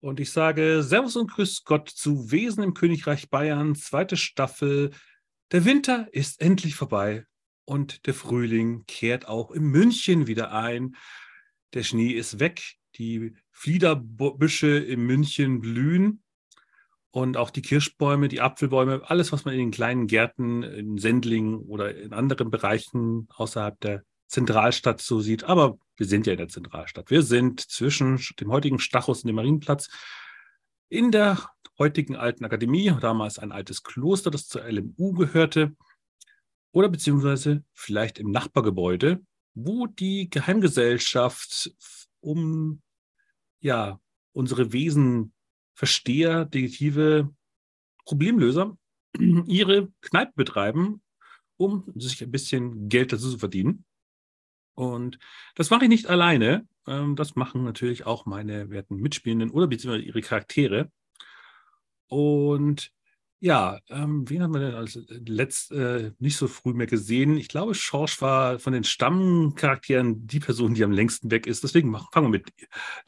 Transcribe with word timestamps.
Und 0.00 0.18
ich 0.18 0.32
sage 0.32 0.82
Servus 0.82 1.16
und 1.16 1.30
Grüß 1.30 1.64
Gott 1.64 1.90
zu 1.90 2.30
Wesen 2.30 2.62
im 2.62 2.72
Königreich 2.72 3.28
Bayern, 3.28 3.74
zweite 3.74 4.16
Staffel. 4.16 4.92
Der 5.52 5.66
Winter 5.66 6.08
ist 6.12 6.40
endlich 6.40 6.74
vorbei 6.74 7.26
und 7.66 8.06
der 8.06 8.14
Frühling 8.14 8.84
kehrt 8.86 9.28
auch 9.28 9.50
in 9.50 9.64
München 9.64 10.26
wieder 10.26 10.52
ein. 10.52 10.96
Der 11.74 11.82
Schnee 11.82 12.12
ist 12.12 12.40
weg, 12.40 12.76
die 12.96 13.34
Fliederbüsche 13.50 14.78
in 14.78 15.02
München 15.02 15.60
blühen 15.60 16.22
und 17.10 17.36
auch 17.36 17.50
die 17.50 17.62
Kirschbäume, 17.62 18.28
die 18.28 18.40
Apfelbäume, 18.40 19.02
alles, 19.04 19.32
was 19.32 19.44
man 19.44 19.52
in 19.52 19.60
den 19.60 19.70
kleinen 19.70 20.06
Gärten 20.06 20.62
in 20.62 20.96
Sendling 20.96 21.58
oder 21.58 21.94
in 21.94 22.14
anderen 22.14 22.50
Bereichen 22.50 23.28
außerhalb 23.36 23.78
der 23.80 24.02
Zentralstadt 24.28 25.02
so 25.02 25.20
sieht. 25.20 25.44
Aber 25.44 25.78
wir 26.00 26.06
sind 26.06 26.26
ja 26.26 26.32
in 26.32 26.38
der 26.38 26.48
Zentralstadt. 26.48 27.10
Wir 27.10 27.22
sind 27.22 27.60
zwischen 27.60 28.18
dem 28.40 28.50
heutigen 28.50 28.78
Stachus 28.78 29.22
und 29.22 29.28
dem 29.28 29.36
Marienplatz 29.36 29.90
in 30.88 31.12
der 31.12 31.50
heutigen 31.78 32.16
alten 32.16 32.42
Akademie, 32.46 32.90
damals 33.02 33.38
ein 33.38 33.52
altes 33.52 33.82
Kloster, 33.82 34.30
das 34.30 34.48
zur 34.48 34.64
LMU 34.66 35.12
gehörte, 35.12 35.76
oder 36.72 36.88
beziehungsweise 36.88 37.64
vielleicht 37.74 38.18
im 38.18 38.30
Nachbargebäude, 38.30 39.22
wo 39.52 39.86
die 39.86 40.30
Geheimgesellschaft 40.30 41.70
um 42.20 42.80
ja 43.60 44.00
unsere 44.32 44.72
Wesen 44.72 45.34
Versteher, 45.74 46.46
Detektive, 46.46 47.28
Problemlöser 48.06 48.74
ihre 49.18 49.92
Kneipe 50.00 50.32
betreiben, 50.34 51.02
um 51.58 51.92
sich 51.94 52.22
ein 52.22 52.30
bisschen 52.30 52.88
Geld 52.88 53.12
dazu 53.12 53.32
zu 53.32 53.38
verdienen. 53.38 53.84
Und 54.74 55.18
das 55.54 55.70
mache 55.70 55.84
ich 55.84 55.88
nicht 55.88 56.06
alleine. 56.06 56.66
Ähm, 56.86 57.16
das 57.16 57.36
machen 57.36 57.64
natürlich 57.64 58.06
auch 58.06 58.26
meine 58.26 58.70
werten 58.70 58.96
Mitspielenden 58.96 59.50
oder 59.50 59.66
beziehungsweise 59.66 60.04
ihre 60.04 60.22
Charaktere. 60.22 60.90
Und 62.08 62.92
ja, 63.42 63.78
ähm, 63.88 64.28
wen 64.28 64.42
haben 64.42 64.52
wir 64.52 64.60
denn 64.60 64.74
als 64.74 64.98
letzt 65.08 65.72
äh, 65.72 66.12
nicht 66.18 66.36
so 66.36 66.46
früh 66.46 66.74
mehr 66.74 66.86
gesehen? 66.86 67.38
Ich 67.38 67.48
glaube, 67.48 67.74
Schorsch 67.74 68.20
war 68.20 68.58
von 68.58 68.74
den 68.74 68.84
Stammcharakteren 68.84 70.26
die 70.26 70.40
Person, 70.40 70.74
die 70.74 70.84
am 70.84 70.92
längsten 70.92 71.30
weg 71.30 71.46
ist. 71.46 71.64
Deswegen 71.64 71.88
machen, 71.90 72.08
fangen 72.12 72.26
wir 72.26 72.40
mit 72.40 72.52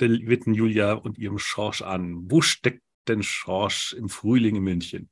der 0.01 0.09
Witten 0.09 0.55
Julia 0.55 0.95
und 0.95 1.19
ihrem 1.19 1.39
Schorsch 1.39 1.83
an. 1.83 2.31
Wo 2.31 2.41
steckt 2.41 2.83
denn 3.09 3.23
Schorsch 3.23 3.93
im 3.93 4.09
Frühling 4.09 4.57
in 4.57 4.63
München? 4.63 5.11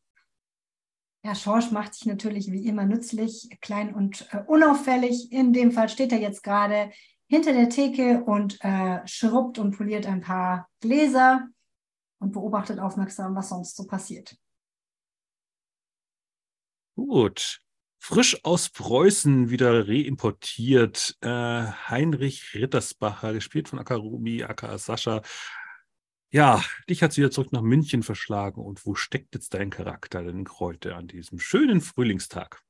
Ja, 1.22 1.34
Schorsch 1.34 1.70
macht 1.70 1.94
sich 1.94 2.06
natürlich 2.06 2.50
wie 2.50 2.66
immer 2.66 2.86
nützlich, 2.86 3.50
klein 3.60 3.94
und 3.94 4.26
äh, 4.32 4.42
unauffällig. 4.46 5.30
In 5.32 5.52
dem 5.52 5.70
Fall 5.70 5.90
steht 5.90 6.12
er 6.12 6.18
jetzt 6.18 6.42
gerade 6.42 6.90
hinter 7.28 7.52
der 7.52 7.68
Theke 7.68 8.24
und 8.24 8.58
äh, 8.64 9.06
schrubbt 9.06 9.58
und 9.58 9.76
poliert 9.76 10.06
ein 10.06 10.22
paar 10.22 10.68
Gläser 10.80 11.46
und 12.20 12.32
beobachtet 12.32 12.78
aufmerksam, 12.78 13.34
was 13.34 13.50
sonst 13.50 13.76
so 13.76 13.86
passiert. 13.86 14.36
Gut. 16.96 17.60
Frisch 18.02 18.42
aus 18.44 18.70
Preußen 18.70 19.50
wieder 19.50 19.86
reimportiert. 19.86 21.18
Äh, 21.20 21.28
Heinrich 21.28 22.54
Rittersbacher, 22.54 23.34
gespielt 23.34 23.68
von 23.68 23.78
Akarumi, 23.78 24.42
aka 24.42 24.78
Sascha, 24.78 25.20
ja, 26.30 26.62
dich 26.88 27.02
hat 27.02 27.12
sie 27.12 27.22
wieder 27.22 27.30
zurück 27.30 27.52
nach 27.52 27.62
München 27.62 28.02
verschlagen. 28.02 28.62
Und 28.62 28.86
wo 28.86 28.94
steckt 28.94 29.34
jetzt 29.34 29.54
dein 29.54 29.70
Charakter 29.70 30.22
denn 30.22 30.46
heute 30.58 30.94
an 30.96 31.08
diesem 31.08 31.38
schönen 31.38 31.80
Frühlingstag? 31.80 32.62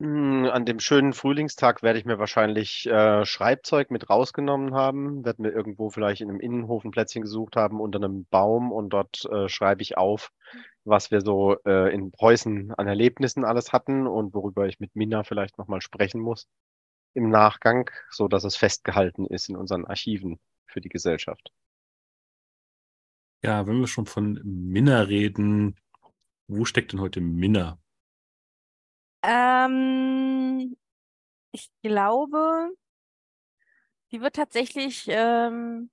Hm, 0.00 0.46
an 0.46 0.66
dem 0.66 0.80
schönen 0.80 1.12
Frühlingstag 1.12 1.82
werde 1.82 1.98
ich 1.98 2.04
mir 2.04 2.18
wahrscheinlich 2.18 2.86
äh, 2.86 3.24
Schreibzeug 3.24 3.90
mit 3.92 4.10
rausgenommen 4.10 4.74
haben, 4.74 5.24
werde 5.24 5.42
mir 5.42 5.50
irgendwo 5.50 5.90
vielleicht 5.90 6.20
in 6.20 6.28
einem 6.28 6.40
Innenhof 6.40 6.84
ein 6.84 6.90
Plätzchen 6.90 7.22
gesucht 7.22 7.54
haben 7.56 7.80
unter 7.80 7.98
einem 7.98 8.26
Baum 8.26 8.72
und 8.72 8.90
dort 8.90 9.24
äh, 9.26 9.48
schreibe 9.48 9.82
ich 9.82 9.96
auf, 9.96 10.32
was 10.84 11.12
wir 11.12 11.20
so 11.20 11.56
äh, 11.64 11.94
in 11.94 12.10
Preußen 12.10 12.74
an 12.74 12.88
Erlebnissen 12.88 13.44
alles 13.44 13.72
hatten 13.72 14.08
und 14.08 14.34
worüber 14.34 14.66
ich 14.66 14.80
mit 14.80 14.96
Minna 14.96 15.22
vielleicht 15.22 15.56
nochmal 15.56 15.80
sprechen 15.80 16.20
muss 16.20 16.48
im 17.14 17.30
Nachgang, 17.30 17.88
so 18.10 18.26
dass 18.26 18.44
es 18.44 18.56
festgehalten 18.56 19.26
ist 19.26 19.48
in 19.48 19.56
unseren 19.56 19.84
Archiven 19.84 20.40
für 20.66 20.80
die 20.80 20.88
Gesellschaft. 20.88 21.52
Ja, 23.44 23.66
wenn 23.66 23.80
wir 23.80 23.88
schon 23.88 24.06
von 24.06 24.40
Minna 24.44 25.00
reden, 25.00 25.74
wo 26.46 26.64
steckt 26.64 26.92
denn 26.92 27.00
heute 27.00 27.20
Minna? 27.20 27.78
Ähm, 29.22 30.76
ich 31.52 31.70
glaube, 31.82 32.70
die 34.12 34.20
wird 34.20 34.36
tatsächlich 34.36 35.06
ähm, 35.08 35.90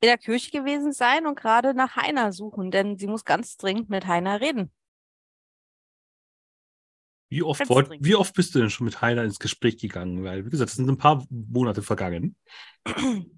in 0.00 0.06
der 0.06 0.18
Kirche 0.18 0.50
gewesen 0.50 0.92
sein 0.92 1.26
und 1.26 1.38
gerade 1.38 1.74
nach 1.74 1.96
Heiner 1.96 2.32
suchen, 2.32 2.70
denn 2.70 2.98
sie 2.98 3.08
muss 3.08 3.24
ganz 3.24 3.56
dringend 3.56 3.90
mit 3.90 4.06
Heiner 4.06 4.40
reden. 4.40 4.70
Wie 7.30 7.42
oft, 7.42 7.68
wollt, 7.68 7.90
wie 8.00 8.14
oft 8.14 8.34
bist 8.34 8.54
du 8.54 8.60
denn 8.60 8.70
schon 8.70 8.86
mit 8.86 9.02
Heiner 9.02 9.24
ins 9.24 9.38
Gespräch 9.38 9.76
gegangen? 9.76 10.24
Weil, 10.24 10.46
wie 10.46 10.50
gesagt, 10.50 10.70
es 10.70 10.76
sind 10.76 10.88
ein 10.88 10.96
paar 10.96 11.26
Monate 11.30 11.82
vergangen. 11.82 12.36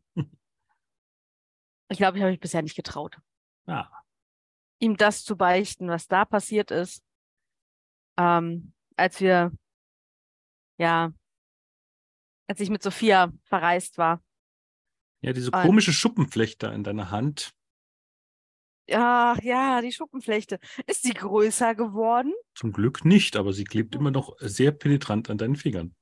Ich 1.90 1.98
glaube, 1.98 2.16
ich 2.16 2.22
habe 2.22 2.30
mich 2.30 2.40
bisher 2.40 2.62
nicht 2.62 2.76
getraut. 2.76 3.18
Ja. 3.66 3.90
Ihm 4.78 4.96
das 4.96 5.24
zu 5.24 5.36
beichten, 5.36 5.88
was 5.88 6.06
da 6.06 6.24
passiert 6.24 6.70
ist. 6.70 7.04
Ähm, 8.16 8.72
als 8.96 9.20
wir, 9.20 9.52
ja, 10.78 11.12
als 12.46 12.60
ich 12.60 12.70
mit 12.70 12.82
Sophia 12.82 13.32
verreist 13.44 13.98
war. 13.98 14.22
Ja, 15.20 15.32
diese 15.32 15.50
komische 15.50 15.92
Schuppenflechte 15.92 16.68
in 16.68 16.84
deiner 16.84 17.10
Hand. 17.10 17.52
Ja, 18.86 19.36
ja, 19.42 19.80
die 19.82 19.92
Schuppenflechte. 19.92 20.58
Ist 20.86 21.02
sie 21.02 21.12
größer 21.12 21.74
geworden? 21.74 22.32
Zum 22.54 22.72
Glück 22.72 23.04
nicht, 23.04 23.36
aber 23.36 23.52
sie 23.52 23.64
klebt 23.64 23.94
immer 23.94 24.10
noch 24.10 24.36
sehr 24.38 24.72
penetrant 24.72 25.28
an 25.28 25.38
deinen 25.38 25.56
Fingern. 25.56 25.94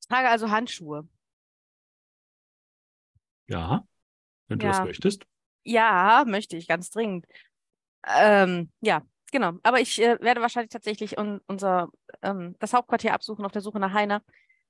Ich 0.00 0.08
trage 0.08 0.28
also 0.28 0.50
Handschuhe. 0.50 1.08
Ja. 3.46 3.86
Wenn 4.48 4.58
du 4.58 4.66
ja. 4.66 4.72
das 4.72 4.84
möchtest. 4.84 5.26
Ja, 5.64 6.24
möchte 6.26 6.56
ich, 6.56 6.68
ganz 6.68 6.90
dringend. 6.90 7.26
Ähm, 8.06 8.70
ja, 8.80 9.02
genau. 9.32 9.52
Aber 9.62 9.80
ich 9.80 10.00
äh, 10.00 10.18
werde 10.20 10.40
wahrscheinlich 10.40 10.70
tatsächlich 10.70 11.18
un 11.18 11.40
unser 11.46 11.90
ähm, 12.22 12.56
das 12.58 12.74
Hauptquartier 12.74 13.14
absuchen 13.14 13.44
auf 13.44 13.52
der 13.52 13.62
Suche 13.62 13.80
nach 13.80 13.92
Heiner. 13.92 14.22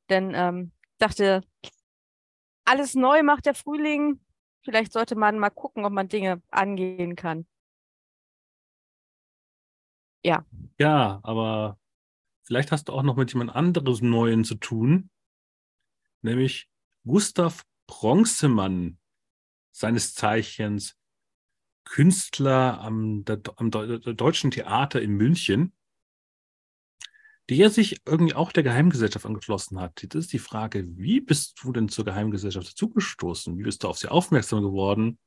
Denn 0.09 0.33
ähm, 0.35 0.73
dachte, 0.99 1.43
alles 2.65 2.95
neu 2.95 3.23
macht 3.23 3.47
der 3.47 3.55
Frühling. 3.55 4.21
Vielleicht 4.63 4.93
sollte 4.93 5.17
man 5.17 5.39
mal 5.39 5.51
gucken, 5.51 5.85
ob 5.85 5.93
man 5.93 6.09
Dinge 6.09 6.43
angehen 6.51 7.17
kann. 7.17 7.47
Ja. 10.25 10.47
Ja, 10.79 11.21
aber 11.23 11.79
vielleicht 12.45 12.73
hast 12.73 12.89
du 12.89 12.93
auch 12.93 13.03
noch 13.03 13.17
mit 13.17 13.33
jemand 13.33 13.55
anderes 13.55 14.01
Neuen 14.01 14.45
zu 14.45 14.55
tun. 14.55 15.11
Nämlich 16.23 16.71
Gustav 17.05 17.65
Bronzemann 17.87 18.99
seines 19.75 20.15
Zeichens 20.15 20.97
Künstler 21.85 22.81
am, 22.81 23.25
der, 23.25 23.41
am 23.57 23.71
Deutschen 23.71 24.51
Theater 24.51 25.03
in 25.03 25.11
München, 25.11 25.75
der 27.51 27.69
sich 27.69 28.01
irgendwie 28.07 28.35
auch 28.35 28.53
der 28.53 28.63
Geheimgesellschaft 28.63 29.27
angeschlossen 29.27 29.79
hat. 29.79 30.01
Jetzt 30.01 30.15
ist 30.15 30.33
die 30.33 30.39
Frage, 30.39 30.85
wie 30.97 31.21
bist 31.21 31.61
du 31.63 31.73
denn 31.73 31.89
zur 31.91 32.07
Geheimgesellschaft 32.07 32.69
dazugestoßen? 32.69 33.59
Wie 33.59 33.65
bist 33.65 33.83
du 33.83 33.89
auf 33.89 33.99
sie 33.99 34.09
aufmerksam 34.09 34.63
geworden? 34.63 35.19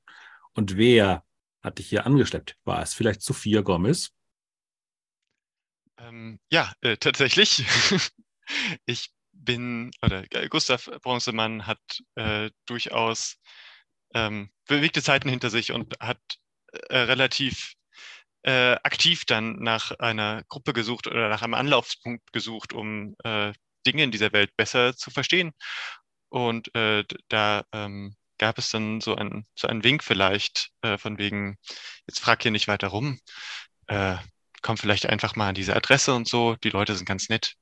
Und 0.53 0.77
wer 0.77 1.23
hat 1.61 1.77
dich 1.77 1.89
hier 1.89 2.07
angeschleppt? 2.07 2.57
War 2.63 2.81
es 2.81 2.95
vielleicht 2.95 3.21
Sophia 3.21 3.61
Gomez? 3.61 4.11
Ähm, 5.99 6.39
ja, 6.51 6.73
äh, 6.81 6.97
tatsächlich. 6.97 7.65
ich 8.85 9.11
bin, 9.31 9.91
oder 10.01 10.23
äh, 10.31 10.47
Gustav 10.47 10.89
Bronzemann 11.01 11.67
hat 11.67 11.79
äh, 12.15 12.49
durchaus 12.65 13.37
ähm, 14.17 14.49
bewegte 14.67 15.03
Zeiten 15.03 15.29
hinter 15.29 15.49
sich 15.49 15.71
und 15.71 15.93
hat 15.99 16.19
äh, 16.89 16.97
relativ 16.97 17.73
äh, 18.43 18.73
aktiv 18.83 19.25
dann 19.25 19.57
nach 19.59 19.91
einer 19.99 20.43
Gruppe 20.49 20.73
gesucht 20.73 21.07
oder 21.07 21.29
nach 21.29 21.43
einem 21.43 21.53
Anlaufspunkt 21.53 22.33
gesucht, 22.33 22.73
um 22.73 23.15
äh, 23.23 23.53
Dinge 23.85 24.03
in 24.03 24.11
dieser 24.11 24.33
Welt 24.33 24.55
besser 24.57 24.95
zu 24.95 25.11
verstehen. 25.11 25.53
Und 26.29 26.73
äh, 26.75 27.03
da 27.29 27.63
ähm, 27.71 28.15
gab 28.37 28.57
es 28.57 28.69
dann 28.69 29.01
so, 29.01 29.15
ein, 29.15 29.45
so 29.55 29.67
einen 29.67 29.83
Wink 29.83 30.03
vielleicht 30.03 30.71
äh, 30.81 30.97
von 30.97 31.17
wegen, 31.17 31.57
jetzt 32.07 32.19
frag 32.19 32.41
hier 32.41 32.51
nicht 32.51 32.67
weiter 32.67 32.87
rum, 32.87 33.19
äh, 33.87 34.17
komm 34.61 34.77
vielleicht 34.77 35.05
einfach 35.05 35.35
mal 35.35 35.49
an 35.49 35.55
diese 35.55 35.75
Adresse 35.75 36.13
und 36.13 36.27
so, 36.27 36.55
die 36.55 36.69
Leute 36.69 36.95
sind 36.95 37.05
ganz 37.05 37.29
nett. 37.29 37.55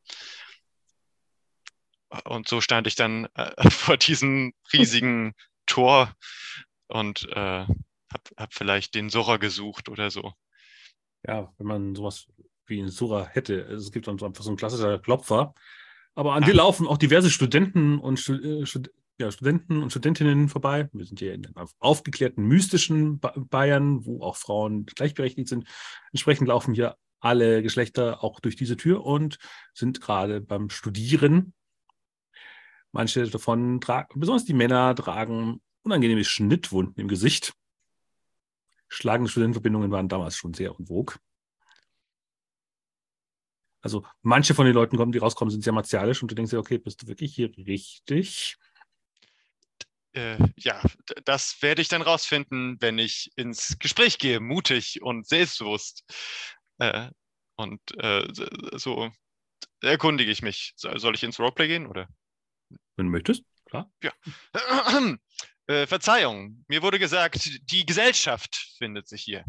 Und 2.23 2.47
so 2.47 2.61
stand 2.61 2.87
ich 2.87 2.95
dann 2.95 3.27
vor 3.69 3.97
diesem 3.97 4.53
riesigen 4.73 5.33
Tor 5.65 6.13
und 6.87 7.27
äh, 7.31 7.35
habe 7.35 8.23
hab 8.37 8.53
vielleicht 8.53 8.95
den 8.95 9.09
Surra 9.09 9.37
gesucht 9.37 9.89
oder 9.89 10.11
so. 10.11 10.33
Ja, 11.27 11.53
wenn 11.57 11.67
man 11.67 11.95
sowas 11.95 12.27
wie 12.67 12.79
einen 12.79 12.89
Surra 12.89 13.25
hätte. 13.25 13.61
Es 13.61 13.91
gibt 13.91 14.07
dann 14.07 14.17
so 14.17 14.25
einfach 14.25 14.43
so 14.43 14.51
ein 14.51 14.57
klassischer 14.57 14.99
Klopfer. 14.99 15.53
Aber 16.15 16.33
an 16.33 16.43
ah. 16.43 16.45
dir 16.45 16.53
laufen 16.53 16.87
auch 16.87 16.97
diverse 16.97 17.29
Studenten 17.29 17.99
und 17.99 18.19
Stud 18.19 18.91
ja, 19.17 19.31
Studenten 19.31 19.81
und 19.81 19.91
Studentinnen 19.91 20.49
vorbei. 20.49 20.89
Wir 20.91 21.05
sind 21.05 21.19
hier 21.19 21.33
in 21.33 21.45
einem 21.45 21.69
aufgeklärten, 21.79 22.43
mystischen 22.43 23.19
Ba- 23.19 23.33
Bayern, 23.37 24.05
wo 24.05 24.21
auch 24.21 24.35
Frauen 24.35 24.85
gleichberechtigt 24.85 25.47
sind. 25.47 25.65
Entsprechend 26.11 26.49
laufen 26.49 26.73
hier 26.73 26.97
alle 27.21 27.63
Geschlechter 27.63 28.23
auch 28.25 28.41
durch 28.41 28.57
diese 28.57 28.75
Tür 28.75 29.05
und 29.05 29.37
sind 29.73 30.01
gerade 30.01 30.41
beim 30.41 30.69
Studieren. 30.69 31.53
Manche 32.95 33.29
davon 33.29 33.81
tragen, 33.81 34.21
besonders 34.21 34.45
die 34.45 34.53
Männer, 34.53 34.95
tragen 34.95 35.61
unangenehme 35.83 36.23
Schnittwunden 36.23 36.95
im 36.95 37.09
Gesicht. 37.09 37.53
Schlagende 38.87 39.29
Studentenverbindungen 39.29 39.91
waren 39.91 40.07
damals 40.07 40.37
schon 40.37 40.53
sehr 40.53 40.73
vogue. 40.75 41.17
Also 43.81 44.05
manche 44.21 44.53
von 44.53 44.65
den 44.65 44.73
Leuten, 44.73 45.11
die 45.11 45.17
rauskommen, 45.17 45.51
sind 45.51 45.61
sehr 45.61 45.73
martialisch 45.73 46.21
und 46.21 46.31
du 46.31 46.35
denkst 46.35 46.51
dir, 46.51 46.57
okay, 46.57 46.77
bist 46.77 47.01
du 47.01 47.07
wirklich 47.07 47.35
hier 47.35 47.51
richtig? 47.57 48.55
Äh, 50.13 50.37
ja, 50.55 50.81
das 51.25 51.61
werde 51.61 51.81
ich 51.81 51.89
dann 51.89 52.01
rausfinden, 52.01 52.77
wenn 52.79 52.97
ich 52.97 53.29
ins 53.35 53.77
Gespräch 53.77 54.19
gehe, 54.19 54.39
mutig 54.39 55.01
und 55.01 55.27
selbstbewusst. 55.27 56.05
Äh, 56.77 57.09
und 57.57 57.81
äh, 57.97 58.25
so 58.77 59.11
erkundige 59.81 60.31
ich 60.31 60.41
mich. 60.41 60.71
So- 60.77 60.97
Soll 60.97 61.15
ich 61.15 61.23
ins 61.23 61.39
Roleplay 61.39 61.67
gehen 61.67 61.87
oder? 61.87 62.07
Wenn 62.95 63.07
du 63.07 63.11
möchtest, 63.11 63.43
klar. 63.65 63.91
Äh, 65.67 65.87
Verzeihung, 65.87 66.63
mir 66.67 66.83
wurde 66.83 66.99
gesagt, 66.99 67.49
die 67.71 67.87
Gesellschaft 67.87 68.75
findet 68.77 69.07
sich 69.07 69.23
hier. 69.23 69.43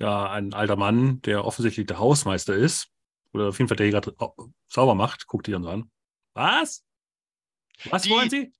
Ja, 0.00 0.30
ein 0.32 0.52
alter 0.52 0.74
Mann, 0.74 1.22
der 1.22 1.44
offensichtlich 1.44 1.86
der 1.86 2.00
Hausmeister 2.00 2.54
ist, 2.56 2.88
oder 3.32 3.50
auf 3.50 3.58
jeden 3.58 3.68
Fall 3.68 3.76
der 3.76 3.86
hier 3.86 4.00
gerade 4.00 4.14
au- 4.18 4.50
sauber 4.66 4.96
macht, 4.96 5.28
guckt 5.28 5.46
die 5.46 5.52
dann 5.52 5.62
so 5.62 5.70
an. 5.70 5.90
Was? 6.34 6.84
Was 7.84 8.02
Die- 8.02 8.10
wollen 8.10 8.30
Sie? 8.30 8.52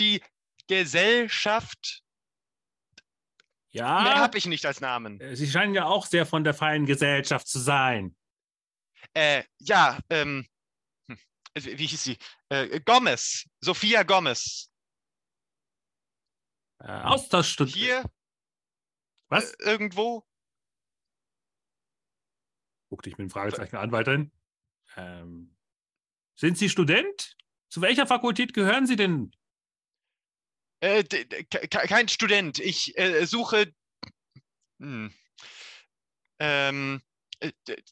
Die 0.00 0.22
Gesellschaft, 0.66 2.02
mehr 3.74 3.84
Ja, 3.84 4.18
habe 4.20 4.38
ich 4.38 4.46
nicht 4.46 4.64
als 4.64 4.80
Namen. 4.80 5.20
äh, 5.20 5.36
Sie 5.36 5.46
scheinen 5.46 5.74
ja 5.74 5.84
auch 5.84 6.06
sehr 6.06 6.24
von 6.24 6.42
der 6.42 6.54
feinen 6.54 6.86
Gesellschaft 6.86 7.46
zu 7.48 7.58
sein. 7.58 8.16
Äh, 9.12 9.44
ja, 9.58 9.98
ähm, 10.08 10.38
hm, 10.38 10.46
wie 11.54 11.86
hieß 11.86 12.04
sie? 12.04 12.18
Äh, 12.48 12.80
Gomez, 12.80 13.44
Sophia 13.60 14.02
Gomez. 14.02 14.70
Äh, 16.80 16.90
Austauschstudent. 16.90 17.76
Hier 17.76 18.04
Was? 19.28 19.52
äh, 19.54 19.70
irgendwo? 19.70 20.26
Guck 22.88 23.02
dich 23.02 23.18
mit 23.18 23.28
dem 23.28 23.30
Fragezeichen 23.30 23.76
an 23.76 23.92
weiterhin. 23.92 24.32
Ähm, 24.96 25.56
sind 26.36 26.56
Sie 26.56 26.68
Student? 26.68 27.36
Zu 27.68 27.82
welcher 27.82 28.06
Fakultät 28.06 28.54
gehören 28.54 28.86
Sie 28.86 28.96
denn? 28.96 29.32
Äh, 30.80 31.04
kein 31.04 32.08
Student. 32.08 32.58
Ich 32.60 32.96
äh, 32.96 33.26
suche. 33.26 33.74
Hm. 34.78 35.12
Ähm, 36.38 37.02
äh, 37.02 37.07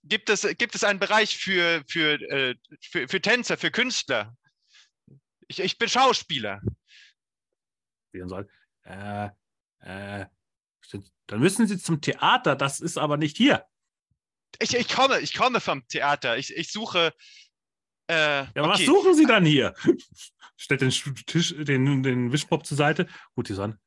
gibt, 0.04 0.30
es, 0.30 0.42
gibt 0.58 0.74
es 0.74 0.84
einen 0.84 0.98
Bereich 0.98 1.36
für, 1.36 1.82
für, 1.88 2.20
äh, 2.30 2.54
für, 2.80 3.08
für 3.08 3.20
Tänzer, 3.20 3.56
für 3.56 3.70
Künstler? 3.70 4.36
Ich, 5.48 5.60
ich 5.60 5.78
bin 5.78 5.88
Schauspieler. 5.88 6.60
Soll. 8.24 8.48
Äh, 8.84 9.28
äh, 9.80 10.26
dann 11.26 11.40
müssen 11.40 11.66
Sie 11.66 11.78
zum 11.78 12.00
Theater. 12.00 12.56
Das 12.56 12.80
ist 12.80 12.96
aber 12.96 13.16
nicht 13.16 13.36
hier. 13.36 13.66
Ich, 14.58 14.74
ich 14.74 14.88
komme, 14.88 15.20
ich 15.20 15.34
komme 15.34 15.60
vom 15.60 15.86
Theater. 15.88 16.38
Ich, 16.38 16.54
ich 16.56 16.72
suche. 16.72 17.12
Äh, 18.08 18.14
Ja, 18.14 18.50
aber 18.56 18.68
was 18.68 18.76
okay. 18.76 18.86
suchen 18.86 19.14
Sie 19.14 19.26
dann 19.26 19.44
hier? 19.44 19.74
Stellt 20.56 20.80
den 20.80 20.90
Tisch, 20.90 21.54
den, 21.58 22.02
den 22.02 22.32
Wischpop 22.32 22.64
zur 22.64 22.76
Seite. 22.76 23.06
Gut, 23.34 23.48
die 23.48 23.54
so 23.54 23.64
an. 23.64 23.78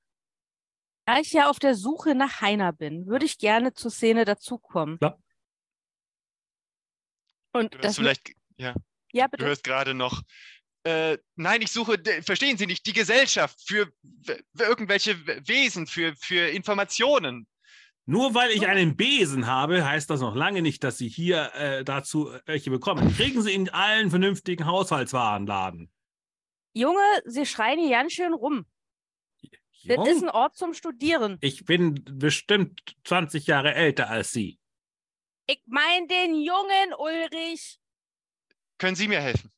Da 1.06 1.20
ich 1.20 1.34
ja 1.34 1.50
auf 1.50 1.58
der 1.58 1.74
Suche 1.74 2.14
nach 2.14 2.42
Heiner 2.42 2.72
bin, 2.72 3.08
würde 3.08 3.26
ich 3.26 3.40
gerne 3.40 3.74
zur 3.74 3.90
Szene 3.90 4.26
dazukommen. 4.26 5.00
Klar. 5.00 5.20
Und 7.51 7.74
Du 7.74 7.78
das 7.80 7.88
hörst 7.88 8.00
vielleicht, 8.00 8.31
ja, 8.57 8.75
ja, 9.12 9.28
du 9.28 9.46
hörst 9.46 9.63
gerade 9.63 9.94
noch. 9.94 10.22
Äh, 10.84 11.18
nein, 11.36 11.62
ich 11.62 11.72
suche, 11.72 12.01
verstehen 12.22 12.57
Sie 12.57 12.66
nicht, 12.66 12.86
die 12.86 12.94
Gesellschaft 12.94 13.60
für, 13.66 13.92
für 14.24 14.40
irgendwelche 14.57 15.18
Wesen, 15.48 15.88
für, 15.88 16.16
für 16.16 16.48
Informationen. 16.50 17.48
Nur 18.06 18.34
weil 18.34 18.51
ich 18.51 18.66
einen 18.66 18.96
Besen 18.96 19.46
habe, 19.46 19.86
heißt 19.86 20.10
das 20.10 20.22
noch 20.22 20.36
lange 20.36 20.62
nicht, 20.62 20.84
dass 20.84 20.98
Sie 20.98 21.10
hier 21.10 21.54
äh, 21.54 21.84
dazu 21.84 22.31
welche 22.46 22.72
bekommen. 22.72 23.13
Kriegen 23.16 23.42
Sie 23.42 23.54
in 23.54 23.69
allen 23.69 24.10
vernünftigen 24.10 24.66
Haushaltswarenladen. 24.66 25.92
Junge, 26.74 27.04
Sie 27.25 27.46
schreien 27.46 27.80
hier 27.80 27.92
ganz 27.92 28.13
schön 28.13 28.34
rum. 28.34 28.66
Das 29.86 29.98
Jung? 29.98 30.07
ist 30.07 30.24
ein 30.24 30.30
Ort 30.30 30.56
zum 30.56 30.74
Studieren. 30.74 31.38
Ich 31.42 31.66
bin 31.66 32.04
bestimmt 32.04 32.81
20 33.04 33.48
Jahre 33.48 33.74
älter 33.74 34.10
als 34.10 34.31
Sie. 34.31 34.59
Ich 35.50 35.63
mein 35.66 36.07
den 36.07 36.36
jungen 36.36 36.94
Ulrich. 37.00 37.80
Können 38.78 38.96
Sie 38.96 39.07
mir 39.07 39.19
helfen? 39.19 39.51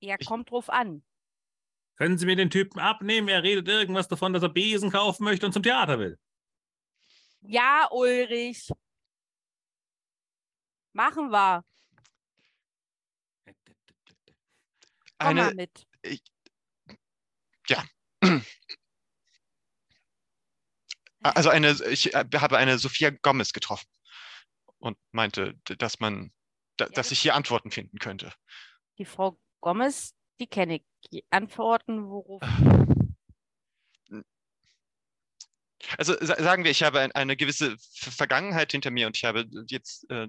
Ja, 0.00 0.16
Ich- 0.18 0.26
kommt 0.26 0.50
drauf 0.50 0.68
an. 0.68 1.04
Können 1.94 2.18
Sie 2.18 2.26
mir 2.26 2.34
den 2.34 2.50
Typen 2.50 2.80
abnehmen? 2.80 3.28
Er 3.28 3.44
redet 3.44 3.68
irgendwas 3.68 4.08
davon, 4.08 4.32
dass 4.32 4.42
er 4.42 4.48
Besen 4.48 4.90
kaufen 4.90 5.22
möchte 5.22 5.46
und 5.46 5.52
zum 5.52 5.62
Theater 5.62 6.00
will. 6.00 6.18
Ja, 7.42 7.88
Ulrich. 7.92 8.68
Machen 10.92 11.30
wir. 11.30 11.64
Komm 15.18 15.36
mal 15.36 15.46
Eine, 15.46 15.54
mit. 15.54 15.86
also 21.20 21.48
eine, 21.50 21.70
ich 21.90 22.12
äh, 22.14 22.24
habe 22.38 22.58
eine 22.58 22.78
Sophia 22.78 23.10
Gomez 23.10 23.52
getroffen 23.52 23.86
und 24.86 24.98
meinte, 25.12 25.54
dass 25.78 26.00
man, 26.00 26.32
da, 26.76 26.86
dass 26.86 26.94
das- 26.94 27.12
ich 27.12 27.20
hier 27.20 27.34
Antworten 27.34 27.70
finden 27.70 27.98
könnte. 27.98 28.32
Die 28.98 29.04
Frau 29.04 29.38
Gomez, 29.60 30.14
die 30.40 30.46
kenne 30.46 30.76
ich. 30.76 30.84
Die 31.12 31.24
Antworten, 31.30 32.08
worauf. 32.08 32.42
Also 35.98 36.14
sa- 36.20 36.42
sagen 36.42 36.64
wir, 36.64 36.70
ich 36.70 36.82
habe 36.82 37.00
ein, 37.00 37.12
eine 37.12 37.36
gewisse 37.36 37.76
Ver- 37.78 38.10
Vergangenheit 38.10 38.72
hinter 38.72 38.90
mir 38.90 39.06
und 39.06 39.16
ich 39.16 39.24
habe 39.24 39.46
jetzt, 39.68 40.08
äh, 40.10 40.28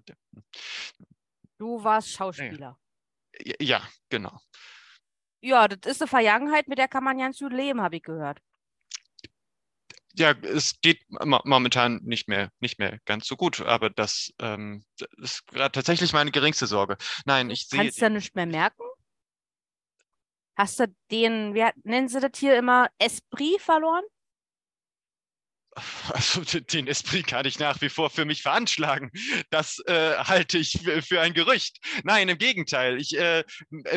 Du 1.58 1.84
warst 1.84 2.10
Schauspieler. 2.12 2.78
ja, 3.40 3.56
ja, 3.60 3.88
genau. 4.10 4.40
Ja, 5.42 5.68
das 5.68 5.94
ist 5.94 6.02
eine 6.02 6.08
Vergangenheit, 6.10 6.68
mit 6.68 6.78
der 6.78 6.88
kann 6.88 7.04
man 7.04 7.18
ganz 7.18 7.40
gut 7.40 7.54
leben, 7.54 7.82
habe 7.82 7.96
ich 7.96 8.04
gehört. 8.04 8.42
Ja, 10.18 10.32
es 10.32 10.80
geht 10.82 11.00
mo- 11.10 11.42
momentan 11.44 12.00
nicht 12.04 12.28
mehr, 12.28 12.50
nicht 12.60 12.80
mehr 12.80 13.00
ganz 13.06 13.28
so 13.28 13.36
gut, 13.36 13.62
aber 13.62 13.90
das, 13.90 14.34
ähm, 14.40 14.84
das 14.98 15.10
ist 15.18 15.48
gerade 15.48 15.72
tatsächlich 15.72 16.12
meine 16.14 16.32
geringste 16.32 16.66
Sorge. 16.66 16.98
Nein, 17.26 17.50
ich 17.50 17.68
sehe, 17.68 17.82
Kannst 17.82 17.98
du 18.00 18.06
ja 18.06 18.10
nicht 18.10 18.36
mehr 18.36 18.48
merken? 18.48 18.84
Hast 20.56 20.80
du 20.80 20.88
den, 21.12 21.54
wie 21.54 21.66
nennen 21.84 22.08
sie 22.10 22.20
das 22.20 22.32
hier 22.40 22.58
immer, 22.58 22.90
Esprit 22.98 23.62
verloren? 23.62 24.04
also 26.14 26.42
den 26.42 26.88
Esprit 26.88 27.28
kann 27.28 27.46
ich 27.46 27.60
nach 27.60 27.82
wie 27.82 27.90
vor 27.90 28.10
für 28.10 28.26
mich 28.26 28.42
veranschlagen. 28.42 29.12
Das 29.50 29.80
äh, 29.86 30.18
halte 30.18 30.58
ich 30.58 30.80
für, 31.02 31.22
ein 31.22 31.34
Gerücht. 31.34 31.78
Nein, 32.04 32.30
im 32.30 32.38
Gegenteil. 32.38 33.00
Ich 33.00 33.18
äh, 33.18 33.44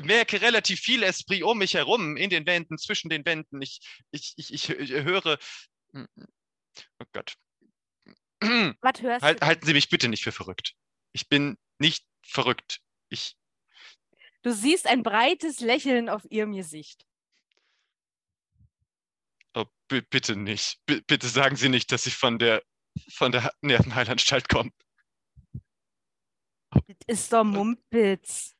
merke 0.02 0.40
relativ 0.40 0.80
viel 0.80 1.02
Esprit 1.02 1.42
um 1.42 1.58
mich 1.58 1.74
herum, 1.74 2.16
in 2.16 2.30
den 2.30 2.46
Wänden, 2.46 2.78
zwischen 2.78 3.08
den 3.08 3.24
Wänden. 3.24 3.62
Ich, 3.62 3.80
ich, 4.10 4.34
ich, 4.36 4.52
ich 4.52 4.64
hö- 4.68 5.02
höre. 5.02 5.38
Oh 5.94 7.04
Gott. 7.12 7.34
Was 8.80 9.02
hörst 9.02 9.22
Halt, 9.22 9.42
du? 9.42 9.46
halten 9.46 9.66
Sie 9.66 9.72
mich 9.74 9.88
bitte 9.88 10.08
nicht 10.08 10.24
für 10.24 10.32
verrückt. 10.32 10.74
Ich 11.12 11.28
bin 11.28 11.58
nicht 11.78 12.06
verrückt. 12.24 12.80
Ich, 13.08 13.36
Du 14.42 14.52
siehst 14.54 14.86
ein 14.86 15.02
breites 15.02 15.60
Lächeln 15.60 16.08
auf 16.08 16.24
ihrem 16.30 16.52
Gesicht. 16.52 17.06
oh, 19.54 19.66
bi- 19.88 20.00
bitte 20.00 20.36
nicht. 20.36 20.80
B 20.86 21.00
bitte 21.06 21.28
sagen 21.28 21.56
Sie 21.56 21.68
nicht, 21.68 21.92
dass 21.92 22.04
Sie 22.04 22.10
von 22.10 22.38
der, 22.38 22.62
von 23.12 23.32
der 23.32 23.52
Nervenheilanstalt 23.60 24.48
kommen. 24.48 24.72
Das 26.70 26.96
ist 27.08 27.32
doch 27.32 27.44
Mumpitz. 27.44 28.56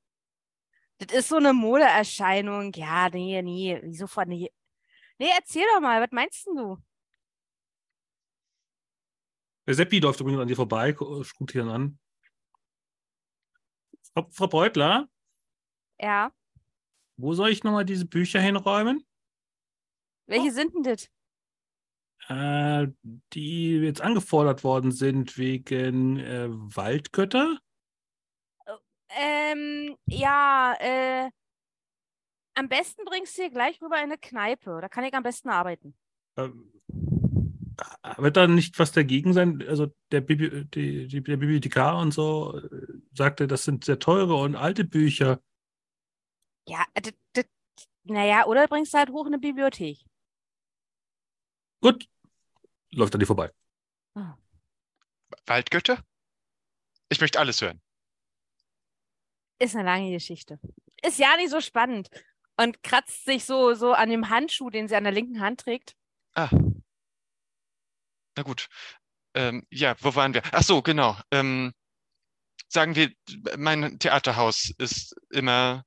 Das 0.99 1.17
ist 1.17 1.29
so 1.29 1.37
eine 1.37 1.55
Modeerscheinung. 1.55 2.73
Ja, 2.75 3.09
nee, 3.09 3.41
nee. 3.41 3.81
Wieso 3.83 4.07
von 4.07 4.29
nee? 4.29 4.51
Nee, 5.19 5.31
erzähl 5.35 5.65
doch 5.73 5.81
mal, 5.81 6.03
was 6.03 6.11
meinst 6.13 6.47
denn 6.47 6.57
du? 6.57 6.77
Der 9.67 9.75
Seppi 9.75 10.01
läuft 10.01 10.21
übrigens 10.21 10.41
an 10.41 10.49
dir 10.49 10.57
vorbei, 10.57 10.93
guckt 10.93 11.41
dich 11.41 11.61
dann 11.61 11.69
an. 11.69 11.99
Frau, 14.13 14.27
Frau 14.33 14.47
Beutler, 14.49 15.09
Ja. 16.01 16.33
wo 17.17 17.35
soll 17.35 17.51
ich 17.51 17.63
nochmal 17.63 17.85
diese 17.85 18.07
Bücher 18.07 18.41
hinräumen? 18.41 19.05
Welche 20.27 20.51
sind 20.53 20.75
denn 20.75 20.83
das? 20.83 21.09
Äh, 22.29 22.89
die 23.33 23.79
jetzt 23.79 24.01
angefordert 24.01 24.63
worden 24.65 24.93
sind 24.93 25.37
wegen 25.39 26.19
äh, 26.19 26.49
Waldgötter? 26.51 27.59
Ähm, 29.11 29.97
ja, 30.07 30.75
äh, 30.79 31.31
Am 32.55 32.69
besten 32.69 33.05
bringst 33.05 33.37
du 33.39 33.43
hier 33.43 33.51
gleich 33.51 33.81
rüber 33.83 33.97
in 33.97 34.05
eine 34.05 34.19
Kneipe. 34.19 34.79
Da 34.81 34.89
kann 34.89 35.03
ich 35.05 35.15
am 35.15 35.23
besten 35.23 35.49
arbeiten. 35.49 35.97
Ähm, 36.37 36.71
wird 38.17 38.37
da 38.37 38.47
nicht 38.47 38.79
was 38.79 38.93
dagegen 38.93 39.33
sein? 39.33 39.65
Also 39.67 39.95
der, 40.11 40.21
Bibli 40.21 40.65
die, 40.67 41.07
die, 41.07 41.23
der 41.23 41.37
Bibliothekar 41.37 41.99
und 41.99 42.13
so 42.13 42.59
äh, 42.59 42.87
sagte, 43.15 43.47
das 43.47 43.65
sind 43.65 43.85
sehr 43.85 43.99
teure 43.99 44.37
und 44.37 44.57
alte 44.57 44.85
Bücher. 44.85 45.41
Ja, 46.67 46.85
d- 46.99 47.45
naja, 48.05 48.47
oder 48.47 48.67
bringst 48.69 48.95
du 48.95 48.99
halt 48.99 49.11
hoch 49.11 49.27
in 49.27 49.35
eine 49.35 49.41
Bibliothek. 49.41 49.99
Gut, 51.81 52.09
läuft 52.91 53.15
an 53.15 53.21
dir 53.21 53.27
vorbei. 53.27 53.51
Waldgötter? 55.47 56.03
Ich 57.09 57.21
möchte 57.21 57.39
alles 57.39 57.61
hören. 57.61 57.81
Ist 59.59 59.75
eine 59.77 59.85
lange 59.85 60.11
Geschichte. 60.11 60.59
Ist 61.03 61.19
ja 61.19 61.37
nicht 61.37 61.51
so 61.51 61.61
spannend. 61.61 62.09
Und 62.57 62.83
kratzt 62.83 63.25
sich 63.25 63.45
so, 63.45 63.75
so 63.75 63.93
an 63.93 64.11
dem 64.11 64.29
Handschuh, 64.29 64.71
den 64.71 64.89
sie 64.89 64.97
an 64.97 65.05
der 65.05 65.13
linken 65.13 65.41
Hand 65.41 65.61
trägt. 65.61 65.97
Ah. 66.35 66.51
Na 68.37 68.43
gut. 68.43 68.69
Ähm, 69.35 69.67
ja, 69.71 69.97
wo 70.01 70.15
waren 70.15 70.35
wir? 70.35 70.43
Ach 70.53 70.63
so, 70.63 70.83
genau. 70.83 71.17
Ähm, 71.31 71.73
sagen 72.69 72.95
wir, 72.95 73.13
mein 73.57 73.99
Theaterhaus 73.99 74.73
ist 74.79 75.15
immer 75.31 75.85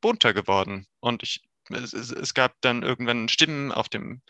bunter 0.00 0.34
geworden. 0.34 0.86
Und 1.00 1.22
ich, 1.22 1.42
es, 1.70 1.92
es, 1.92 2.34
gab 2.34 2.60
dann 2.60 2.82
irgendwann 2.82 3.28
Stimmen 3.28 3.72
auf 3.72 3.88
dem 3.88 4.22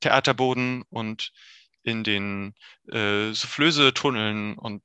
Theaterboden 0.00 0.82
und 0.90 1.32
in 1.82 2.04
den 2.04 2.54
äh, 2.92 3.32
Soufflöse-Tunneln 3.32 4.58
und 4.58 4.82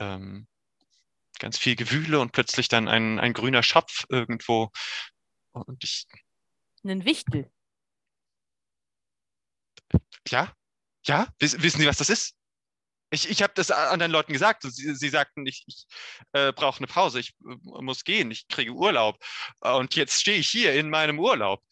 ähm, 0.00 0.46
ganz 1.38 1.58
viel 1.58 1.76
Gewühle 1.76 2.20
und 2.20 2.32
plötzlich 2.32 2.68
dann 2.68 2.88
ein, 2.88 3.18
ein 3.18 3.32
grüner 3.32 3.62
Schopf 3.62 4.04
irgendwo. 4.08 4.70
Und 5.52 5.82
ich, 5.82 6.06
Einen 6.84 7.04
Wichtel. 7.04 7.50
Ja, 10.28 10.52
ja, 11.06 11.28
wiss, 11.38 11.60
wissen 11.62 11.80
Sie, 11.80 11.86
was 11.86 11.98
das 11.98 12.10
ist? 12.10 12.34
Ich, 13.10 13.28
ich 13.30 13.42
habe 13.42 13.54
das 13.54 13.70
anderen 13.70 14.12
Leuten 14.12 14.32
gesagt. 14.32 14.62
Sie, 14.62 14.94
sie 14.94 15.08
sagten, 15.08 15.46
ich, 15.46 15.64
ich 15.66 15.86
äh, 16.32 16.52
brauche 16.52 16.78
eine 16.78 16.86
Pause, 16.86 17.20
ich 17.20 17.34
äh, 17.40 17.82
muss 17.82 18.04
gehen, 18.04 18.30
ich 18.30 18.48
kriege 18.48 18.72
Urlaub. 18.72 19.18
Und 19.60 19.94
jetzt 19.94 20.20
stehe 20.20 20.38
ich 20.38 20.48
hier 20.48 20.74
in 20.74 20.90
meinem 20.90 21.18
Urlaub. 21.18 21.62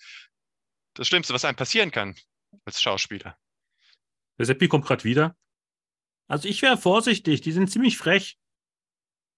Das 0.95 1.09
Schlimmste, 1.09 1.35
was 1.35 1.45
einem 1.45 1.57
passieren 1.57 1.91
kann 1.91 2.15
als 2.65 2.81
Schauspieler. 2.81 3.37
Der 4.39 4.47
Seppi 4.47 4.69
kommt 4.69 4.87
gerade 4.87 5.05
wieder. 5.05 5.37
Also 6.27 6.49
ich 6.49 6.63
wäre 6.63 6.79
vorsichtig, 6.79 7.43
die 7.43 7.53
sind 7.53 7.71
ziemlich 7.71 7.99
frech. 7.99 8.39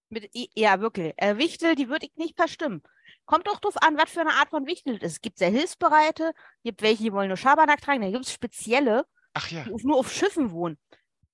Mit, 0.09 0.29
ja, 0.33 0.79
wirklich. 0.79 1.13
Äh, 1.17 1.37
Wichtel, 1.37 1.75
die 1.75 1.89
würde 1.89 2.07
ich 2.07 2.15
nicht 2.15 2.35
verstimmen. 2.35 2.81
Kommt 3.29 3.45
doch 3.45 3.59
drauf 3.59 3.79
an, 3.83 3.95
was 3.95 4.09
für 4.09 4.21
eine 4.21 4.33
Art 4.33 4.49
von 4.49 4.65
Wichtel 4.65 4.95
es 4.95 5.03
ist. 5.03 5.11
Es 5.11 5.21
gibt 5.21 5.37
sehr 5.37 5.51
Hilfsbereite, 5.51 6.33
gibt 6.63 6.81
welche, 6.81 7.03
die 7.03 7.13
wollen 7.13 7.27
nur 7.27 7.37
Schabernack 7.37 7.79
tragen, 7.79 8.01
dann 8.01 8.11
gibt 8.11 8.25
es 8.25 8.33
spezielle, 8.33 9.05
Ach 9.35 9.51
ja, 9.51 9.65
die 9.65 9.85
nur 9.85 9.99
auf 9.99 10.11
Schiffen 10.11 10.49
wohnen. 10.49 10.79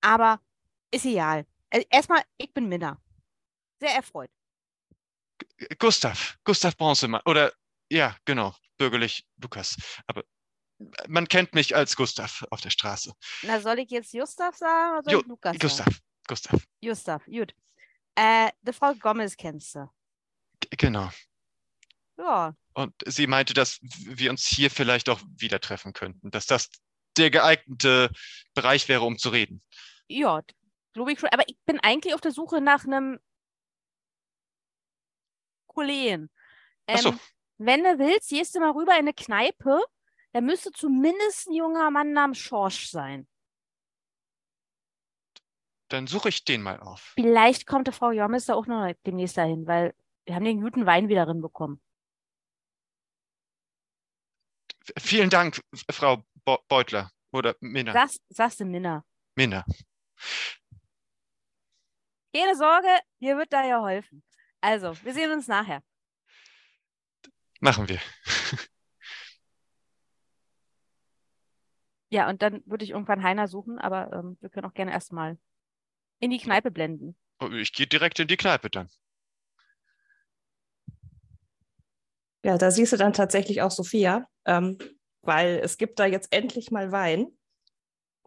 Aber 0.02 0.42
ist 0.90 1.06
egal. 1.06 1.46
Äh, 1.70 1.86
erstmal, 1.88 2.22
ich 2.36 2.52
bin 2.52 2.68
Minna. 2.68 3.00
Sehr 3.80 3.94
erfreut. 3.94 4.28
Gustav, 5.78 6.36
Gustav 6.44 6.76
Bronzemann. 6.76 7.22
Oder 7.24 7.54
ja, 7.90 8.14
genau, 8.26 8.54
bürgerlich 8.76 9.26
Lukas. 9.40 9.78
Aber 10.06 10.22
man 11.08 11.26
kennt 11.26 11.54
mich 11.54 11.74
als 11.74 11.96
Gustav 11.96 12.44
auf 12.50 12.60
der 12.60 12.68
Straße. 12.68 13.14
Na, 13.40 13.58
soll 13.58 13.78
ich 13.78 13.90
jetzt 13.90 14.12
Gustav 14.12 14.54
sagen 14.54 14.98
oder 14.98 15.18
ich 15.18 15.26
Lukas 15.26 15.56
sagen? 15.56 15.60
Gustav, 15.60 16.00
Gustav, 16.28 16.62
Gustav, 16.82 17.24
gut. 17.24 17.54
Äh, 18.16 18.50
die 18.60 18.74
Frau 18.74 18.92
Gomez 18.92 19.34
kennst 19.34 19.76
du. 19.76 19.88
G- 20.60 20.68
genau. 20.76 21.08
Ja, 22.18 22.54
Und 22.74 22.94
sie 23.04 23.26
meinte, 23.26 23.52
dass 23.54 23.78
wir 23.80 24.30
uns 24.30 24.46
hier 24.46 24.70
vielleicht 24.70 25.08
auch 25.08 25.20
wieder 25.36 25.60
treffen 25.60 25.92
könnten, 25.92 26.30
dass 26.30 26.46
das 26.46 26.70
der 27.16 27.30
geeignete 27.30 28.10
Bereich 28.54 28.88
wäre, 28.88 29.02
um 29.02 29.18
zu 29.18 29.28
reden. 29.30 29.62
ja, 30.08 30.42
glaube 30.92 31.12
ich 31.12 31.20
schon. 31.20 31.28
Aber 31.30 31.44
ich 31.46 31.58
bin 31.66 31.78
eigentlich 31.80 32.14
auf 32.14 32.20
der 32.20 32.32
Suche 32.32 32.60
nach 32.60 32.84
einem 32.84 33.18
Kollegen. 35.66 36.30
Ach 36.86 36.98
so. 36.98 37.08
Ähm, 37.10 37.20
wenn 37.58 37.84
du 37.84 37.98
willst, 37.98 38.30
gehst 38.30 38.54
du 38.54 38.60
mal 38.60 38.70
rüber 38.72 38.92
in 38.92 39.00
eine 39.00 39.14
Kneipe. 39.14 39.80
Da 40.32 40.40
müsste 40.40 40.70
zumindest 40.72 41.48
ein 41.48 41.54
junger 41.54 41.90
Mann 41.90 42.12
namens 42.12 42.38
Schorsch 42.38 42.88
sein. 42.88 43.26
Dann 45.88 46.06
suche 46.06 46.28
ich 46.30 46.44
den 46.44 46.62
mal 46.62 46.80
auf. 46.80 47.12
Vielleicht 47.14 47.66
kommt 47.66 47.88
die 47.88 47.92
Frau 47.92 48.10
Jommes 48.10 48.46
da 48.46 48.54
auch 48.54 48.66
noch 48.66 48.92
demnächst 49.06 49.36
dahin, 49.36 49.66
weil 49.66 49.94
wir 50.24 50.34
haben 50.34 50.44
den 50.44 50.60
guten 50.60 50.84
Wein 50.84 51.08
wieder 51.08 51.24
drin 51.26 51.40
bekommen. 51.40 51.80
V- 54.70 54.75
Vielen 54.98 55.30
Dank, 55.30 55.60
Frau 55.90 56.24
Beutler 56.68 57.10
oder 57.32 57.56
Minna. 57.60 57.92
Das 57.92 58.18
sagst 58.28 58.60
du 58.60 58.64
Minna. 58.64 59.04
Minna. 59.34 59.64
Keine 62.34 62.54
Sorge, 62.56 62.88
dir 63.20 63.36
wird 63.36 63.52
da 63.52 63.62
geholfen. 63.62 64.22
Also, 64.60 64.96
wir 65.04 65.14
sehen 65.14 65.32
uns 65.32 65.46
nachher. 65.48 65.82
Machen 67.60 67.88
wir. 67.88 68.00
Ja, 72.08 72.28
und 72.28 72.40
dann 72.42 72.62
würde 72.66 72.84
ich 72.84 72.90
irgendwann 72.90 73.22
Heiner 73.22 73.48
suchen, 73.48 73.78
aber 73.78 74.12
ähm, 74.12 74.36
wir 74.40 74.48
können 74.48 74.66
auch 74.66 74.74
gerne 74.74 74.92
erstmal 74.92 75.38
in 76.20 76.30
die 76.30 76.38
Kneipe 76.38 76.70
blenden. 76.70 77.16
Oh, 77.40 77.50
Ich 77.50 77.72
gehe 77.72 77.86
direkt 77.86 78.18
in 78.20 78.28
die 78.28 78.36
Kneipe 78.36 78.70
dann. 78.70 78.88
Ja, 82.46 82.56
da 82.58 82.70
siehst 82.70 82.92
du 82.92 82.96
dann 82.96 83.12
tatsächlich 83.12 83.60
auch 83.60 83.72
Sophia, 83.72 84.28
ähm, 84.44 84.78
weil 85.22 85.58
es 85.64 85.78
gibt 85.78 85.98
da 85.98 86.06
jetzt 86.06 86.32
endlich 86.32 86.70
mal 86.70 86.92
Wein. 86.92 87.26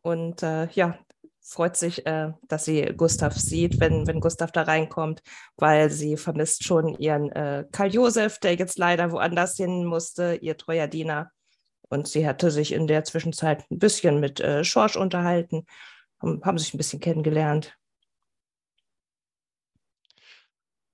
Und 0.01 0.43
äh, 0.43 0.67
ja, 0.71 0.99
freut 1.39 1.77
sich, 1.77 2.05
äh, 2.05 2.33
dass 2.49 2.65
sie 2.65 2.81
Gustav 2.97 3.33
sieht, 3.37 3.79
wenn, 3.79 4.07
wenn 4.07 4.19
Gustav 4.19 4.51
da 4.51 4.63
reinkommt, 4.63 5.21
weil 5.55 5.89
sie 5.89 6.17
vermisst 6.17 6.65
schon 6.65 6.95
ihren 6.95 7.31
äh, 7.31 7.63
Karl 7.71 7.93
Josef, 7.93 8.39
der 8.39 8.55
jetzt 8.55 8.77
leider 8.77 9.13
woanders 9.13 9.55
hin 9.55 9.85
musste, 9.85 10.37
ihr 10.41 10.57
treuer 10.57 10.87
Diener. 10.87 11.31
Und 11.87 12.09
sie 12.09 12.27
hatte 12.27 12.51
sich 12.51 12.73
in 12.73 12.87
der 12.87 13.05
Zwischenzeit 13.05 13.71
ein 13.71 13.79
bisschen 13.79 14.19
mit 14.19 14.41
äh, 14.41 14.65
Schorsch 14.65 14.97
unterhalten, 14.97 15.65
haben, 16.21 16.43
haben 16.43 16.57
sich 16.57 16.73
ein 16.73 16.77
bisschen 16.77 16.99
kennengelernt. 16.99 17.73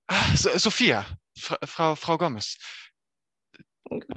Ah, 0.06 0.36
so, 0.36 0.56
Sophia, 0.56 1.04
Fra 1.36 1.58
Frau, 1.64 1.96
Frau 1.96 2.18
Gomez. 2.18 2.56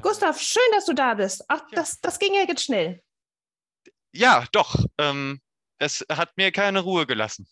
Gustav, 0.01 0.39
schön, 0.41 0.61
dass 0.73 0.85
du 0.85 0.93
da 0.93 1.13
bist. 1.13 1.43
Ach, 1.47 1.61
Ja. 1.71 1.75
das, 1.75 1.99
das 2.01 2.19
ging 2.19 2.33
ja 2.33 2.41
jetzt 2.47 2.63
schnell. 2.63 3.01
Ja, 4.11 4.45
doch. 4.51 4.75
Ähm, 4.97 5.39
es 5.77 6.05
hat 6.11 6.35
mir 6.37 6.51
keine 6.51 6.79
Ruhe 6.79 7.05
gelassen. 7.05 7.47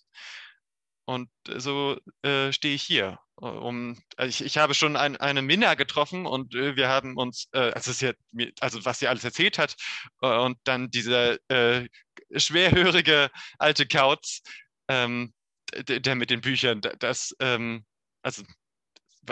Und 1.05 1.29
so 1.47 1.97
äh, 2.23 2.51
stehe 2.51 2.75
ich 2.75 2.83
hier. 2.83 3.19
Um, 3.35 4.01
also 4.17 4.29
ich, 4.29 4.43
ich 4.43 4.57
habe 4.57 4.73
schon 4.73 4.95
ein, 4.97 5.15
eine 5.17 5.43
Minna 5.43 5.75
getroffen 5.75 6.25
und 6.25 6.55
äh, 6.55 6.75
wir 6.75 6.89
haben 6.89 7.15
uns, 7.17 7.47
äh, 7.51 7.71
also, 7.71 7.91
sie 7.91 8.07
hat 8.07 8.17
mir, 8.31 8.51
also 8.61 8.83
was 8.83 8.97
sie 8.97 9.07
alles 9.07 9.23
erzählt 9.23 9.59
hat, 9.59 9.75
äh, 10.23 10.37
und 10.39 10.57
dann 10.63 10.89
dieser 10.89 11.37
äh, 11.49 11.87
schwerhörige 12.35 13.29
alte 13.59 13.87
Kauz, 13.87 14.41
ähm, 14.87 15.33
der, 15.71 15.99
der 15.99 16.15
mit 16.15 16.31
den 16.31 16.41
Büchern, 16.41 16.81
da- 16.81 16.95
das, 16.97 17.35
ähm, 17.39 17.85
also 18.23 18.41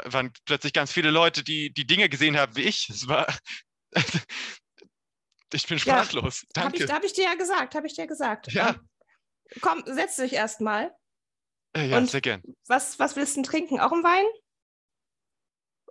waren 0.06 0.32
plötzlich 0.46 0.74
ganz 0.74 0.92
viele 0.92 1.12
Leute, 1.12 1.44
die 1.44 1.74
die 1.74 1.86
Dinge 1.88 2.10
gesehen 2.10 2.38
haben 2.38 2.56
wie 2.56 2.64
ich. 2.64 2.90
Es 2.90 3.08
war, 3.08 3.28
ich 5.54 5.68
bin 5.68 5.78
Ja, 5.78 6.04
sprachlos. 6.04 6.46
Habe 6.58 6.72
Danke. 6.72 6.84
ich, 6.84 6.92
hab 6.92 7.04
ich 7.04 7.14
dir 7.14 7.26
ja 7.26 7.36
gesagt, 7.36 7.76
habe 7.76 7.88
ich 7.88 7.94
dir 7.96 8.08
gesagt. 8.08 8.52
Ja. 8.52 8.70
Ähm, 8.70 8.90
komm, 9.62 9.84
setz 9.86 10.16
dich 10.18 10.34
erst 10.34 10.62
mal. 10.62 10.94
Äh, 11.76 11.88
ja, 11.90 11.98
Und- 11.98 12.10
sehr 12.10 12.22
gern. 12.22 12.42
Was, 12.68 13.00
was 13.00 13.16
willst 13.16 13.34
du 13.36 13.42
denn 13.42 13.44
trinken? 13.50 13.80
Auch 13.80 13.92
einen 13.92 14.04
Wein? 14.04 14.26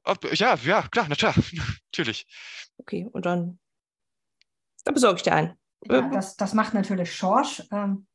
Ob, 0.06 0.22
ja, 0.34 0.54
ja, 0.56 0.82
klar, 0.88 1.06
na 1.08 1.14
klar, 1.14 1.34
natürlich. 1.92 2.26
Okay, 2.76 3.06
und 3.10 3.24
dann, 3.24 3.58
dann 4.84 4.92
besorge 4.94 5.16
ich 5.16 5.22
dir 5.22 5.34
einen. 5.34 5.58
Ja, 5.86 5.98
Ähm, 5.98 6.10
das, 6.10 6.36
das 6.36 6.52
macht 6.52 6.74
natürlich 6.74 7.14
Schorsch, 7.14 7.62
ähm, 7.72 8.06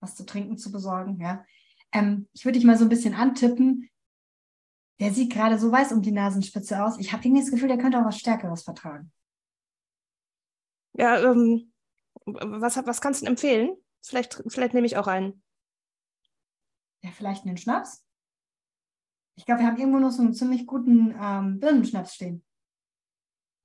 was 0.00 0.16
zu 0.16 0.24
trinken 0.24 0.56
zu 0.56 0.72
besorgen. 0.72 1.20
Ja. 1.20 1.44
Ähm, 1.92 2.28
ich 2.32 2.44
würde 2.44 2.58
dich 2.58 2.64
mal 2.66 2.78
so 2.78 2.84
ein 2.84 2.88
bisschen 2.88 3.14
antippen. 3.14 3.90
Der 5.00 5.12
sieht 5.12 5.32
gerade 5.32 5.58
so 5.58 5.70
weiß 5.72 5.92
um 5.92 6.02
die 6.02 6.12
Nasenspitze 6.12 6.84
aus. 6.84 6.98
Ich 6.98 7.12
habe 7.12 7.24
irgendwie 7.24 7.42
das 7.42 7.50
Gefühl, 7.50 7.68
der 7.68 7.78
könnte 7.78 7.98
auch 7.98 8.04
was 8.04 8.18
Stärkeres 8.18 8.62
vertragen. 8.62 9.12
Ja, 10.96 11.18
ähm, 11.18 11.72
was, 12.24 12.76
was 12.86 13.00
kannst 13.00 13.20
du 13.20 13.24
denn 13.24 13.32
empfehlen? 13.32 13.76
Vielleicht, 14.02 14.42
vielleicht 14.46 14.74
nehme 14.74 14.86
ich 14.86 14.96
auch 14.96 15.08
einen. 15.08 15.42
Ja, 17.02 17.10
vielleicht 17.10 17.44
einen 17.44 17.56
Schnaps? 17.56 18.06
Ich 19.36 19.44
glaube, 19.46 19.62
wir 19.62 19.66
haben 19.66 19.78
irgendwo 19.78 19.98
noch 19.98 20.12
so 20.12 20.22
einen 20.22 20.34
ziemlich 20.34 20.66
guten 20.66 21.14
ähm, 21.20 21.58
Birnenschnaps 21.58 22.14
stehen. 22.14 22.44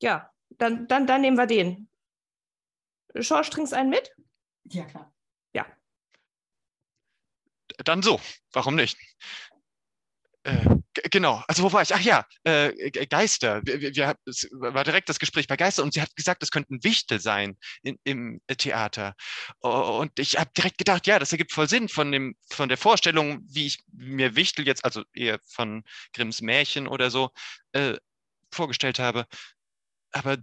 Ja, 0.01 0.33
dann, 0.50 0.88
dann, 0.88 1.05
dann 1.05 1.21
nehmen 1.21 1.38
wir 1.38 1.45
den. 1.45 1.89
Schorsch, 3.19 3.51
trinkst 3.51 3.74
einen 3.74 3.89
mit? 3.89 4.15
Ja, 4.65 4.86
klar. 4.86 5.13
Dann 7.86 8.01
so, 8.01 8.19
warum 8.51 8.75
nicht? 8.75 8.98
Äh, 10.50 10.65
genau, 11.12 11.44
also 11.48 11.63
wo 11.63 11.72
war 11.74 11.82
ich? 11.82 11.94
Ach 11.94 12.00
ja, 12.01 12.25
äh, 12.44 12.72
Ge- 12.91 13.06
Geister. 13.06 13.62
Wir, 13.65 13.82
wir, 13.82 14.15
es 14.25 14.48
war 14.51 14.84
direkt 14.84 15.10
das 15.10 15.20
Gespräch 15.20 15.48
bei 15.48 15.58
Geister 15.58 15.84
und 15.84 15.94
sie 15.94 16.01
hat 16.01 16.15
gesagt, 16.15 16.44
es 16.44 16.51
könnten 16.51 16.84
Wichtel 16.84 17.20
sein 17.20 17.58
in, 17.84 17.98
im 18.03 18.41
Theater. 18.58 19.15
Oh, 19.62 20.00
Und 20.01 20.18
ich 20.20 20.38
habe 20.38 20.51
direkt 20.56 20.77
gedacht, 20.77 21.08
ja, 21.08 21.20
das 21.20 21.32
ergibt 21.32 21.51
voll 21.51 21.70
Sinn 21.70 21.89
von, 21.89 22.12
dem, 22.12 22.36
von 22.50 22.70
der 22.70 22.77
Vorstellung, 22.77 23.39
wie 23.50 23.68
ich 23.68 23.79
mir 23.94 24.36
Wichtel 24.36 24.65
jetzt, 24.68 24.86
also 24.86 25.03
eher 25.13 25.39
von 25.48 25.84
Grimms 26.13 26.41
Märchen 26.41 26.88
oder 26.88 27.12
so, 27.12 27.32
äh, 27.74 27.96
vorgestellt 28.51 29.00
habe. 29.00 29.25
Aber 30.12 30.38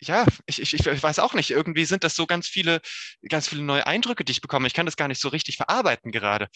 ja, 0.00 0.26
ich, 0.46 0.60
ich, 0.60 0.74
ich 0.74 1.02
weiß 1.02 1.18
auch 1.18 1.34
nicht. 1.34 1.50
Irgendwie 1.50 1.84
sind 1.84 2.04
das 2.04 2.14
so 2.14 2.26
ganz 2.26 2.46
viele, 2.48 2.80
ganz 3.28 3.48
viele 3.48 3.62
neue 3.62 3.86
Eindrücke, 3.86 4.24
die 4.24 4.32
ich 4.32 4.40
bekomme. 4.40 4.66
Ich 4.66 4.74
kann 4.74 4.86
das 4.86 4.96
gar 4.96 5.08
nicht 5.08 5.20
so 5.20 5.28
richtig 5.28 5.56
verarbeiten 5.56 6.12
gerade. 6.12 6.48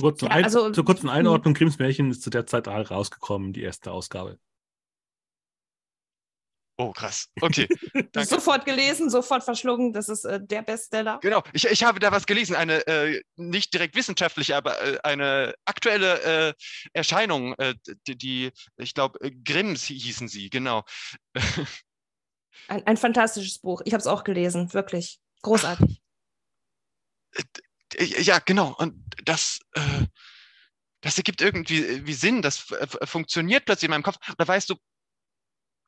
Kurz 0.00 0.20
Ja, 0.22 0.28
Ein 0.28 0.44
also- 0.44 0.70
zur 0.70 0.84
kurzen 0.84 1.08
Einordnung, 1.08 1.54
Grimms 1.54 1.78
Märchen 1.78 2.10
ist 2.10 2.22
zu 2.22 2.30
der 2.30 2.46
Zeit 2.46 2.66
rausgekommen, 2.68 3.52
die 3.52 3.62
erste 3.62 3.92
Ausgabe. 3.92 4.38
Oh, 6.76 6.90
krass. 6.90 7.30
Okay. 7.40 7.68
Danke. 8.12 8.24
Sofort 8.24 8.64
gelesen, 8.64 9.08
sofort 9.08 9.44
verschlungen. 9.44 9.92
Das 9.92 10.08
ist 10.08 10.24
äh, 10.24 10.40
der 10.44 10.62
Bestseller. 10.62 11.20
Genau, 11.22 11.42
ich, 11.52 11.66
ich 11.66 11.84
habe 11.84 12.00
da 12.00 12.10
was 12.10 12.26
gelesen, 12.26 12.56
eine 12.56 12.84
äh, 12.88 13.22
nicht 13.36 13.72
direkt 13.72 13.94
wissenschaftliche, 13.94 14.56
aber 14.56 14.80
äh, 14.82 14.98
eine 15.04 15.54
aktuelle 15.64 16.48
äh, 16.48 16.54
Erscheinung, 16.92 17.54
äh, 17.58 17.74
die, 18.08 18.18
die 18.18 18.50
ich 18.76 18.92
glaube, 18.92 19.20
Grimms 19.44 19.84
hießen 19.84 20.26
sie, 20.26 20.50
genau. 20.50 20.82
Ein, 22.66 22.84
ein 22.86 22.96
fantastisches 22.96 23.60
Buch. 23.60 23.82
Ich 23.84 23.92
habe 23.92 24.00
es 24.00 24.08
auch 24.08 24.24
gelesen, 24.24 24.72
wirklich. 24.74 25.20
Großartig. 25.42 26.00
Äh, 27.98 28.22
Ja, 28.22 28.38
genau. 28.38 28.74
Und 28.78 28.94
das, 29.24 29.60
äh, 29.72 30.06
das 31.00 31.16
ergibt 31.18 31.40
irgendwie 31.40 31.84
äh, 31.84 32.06
wie 32.06 32.14
Sinn. 32.14 32.42
Das 32.42 32.70
f- 32.70 32.98
funktioniert 33.08 33.64
plötzlich 33.64 33.84
in 33.88 33.90
meinem 33.90 34.02
Kopf. 34.02 34.16
Da 34.38 34.46
weißt 34.46 34.70
du, 34.70 34.74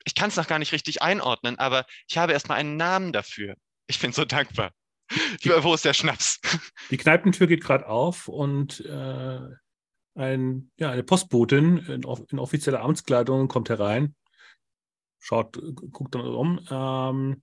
ich 0.05 0.15
kann 0.15 0.29
es 0.29 0.37
noch 0.37 0.47
gar 0.47 0.59
nicht 0.59 0.73
richtig 0.73 1.03
einordnen, 1.03 1.59
aber 1.59 1.85
ich 2.09 2.17
habe 2.19 2.33
erstmal 2.33 2.59
einen 2.59 2.77
Namen 2.77 3.13
dafür. 3.13 3.57
Ich 3.89 3.99
bin 3.99 4.13
so 4.13 4.25
dankbar. 4.25 4.73
Wo 5.63 5.75
ist 5.75 5.85
der 5.85 5.95
Schnaps? 5.95 6.41
Die 6.91 6.97
Kneipentür 6.97 7.47
geht 7.47 7.63
gerade 7.63 7.87
auf 7.89 8.29
und 8.29 8.81
äh, 8.85 9.41
ein, 10.15 10.71
ja, 10.79 10.91
eine 10.91 11.03
Postbotin 11.03 11.79
in, 11.79 12.03
in 12.31 12.39
offizieller 12.39 12.81
Amtskleidung 12.81 13.49
kommt 13.49 13.69
herein, 13.69 14.15
schaut, 15.19 15.61
guckt 15.93 16.15
dann 16.15 16.23
um. 16.23 16.67
Ähm, 16.71 17.43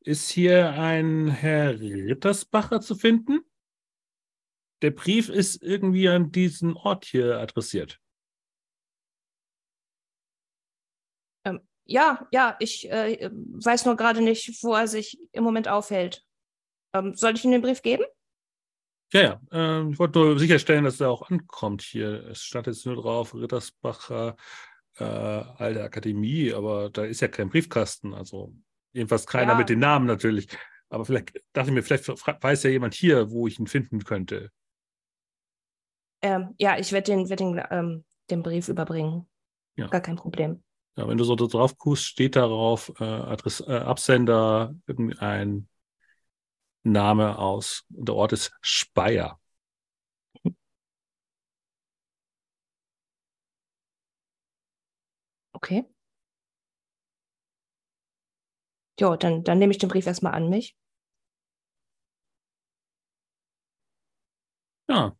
ist 0.00 0.30
hier 0.30 0.70
ein 0.72 1.28
Herr 1.28 1.78
Rittersbacher 1.78 2.80
zu 2.80 2.94
finden? 2.94 3.40
Der 4.82 4.90
Brief 4.90 5.28
ist 5.28 5.62
irgendwie 5.62 6.08
an 6.08 6.32
diesen 6.32 6.74
Ort 6.74 7.04
hier 7.04 7.38
adressiert. 7.38 8.00
Ja, 11.86 12.28
ja, 12.30 12.56
ich 12.60 12.88
äh, 12.88 13.30
weiß 13.32 13.84
nur 13.84 13.96
gerade 13.96 14.20
nicht, 14.20 14.62
wo 14.62 14.74
er 14.74 14.86
sich 14.86 15.18
im 15.32 15.42
Moment 15.42 15.66
aufhält. 15.66 16.24
Ähm, 16.94 17.16
soll 17.16 17.34
ich 17.34 17.44
ihm 17.44 17.50
den 17.50 17.62
Brief 17.62 17.82
geben? 17.82 18.04
Ja, 19.12 19.20
ja. 19.22 19.40
Ähm, 19.50 19.90
ich 19.90 19.98
wollte 19.98 20.20
nur 20.20 20.38
sicherstellen, 20.38 20.84
dass 20.84 21.00
er 21.00 21.10
auch 21.10 21.28
ankommt 21.28 21.82
hier. 21.82 22.28
Es 22.28 22.44
stand 22.44 22.68
jetzt 22.68 22.86
nur 22.86 22.94
drauf, 22.94 23.34
Rittersbacher, 23.34 24.36
äh, 24.98 25.04
alte 25.04 25.82
Akademie, 25.82 26.52
aber 26.52 26.90
da 26.90 27.04
ist 27.04 27.22
ja 27.22 27.28
kein 27.28 27.48
Briefkasten. 27.48 28.14
Also 28.14 28.54
jedenfalls 28.92 29.26
keiner 29.26 29.52
Ja. 29.52 29.58
mit 29.58 29.68
dem 29.68 29.80
Namen 29.80 30.06
natürlich. 30.06 30.46
Aber 30.90 31.04
vielleicht 31.04 31.42
dachte 31.52 31.70
ich 31.70 31.74
mir, 31.74 31.82
vielleicht 31.82 32.06
weiß 32.08 32.62
ja 32.62 32.70
jemand 32.70 32.94
hier, 32.94 33.32
wo 33.32 33.48
ich 33.48 33.58
ihn 33.58 33.66
finden 33.66 34.04
könnte. 34.04 34.52
Ähm, 36.22 36.54
ja, 36.58 36.78
ich 36.78 36.92
werde 36.92 37.12
den, 37.12 37.28
werd 37.28 37.40
den, 37.40 37.62
ähm, 37.70 38.04
den 38.30 38.42
Brief 38.42 38.68
überbringen. 38.68 39.26
Ja. 39.76 39.86
Gar 39.88 40.00
kein 40.00 40.16
Problem. 40.16 40.62
Ja, 40.96 41.08
wenn 41.08 41.16
du 41.18 41.24
so 41.24 41.34
drauf 41.36 41.78
guckst, 41.78 42.04
steht 42.04 42.36
darauf 42.36 42.92
äh, 43.00 43.04
Adress, 43.04 43.60
äh, 43.60 43.72
Absender, 43.72 44.74
irgendein 44.86 45.68
Name 46.82 47.38
aus. 47.38 47.84
Der 47.88 48.14
Ort 48.14 48.32
ist 48.32 48.52
Speyer. 48.60 49.38
Okay. 55.54 55.84
Jo, 59.00 59.16
dann, 59.16 59.42
dann 59.42 59.58
nehme 59.58 59.72
ich 59.72 59.78
den 59.78 59.88
Brief 59.88 60.06
erstmal 60.06 60.34
an 60.34 60.48
mich. 60.48 60.76
Ja. 64.88 65.14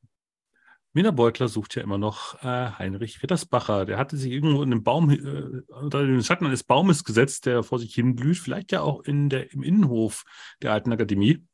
Mina 0.92 1.12
Beutler 1.12 1.46
sucht 1.46 1.76
ja 1.76 1.82
immer 1.82 1.98
noch 1.98 2.42
äh, 2.42 2.72
Heinrich 2.72 3.22
Rittersbacher. 3.22 3.86
Der 3.86 3.96
hatte 3.96 4.16
sich 4.16 4.32
irgendwo 4.32 4.62
in 4.62 4.70
den 4.70 4.82
Baum, 4.82 5.10
äh, 5.10 5.62
unter 5.72 6.04
den 6.04 6.22
Schatten 6.22 6.46
eines 6.46 6.64
Baumes 6.64 7.04
gesetzt, 7.04 7.46
der 7.46 7.62
vor 7.62 7.78
sich 7.78 7.94
hin 7.94 8.16
blüht. 8.16 8.38
Vielleicht 8.38 8.72
ja 8.72 8.82
auch 8.82 9.00
in 9.02 9.28
der, 9.28 9.52
im 9.52 9.62
Innenhof 9.62 10.24
der 10.62 10.72
alten 10.72 10.92
Akademie. 10.92 11.46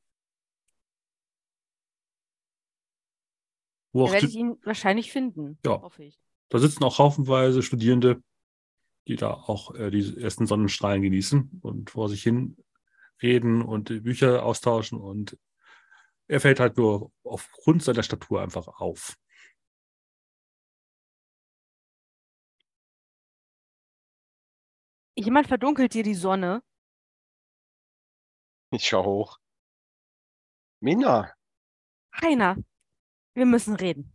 Wo 3.93 4.07
Da 4.07 4.13
werde 4.13 4.27
ich 4.27 4.37
ihn 4.37 4.57
wahrscheinlich 4.63 5.13
finden. 5.13 5.59
Ja. 5.65 5.83
Hoffe 5.83 6.05
ich. 6.05 6.19
da 6.49 6.59
sitzen 6.59 6.85
auch 6.85 6.99
haufenweise 6.99 7.63
Studierende, 7.63 8.23
die 9.07 9.17
da 9.17 9.33
auch 9.33 9.75
äh, 9.75 9.91
die 9.91 10.19
ersten 10.19 10.47
Sonnenstrahlen 10.47 11.03
genießen 11.03 11.61
und 11.61 11.91
vor 11.91 12.09
sich 12.09 12.23
hin 12.23 12.57
reden 13.23 13.61
und 13.61 13.91
die 13.91 14.01
Bücher 14.01 14.45
austauschen. 14.45 14.99
Und 14.99 15.37
er 16.27 16.41
fällt 16.41 16.59
halt 16.59 16.79
nur 16.79 17.13
aufgrund 17.23 17.83
seiner 17.83 18.03
Statur 18.03 18.41
einfach 18.41 18.69
auf. 18.69 19.17
Jemand 25.19 25.47
verdunkelt 25.49 25.95
dir 25.95 26.03
die 26.03 26.15
Sonne. 26.15 26.63
Ich 28.71 28.87
schau 28.87 29.05
hoch. 29.05 29.39
Mina, 30.81 31.33
Heiner, 32.21 32.57
wir 33.35 33.47
müssen 33.47 33.77
reden. 33.77 34.13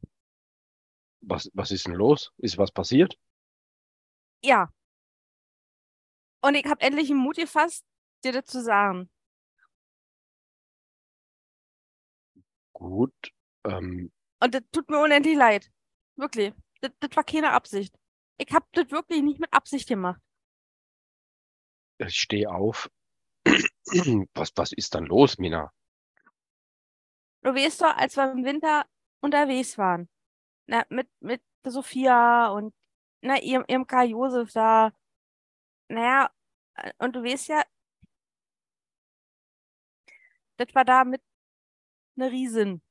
was, 1.21 1.49
was 1.53 1.71
ist 1.71 1.87
denn 1.87 1.93
los? 1.95 2.31
Ist 2.37 2.57
was 2.57 2.71
passiert? 2.71 3.17
Ja. 4.43 4.71
Und 6.43 6.55
ich 6.55 6.65
habe 6.65 6.81
endlich 6.81 7.07
den 7.07 7.17
Mut 7.17 7.35
gefasst, 7.37 7.85
dir 8.23 8.31
das 8.33 8.45
zu 8.45 8.61
sagen. 8.63 9.09
Gut. 12.73 13.13
Ähm, 13.65 14.11
Und 14.41 14.53
das 14.55 14.63
tut 14.71 14.89
mir 14.89 15.01
unendlich 15.01 15.35
leid. 15.37 15.71
Wirklich. 16.15 16.53
Das, 16.81 16.91
das 16.99 17.15
war 17.15 17.23
keine 17.23 17.51
Absicht. 17.51 17.95
Ich 18.37 18.51
habe 18.53 18.65
das 18.73 18.89
wirklich 18.91 19.21
nicht 19.21 19.39
mit 19.39 19.53
Absicht 19.53 19.87
gemacht. 19.87 20.19
Ich 22.07 22.17
stehe 22.17 22.49
auf. 22.49 22.89
Was, 24.35 24.51
was 24.55 24.71
ist 24.71 24.95
dann 24.95 25.05
los, 25.05 25.37
Mina? 25.37 25.73
Du 27.43 27.53
weißt 27.53 27.81
doch, 27.81 27.95
als 27.97 28.15
wir 28.15 28.31
im 28.31 28.45
Winter 28.45 28.85
unterwegs 29.19 29.77
waren, 29.77 30.07
na, 30.67 30.85
mit, 30.89 31.09
mit 31.19 31.41
Sophia 31.65 32.49
und 32.49 32.73
na, 33.21 33.41
ihrem, 33.41 33.65
ihrem 33.67 33.87
Karl 33.87 34.09
Josef 34.09 34.51
da, 34.53 34.93
naja, 35.89 36.31
und 36.99 37.15
du 37.15 37.23
weißt 37.23 37.49
ja, 37.49 37.63
dass 40.57 40.73
wir 40.73 40.85
da 40.85 41.03
mit 41.03 41.21
einer 42.15 42.31
Riesin 42.31 42.81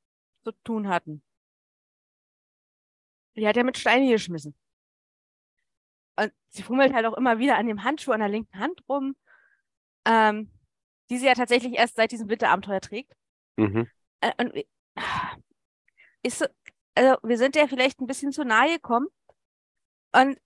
zu 0.45 0.53
tun 0.65 0.89
hatten. 0.89 1.23
Die 3.37 3.47
hat 3.47 3.57
ja 3.57 3.63
mit 3.63 3.79
Steine 3.79 4.11
geschmissen. 4.11 4.55
Und 6.21 6.33
sie 6.49 6.63
fummelt 6.63 6.93
halt 6.93 7.07
auch 7.07 7.17
immer 7.17 7.39
wieder 7.39 7.57
an 7.57 7.67
dem 7.67 7.83
Handschuh 7.85 8.13
an 8.13 8.21
der 8.21 8.29
linken 8.29 8.59
Hand 8.59 8.83
rum, 8.89 9.17
ähm, 10.05 10.51
die 11.09 11.19
sie 11.19 11.27
ja 11.27 11.35
tatsächlich 11.35 11.75
erst 11.75 11.97
seit 11.97 12.13
diesem 12.13 12.29
Winterabenteuer 12.29 12.81
trägt. 12.81 13.15
Mhm. 13.57 13.89
Äh, 14.21 14.33
und 14.39 14.55
wir- 14.55 14.65
ist 16.23 16.39
so, 16.39 16.47
also 16.95 17.17
wir 17.23 17.39
sind 17.39 17.57
ja 17.57 17.67
vielleicht 17.67 18.01
ein 18.01 18.07
bisschen 18.07 18.33
zu 18.33 18.45
nahe 18.45 18.75
gekommen. 18.75 19.07
Und 20.13 20.39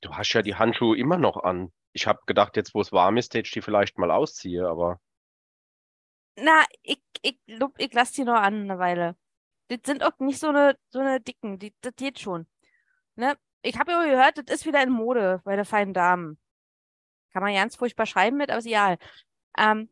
Du 0.00 0.14
hast 0.14 0.32
ja 0.32 0.42
die 0.42 0.54
Handschuhe 0.54 0.96
immer 0.98 1.16
noch 1.18 1.42
an. 1.42 1.72
Ich 1.92 2.06
habe 2.06 2.20
gedacht, 2.26 2.56
jetzt 2.56 2.74
wo 2.74 2.80
es 2.80 2.92
warm 2.92 3.16
ist, 3.16 3.34
ich 3.34 3.50
die 3.50 3.62
vielleicht 3.62 3.98
mal 3.98 4.10
ausziehe, 4.10 4.68
aber 4.68 5.00
na, 6.36 6.64
ich, 6.82 7.00
ich, 7.22 7.38
ich 7.78 7.92
lasse 7.94 8.14
die 8.14 8.24
noch 8.24 8.34
an 8.34 8.62
eine 8.62 8.78
Weile. 8.78 9.16
Das 9.68 9.78
sind 9.86 10.02
auch 10.02 10.18
nicht 10.18 10.40
so 10.40 10.48
eine, 10.48 10.76
so 10.90 10.98
eine 10.98 11.20
dicken, 11.20 11.58
die, 11.58 11.72
das 11.80 11.94
geht 11.96 12.18
schon. 12.18 12.46
Ne? 13.14 13.36
Ich 13.64 13.78
habe 13.78 13.92
ja 13.92 14.04
gehört, 14.04 14.36
das 14.36 14.56
ist 14.60 14.66
wieder 14.66 14.82
in 14.82 14.90
Mode 14.90 15.40
bei 15.44 15.56
der 15.56 15.64
feinen 15.64 15.94
Damen. 15.94 16.38
Kann 17.32 17.42
man 17.42 17.54
ganz 17.54 17.76
furchtbar 17.76 18.04
schreiben 18.04 18.36
mit, 18.36 18.50
aber 18.50 18.58
ist 18.58 18.66
egal. 18.66 18.98
Ähm, 19.56 19.88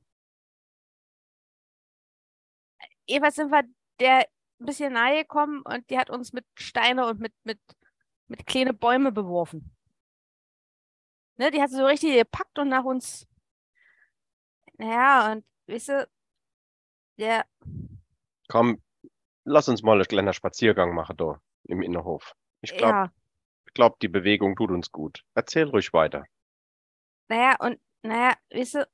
jeweils 3.06 3.34
sind 3.36 3.50
wir 3.50 3.62
der 3.98 4.28
ein 4.60 4.66
bisschen 4.66 4.92
nahe 4.92 5.22
gekommen 5.22 5.62
und 5.62 5.88
die 5.88 5.98
hat 5.98 6.10
uns 6.10 6.34
mit 6.34 6.44
Steine 6.54 7.06
und 7.06 7.18
mit, 7.18 7.32
mit, 7.44 7.58
mit 8.26 8.46
kleine 8.46 8.74
Bäume 8.74 9.10
beworfen. 9.10 9.74
Ne, 11.36 11.50
die 11.50 11.62
hat 11.62 11.70
sie 11.70 11.76
so 11.76 11.86
richtig 11.86 12.14
gepackt 12.14 12.58
und 12.58 12.68
nach 12.68 12.84
uns. 12.84 13.26
Naja, 14.76 15.32
und 15.32 15.46
weißt 15.66 15.88
du, 15.88 16.08
der, 17.18 17.46
komm, 18.48 18.82
lass 19.44 19.68
uns 19.68 19.82
mal 19.82 19.94
einen 19.94 20.04
kleinen 20.04 20.34
Spaziergang 20.34 20.94
machen 20.94 21.16
da 21.16 21.40
im 21.64 21.80
Innenhof. 21.80 22.34
Ich 22.60 22.76
glaube, 22.76 22.92
Ja, 22.92 23.12
glaub, 23.74 23.98
die 24.00 24.08
Bewegung 24.08 24.56
tut 24.56 24.70
uns 24.70 24.90
gut. 24.92 25.24
Erzähl 25.34 25.68
ruhig 25.68 25.92
weiter. 25.92 26.24
naja, 27.28 27.56
und 27.60 27.80
naja, 28.02 28.34
weißt 28.50 28.74
du, 28.74 28.88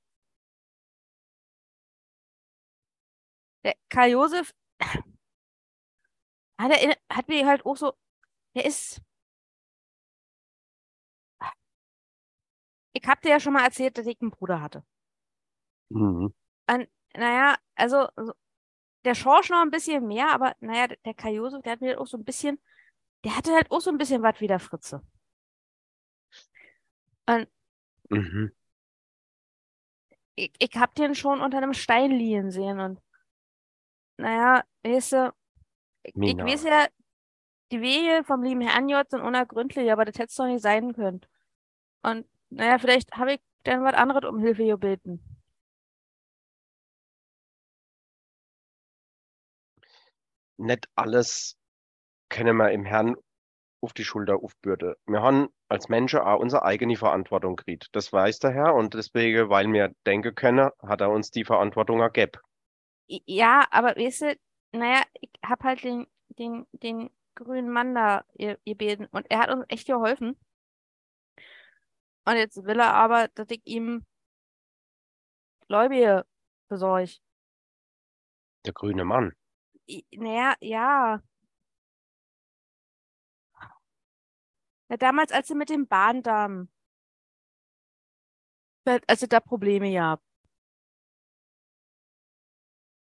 der 3.64 3.74
Karl 3.88 4.10
Josef, 4.10 4.52
hat, 6.58 6.70
er, 6.72 6.96
hat 7.10 7.28
mir 7.28 7.46
halt 7.46 7.64
auch 7.66 7.76
so, 7.76 7.92
der 8.56 8.64
ist, 8.66 9.02
ich 12.92 13.02
hab 13.06 13.22
dir 13.22 13.30
ja 13.30 13.40
schon 13.40 13.54
mal 13.54 13.64
erzählt, 13.64 13.96
dass 13.96 14.06
ich 14.06 14.20
einen 14.20 14.30
Bruder 14.30 14.60
hatte. 14.60 14.84
Mhm. 15.90 16.32
Naja, 17.16 17.56
also 17.74 18.08
so- 18.16 18.32
der 19.04 19.14
Schorsch 19.14 19.50
noch 19.50 19.62
ein 19.62 19.70
bisschen 19.70 20.06
mehr, 20.08 20.30
aber 20.32 20.54
naja, 20.60 20.88
der 20.88 21.14
Kai 21.14 21.32
Josef, 21.34 21.62
der 21.62 21.72
hat 21.72 21.80
mir 21.82 22.00
auch 22.00 22.06
so 22.06 22.18
ein 22.18 22.24
bisschen, 22.24 22.60
der 23.24 23.36
hatte 23.36 23.54
halt 23.54 23.70
auch 23.70 23.80
so 23.80 23.90
ein 23.90 23.98
bisschen 23.98 24.22
was 24.22 24.40
wie 24.40 24.46
der 24.46 24.60
Fritze. 24.60 25.02
Mhm. 28.10 28.52
Ich, 30.34 30.52
ich 30.58 30.76
hab 30.76 30.94
den 30.94 31.14
schon 31.14 31.40
unter 31.40 31.58
einem 31.58 31.74
Stein 31.74 32.12
liegen 32.12 32.50
sehen 32.50 32.80
und 32.80 33.00
naja, 34.16 34.64
weißt 34.82 35.12
du, 35.12 35.34
ich, 36.02 36.14
ich 36.16 36.36
weiß 36.36 36.64
ja, 36.64 36.86
die 37.70 37.80
Wege 37.80 38.24
vom 38.24 38.42
lieben 38.42 38.62
Herrn 38.62 38.88
J 38.88 39.08
sind 39.10 39.20
unergründlich, 39.20 39.92
aber 39.92 40.04
das 40.04 40.16
hätte 40.16 40.28
es 40.28 40.34
doch 40.36 40.46
nicht 40.46 40.62
sein 40.62 40.94
können. 40.94 41.20
Und 42.02 42.26
naja, 42.50 42.78
vielleicht 42.78 43.12
habe 43.16 43.34
ich 43.34 43.40
dann 43.64 43.84
was 43.84 43.94
anderes 43.94 44.24
um 44.24 44.38
Hilfe 44.40 44.64
gebeten. 44.64 45.20
Nicht 50.56 50.88
alles 50.96 51.57
können 52.28 52.56
wir 52.56 52.70
im 52.72 52.84
Herrn 52.84 53.16
auf 53.80 53.92
die 53.92 54.04
Schulter 54.04 54.36
aufbürden. 54.42 54.94
Wir 55.06 55.22
haben 55.22 55.48
als 55.68 55.88
Menschen 55.88 56.20
auch 56.20 56.40
unsere 56.40 56.64
eigene 56.64 56.96
Verantwortung 56.96 57.56
gekriegt. 57.56 57.88
Das 57.92 58.12
weiß 58.12 58.40
der 58.40 58.50
Herr 58.50 58.74
und 58.74 58.94
deswegen, 58.94 59.50
weil 59.50 59.72
wir 59.72 59.94
denken 60.06 60.34
können, 60.34 60.70
hat 60.80 61.00
er 61.00 61.10
uns 61.10 61.30
die 61.30 61.44
Verantwortung 61.44 62.00
ergeben. 62.00 62.40
Ja, 63.06 63.66
aber 63.70 63.96
weißt 63.96 64.22
du, 64.22 64.38
naja, 64.72 65.02
ich 65.20 65.30
hab 65.44 65.62
halt 65.64 65.84
den, 65.84 66.06
den, 66.28 66.66
den 66.72 67.10
grünen 67.36 67.70
Mann 67.70 67.94
da 67.94 68.24
ge- 68.34 68.58
gebeten 68.64 69.06
und 69.12 69.26
er 69.30 69.38
hat 69.38 69.50
uns 69.50 69.64
echt 69.68 69.86
geholfen. 69.86 70.36
Und 72.26 72.36
jetzt 72.36 72.62
will 72.64 72.80
er 72.80 72.92
aber, 72.94 73.28
dass 73.28 73.50
ich 73.50 73.62
ihm 73.64 74.04
Gläubige 75.68 76.26
besorge. 76.68 77.12
Der 78.66 78.72
grüne 78.72 79.04
Mann. 79.04 79.34
Naja, 80.12 80.54
ja. 80.60 81.22
Na, 84.88 84.96
damals, 84.96 85.32
als 85.32 85.48
sie 85.48 85.54
mit 85.54 85.68
dem 85.70 85.86
Bahndamm, 85.86 86.68
als 89.06 89.20
sie 89.20 89.28
da 89.28 89.40
Probleme 89.40 89.92
gab. 89.92 90.22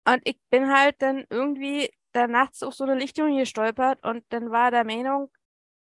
Und 0.05 0.21
ich 0.25 0.39
bin 0.49 0.69
halt 0.71 1.01
dann 1.01 1.25
irgendwie 1.29 1.89
da 2.13 2.27
nachts 2.27 2.63
auf 2.63 2.73
so 2.73 2.83
eine 2.85 2.95
Lichtung 2.95 3.37
gestolpert 3.37 4.03
und 4.03 4.23
dann 4.29 4.51
war 4.51 4.71
der 4.71 4.83
Meinung, 4.85 5.29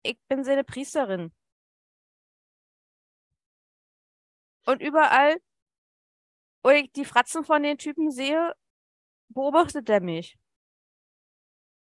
ich 0.02 0.18
bin 0.28 0.44
seine 0.44 0.64
Priesterin. 0.64 1.32
Und 4.66 4.82
überall, 4.82 5.40
wo 6.62 6.70
ich 6.70 6.92
die 6.92 7.04
Fratzen 7.04 7.44
von 7.44 7.62
den 7.62 7.78
Typen 7.78 8.10
sehe, 8.10 8.54
beobachtet 9.28 9.88
er 9.88 10.00
mich. 10.00 10.38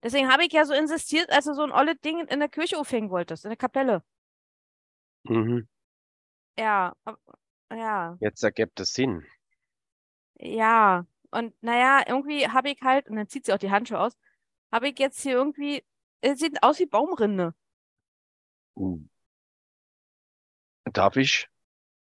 Deswegen 0.04 0.30
habe 0.30 0.44
ich 0.44 0.52
ja 0.52 0.66
so 0.66 0.74
insistiert, 0.74 1.30
als 1.30 1.46
du 1.46 1.54
so 1.54 1.62
ein 1.62 1.72
olles 1.72 1.98
Ding 2.04 2.26
in 2.26 2.38
der 2.38 2.50
Kirche 2.50 2.76
aufhängen 2.78 3.08
wolltest, 3.08 3.46
in 3.46 3.48
der 3.48 3.56
Kapelle. 3.56 4.04
Mhm. 5.24 5.66
Ja, 6.58 6.94
ja, 7.72 8.16
Jetzt 8.20 8.44
ergibt 8.44 8.78
es 8.80 8.92
Sinn. 8.92 9.26
ja. 10.38 11.06
Und 11.30 11.52
naja, 11.62 12.04
irgendwie 12.06 12.46
habe 12.46 12.70
ich 12.70 12.80
halt, 12.82 13.08
und 13.08 13.16
dann 13.16 13.28
zieht 13.28 13.46
sie 13.46 13.52
auch 13.52 13.58
die 13.58 13.70
Handschuhe 13.70 13.98
aus, 13.98 14.16
habe 14.70 14.88
ich 14.90 14.98
jetzt 15.00 15.20
hier 15.20 15.32
irgendwie, 15.32 15.82
es 16.20 16.38
sieht 16.38 16.62
aus 16.62 16.78
wie 16.78 16.86
Baumrinde. 16.86 17.54
Uh. 18.76 19.00
Darf 20.84 21.16
ich? 21.16 21.48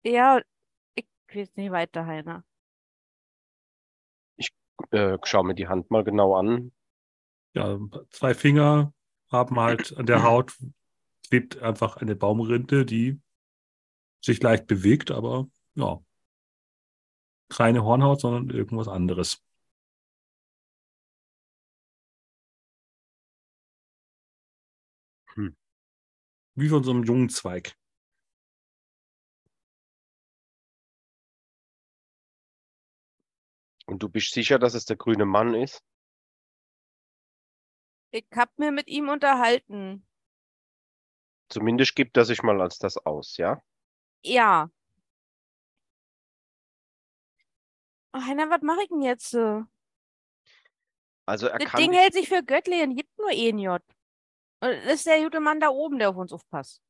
Ja, 0.03 0.41
ich 0.97 1.07
weiß 1.33 1.55
nicht 1.55 1.71
weiter, 1.71 2.07
Heiner. 2.07 2.45
Äh, 4.91 5.19
schau 5.23 5.43
mir 5.45 5.55
die 5.55 5.69
Hand 5.69 5.91
mal 5.91 6.03
genau 6.03 6.35
an. 6.35 6.73
Ja, 7.55 7.79
zwei 8.11 8.35
Finger 8.35 8.93
haben 9.31 9.59
halt 9.59 9.97
an 9.97 10.07
der 10.07 10.23
Haut 10.23 10.57
klebt 11.31 11.59
einfach 11.63 11.97
eine 11.97 12.17
Baumrinde, 12.17 12.85
die 12.85 13.21
sich 14.21 14.43
leicht 14.43 14.67
bewegt, 14.67 15.11
aber 15.11 15.49
ja. 15.75 16.05
Keine 17.49 17.85
Hornhaut, 17.85 18.21
sondern 18.21 18.51
irgendwas 18.51 18.89
anderes. 18.89 19.43
Hm. 25.35 25.57
Wie 26.55 26.69
von 26.69 26.83
so 26.85 26.91
einem 26.91 27.05
jungen 27.05 27.29
Zweig. 27.29 27.77
Und 33.87 34.03
du 34.03 34.09
bist 34.09 34.33
sicher, 34.33 34.59
dass 34.59 34.75
es 34.75 34.85
der 34.85 34.97
grüne 34.97 35.27
Mann 35.27 35.55
ist? 35.55 35.83
Ich 38.13 38.27
habe 38.35 38.51
mir 38.57 38.73
mit 38.73 38.89
ihm 38.89 39.09
unterhalten. 39.09 40.07
Zumindest 41.49 41.95
gibt 41.97 42.17
er 42.17 42.25
sich 42.25 42.43
mal 42.43 42.61
als 42.61 42.79
das 42.79 42.97
aus, 42.97 43.37
ja? 43.37 43.63
Ja. 44.25 44.71
Oh, 48.13 48.21
Heiner, 48.21 48.51
was 48.51 48.63
mache 48.63 48.83
ich 48.83 48.89
denn 48.89 49.03
jetzt? 49.03 49.35
Also 51.27 51.47
er 51.47 51.59
Das 51.59 51.69
kann 51.69 51.81
Ding 51.81 51.93
hält 51.93 52.13
sich 52.13 52.29
für 52.29 52.43
göttlich 52.43 52.83
und 52.83 52.97
gibt 52.97 53.17
nur 53.19 53.31
einen 53.31 53.59
J. 53.59 53.83
Und 54.61 54.71
das 54.85 54.95
ist 54.95 55.07
der 55.07 55.23
gute 55.23 55.41
Mann 55.41 55.61
da 55.61 55.69
oben, 55.69 55.99
der 55.99 56.11
auf 56.11 56.17
uns 56.17 56.33
aufpasst. 56.33 56.83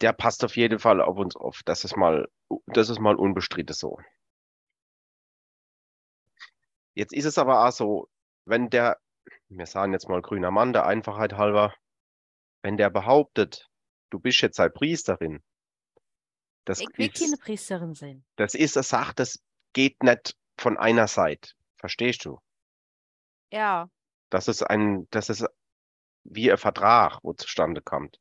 der 0.00 0.12
passt 0.12 0.44
auf 0.44 0.56
jeden 0.56 0.78
Fall 0.78 1.00
auf 1.00 1.16
uns 1.16 1.36
auf. 1.36 1.62
Das 1.64 1.84
ist 1.84 1.96
mal, 1.96 2.28
das 2.66 2.88
ist 2.88 3.00
mal 3.00 3.16
unbestritten 3.16 3.74
so. 3.74 3.98
Jetzt 6.94 7.12
ist 7.12 7.24
es 7.24 7.38
aber 7.38 7.66
auch 7.66 7.72
so, 7.72 8.08
wenn 8.48 8.70
der, 8.70 8.98
wir 9.48 9.66
sagen 9.66 9.92
jetzt 9.92 10.08
mal 10.08 10.22
grüner 10.22 10.50
Mann, 10.50 10.72
der 10.72 10.86
Einfachheit 10.86 11.34
halber, 11.34 11.74
wenn 12.62 12.76
der 12.76 12.90
behauptet, 12.90 13.68
du 14.10 14.18
bist 14.18 14.40
jetzt 14.40 14.56
seine 14.56 14.70
Priesterin, 14.70 15.42
das 16.64 16.80
Ich 16.80 16.88
will 16.96 17.10
keine 17.10 17.34
ist, 17.34 17.40
Priesterin 17.40 17.94
sein. 17.94 18.24
das 18.36 18.54
ist 18.54 18.76
eine 18.76 18.84
Sache, 18.84 19.14
das 19.14 19.38
geht 19.72 20.02
nicht 20.02 20.36
von 20.58 20.76
einer 20.76 21.08
Seite. 21.08 21.52
Verstehst 21.76 22.24
du? 22.24 22.40
Ja. 23.52 23.88
Das 24.30 24.48
ist 24.48 24.62
ein, 24.62 25.06
das 25.10 25.28
ist 25.28 25.46
wie 26.24 26.50
ein 26.50 26.58
Vertrag, 26.58 27.20
wo 27.22 27.32
zustande 27.32 27.80
kommt. 27.80 28.18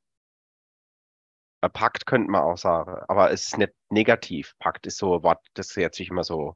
Ein 1.61 1.71
Pakt 1.71 2.05
könnte 2.05 2.29
man 2.29 2.43
auch 2.43 2.57
sagen, 2.57 3.03
aber 3.07 3.31
es 3.31 3.47
ist 3.47 3.57
nicht 3.57 3.73
negativ. 3.89 4.53
Pakt 4.59 4.85
ist 4.85 4.97
so, 4.97 5.23
Wort, 5.23 5.45
das 5.55 5.75
hört 5.75 5.95
sich 5.95 6.09
immer 6.09 6.23
so 6.23 6.55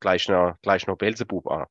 gleich 0.00 0.28
noch, 0.28 0.56
gleich 0.62 0.86
noch 0.86 0.96
Belzebub 0.96 1.46
an. 1.48 1.66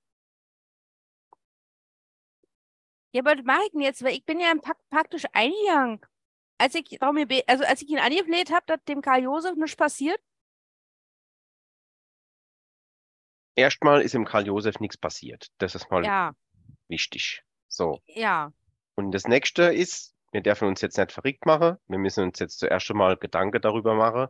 Ja, 3.17 3.23
aber 3.23 3.39
was 3.39 3.45
mache 3.45 3.63
ich 3.65 3.71
denn 3.71 3.81
jetzt? 3.81 4.03
Weil 4.03 4.13
ich 4.13 4.25
bin 4.25 4.39
ja 4.39 4.53
praktisch 4.91 5.23
eingegangen. 5.33 5.99
Als 6.59 6.75
ich, 6.75 7.01
also 7.01 7.63
als 7.63 7.81
ich 7.81 7.89
ihn 7.89 7.97
angefleht 7.97 8.51
habe, 8.51 8.63
dass 8.67 8.83
dem 8.85 9.01
Karl 9.01 9.23
Josef 9.23 9.55
nichts 9.55 9.75
passiert. 9.75 10.19
Erstmal 13.55 14.01
ist 14.01 14.13
im 14.13 14.25
Karl 14.25 14.45
Josef 14.45 14.79
nichts 14.79 14.97
passiert. 14.97 15.47
Das 15.57 15.73
ist 15.73 15.89
mal 15.89 16.05
Ja, 16.05 16.35
wichtig. 16.89 17.43
So. 17.67 18.01
ja. 18.05 18.53
Und 18.95 19.11
das 19.11 19.27
nächste 19.27 19.63
ist, 19.63 20.13
wir 20.31 20.41
dürfen 20.41 20.67
uns 20.67 20.81
jetzt 20.81 20.97
nicht 20.97 21.11
verrückt 21.11 21.47
machen. 21.47 21.77
Wir 21.87 21.97
müssen 21.97 22.23
uns 22.23 22.37
jetzt 22.37 22.59
zuerst 22.59 22.89
einmal 22.91 23.17
Gedanken 23.17 23.61
darüber 23.61 23.95
machen, 23.95 24.27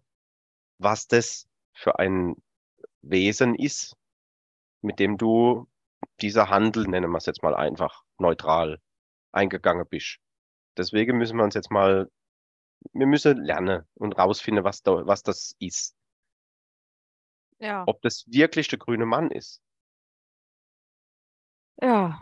was 0.78 1.08
das 1.08 1.46
für 1.74 2.00
ein 2.00 2.36
Wesen 3.02 3.54
ist, 3.56 3.98
mit 4.82 5.00
dem 5.00 5.18
du 5.18 5.68
dieser 6.22 6.50
Handel, 6.50 6.88
nennen 6.88 7.12
wir 7.12 7.18
es 7.18 7.26
jetzt 7.26 7.44
mal 7.44 7.56
einfach, 7.56 8.07
neutral 8.20 8.80
eingegangen 9.34 9.88
bist. 9.90 10.20
Deswegen 10.78 11.18
müssen 11.18 11.38
wir 11.38 11.46
uns 11.46 11.56
jetzt 11.56 11.72
mal, 11.72 12.10
wir 12.94 13.08
müssen 13.08 13.44
lernen 13.44 13.84
und 13.96 14.14
rausfinden, 14.18 14.64
was 14.66 14.84
da, 14.84 15.06
was 15.08 15.24
das 15.24 15.56
ist. 15.60 15.96
Ja. 17.60 17.84
Ob 17.88 18.02
das 18.02 18.26
wirklich 18.28 18.68
der 18.68 18.80
grüne 18.80 19.06
Mann 19.06 19.30
ist. 19.32 19.62
Ja. 21.82 22.20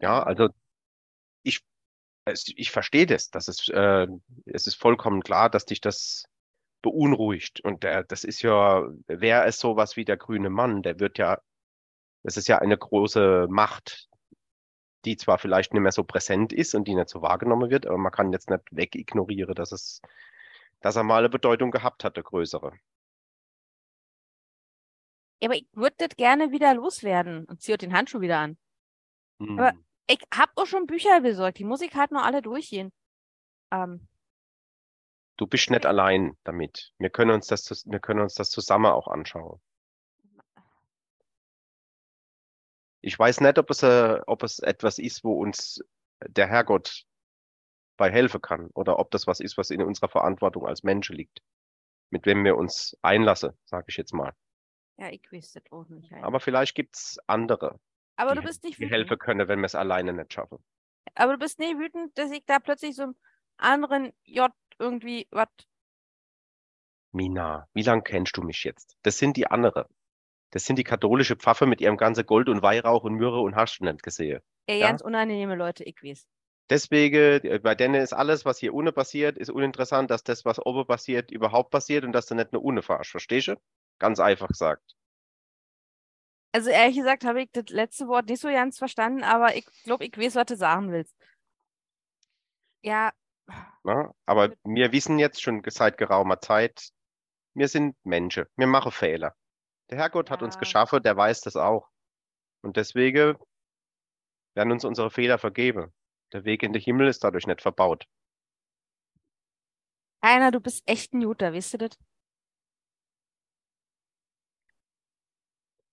Ja, 0.00 0.22
also 0.22 0.48
ich, 1.42 1.62
es- 2.26 2.48
ich 2.56 2.70
verstehe 2.72 3.06
das. 3.06 3.30
Das 3.30 3.48
ist, 3.48 3.70
äh, 3.70 4.06
es 4.46 4.66
ist 4.66 4.76
vollkommen 4.76 5.22
klar, 5.22 5.50
dass 5.50 5.66
dich 5.66 5.80
das 5.80 6.24
beunruhigt. 6.82 7.60
Und 7.60 7.82
der, 7.82 8.04
das 8.04 8.24
ist 8.24 8.42
ja, 8.42 8.88
wer 9.06 9.46
ist 9.46 9.60
sowas 9.60 9.96
wie 9.96 10.04
der 10.04 10.16
grüne 10.16 10.50
Mann? 10.50 10.82
Der 10.82 11.00
wird 11.00 11.18
ja, 11.18 11.40
das 12.22 12.36
ist 12.36 12.48
ja 12.48 12.58
eine 12.58 12.76
große 12.78 13.46
Macht, 13.50 14.08
die 15.04 15.16
zwar 15.16 15.38
vielleicht 15.38 15.72
nicht 15.72 15.82
mehr 15.82 15.92
so 15.92 16.04
präsent 16.04 16.52
ist 16.52 16.74
und 16.74 16.86
die 16.88 16.94
nicht 16.94 17.08
so 17.08 17.22
wahrgenommen 17.22 17.70
wird, 17.70 17.86
aber 17.86 17.98
man 17.98 18.12
kann 18.12 18.32
jetzt 18.32 18.50
nicht 18.50 18.62
wegignorieren, 18.70 19.54
dass 19.54 19.72
es, 19.72 20.00
dass 20.80 20.96
er 20.96 21.04
mal 21.04 21.18
eine 21.18 21.28
Bedeutung 21.28 21.70
gehabt 21.70 22.04
hat, 22.04 22.16
der 22.16 22.24
größere. 22.24 22.72
Ja, 25.40 25.48
aber 25.48 25.54
ich 25.56 25.68
würde 25.72 25.94
das 25.98 26.16
gerne 26.16 26.50
wieder 26.50 26.74
loswerden 26.74 27.44
und 27.44 27.62
ziehe 27.62 27.78
den 27.78 27.92
Handschuh 27.94 28.20
wieder 28.20 28.38
an. 28.38 28.58
Hm. 29.40 29.58
Aber- 29.58 29.78
Ich 30.10 30.20
habe 30.34 30.50
auch 30.56 30.66
schon 30.66 30.86
Bücher 30.86 31.20
besorgt. 31.20 31.58
Die 31.58 31.64
muss 31.64 31.82
ich 31.82 31.94
halt 31.94 32.10
noch 32.12 32.24
alle 32.24 32.40
durchgehen. 32.42 32.90
Ähm, 33.70 34.08
Du 35.38 35.46
bist 35.46 35.70
nicht 35.70 35.86
allein 35.86 36.36
damit. 36.42 36.92
Wir 36.98 37.10
können 37.10 37.30
uns 37.30 37.46
das, 37.46 37.86
wir 37.86 38.00
können 38.00 38.20
uns 38.20 38.34
das 38.34 38.50
zusammen 38.50 38.86
auch 38.86 39.06
anschauen. 39.06 39.60
Ich 43.00 43.16
weiß 43.16 43.40
nicht, 43.40 43.56
ob 43.58 43.70
es, 43.70 43.84
äh, 43.84 44.20
ob 44.26 44.42
es 44.42 44.58
etwas 44.58 44.98
ist, 44.98 45.22
wo 45.22 45.40
uns 45.40 45.80
der 46.26 46.48
Herrgott 46.48 47.04
bei 47.96 48.10
helfen 48.10 48.42
kann 48.42 48.70
oder 48.74 48.98
ob 48.98 49.12
das 49.12 49.28
was 49.28 49.38
ist, 49.38 49.56
was 49.56 49.70
in 49.70 49.80
unserer 49.80 50.08
Verantwortung 50.08 50.66
als 50.66 50.82
Menschen 50.82 51.14
liegt, 51.14 51.40
mit 52.10 52.26
wem 52.26 52.44
wir 52.44 52.56
uns 52.56 52.96
einlassen, 53.02 53.52
sage 53.64 53.86
ich 53.88 53.96
jetzt 53.96 54.12
mal. 54.12 54.34
ja, 54.96 55.08
ich 55.08 55.22
das 55.30 55.54
auch 55.70 55.88
nicht. 55.88 56.12
Aber 56.14 56.40
vielleicht 56.40 56.74
gibt's 56.74 57.18
andere, 57.28 57.78
Aber 58.16 58.32
die, 58.32 58.40
du 58.40 58.46
bist 58.46 58.64
nicht 58.64 58.80
die 58.80 58.90
helfen 58.90 59.18
können, 59.18 59.46
wenn 59.46 59.60
wir 59.60 59.66
es 59.66 59.76
alleine 59.76 60.12
nicht 60.12 60.32
schaffen. 60.32 60.58
Aber 61.14 61.34
du 61.34 61.38
bist 61.38 61.60
nicht 61.60 61.78
wütend, 61.78 62.18
dass 62.18 62.32
ich 62.32 62.44
da 62.44 62.58
plötzlich 62.58 62.96
so 62.96 63.04
einem 63.04 63.16
anderen 63.56 64.12
J 64.24 64.50
irgendwie 64.78 65.26
was. 65.30 65.48
Mina, 67.12 67.66
wie 67.74 67.82
lange 67.82 68.02
kennst 68.02 68.36
du 68.36 68.42
mich 68.42 68.64
jetzt? 68.64 68.96
Das 69.02 69.18
sind 69.18 69.36
die 69.36 69.46
andere. 69.46 69.88
Das 70.50 70.64
sind 70.64 70.76
die 70.76 70.84
katholische 70.84 71.36
Pfaffe 71.36 71.66
mit 71.66 71.80
ihrem 71.80 71.96
ganzen 71.96 72.24
Gold 72.24 72.48
und 72.48 72.62
Weihrauch 72.62 73.04
und 73.04 73.14
Myrrhe 73.14 73.40
und 73.40 73.54
hast 73.56 73.78
du 73.78 73.84
nicht 73.84 74.02
gesehen. 74.02 74.40
Ja, 74.68 74.74
Ja. 74.76 74.88
ganz 74.88 75.02
unangenehme 75.02 75.56
Leute, 75.56 75.84
ich 75.84 76.02
weiß. 76.02 76.26
Deswegen, 76.70 77.44
äh, 77.44 77.58
bei 77.62 77.74
denen 77.74 77.94
ist 77.94 78.12
alles, 78.12 78.44
was 78.44 78.58
hier 78.58 78.74
unten 78.74 78.92
passiert, 78.94 79.38
ist 79.38 79.50
uninteressant, 79.50 80.10
dass 80.10 80.22
das, 80.22 80.44
was 80.44 80.58
oben 80.64 80.86
passiert, 80.86 81.30
überhaupt 81.30 81.70
passiert 81.70 82.04
und 82.04 82.12
dass 82.12 82.26
du 82.26 82.34
nicht 82.34 82.52
nur 82.52 82.62
unten 82.62 82.82
fahrst. 82.82 83.10
Verstehst 83.10 83.48
du? 83.48 83.56
Ganz 83.98 84.20
einfach 84.20 84.48
gesagt. 84.48 84.94
Also 86.52 86.70
ehrlich 86.70 86.96
gesagt 86.96 87.24
habe 87.24 87.42
ich 87.42 87.50
das 87.52 87.68
letzte 87.68 88.06
Wort 88.08 88.28
nicht 88.28 88.40
so 88.40 88.48
ganz 88.48 88.78
verstanden, 88.78 89.22
aber 89.22 89.54
ich 89.56 89.66
glaube, 89.84 90.04
ich 90.04 90.16
weiß, 90.16 90.34
was 90.34 90.46
du 90.46 90.56
sagen 90.56 90.90
willst. 90.92 91.14
Ja, 92.82 93.12
Ne? 93.84 94.12
Aber 94.26 94.54
wir 94.64 94.92
wissen 94.92 95.18
jetzt 95.18 95.42
schon 95.42 95.62
seit 95.66 95.98
geraumer 95.98 96.40
Zeit, 96.40 96.90
wir 97.54 97.68
sind 97.68 97.96
Menschen, 98.04 98.46
wir 98.56 98.66
machen 98.66 98.92
Fehler. 98.92 99.34
Der 99.90 99.98
Herrgott 99.98 100.30
hat 100.30 100.42
uns 100.42 100.56
Ja. 100.56 100.60
geschaffen, 100.60 101.02
der 101.02 101.16
weiß 101.16 101.40
das 101.42 101.56
auch. 101.56 101.88
Und 102.62 102.76
deswegen 102.76 103.36
werden 104.54 104.72
uns 104.72 104.84
unsere 104.84 105.10
Fehler 105.10 105.38
vergeben. 105.38 105.92
Der 106.32 106.44
Weg 106.44 106.62
in 106.62 106.72
den 106.72 106.82
Himmel 106.82 107.08
ist 107.08 107.24
dadurch 107.24 107.46
nicht 107.46 107.62
verbaut. 107.62 108.06
Einer, 110.20 110.50
du 110.50 110.60
bist 110.60 110.82
echt 110.86 111.14
ein 111.14 111.22
Juter, 111.22 111.54
weißt 111.54 111.74
du 111.74 111.78
das? 111.78 111.98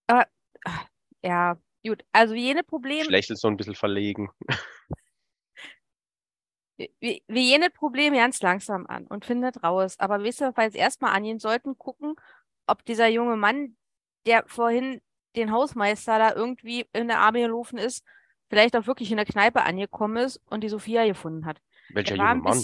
Aber, 0.07 0.27
ah, 0.65 0.85
ja, 1.23 1.57
gut. 1.85 2.03
Also 2.11 2.33
jene 2.33 2.63
Problem, 2.63 3.05
Schlecht 3.05 3.35
so 3.37 3.47
ein 3.47 3.57
bisschen 3.57 3.75
verlegen. 3.75 4.29
wir, 6.77 6.89
wir 6.99 7.21
gehen 7.27 7.61
das 7.61 7.71
Problem 7.71 8.13
ganz 8.13 8.41
langsam 8.41 8.85
an 8.87 9.07
und 9.07 9.25
findet 9.25 9.63
raus. 9.63 9.95
Aber 9.99 10.23
wisst 10.23 10.41
ihr, 10.41 10.53
falls 10.53 10.75
erstmal 10.75 11.15
angehen 11.15 11.39
sollten, 11.39 11.77
gucken, 11.77 12.15
ob 12.67 12.83
dieser 12.85 13.07
junge 13.07 13.37
Mann, 13.37 13.77
der 14.25 14.43
vorhin 14.47 15.01
den 15.35 15.51
Hausmeister 15.51 16.17
da 16.17 16.33
irgendwie 16.33 16.85
in 16.93 17.07
der 17.07 17.19
Arme 17.19 17.41
gelaufen 17.41 17.77
ist, 17.77 18.03
vielleicht 18.49 18.75
auch 18.75 18.87
wirklich 18.87 19.11
in 19.11 19.17
der 19.17 19.25
Kneipe 19.25 19.63
angekommen 19.63 20.17
ist 20.17 20.41
und 20.49 20.63
die 20.63 20.69
Sophia 20.69 21.05
gefunden 21.05 21.45
hat. 21.45 21.61
Welcher 21.89 22.15
junge 22.15 22.35
Mann? 22.35 22.63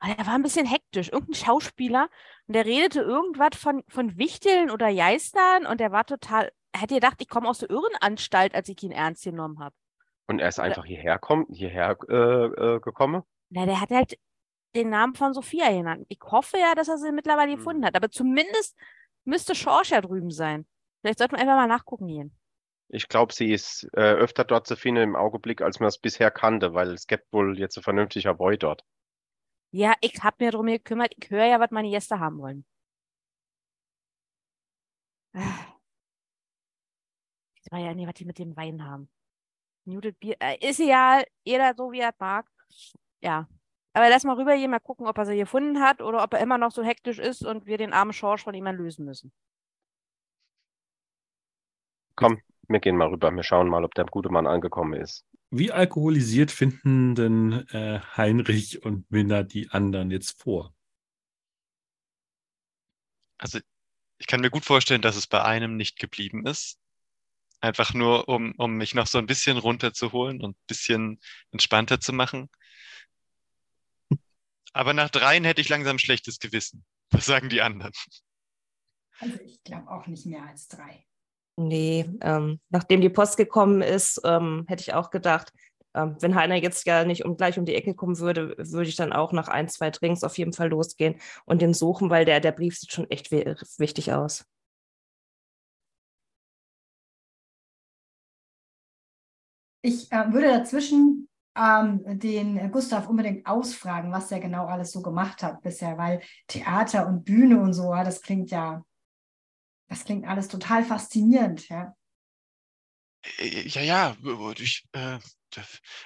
Ah, 0.00 0.14
der 0.14 0.26
war 0.26 0.34
ein 0.34 0.42
bisschen 0.42 0.66
hektisch. 0.66 1.10
Irgendein 1.10 1.34
Schauspieler 1.34 2.08
und 2.46 2.54
der 2.54 2.64
redete 2.64 3.00
irgendwas 3.00 3.56
von, 3.56 3.82
von 3.88 4.16
Wichteln 4.16 4.70
oder 4.70 4.94
Geistern 4.94 5.66
und 5.66 5.80
der 5.80 5.90
war 5.90 6.06
total, 6.06 6.52
er 6.72 6.82
hat 6.82 6.90
gedacht, 6.90 7.16
ich 7.20 7.28
komme 7.28 7.48
aus 7.48 7.58
der 7.58 7.70
Irrenanstalt, 7.70 8.54
als 8.54 8.68
ich 8.68 8.80
ihn 8.82 8.92
ernst 8.92 9.24
genommen 9.24 9.58
habe. 9.58 9.74
Und 10.28 10.40
er 10.40 10.48
ist 10.48 10.60
einfach 10.60 10.84
hierher, 10.84 11.18
kommt, 11.18 11.48
hierher 11.50 11.96
äh, 12.08 12.14
äh, 12.14 12.80
gekommen? 12.80 13.22
Na, 13.50 13.66
der 13.66 13.80
hat 13.80 13.90
halt 13.90 14.18
den 14.74 14.90
Namen 14.90 15.14
von 15.14 15.32
Sophia 15.34 15.70
genannt. 15.70 16.06
Ich 16.08 16.20
hoffe 16.22 16.58
ja, 16.58 16.74
dass 16.74 16.88
er 16.88 16.98
sie 16.98 17.12
mittlerweile 17.12 17.52
Hm. 17.52 17.58
gefunden 17.58 17.84
hat. 17.84 17.96
Aber 17.96 18.10
zumindest 18.10 18.76
müsste 19.24 19.54
Schorsch 19.54 19.90
ja 19.90 20.00
drüben 20.00 20.30
sein. 20.30 20.66
Vielleicht 21.00 21.18
sollten 21.18 21.34
wir 21.36 21.40
einfach 21.40 21.56
mal 21.56 21.66
nachgucken 21.66 22.06
gehen. 22.08 22.34
Ich 22.90 23.08
glaube, 23.08 23.32
sie 23.34 23.52
ist 23.52 23.84
äh, 23.92 24.00
öfter 24.14 24.44
dort 24.44 24.66
zu 24.66 24.74
finden 24.74 25.02
im 25.02 25.16
Augenblick, 25.16 25.60
als 25.60 25.78
man 25.78 25.88
es 25.88 25.98
bisher 25.98 26.30
kannte, 26.30 26.72
weil 26.72 26.92
es 26.92 27.06
gibt 27.06 27.30
wohl 27.32 27.58
jetzt 27.58 27.76
ein 27.76 27.82
vernünftiger 27.82 28.34
Boy 28.34 28.56
dort. 28.56 28.84
Ja, 29.70 29.94
ich 30.00 30.22
habe 30.22 30.42
mir 30.44 30.50
darum 30.50 30.66
gekümmert. 30.66 31.14
Ich 31.18 31.28
höre 31.30 31.44
ja, 31.44 31.60
was 31.60 31.70
meine 31.70 31.90
Gäste 31.90 32.18
haben 32.18 32.38
wollen. 32.38 32.64
Ah. 35.34 35.74
Das 37.62 37.70
war 37.72 37.78
ja 37.80 37.92
nicht, 37.94 38.06
was 38.08 38.14
die 38.14 38.24
mit 38.24 38.38
dem 38.38 38.56
Wein 38.56 38.82
haben. 38.84 39.10
Muted 39.84 40.18
Bier. 40.18 40.36
Äh, 40.40 40.56
ist 40.66 40.80
egal. 40.80 41.26
Jeder 41.44 41.74
so, 41.76 41.92
wie 41.92 42.00
er 42.00 42.10
es 42.10 42.18
mag. 42.18 42.46
Ja. 43.20 43.48
Aber 43.94 44.08
lass 44.10 44.24
mal 44.24 44.36
rübergehen, 44.36 44.70
mal 44.70 44.78
gucken, 44.78 45.06
ob 45.06 45.18
er 45.18 45.26
sie 45.26 45.36
gefunden 45.36 45.80
hat 45.80 46.02
oder 46.02 46.22
ob 46.22 46.32
er 46.34 46.40
immer 46.40 46.58
noch 46.58 46.70
so 46.70 46.84
hektisch 46.84 47.18
ist 47.18 47.44
und 47.44 47.66
wir 47.66 47.78
den 47.78 47.92
armen 47.92 48.12
Schorsch 48.12 48.44
von 48.44 48.54
ihm 48.54 48.66
lösen 48.66 49.04
müssen. 49.04 49.32
Komm, 52.14 52.40
wir 52.68 52.80
gehen 52.80 52.96
mal 52.96 53.08
rüber. 53.08 53.30
Wir 53.30 53.42
schauen 53.42 53.68
mal, 53.68 53.84
ob 53.84 53.94
der 53.94 54.04
gute 54.04 54.28
Mann 54.28 54.46
angekommen 54.46 54.94
ist. 54.94 55.24
Wie 55.50 55.72
alkoholisiert 55.72 56.50
finden 56.50 57.14
denn 57.14 57.66
äh, 57.70 58.00
Heinrich 58.16 58.84
und 58.84 59.10
Minna 59.10 59.42
die 59.42 59.70
anderen 59.70 60.10
jetzt 60.10 60.42
vor? 60.42 60.74
Also 63.38 63.58
ich 64.18 64.26
kann 64.26 64.40
mir 64.40 64.50
gut 64.50 64.64
vorstellen, 64.64 65.00
dass 65.00 65.16
es 65.16 65.26
bei 65.26 65.42
einem 65.42 65.76
nicht 65.76 65.98
geblieben 65.98 66.46
ist. 66.46 66.78
Einfach 67.60 67.94
nur, 67.94 68.28
um, 68.28 68.52
um 68.58 68.74
mich 68.76 68.94
noch 68.94 69.06
so 69.06 69.18
ein 69.18 69.26
bisschen 69.26 69.56
runterzuholen 69.56 70.42
und 70.42 70.56
ein 70.56 70.66
bisschen 70.66 71.20
entspannter 71.50 72.00
zu 72.00 72.12
machen. 72.12 72.50
Aber 74.72 74.92
nach 74.92 75.10
dreien 75.10 75.44
hätte 75.44 75.60
ich 75.60 75.68
langsam 75.68 75.98
schlechtes 75.98 76.38
Gewissen. 76.38 76.84
Was 77.10 77.26
sagen 77.26 77.48
die 77.48 77.62
anderen? 77.62 77.92
Also 79.20 79.38
ich 79.44 79.62
glaube 79.64 79.90
auch 79.90 80.06
nicht 80.06 80.26
mehr 80.26 80.44
als 80.44 80.68
drei. 80.68 81.04
Nee, 81.56 82.08
ähm, 82.20 82.60
nachdem 82.68 83.00
die 83.00 83.08
Post 83.08 83.36
gekommen 83.36 83.82
ist, 83.82 84.20
ähm, 84.24 84.64
hätte 84.68 84.82
ich 84.82 84.94
auch 84.94 85.10
gedacht, 85.10 85.52
ähm, 85.94 86.14
wenn 86.20 86.36
Heiner 86.36 86.54
jetzt 86.54 86.86
ja 86.86 87.04
nicht 87.04 87.24
um, 87.24 87.36
gleich 87.36 87.58
um 87.58 87.64
die 87.64 87.74
Ecke 87.74 87.94
kommen 87.96 88.18
würde, 88.20 88.54
würde 88.58 88.88
ich 88.88 88.94
dann 88.94 89.12
auch 89.12 89.32
nach 89.32 89.48
ein, 89.48 89.68
zwei 89.68 89.90
Drinks 89.90 90.22
auf 90.22 90.38
jeden 90.38 90.52
Fall 90.52 90.68
losgehen 90.68 91.20
und 91.46 91.60
den 91.60 91.74
suchen, 91.74 92.10
weil 92.10 92.24
der, 92.24 92.38
der 92.38 92.52
Brief 92.52 92.78
sieht 92.78 92.92
schon 92.92 93.10
echt 93.10 93.32
wi- 93.32 93.56
wichtig 93.78 94.12
aus. 94.12 94.44
Ich 99.82 100.12
äh, 100.12 100.32
würde 100.32 100.48
dazwischen 100.48 101.28
ähm, 101.56 102.02
den 102.18 102.70
Gustav 102.70 103.08
unbedingt 103.08 103.46
ausfragen, 103.46 104.12
was 104.12 104.30
er 104.32 104.40
genau 104.40 104.66
alles 104.66 104.92
so 104.92 105.02
gemacht 105.02 105.42
hat 105.42 105.62
bisher, 105.62 105.98
weil 105.98 106.20
Theater 106.48 107.06
und 107.08 107.24
Bühne 107.24 107.60
und 107.60 107.72
so, 107.74 107.92
das 107.94 108.22
klingt 108.22 108.50
ja, 108.50 108.82
das 109.88 110.04
klingt 110.04 110.26
alles 110.26 110.48
total 110.48 110.82
faszinierend, 110.84 111.68
ja. 111.68 111.94
Äh, 113.38 113.68
Ja, 113.68 113.82
ja, 113.82 114.16
ich, 114.58 114.84
äh, 114.92 115.18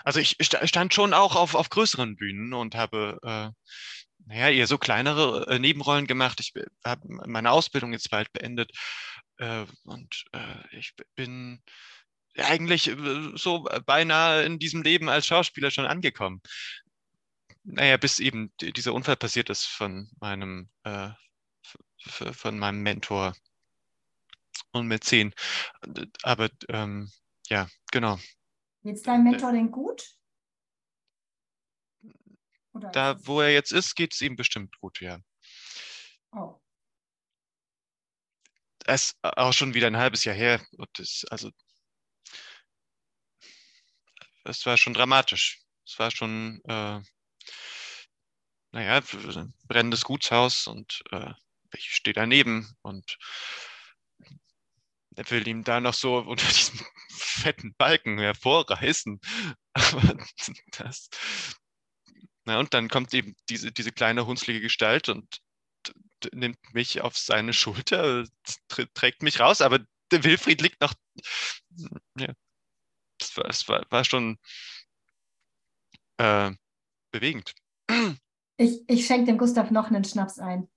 also 0.05 0.21
ich 0.21 0.37
sta- 0.41 0.67
stand 0.67 0.95
schon 0.95 1.15
auch 1.15 1.37
auf, 1.37 1.55
auf 1.55 1.69
größeren 1.71 2.17
Bühnen 2.17 2.53
und 2.55 2.75
habe, 2.75 3.19
äh, 3.23 3.51
naja, 4.27 4.51
eher 4.51 4.67
so 4.67 4.79
kleinere 4.79 5.47
äh, 5.49 5.59
Nebenrollen 5.59 6.07
gemacht. 6.07 6.41
Ich 6.41 6.53
habe 6.85 7.03
meine 7.27 7.51
Ausbildung 7.51 7.93
jetzt 7.93 8.11
bald 8.11 8.33
beendet 8.33 8.71
äh, 9.39 9.65
und 9.85 10.25
äh, 10.33 10.79
ich 10.79 10.95
bin 11.17 11.63
eigentlich 12.37 12.89
äh, 12.89 13.33
so 13.37 13.69
beinahe 13.87 14.45
in 14.45 14.59
diesem 14.59 14.83
Leben 14.83 15.09
als 15.09 15.27
Schauspieler 15.27 15.71
schon 15.71 15.87
angekommen. 15.87 16.41
Naja, 17.65 17.97
bis 17.97 18.19
eben 18.19 18.53
die- 18.61 18.73
dieser 18.73 18.95
Unfall 18.95 19.17
passiert 19.17 19.51
ist 19.51 19.67
von 19.67 20.11
meinem, 20.21 20.69
äh, 20.85 21.11
von 21.99 22.59
meinem 22.59 22.83
Mentor 22.83 23.35
und 24.73 24.87
mit 24.89 25.05
zehn. 25.05 25.33
Aber 26.23 26.49
ähm, 26.69 27.11
ja, 27.49 27.69
genau. 27.93 28.19
Geht's 28.83 29.03
deinem 29.03 29.25
Mentor 29.25 29.53
denn 29.53 29.71
gut? 29.71 30.05
Oder 32.73 32.91
Da, 32.91 33.27
wo 33.27 33.41
er 33.41 33.53
jetzt 33.53 33.73
ist, 33.73 33.95
geht 33.95 34.15
es 34.15 34.21
ihm 34.23 34.35
bestimmt 34.35 34.77
gut, 34.81 35.01
ja. 35.01 35.19
oh. 36.33 36.59
Es 38.85 39.11
ist 39.11 39.19
auch 39.23 39.53
schon 39.53 39.75
wieder 39.75 39.87
ein 39.87 39.97
halbes 39.97 40.25
Jahr 40.25 40.35
her. 40.35 40.61
Und 40.77 40.89
das, 40.95 41.25
also, 41.31 41.51
es 44.45 44.67
war 44.67 44.77
schon 44.77 44.95
dramatisch. 44.95 45.61
Es 45.87 45.99
war 45.99 46.11
schon, 46.11 46.61
äh, 46.65 47.01
naja, 48.73 49.01
brennendes 49.67 50.05
Gutshaus 50.05 50.67
und 50.67 51.03
äh, 51.11 51.33
ich 51.75 51.95
stehe 51.95 52.15
daneben 52.15 52.75
und 52.83 53.19
er 55.17 55.31
will 55.31 55.47
ihm 55.47 55.65
da 55.65 55.81
noch 55.81 55.95
so 55.95 56.19
unter 56.19 56.47
diesem 56.49 56.81
fetten 57.11 57.75
Balken 57.77 58.19
hervorreißen. 58.19 59.21
Aber 59.75 60.17
das. 60.79 61.09
Na, 62.45 62.59
und 62.59 62.75
dann 62.75 62.89
kommt 62.89 63.15
eben 63.15 63.37
diese, 63.49 63.71
diese 63.73 63.93
kleine 63.93 64.27
hunzlige 64.27 64.61
Gestalt 64.61 65.09
und 65.09 65.41
nimmt 66.33 66.59
mich 66.73 67.01
auf 67.01 67.17
seine 67.17 67.53
Schulter, 67.53 68.25
trägt 68.95 69.23
mich 69.23 69.41
raus, 69.41 69.61
aber 69.61 69.81
Wilfried 70.11 70.61
liegt 70.61 70.81
noch. 70.81 70.93
Ja, 72.19 72.35
das 73.23 73.37
war, 73.37 73.45
das 73.45 73.69
war, 73.69 73.87
war 73.91 74.05
schon 74.05 74.39
äh, 76.19 76.51
bewegend. 77.11 77.55
Ich, 78.57 78.81
ich 78.89 79.07
schenke 79.07 79.27
dem 79.27 79.39
Gustav 79.39 79.71
noch 79.71 79.89
einen 79.89 80.05
Schnaps 80.05 80.39
ein. 80.39 80.69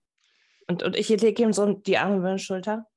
Und, 0.68 0.84
und 0.84 0.96
ich 0.96 1.10
lege 1.10 1.44
ihm 1.44 1.54
so 1.54 1.74
die 1.74 1.98
Arme 1.98 2.18
über 2.18 2.34
die 2.34 2.44
Schulter. 2.44 2.88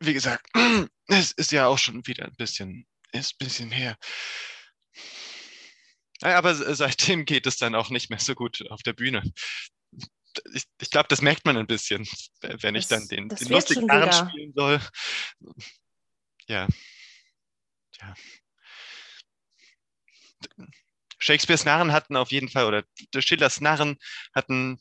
Wie 0.00 0.12
gesagt, 0.12 0.46
es 1.06 1.32
ist 1.32 1.52
ja 1.52 1.66
auch 1.66 1.78
schon 1.78 2.06
wieder 2.06 2.24
ein 2.24 2.34
bisschen, 2.36 2.86
ist 3.12 3.34
ein 3.34 3.46
bisschen 3.46 3.70
her. 3.70 3.96
Aber 6.20 6.54
seitdem 6.54 7.24
geht 7.24 7.46
es 7.46 7.56
dann 7.56 7.74
auch 7.74 7.90
nicht 7.90 8.10
mehr 8.10 8.20
so 8.20 8.34
gut 8.34 8.64
auf 8.70 8.82
der 8.82 8.92
Bühne. 8.92 9.22
Ich, 10.52 10.64
ich 10.80 10.90
glaube, 10.90 11.08
das 11.08 11.22
merkt 11.22 11.44
man 11.44 11.56
ein 11.56 11.66
bisschen, 11.66 12.06
wenn 12.40 12.74
ich 12.74 12.88
dann 12.88 13.06
den, 13.08 13.28
den 13.28 13.48
lustigen 13.48 13.90
Arm 13.90 14.12
spielen 14.12 14.52
soll. 14.54 14.80
Ja. 16.46 16.66
Ja. 18.00 18.14
Shakespeares 21.18 21.64
Narren 21.64 21.92
hatten 21.92 22.16
auf 22.16 22.30
jeden 22.30 22.48
Fall, 22.48 22.66
oder 22.66 22.84
Schillers 23.18 23.60
Narren 23.60 23.98
hatten 24.34 24.78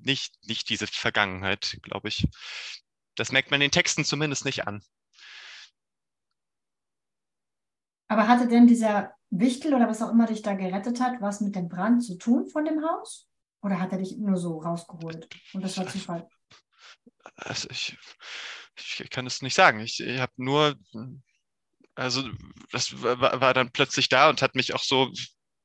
nicht, 0.00 0.34
nicht 0.46 0.68
diese 0.68 0.86
Vergangenheit, 0.86 1.78
glaube 1.82 2.08
ich. 2.08 2.28
Das 3.14 3.32
merkt 3.32 3.50
man 3.50 3.60
in 3.60 3.66
den 3.66 3.72
Texten 3.72 4.04
zumindest 4.04 4.44
nicht 4.44 4.66
an. 4.66 4.82
Aber 8.08 8.28
hatte 8.28 8.48
denn 8.48 8.66
dieser 8.66 9.14
Wichtel 9.30 9.74
oder 9.74 9.88
was 9.88 10.02
auch 10.02 10.10
immer 10.10 10.26
dich 10.26 10.42
da 10.42 10.54
gerettet 10.54 11.00
hat, 11.00 11.20
was 11.20 11.40
mit 11.40 11.56
dem 11.56 11.68
Brand 11.68 12.04
zu 12.04 12.16
tun 12.16 12.46
von 12.46 12.64
dem 12.64 12.84
Haus? 12.84 13.28
Oder 13.62 13.78
hat 13.80 13.92
er 13.92 13.98
dich 13.98 14.16
nur 14.16 14.36
so 14.36 14.58
rausgeholt? 14.58 15.28
Und 15.52 15.62
das 15.62 15.76
war 15.78 15.86
Zufall? 15.86 16.28
Also 17.36 17.68
ich, 17.70 17.96
ich 18.76 19.10
kann 19.10 19.26
es 19.26 19.42
nicht 19.42 19.54
sagen. 19.54 19.80
Ich, 19.80 20.00
ich 20.00 20.20
habe 20.20 20.32
nur, 20.36 20.76
also 21.94 22.28
das 22.72 23.02
war, 23.02 23.40
war, 23.40 23.54
dann 23.54 23.70
plötzlich 23.70 24.08
da 24.08 24.28
und 24.28 24.42
hat 24.42 24.54
mich 24.54 24.74
auch 24.74 24.82
so 24.82 25.12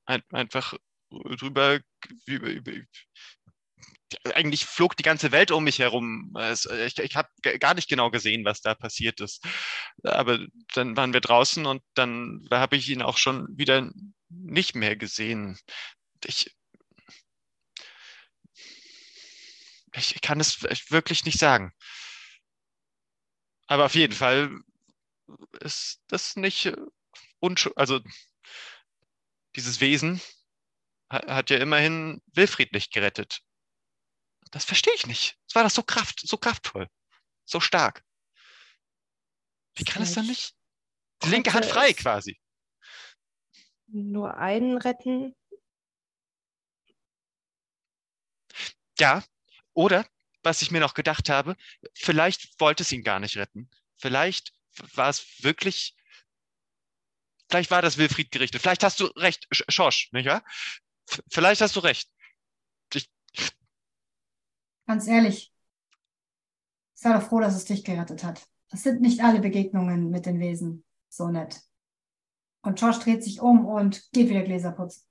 ein, 0.06 0.22
einfach 0.32 0.76
drüber, 1.10 1.80
über, 2.26 2.50
über, 2.50 2.72
eigentlich 4.34 4.66
flog 4.66 4.96
die 4.96 5.04
ganze 5.04 5.32
Welt 5.32 5.52
um 5.52 5.64
mich 5.64 5.80
herum. 5.80 6.34
Ich, 6.86 6.98
ich 7.00 7.16
habe 7.16 7.30
gar 7.60 7.74
nicht 7.74 7.90
genau 7.90 8.12
gesehen, 8.12 8.46
was 8.46 8.62
da 8.62 8.76
passiert 8.76 9.22
ist. 9.22 9.44
Aber 10.04 10.40
dann 10.74 10.96
waren 10.96 11.14
wir 11.14 11.22
draußen 11.22 11.66
und 11.66 11.82
dann 11.94 12.48
habe 12.52 12.76
ich 12.76 12.90
ihn 12.90 13.02
auch 13.02 13.18
schon 13.18 13.48
wieder 13.58 13.90
nicht 14.30 14.76
mehr 14.76 14.96
gesehen. 14.96 15.58
Ich, 16.26 16.57
ich 19.98 20.22
kann 20.22 20.40
es 20.40 20.62
wirklich 20.92 21.26
nicht 21.26 21.40
sagen. 21.40 21.74
Aber 23.68 23.86
auf 23.86 23.96
jeden 23.96 24.14
Fall 24.14 24.62
ist 25.60 26.02
das 26.08 26.36
nicht 26.36 26.72
unschuldig. 27.40 27.78
Also 27.78 28.00
dieses 29.56 29.82
Wesen 29.82 30.22
hat 31.10 31.50
ja 31.50 31.58
immerhin 31.58 32.22
Wilfried 32.28 32.72
nicht 32.74 32.94
gerettet. 32.94 33.42
Das 34.52 34.66
verstehe 34.66 34.94
ich 34.94 35.08
nicht. 35.08 35.38
Es 35.48 35.56
war 35.56 35.64
das 35.64 35.74
so 35.74 35.84
kraft, 35.84 36.22
so 36.22 36.38
kraftvoll, 36.38 36.88
so 37.46 37.60
stark. 37.60 38.04
Wie 39.76 39.84
kann 39.84 40.02
es 40.02 40.14
dann 40.14 40.28
nicht? 40.28 40.56
Die 41.24 41.30
linke 41.30 41.54
Hand 41.54 41.66
frei 41.66 41.94
quasi. 41.94 42.40
Nur 43.88 44.38
einen 44.38 44.78
retten? 44.78 45.36
Ja, 49.00 49.24
oder 49.78 50.08
was 50.42 50.62
ich 50.62 50.72
mir 50.72 50.80
noch 50.80 50.96
gedacht 50.96 51.30
habe, 51.30 51.56
vielleicht 51.94 52.60
wollte 52.60 52.84
es 52.84 52.92
ihn 52.92 53.04
gar 53.04 53.20
nicht 53.20 53.38
retten. 53.38 53.70
Vielleicht 53.98 54.54
war 54.96 55.10
es 55.10 55.44
wirklich 55.44 55.96
Vielleicht 57.50 57.72
war 57.72 57.82
das 57.82 57.98
Wilfried 57.98 58.32
gerichtet. 58.32 58.62
Vielleicht 58.62 58.84
hast 58.84 59.00
du 59.00 59.06
recht, 59.06 59.48
Schorsch, 59.52 60.12
nicht 60.12 60.28
wahr? 60.28 60.44
Vielleicht 61.30 61.62
hast 61.62 61.76
du 61.76 61.80
recht. 61.80 62.12
Ich 62.94 63.10
Ganz 64.86 65.08
ehrlich, 65.08 65.54
sei 66.94 67.13
doch 67.13 67.22
froh, 67.22 67.40
dass 67.40 67.56
es 67.56 67.66
dich 67.66 67.86
gerettet 67.86 68.24
hat. 68.24 68.46
Es 68.70 68.84
sind 68.84 69.00
nicht 69.00 69.22
alle 69.22 69.40
Begegnungen 69.40 70.10
mit 70.10 70.26
den 70.26 70.40
Wesen 70.40 70.84
so 71.08 71.30
nett. 71.30 71.62
Und 72.62 72.82
Josh 72.82 73.00
dreht 73.00 73.24
sich 73.24 73.40
um 73.40 73.66
und 73.66 74.12
geht 74.12 74.30
wieder 74.30 74.44
Gläser 74.44 74.74
putzen. 74.74 75.07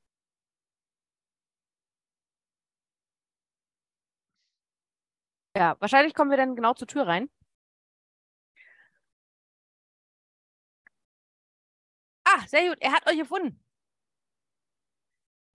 Ja, 5.57 5.75
wahrscheinlich 5.81 6.13
kommen 6.13 6.31
wir 6.31 6.37
dann 6.37 6.55
genau 6.55 6.75
zur 6.75 6.87
Tür 6.87 7.07
rein. 7.07 7.31
Ah, 12.25 12.47
sehr 12.47 12.69
gut. 12.69 12.77
Er 12.81 12.93
hat 12.93 13.09
euch 13.09 13.17
gefunden. 13.17 13.65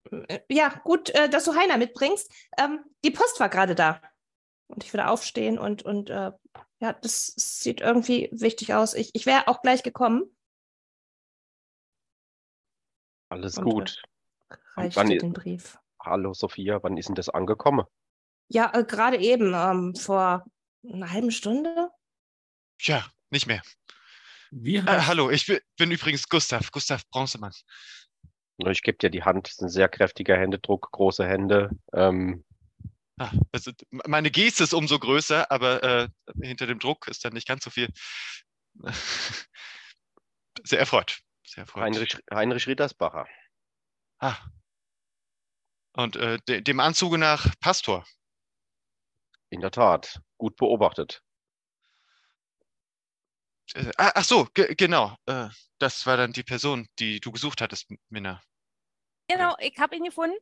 Äh, 0.09 0.39
ja, 0.49 0.69
gut, 0.69 1.11
äh, 1.11 1.29
dass 1.29 1.45
du 1.45 1.53
Heiner 1.53 1.77
mitbringst. 1.77 2.33
Ähm, 2.57 2.83
die 3.05 3.11
Post 3.11 3.39
war 3.39 3.49
gerade 3.49 3.75
da. 3.75 4.01
Und 4.69 4.83
ich 4.83 4.91
würde 4.91 5.07
aufstehen 5.07 5.59
und, 5.59 5.83
und 5.83 6.09
äh, 6.09 6.31
ja, 6.79 6.93
das 6.93 7.27
sieht 7.35 7.81
irgendwie 7.81 8.29
wichtig 8.31 8.73
aus. 8.73 8.95
Ich, 8.95 9.11
ich 9.13 9.27
wäre 9.27 9.47
auch 9.47 9.61
gleich 9.61 9.83
gekommen. 9.83 10.35
Alles 13.29 13.59
und, 13.59 13.65
gut. 13.65 14.01
Reicht 14.75 14.97
wann 14.97 15.09
den 15.09 15.33
Brief. 15.33 15.77
Hallo 15.99 16.33
Sophia, 16.33 16.81
wann 16.81 16.97
ist 16.97 17.07
denn 17.09 17.15
das 17.15 17.29
angekommen? 17.29 17.85
Ja, 18.53 18.71
äh, 18.73 18.83
gerade 18.83 19.17
eben, 19.17 19.53
ähm, 19.53 19.95
vor 19.95 20.45
einer 20.83 21.09
halben 21.09 21.31
Stunde. 21.31 21.89
Ja, 22.81 23.09
nicht 23.29 23.47
mehr. 23.47 23.61
Wie 24.51 24.75
äh, 24.75 24.83
hallo, 24.83 25.29
ich 25.29 25.45
bin, 25.77 25.91
übrigens 25.91 26.27
Gustav, 26.27 26.69
Gustav 26.71 27.07
Bronzemann. 27.09 27.53
Ich 28.57 28.81
gebe 28.81 28.97
dir 28.97 29.09
die 29.09 29.23
Hand, 29.23 29.47
das 29.47 29.53
ist 29.53 29.61
ein 29.61 29.69
sehr 29.69 29.87
kräftiger 29.87 30.37
Händedruck, 30.37 30.91
große 30.91 31.25
Hände. 31.25 31.69
Ähm, 31.93 32.43
ah, 33.17 33.31
also 33.53 33.71
meine 33.89 34.29
Geste 34.29 34.65
ist 34.65 34.73
umso 34.73 34.99
größer, 34.99 35.49
aber 35.49 35.81
äh, 35.83 36.09
hinter 36.41 36.67
dem 36.67 36.79
Druck 36.79 37.07
ist 37.07 37.23
dann 37.23 37.33
nicht 37.33 37.47
ganz 37.47 37.63
so 37.63 37.69
viel. 37.69 37.87
Sehr 40.63 40.79
erfreut. 40.79 41.21
Sehr 41.47 41.61
erfreut. 41.61 41.83
Heinrich, 41.83 42.17
Heinrich 42.31 42.67
Rittersbacher. 42.67 43.27
Ah. 44.19 44.37
Und 45.93 46.17
äh, 46.17 46.37
de, 46.47 46.61
dem 46.61 46.81
Anzuge 46.81 47.17
nach 47.17 47.47
Pastor. 47.61 48.05
In 49.51 49.59
der 49.59 49.71
Tat, 49.71 50.21
gut 50.37 50.55
beobachtet. 50.55 51.21
Äh, 53.73 53.91
ach 53.97 54.23
so, 54.23 54.47
genau. 54.53 55.15
Äh, 55.25 55.49
das 55.77 56.05
war 56.05 56.17
dann 56.17 56.31
die 56.31 56.43
Person, 56.43 56.87
die 56.99 57.19
du 57.19 57.31
gesucht 57.31 57.61
hattest, 57.61 57.91
Minna. 58.09 58.41
Genau, 59.27 59.55
ich 59.59 59.77
habe 59.77 59.95
ihn 59.95 60.05
gefunden. 60.05 60.37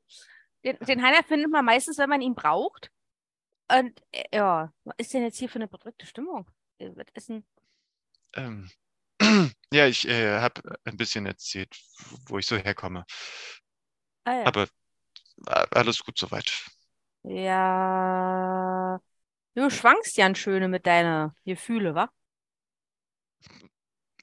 Den, 0.63 0.77
den 0.79 1.03
Heiner 1.03 1.23
findet 1.23 1.51
man 1.51 1.65
meistens, 1.65 1.97
wenn 1.97 2.09
man 2.09 2.21
ihn 2.21 2.35
braucht. 2.35 2.91
Und 3.71 3.99
äh, 4.11 4.25
ja, 4.31 4.71
was 4.83 4.95
ist 4.97 5.13
denn 5.13 5.23
jetzt 5.23 5.39
hier 5.39 5.49
für 5.49 5.55
eine 5.55 5.67
bedrückte 5.67 6.05
Stimmung? 6.05 6.49
Was 6.79 7.07
ist 7.13 7.29
denn... 7.29 7.43
Ähm, 8.35 8.69
ja, 9.73 9.87
ich 9.87 10.07
äh, 10.07 10.39
habe 10.39 10.77
ein 10.85 10.97
bisschen 10.97 11.25
erzählt, 11.25 11.75
wo 12.27 12.37
ich 12.37 12.45
so 12.45 12.57
herkomme. 12.57 13.05
Ah, 14.25 14.33
ja. 14.33 14.45
Aber 14.45 14.67
alles 15.71 16.03
gut 16.03 16.17
soweit. 16.17 16.69
Ja, 17.23 19.00
du 19.56 19.69
schwankst 19.69 20.17
ja 20.17 20.25
ein 20.25 20.35
schöne 20.35 20.67
mit 20.67 20.85
deinen 20.85 21.31
Gefühle, 21.46 21.96
wa? 21.96 22.10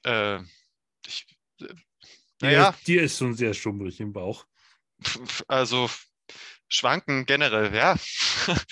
Äh, 0.03 0.39
ich, 1.05 1.25
äh, 1.61 1.73
naja. 2.41 2.75
Dir 2.85 3.03
ist 3.03 3.17
schon 3.17 3.33
sehr 3.33 3.53
schummrig 3.53 3.99
im 3.99 4.13
Bauch. 4.13 4.45
Also 5.47 5.89
schwanken 6.67 7.25
generell, 7.25 7.73
ja. 7.73 7.95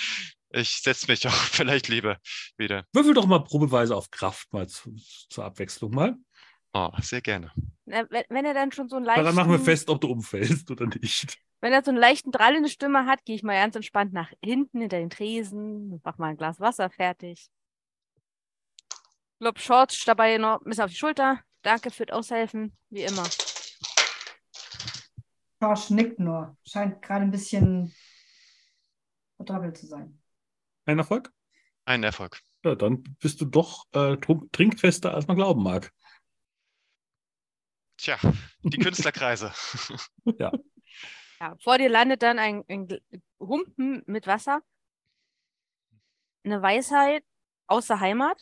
Ich 0.56 0.82
setze 0.82 1.12
mich 1.12 1.28
auch 1.28 1.34
vielleicht 1.52 1.90
lieber 1.90 2.18
wieder. 2.56 2.86
Würfel 2.94 3.14
doch 3.14 3.26
mal 3.26 3.44
probeweise 3.44 3.94
auf 3.94 4.10
Kraft 4.10 4.54
mal 4.54 4.68
zu, 4.68 4.96
zur 5.30 5.44
Abwechslung 5.44 5.92
mal. 5.94 6.16
Oh, 6.72 6.92
sehr 7.02 7.22
gerne. 7.22 7.52
Na, 7.86 8.06
wenn, 8.10 8.24
wenn, 8.30 8.46
er 8.46 8.54
dann 8.54 8.72
schon 8.72 8.88
so 8.88 8.96
einen 8.96 9.06
leichten... 9.06 9.26
dann 9.26 9.36
machen 9.36 9.52
wir 9.52 9.60
fest, 9.60 9.90
ob 9.90 10.00
du 10.00 10.08
umfällst 10.08 10.72
oder 10.72 10.88
nicht. 10.88 11.38
Wenn 11.66 11.74
er 11.74 11.84
so 11.84 11.90
einen 11.90 11.98
leichten 11.98 12.32
Drall 12.32 12.54
in 12.54 12.62
der 12.62 12.70
Stimme 12.70 13.08
hat, 13.08 13.26
gehe 13.26 13.36
ich 13.36 13.42
mal 13.42 13.60
ganz 13.60 13.76
entspannt 13.76 14.14
nach 14.14 14.32
hinten 14.44 14.82
hinter 14.82 15.00
den 15.00 15.10
Tresen, 15.10 16.00
mach 16.04 16.20
mal 16.20 16.28
ein 16.28 16.38
Glas 16.38 16.60
Wasser 16.60 16.92
fertig. 16.92 17.50
Lob 19.40 19.58
Short 19.58 20.08
dabei 20.08 20.38
noch 20.38 20.62
ein 20.62 20.66
bisschen 20.66 20.84
auf 20.84 20.92
die 20.92 20.96
Schulter. 20.96 21.40
Danke 21.64 21.90
für 21.90 22.06
das 22.06 22.16
Aushelfen, 22.16 22.78
wie 22.92 23.02
immer. 23.02 23.26
Schorsch 25.60 25.90
nickt 25.90 26.20
nur. 26.20 26.56
Scheint 26.68 27.02
gerade 27.02 27.26
ein 27.26 27.32
bisschen 27.32 27.92
verdoppelt 29.38 29.76
zu 29.76 29.88
sein. 29.88 30.22
Ein 30.86 31.00
Erfolg? 31.00 31.34
Ein 31.86 32.04
Erfolg. 32.04 32.44
Ja, 32.64 32.76
dann 32.76 33.02
bist 33.20 33.42
du 33.42 33.46
doch 33.46 33.88
äh, 33.94 34.18
trinkfester, 34.18 35.16
als 35.16 35.26
man 35.26 35.36
glauben 35.36 35.64
mag. 35.64 35.92
Tja, 37.98 38.20
die 38.62 38.78
Künstlerkreise. 38.78 39.52
Ja, 40.38 40.52
vor 41.60 41.78
dir 41.78 41.90
landet 41.90 42.22
dann 42.24 42.40
ein, 42.40 42.64
ein 42.70 42.88
Humpen 43.40 44.04
mit 44.06 44.28
Wasser. 44.28 44.62
Eine 46.44 46.62
Weisheit 46.62 47.24
aus 47.68 47.88
der 47.88 48.00
Heimat. 48.00 48.40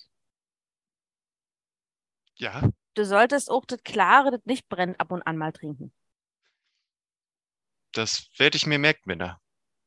ja, 2.35 2.61
Du 2.95 3.05
solltest 3.05 3.49
auch 3.49 3.65
das 3.65 3.81
Klare, 3.83 4.31
das 4.31 4.41
nicht 4.45 4.67
brennt, 4.69 4.99
ab 4.99 5.11
und 5.11 5.23
an 5.23 5.37
mal 5.37 5.51
trinken. 5.51 5.91
das 7.91 8.27
werde 8.37 8.57
ich 8.57 8.65
mir 8.65 8.79
merken, 8.79 9.03
Männer. 9.05 9.39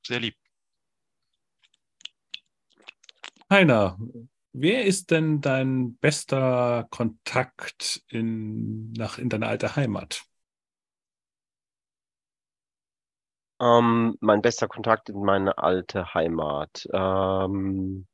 Sehr 0.06 0.20
lieb. 0.20 0.36
Heiner, 3.50 3.98
wer 4.52 4.84
ist 4.84 5.10
denn 5.10 5.40
dein 5.40 5.96
bester 5.98 6.86
Kontakt 6.90 8.02
in, 8.08 8.92
nach, 8.92 9.18
in 9.18 9.28
deine 9.28 9.46
alte 9.46 9.76
Heimat? 9.76 10.24
Ähm, 13.60 14.16
mein 14.20 14.40
bester 14.42 14.66
Kontakt 14.68 15.08
in 15.10 15.22
meine 15.22 15.58
alte 15.58 16.14
Heimat. 16.14 16.88
Ähm, 16.92 18.06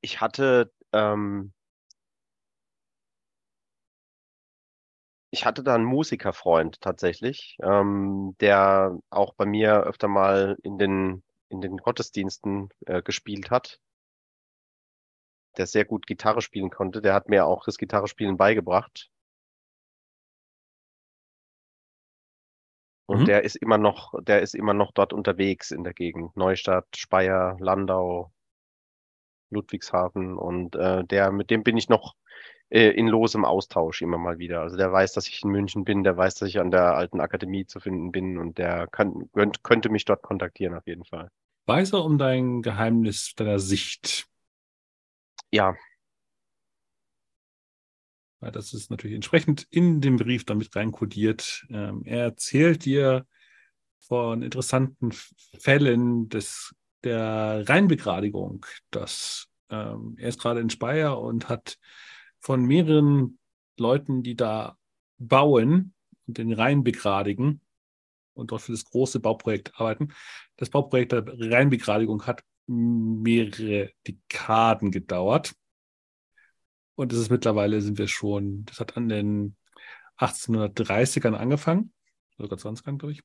ich 0.00 0.20
hatte, 0.20 0.70
ähm, 0.92 1.52
ich 5.30 5.44
hatte 5.46 5.62
da 5.62 5.74
einen 5.74 5.84
Musikerfreund 5.84 6.80
tatsächlich, 6.80 7.56
ähm, 7.62 8.36
der 8.40 8.98
auch 9.10 9.34
bei 9.34 9.46
mir 9.46 9.80
öfter 9.82 10.08
mal 10.08 10.56
in 10.62 10.78
den, 10.78 11.22
in 11.48 11.60
den 11.60 11.78
Gottesdiensten 11.78 12.68
äh, 12.86 13.02
gespielt 13.02 13.50
hat, 13.50 13.80
der 15.56 15.66
sehr 15.66 15.86
gut 15.86 16.06
Gitarre 16.06 16.42
spielen 16.42 16.70
konnte. 16.70 17.00
Der 17.02 17.14
hat 17.14 17.30
mir 17.30 17.46
auch 17.46 17.64
das 17.64 17.78
Gitarrespielen 17.78 18.36
beigebracht. 18.36 19.11
Und 23.06 23.22
Mhm. 23.22 23.26
der 23.26 23.44
ist 23.44 23.56
immer 23.56 23.78
noch, 23.78 24.14
der 24.22 24.42
ist 24.42 24.54
immer 24.54 24.74
noch 24.74 24.92
dort 24.92 25.12
unterwegs 25.12 25.70
in 25.70 25.84
der 25.84 25.92
Gegend. 25.94 26.36
Neustadt, 26.36 26.86
Speyer, 26.96 27.56
Landau, 27.60 28.32
Ludwigshafen. 29.50 30.36
Und 30.36 30.74
äh, 30.76 31.04
der, 31.04 31.30
mit 31.32 31.50
dem 31.50 31.62
bin 31.62 31.76
ich 31.76 31.88
noch 31.88 32.14
äh, 32.70 32.90
in 32.90 33.06
losem 33.08 33.44
Austausch 33.44 34.02
immer 34.02 34.18
mal 34.18 34.38
wieder. 34.38 34.62
Also 34.62 34.76
der 34.76 34.92
weiß, 34.92 35.12
dass 35.12 35.28
ich 35.28 35.42
in 35.42 35.50
München 35.50 35.84
bin, 35.84 36.04
der 36.04 36.16
weiß, 36.16 36.36
dass 36.36 36.48
ich 36.48 36.58
an 36.58 36.70
der 36.70 36.94
alten 36.96 37.20
Akademie 37.20 37.66
zu 37.66 37.80
finden 37.80 38.12
bin 38.12 38.38
und 38.38 38.58
der 38.58 38.88
kann, 38.88 39.30
könnt, 39.32 39.62
könnte 39.62 39.90
mich 39.90 40.04
dort 40.04 40.22
kontaktieren 40.22 40.74
auf 40.74 40.86
jeden 40.86 41.04
Fall. 41.04 41.30
Weiß 41.66 41.92
er 41.92 42.04
um 42.04 42.18
dein 42.18 42.62
Geheimnis 42.62 43.34
deiner 43.34 43.58
Sicht? 43.58 44.28
Ja, 45.50 45.76
Weil 48.42 48.50
das 48.50 48.74
ist 48.74 48.90
natürlich 48.90 49.14
entsprechend 49.14 49.68
in 49.70 50.00
dem 50.00 50.16
Brief 50.16 50.44
damit 50.44 50.74
reinkodiert. 50.74 51.64
Ähm, 51.70 52.02
er 52.04 52.24
erzählt 52.24 52.84
dir 52.84 53.24
von 54.00 54.42
interessanten 54.42 55.12
Fällen 55.60 56.28
des, 56.28 56.74
der 57.04 57.62
Rheinbegradigung. 57.68 58.66
Das, 58.90 59.46
ähm, 59.70 60.16
er 60.18 60.28
ist 60.28 60.40
gerade 60.40 60.58
in 60.58 60.70
Speyer 60.70 61.20
und 61.20 61.48
hat 61.48 61.78
von 62.40 62.64
mehreren 62.64 63.38
Leuten, 63.78 64.24
die 64.24 64.34
da 64.34 64.76
bauen 65.18 65.94
und 66.26 66.36
den 66.36 66.52
Rhein 66.52 66.82
begradigen 66.82 67.60
und 68.34 68.50
dort 68.50 68.62
für 68.62 68.72
das 68.72 68.84
große 68.84 69.20
Bauprojekt 69.20 69.78
arbeiten. 69.80 70.08
Das 70.56 70.68
Bauprojekt 70.68 71.12
der 71.12 71.24
Rheinbegradigung 71.28 72.26
hat 72.26 72.42
mehrere 72.66 73.92
Dekaden 74.04 74.90
gedauert. 74.90 75.54
Und 76.94 77.12
es 77.12 77.18
ist 77.18 77.30
mittlerweile 77.30 77.80
sind 77.80 77.98
wir 77.98 78.08
schon, 78.08 78.64
das 78.66 78.80
hat 78.80 78.96
an 78.96 79.08
den 79.08 79.56
1830ern 80.18 81.34
angefangen, 81.34 81.92
sogar 82.38 82.58
20ern, 82.58 82.98
glaube 82.98 83.12
ich. 83.12 83.22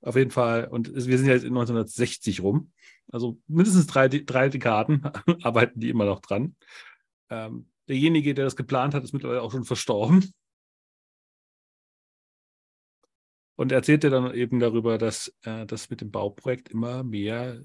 Auf 0.00 0.16
jeden 0.16 0.30
Fall, 0.30 0.66
und 0.66 0.92
wir 0.94 1.18
sind 1.18 1.28
jetzt 1.28 1.44
in 1.44 1.50
1960 1.50 2.42
rum. 2.42 2.72
Also 3.10 3.38
mindestens 3.46 3.86
drei, 3.86 4.08
drei 4.08 4.48
Dekaden 4.48 5.04
arbeiten 5.42 5.78
die 5.78 5.90
immer 5.90 6.04
noch 6.04 6.20
dran. 6.20 6.56
Ähm, 7.30 7.70
derjenige, 7.88 8.34
der 8.34 8.44
das 8.44 8.56
geplant 8.56 8.94
hat, 8.94 9.04
ist 9.04 9.12
mittlerweile 9.12 9.42
auch 9.42 9.52
schon 9.52 9.64
verstorben. 9.64 10.32
Und 13.54 13.70
er 13.70 13.78
erzählte 13.78 14.10
dann 14.10 14.34
eben 14.34 14.58
darüber, 14.58 14.98
dass 14.98 15.32
äh, 15.42 15.66
das 15.66 15.88
mit 15.90 16.00
dem 16.00 16.10
Bauprojekt 16.10 16.68
immer 16.70 17.04
mehr 17.04 17.62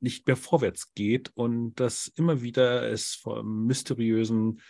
nicht 0.00 0.26
mehr 0.26 0.36
vorwärts 0.36 0.94
geht 0.94 1.30
und 1.34 1.74
dass 1.80 2.08
immer 2.16 2.42
wieder 2.42 2.88
es 2.90 3.14
von 3.14 3.66
mysteriösen 3.66 4.60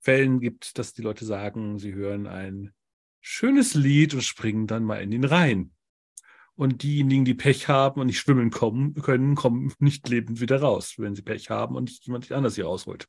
Fällen 0.00 0.40
gibt, 0.40 0.78
dass 0.78 0.92
die 0.92 1.02
Leute 1.02 1.24
sagen, 1.24 1.78
sie 1.78 1.94
hören 1.94 2.26
ein 2.26 2.72
schönes 3.20 3.74
Lied 3.74 4.14
und 4.14 4.22
springen 4.22 4.66
dann 4.66 4.84
mal 4.84 5.00
in 5.00 5.10
den 5.10 5.24
Rhein. 5.24 5.72
Und 6.54 6.82
diejenigen, 6.82 7.24
die 7.24 7.34
Pech 7.34 7.68
haben 7.68 8.00
und 8.00 8.08
nicht 8.08 8.18
schwimmen 8.18 8.50
kommen, 8.50 8.94
können, 8.94 9.36
kommen 9.36 9.72
nicht 9.78 10.08
lebend 10.08 10.40
wieder 10.40 10.60
raus, 10.60 10.94
wenn 10.98 11.14
sie 11.14 11.22
Pech 11.22 11.50
haben 11.50 11.76
und 11.76 11.90
jemand 12.04 12.30
anders 12.30 12.56
hier 12.56 12.66
rausholt. 12.66 13.08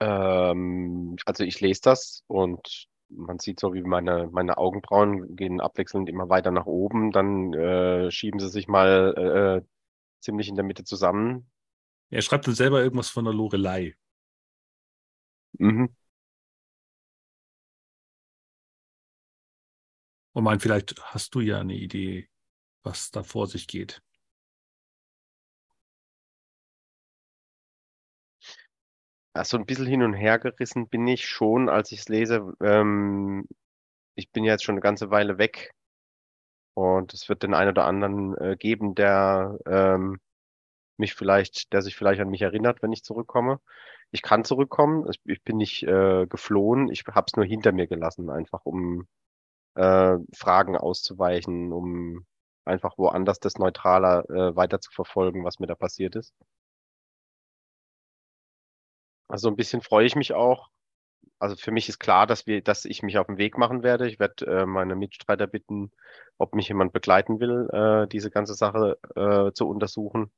ähm, 0.00 1.16
also 1.24 1.44
ich 1.44 1.60
lese 1.60 1.80
das 1.82 2.24
und 2.26 2.88
man 3.10 3.38
sieht 3.38 3.60
so, 3.60 3.74
wie 3.74 3.82
meine, 3.82 4.28
meine 4.32 4.58
Augenbrauen 4.58 5.36
gehen 5.36 5.60
abwechselnd 5.60 6.08
immer 6.08 6.28
weiter 6.28 6.50
nach 6.50 6.66
oben. 6.66 7.12
Dann 7.12 7.52
äh, 7.54 8.10
schieben 8.10 8.40
sie 8.40 8.48
sich 8.48 8.68
mal 8.68 9.62
äh, 9.62 9.66
ziemlich 10.20 10.48
in 10.48 10.54
der 10.56 10.64
Mitte 10.64 10.84
zusammen. 10.84 11.50
Er 12.10 12.22
schreibt 12.22 12.46
dann 12.46 12.54
selber 12.54 12.82
irgendwas 12.82 13.10
von 13.10 13.24
der 13.24 13.34
Lorelei. 13.34 13.94
Mhm. 15.58 15.88
Und 20.32 20.44
meint, 20.44 20.62
vielleicht 20.62 21.00
hast 21.02 21.34
du 21.34 21.40
ja 21.40 21.60
eine 21.60 21.74
Idee, 21.74 22.28
was 22.82 23.10
da 23.10 23.22
vor 23.22 23.46
sich 23.46 23.66
geht. 23.66 24.02
Also 29.38 29.56
ein 29.56 29.66
bisschen 29.66 29.86
hin 29.86 30.02
und 30.02 30.14
her 30.14 30.38
gerissen 30.38 30.88
bin 30.88 31.06
ich 31.06 31.26
schon, 31.26 31.68
als 31.68 31.92
ich 31.92 32.00
es 32.00 32.08
lese. 32.08 32.54
Ähm, 32.62 33.46
ich 34.16 34.30
bin 34.32 34.44
jetzt 34.44 34.64
schon 34.64 34.74
eine 34.74 34.80
ganze 34.82 35.10
Weile 35.10 35.38
weg 35.38 35.72
und 36.74 37.14
es 37.14 37.28
wird 37.28 37.42
den 37.42 37.54
einen 37.54 37.70
oder 37.70 37.84
anderen 37.86 38.36
äh, 38.38 38.56
geben, 38.56 38.94
der 38.94 39.58
ähm, 39.66 40.18
mich 40.98 41.14
vielleicht, 41.14 41.72
der 41.72 41.82
sich 41.82 41.96
vielleicht 41.96 42.20
an 42.20 42.30
mich 42.30 42.42
erinnert, 42.42 42.82
wenn 42.82 42.92
ich 42.92 43.04
zurückkomme. 43.04 43.60
Ich 44.10 44.22
kann 44.22 44.44
zurückkommen. 44.44 45.06
Ich, 45.10 45.20
ich 45.24 45.42
bin 45.44 45.56
nicht 45.58 45.82
äh, 45.84 46.26
geflohen. 46.26 46.90
Ich 46.90 47.04
habe 47.06 47.26
es 47.28 47.36
nur 47.36 47.44
hinter 47.46 47.72
mir 47.72 47.86
gelassen, 47.86 48.30
einfach 48.30 48.64
um 48.64 49.06
äh, 49.76 50.16
Fragen 50.36 50.76
auszuweichen, 50.76 51.72
um 51.72 52.26
einfach 52.64 52.98
woanders 52.98 53.40
das 53.40 53.58
neutraler 53.58 54.28
äh, 54.30 54.56
weiter 54.56 54.80
zu 54.80 54.90
verfolgen, 54.92 55.44
was 55.44 55.60
mir 55.60 55.66
da 55.68 55.74
passiert 55.76 56.16
ist. 56.16 56.34
Also 59.28 59.48
ein 59.48 59.56
bisschen 59.56 59.82
freue 59.82 60.06
ich 60.06 60.16
mich 60.16 60.34
auch. 60.34 60.70
Also 61.40 61.56
für 61.56 61.72
mich 61.72 61.88
ist 61.88 61.98
klar, 62.00 62.26
dass 62.26 62.46
wir, 62.46 62.62
dass 62.62 62.84
ich 62.86 63.02
mich 63.02 63.18
auf 63.18 63.26
den 63.28 63.38
Weg 63.38 63.58
machen 63.58 63.82
werde. 63.84 64.08
Ich 64.08 64.20
werde 64.20 64.46
äh, 64.46 64.66
meine 64.66 64.96
Mitstreiter 64.96 65.46
bitten, 65.48 65.92
ob 66.38 66.54
mich 66.54 66.68
jemand 66.68 66.92
begleiten 66.92 67.40
will, 67.40 67.68
äh, 67.72 68.08
diese 68.08 68.30
ganze 68.30 68.54
Sache 68.54 68.98
äh, 69.16 69.52
zu 69.52 69.68
untersuchen. 69.68 70.32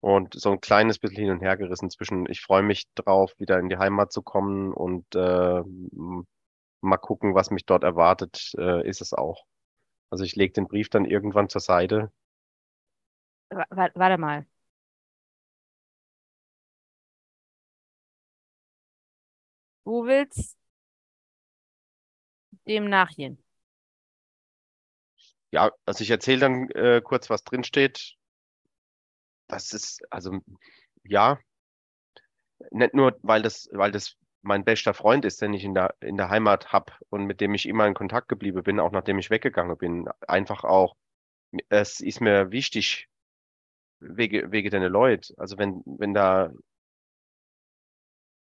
Und 0.00 0.34
so 0.40 0.50
ein 0.52 0.60
kleines 0.60 0.98
bisschen 0.98 1.18
hin 1.24 1.30
und 1.30 1.40
her 1.42 1.56
gerissen 1.56 1.90
zwischen, 1.90 2.26
ich 2.30 2.40
freue 2.40 2.62
mich 2.62 2.86
drauf, 2.94 3.34
wieder 3.38 3.58
in 3.58 3.68
die 3.68 3.76
Heimat 3.78 4.12
zu 4.12 4.22
kommen 4.22 4.72
und 4.72 5.04
äh, 5.14 5.62
mal 6.82 6.98
gucken, 6.98 7.34
was 7.34 7.50
mich 7.50 7.64
dort 7.66 7.84
erwartet, 7.84 8.52
äh, 8.58 8.86
ist 8.86 9.00
es 9.00 9.14
auch. 9.14 9.44
Also 10.10 10.24
ich 10.24 10.36
lege 10.36 10.54
den 10.54 10.68
Brief 10.68 10.90
dann 10.90 11.04
irgendwann 11.06 11.48
zur 11.50 11.60
Seite. 11.62 12.12
Wa- 13.50 13.90
Warte 13.94 14.18
mal. 14.18 14.46
Du 19.90 20.04
willst 20.04 20.56
dem 22.68 22.88
nachgehen. 22.88 23.42
Ja, 25.50 25.72
also 25.84 26.04
ich 26.04 26.10
erzähle 26.10 26.38
dann 26.38 26.70
äh, 26.70 27.00
kurz, 27.02 27.28
was 27.28 27.42
drin 27.42 27.64
steht. 27.64 28.14
Das 29.48 29.72
ist, 29.72 30.00
also 30.08 30.38
ja, 31.02 31.40
nicht 32.70 32.94
nur, 32.94 33.18
weil 33.22 33.42
das, 33.42 33.68
weil 33.72 33.90
das 33.90 34.16
mein 34.42 34.64
bester 34.64 34.94
Freund 34.94 35.24
ist, 35.24 35.42
den 35.42 35.54
ich 35.54 35.64
in 35.64 35.74
der, 35.74 35.96
in 35.98 36.16
der 36.16 36.30
Heimat 36.30 36.72
hab 36.72 36.96
und 37.08 37.24
mit 37.24 37.40
dem 37.40 37.52
ich 37.54 37.66
immer 37.66 37.88
in 37.88 37.94
Kontakt 37.94 38.28
geblieben 38.28 38.62
bin, 38.62 38.78
auch 38.78 38.92
nachdem 38.92 39.18
ich 39.18 39.30
weggegangen 39.30 39.76
bin. 39.76 40.08
Einfach 40.28 40.62
auch, 40.62 40.94
es 41.68 41.98
ist 41.98 42.20
mir 42.20 42.52
wichtig, 42.52 43.08
wegen, 43.98 44.52
wegen 44.52 44.70
deine 44.70 44.86
Leute. 44.86 45.34
Also 45.36 45.58
wenn, 45.58 45.82
wenn 45.84 46.14
da, 46.14 46.52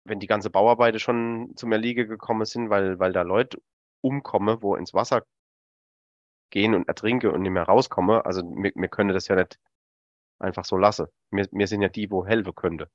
wenn 0.10 0.20
die 0.20 0.28
ganze 0.28 0.50
Bauarbeiter 0.50 1.00
schon 1.00 1.54
zum 1.56 1.72
Erliegen 1.72 2.08
gekommen 2.08 2.46
sind, 2.46 2.70
weil, 2.70 3.00
weil 3.00 3.14
da 3.14 3.22
Leute 3.22 3.62
umkommen, 4.02 4.62
wo 4.62 4.76
ins 4.76 4.94
Wasser 4.94 5.26
gehen 6.50 6.74
und 6.74 6.88
ertrinke 6.88 7.32
und 7.32 7.42
nicht 7.42 7.52
mehr 7.52 7.64
rauskomme, 7.64 8.26
also 8.26 8.44
wir, 8.44 8.72
wir 8.76 8.88
können 8.90 9.14
das 9.14 9.28
ja 9.28 9.36
nicht 9.36 9.60
einfach 10.40 10.66
so 10.66 10.78
lassen. 10.78 11.08
Wir, 11.32 11.48
wir 11.52 11.68
sind 11.68 11.82
ja 11.82 11.90
die, 11.90 12.10
wo 12.10 12.26
helfen 12.26 12.56
könnte. 12.56 12.90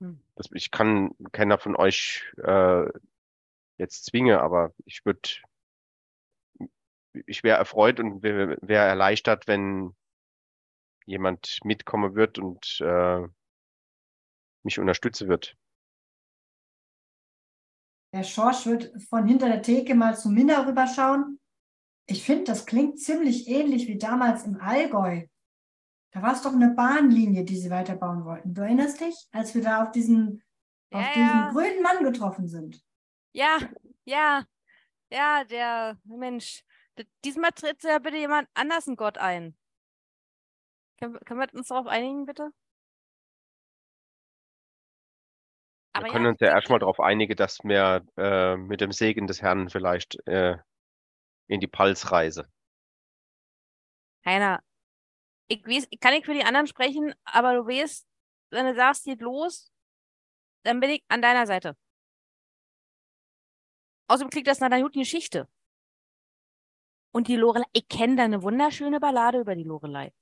Hm. 0.00 0.20
Das, 0.34 0.48
ich 0.52 0.70
kann 0.70 1.12
keiner 1.32 1.58
von 1.58 1.76
euch 1.76 2.32
äh, 2.38 2.86
jetzt 3.76 4.06
zwingen, 4.06 4.38
aber 4.38 4.72
ich 4.84 5.04
würde, 5.04 5.28
ich 7.26 7.42
wäre 7.42 7.58
erfreut 7.58 8.00
und 8.00 8.22
wäre 8.22 8.56
wär 8.62 8.82
erleichtert, 8.82 9.46
wenn 9.46 9.94
jemand 11.04 11.58
mitkommen 11.64 12.14
wird 12.14 12.38
und 12.38 12.80
äh, 12.80 13.26
mich 14.62 14.78
unterstützen 14.78 15.28
wird. 15.28 15.56
Der 18.12 18.24
Schorsch 18.24 18.66
wird 18.66 18.92
von 19.08 19.26
hinter 19.26 19.48
der 19.48 19.62
Theke 19.62 19.94
mal 19.94 20.16
zu 20.16 20.28
Minna 20.28 20.66
rüberschauen. 20.66 21.40
Ich 22.06 22.24
finde, 22.24 22.44
das 22.44 22.66
klingt 22.66 22.98
ziemlich 22.98 23.48
ähnlich 23.48 23.88
wie 23.88 23.96
damals 23.96 24.44
im 24.44 24.60
Allgäu. 24.60 25.26
Da 26.12 26.20
war 26.20 26.34
es 26.34 26.42
doch 26.42 26.52
eine 26.52 26.70
Bahnlinie, 26.70 27.44
die 27.44 27.56
sie 27.56 27.70
weiterbauen 27.70 28.24
wollten. 28.24 28.52
Du 28.52 28.60
erinnerst 28.60 29.00
dich, 29.00 29.28
als 29.32 29.54
wir 29.54 29.62
da 29.62 29.82
auf 29.82 29.92
diesen, 29.92 30.42
Ja, 30.90 30.98
auf 30.98 31.06
diesen 31.14 31.26
ja. 31.26 31.50
grünen 31.52 31.82
Mann 31.82 32.04
getroffen 32.04 32.48
sind? 32.48 32.84
Ja, 33.32 33.58
ja, 34.04 34.44
ja, 35.10 35.44
der 35.44 35.98
Mensch. 36.04 36.64
Diesmal 37.24 37.52
tritt 37.52 37.82
ja 37.82 37.98
bitte 37.98 38.18
jemand 38.18 38.46
anders 38.52 38.86
einen 38.86 38.96
Gott 38.96 39.16
ein. 39.16 39.56
Können, 40.98 41.18
können 41.24 41.40
wir 41.40 41.54
uns 41.54 41.68
darauf 41.68 41.86
einigen, 41.86 42.26
bitte? 42.26 42.52
Wir 45.94 46.08
können 46.08 46.26
uns 46.26 46.40
ja 46.40 46.48
erstmal 46.48 46.78
darauf 46.78 47.00
einigen, 47.00 47.36
dass 47.36 47.58
wir 47.64 48.04
äh, 48.16 48.56
mit 48.56 48.80
dem 48.80 48.92
Segen 48.92 49.26
des 49.26 49.42
Herrn 49.42 49.68
vielleicht 49.68 50.16
äh, 50.26 50.56
in 51.48 51.60
die 51.60 51.66
Pals 51.66 52.10
reise. 52.10 52.48
Heiner, 54.24 54.62
ich 55.48 55.66
weiß, 55.66 55.88
ich 55.90 56.00
kann 56.00 56.14
nicht 56.14 56.24
für 56.24 56.34
die 56.34 56.44
anderen 56.44 56.66
sprechen, 56.66 57.14
aber 57.24 57.54
du 57.54 57.66
weißt, 57.66 58.06
wenn 58.50 58.66
du 58.66 58.74
sagst, 58.74 59.04
geht 59.04 59.20
los, 59.20 59.70
dann 60.64 60.80
bin 60.80 60.90
ich 60.90 61.04
an 61.08 61.20
deiner 61.20 61.46
Seite. 61.46 61.76
Außerdem 64.08 64.30
klingt 64.30 64.46
das 64.46 64.60
nach 64.60 64.66
einer 64.66 64.82
guten 64.82 65.00
Geschichte. 65.00 65.48
Und 67.12 67.28
die 67.28 67.36
Lorelei, 67.36 67.66
ich 67.72 67.88
kenne 67.88 68.16
da 68.16 68.24
eine 68.24 68.42
wunderschöne 68.42 68.98
Ballade 69.00 69.40
über 69.40 69.54
die 69.54 69.64
Lorelei. 69.64 70.12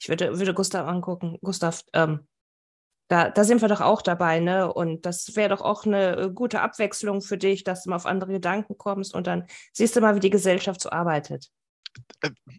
Ich 0.00 0.08
würde, 0.08 0.38
würde 0.38 0.54
Gustav 0.54 0.86
angucken. 0.86 1.38
Gustav, 1.42 1.82
ähm, 1.92 2.26
da, 3.08 3.30
da 3.30 3.44
sind 3.44 3.62
wir 3.62 3.68
doch 3.68 3.80
auch 3.80 4.02
dabei, 4.02 4.38
ne? 4.40 4.72
Und 4.72 5.06
das 5.06 5.34
wäre 5.34 5.48
doch 5.48 5.62
auch 5.62 5.84
eine 5.86 6.16
äh, 6.16 6.30
gute 6.30 6.60
Abwechslung 6.60 7.22
für 7.22 7.38
dich, 7.38 7.64
dass 7.64 7.84
du 7.84 7.90
mal 7.90 7.96
auf 7.96 8.06
andere 8.06 8.32
Gedanken 8.32 8.76
kommst 8.76 9.14
und 9.14 9.26
dann 9.26 9.46
siehst 9.72 9.96
du 9.96 10.00
mal, 10.00 10.14
wie 10.14 10.20
die 10.20 10.30
Gesellschaft 10.30 10.80
so 10.80 10.90
arbeitet. 10.90 11.48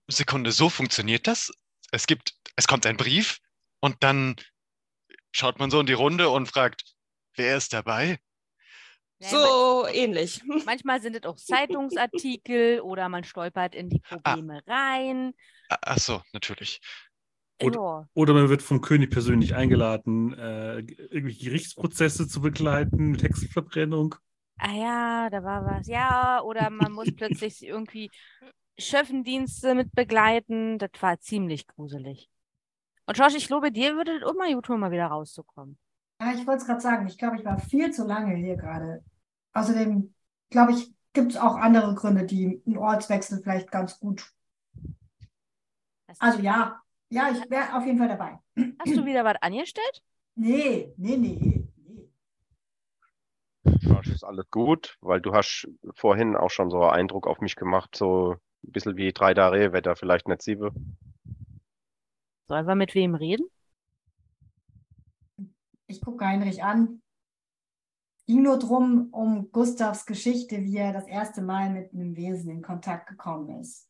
Sekunde, 0.08 0.52
so 0.52 0.70
funktioniert 0.70 1.28
das? 1.28 1.52
Es 1.92 2.08
gibt, 2.08 2.34
es 2.56 2.68
kommt 2.68 2.86
ein 2.86 2.98
Brief 2.98 3.40
und 3.80 3.98
dann 4.04 4.36
schaut 5.32 5.60
man 5.60 5.70
so 5.70 5.80
in 5.80 5.86
die 5.86 5.94
Runde 5.94 6.30
und 6.30 6.48
fragt, 6.48 6.96
wer 7.36 7.56
ist 7.56 7.74
dabei? 7.74 8.20
Ja, 9.20 9.30
So 9.30 9.86
ähnlich. 9.88 10.44
man- 10.46 10.62
Manchmal 10.66 11.02
sind 11.02 11.16
es 11.16 11.24
auch 11.24 11.36
Zeitungsartikel 11.36 12.82
oder 12.82 13.10
man 13.10 13.24
stolpert 13.24 13.76
in 13.76 13.90
die 13.90 14.00
Probleme 14.00 14.62
rein. 14.68 15.34
Ah, 15.70 15.78
Ach 15.82 15.98
so, 16.00 16.22
natürlich. 16.34 16.80
Ja. 17.62 18.08
Oder 18.14 18.34
man 18.34 18.50
wird 18.50 18.62
vom 18.62 18.82
König 18.82 19.12
persönlich 19.12 19.56
eingeladen, 19.56 20.34
äh, 20.34 20.80
irgendwelche 20.80 21.46
Gerichtsprozesse 21.46 22.28
zu 22.28 22.42
begleiten 22.42 23.12
mit 23.12 23.24
Hexenverbrennung. 23.24 24.16
Ah 24.58 24.74
ja, 24.74 25.30
da 25.30 25.44
war 25.44 25.66
was. 25.66 25.88
Ja, 25.88 26.42
oder 26.42 26.70
man 26.70 26.92
muss 26.92 27.14
plötzlich 27.16 27.64
irgendwie 27.66 28.10
Schöffendienste 28.78 29.76
mit 29.76 29.94
begleiten. 29.94 30.78
Das 30.78 30.92
war 31.00 31.20
ziemlich 31.20 31.68
gruselig. 31.68 32.30
Und 33.06 33.18
Josh, 33.18 33.36
ich 33.36 33.48
glaube, 33.48 33.72
dir 33.72 33.96
würde 33.96 34.18
es 34.18 34.24
auch 34.24 34.36
mal 34.36 34.54
gut 34.54 34.66
tun, 34.66 34.80
mal 34.80 34.92
wieder 34.92 35.08
rauszukommen. 35.08 35.78
Ja, 36.22 36.34
ich 36.34 36.46
wollte 36.46 36.62
es 36.62 36.66
gerade 36.68 36.82
sagen. 36.82 37.08
Ich 37.08 37.18
glaube, 37.18 37.38
ich 37.38 37.46
war 37.46 37.58
viel 37.58 37.92
zu 37.92 38.06
lange 38.06 38.36
hier 38.36 38.56
gerade. 38.56 39.04
Außerdem, 39.54 40.14
glaube 40.50 40.74
ich, 40.74 40.94
gibt 41.14 41.32
es 41.32 41.38
auch 41.38 41.56
andere 41.56 41.96
Gründe, 41.96 42.26
die 42.26 42.62
einen 42.66 42.78
Ortswechsel 42.78 43.42
vielleicht 43.42 43.72
ganz 43.72 44.00
gut. 44.00 44.32
Also 46.20 46.40
ja, 46.40 46.82
ja, 47.10 47.32
ich 47.32 47.50
wäre 47.50 47.76
auf 47.76 47.86
jeden 47.86 47.98
Fall 47.98 48.08
dabei. 48.08 48.40
hast 48.80 48.96
du 48.96 49.06
wieder 49.06 49.24
was 49.26 49.36
angestellt? 49.42 50.02
Nee, 50.36 50.94
nee, 50.98 51.18
nee. 51.18 51.38
nee. 51.42 51.70
Ja, 53.82 54.00
ist 54.00 54.24
alles 54.24 54.50
gut, 54.52 54.98
weil 55.02 55.22
du 55.22 55.34
hast 55.34 55.68
vorhin 55.96 56.36
auch 56.36 56.50
schon 56.50 56.70
so 56.70 56.82
einen 56.82 57.02
Eindruck 57.02 57.28
auf 57.28 57.40
mich 57.42 57.56
gemacht, 57.56 57.96
so 57.96 58.38
ein 58.64 58.72
bisschen 58.72 58.96
wie 58.98 59.12
drei 59.12 59.34
Tage 59.34 59.74
Wetter, 59.74 59.96
vielleicht 59.96 60.28
nicht 60.28 60.42
sieben. 60.42 60.98
Sollen 62.48 62.66
wir 62.66 62.76
mit 62.76 62.96
wem 62.96 63.16
reden? 63.16 63.48
Ich 65.88 66.02
gucke 66.02 66.26
Heinrich 66.26 66.64
an. 66.64 67.02
Ging 68.26 68.44
nur 68.44 68.60
drum, 68.60 69.10
um 69.12 69.52
Gustavs 69.52 70.06
Geschichte, 70.06 70.64
wie 70.64 70.78
er 70.78 70.94
das 70.94 71.08
erste 71.08 71.42
Mal 71.42 71.72
mit 71.72 71.94
einem 71.94 72.16
Wesen 72.16 72.52
in 72.52 72.62
Kontakt 72.62 73.08
gekommen 73.08 73.60
ist. 73.60 73.90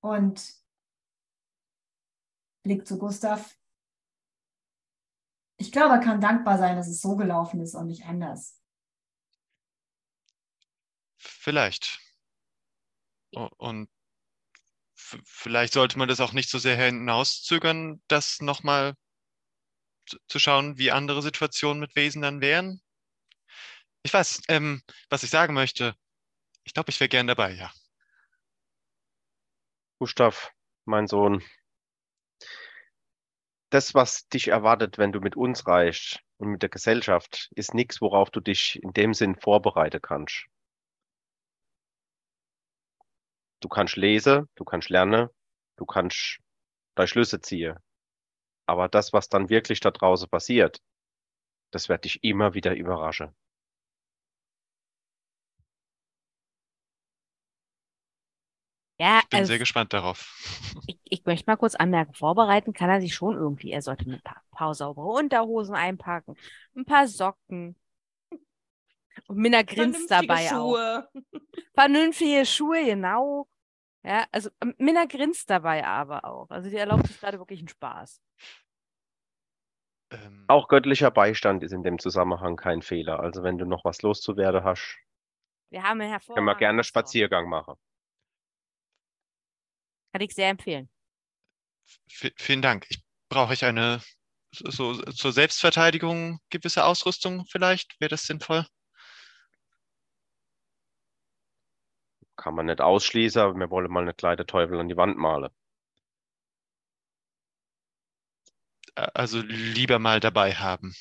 Und 0.00 0.63
Blick 2.64 2.86
zu 2.86 2.98
Gustav. 2.98 3.56
Ich 5.56 5.70
glaube, 5.70 5.94
er 5.94 6.00
kann 6.00 6.20
dankbar 6.20 6.58
sein, 6.58 6.76
dass 6.76 6.88
es 6.88 7.00
so 7.00 7.14
gelaufen 7.14 7.60
ist 7.60 7.74
und 7.74 7.86
nicht 7.86 8.04
anders. 8.06 8.60
Vielleicht. 11.16 12.00
Und 13.30 13.88
vielleicht 15.24 15.72
sollte 15.72 15.98
man 15.98 16.08
das 16.08 16.20
auch 16.20 16.32
nicht 16.32 16.50
so 16.50 16.58
sehr 16.58 16.76
hinauszögern, 16.76 18.02
das 18.08 18.40
nochmal 18.40 18.94
zu, 20.06 20.18
zu 20.26 20.38
schauen, 20.38 20.78
wie 20.78 20.90
andere 20.90 21.22
Situationen 21.22 21.80
mit 21.80 21.94
Wesen 21.96 22.22
dann 22.22 22.40
wären. 22.40 22.80
Ich 24.02 24.12
weiß, 24.12 24.42
ähm, 24.48 24.82
was 25.08 25.22
ich 25.22 25.30
sagen 25.30 25.54
möchte. 25.54 25.94
Ich 26.64 26.74
glaube, 26.74 26.90
ich 26.90 27.00
wäre 27.00 27.08
gern 27.08 27.26
dabei, 27.26 27.52
ja. 27.52 27.72
Gustav, 29.98 30.52
mein 30.84 31.06
Sohn, 31.06 31.42
das, 33.70 33.94
was 33.94 34.28
dich 34.28 34.48
erwartet, 34.48 34.98
wenn 34.98 35.12
du 35.12 35.20
mit 35.20 35.36
uns 35.36 35.66
reist 35.66 36.20
und 36.38 36.48
mit 36.48 36.62
der 36.62 36.68
Gesellschaft, 36.68 37.50
ist 37.54 37.74
nichts, 37.74 38.00
worauf 38.00 38.30
du 38.30 38.40
dich 38.40 38.82
in 38.82 38.92
dem 38.92 39.14
Sinn 39.14 39.36
vorbereiten 39.36 40.00
kannst. 40.00 40.46
Du 43.60 43.68
kannst 43.68 43.96
lesen, 43.96 44.48
du 44.56 44.64
kannst 44.64 44.90
lernen, 44.90 45.28
du 45.76 45.86
kannst 45.86 46.38
deine 46.94 47.08
Schlüsse 47.08 47.40
ziehen. 47.40 47.78
Aber 48.66 48.88
das, 48.88 49.12
was 49.12 49.28
dann 49.28 49.48
wirklich 49.48 49.80
da 49.80 49.90
draußen 49.90 50.28
passiert, 50.28 50.78
das 51.70 51.88
wird 51.88 52.04
dich 52.04 52.22
immer 52.22 52.54
wieder 52.54 52.74
überraschen. 52.74 53.34
Ja, 58.98 59.22
Ich 59.22 59.28
bin 59.28 59.44
also 59.44 59.46
sehr 59.46 59.58
gespannt 59.58 59.92
darauf. 59.92 60.28
ich, 60.86 60.98
ich 61.04 61.24
möchte 61.24 61.50
mal 61.50 61.56
kurz 61.56 61.74
anmerken, 61.74 62.14
vorbereiten 62.14 62.72
kann 62.72 62.90
er 62.90 63.00
sich 63.00 63.14
schon 63.14 63.36
irgendwie. 63.36 63.70
Er 63.72 63.82
sollte 63.82 64.04
ein 64.10 64.22
paar, 64.22 64.42
paar 64.52 64.74
saubere 64.74 65.06
Unterhosen 65.08 65.74
einpacken, 65.74 66.36
ein 66.76 66.84
paar 66.84 67.06
Socken. 67.08 67.76
Und 69.26 69.36
Minna 69.38 69.62
grinst 69.62 70.10
dabei 70.10 70.54
auch. 70.54 70.76
Schuhe. 70.76 71.08
Vernünftige 71.74 72.46
Schuhe, 72.46 72.84
genau. 72.84 73.48
Ja, 74.04 74.26
also 74.32 74.50
ähm, 74.62 74.74
Minna 74.78 75.06
grinst 75.06 75.50
dabei 75.50 75.84
aber 75.86 76.24
auch. 76.26 76.50
Also 76.50 76.70
die 76.70 76.76
erlaubt 76.76 77.06
sich 77.08 77.20
gerade 77.20 77.38
wirklich 77.38 77.60
einen 77.60 77.68
Spaß. 77.68 78.20
Ähm, 80.10 80.44
Auch 80.46 80.68
göttlicher 80.68 81.10
Beistand 81.10 81.62
ist 81.62 81.72
in 81.72 81.82
dem 81.82 81.98
Zusammenhang 81.98 82.56
kein 82.56 82.80
Fehler. 82.80 83.20
Also 83.20 83.42
wenn 83.42 83.58
du 83.58 83.66
noch 83.66 83.84
was 83.84 84.00
loszuwerden 84.00 84.64
hast, 84.64 84.96
Wir 85.70 85.82
haben 85.82 86.00
einen 86.00 86.12
können 86.34 86.46
wir 86.46 86.54
gerne 86.54 86.84
Restaurant. 86.84 86.84
Spaziergang 86.84 87.48
machen. 87.48 87.74
Kann 90.14 90.22
ich 90.22 90.32
sehr 90.34 90.48
empfehlen. 90.48 90.88
v- 92.08 92.30
vielen 92.36 92.62
Dank. 92.62 92.86
Ich 92.88 93.02
brauche 93.28 93.52
ich 93.54 93.64
eine 93.64 94.00
so 94.52 94.94
zur 95.02 95.32
Selbstverteidigung 95.32 96.40
gewisse 96.50 96.84
Ausrüstung 96.84 97.44
vielleicht? 97.50 98.00
Wäre 98.00 98.10
das 98.10 98.24
sinnvoll? 98.24 98.66
Kann 102.36 102.54
man 102.54 102.66
nicht 102.66 102.80
ausschließen, 102.80 103.42
aber 103.42 103.58
wir 103.58 103.70
wollen 103.70 103.90
mal 103.90 104.02
eine 104.04 104.14
kleine 104.14 104.46
Teufel 104.46 104.78
an 104.78 104.88
die 104.88 104.96
Wand 104.96 105.16
malen. 105.18 105.50
Also 109.14 109.40
lieber 109.40 110.00
mal 110.00 110.18
dabei 110.18 110.52
haben. 110.54 110.94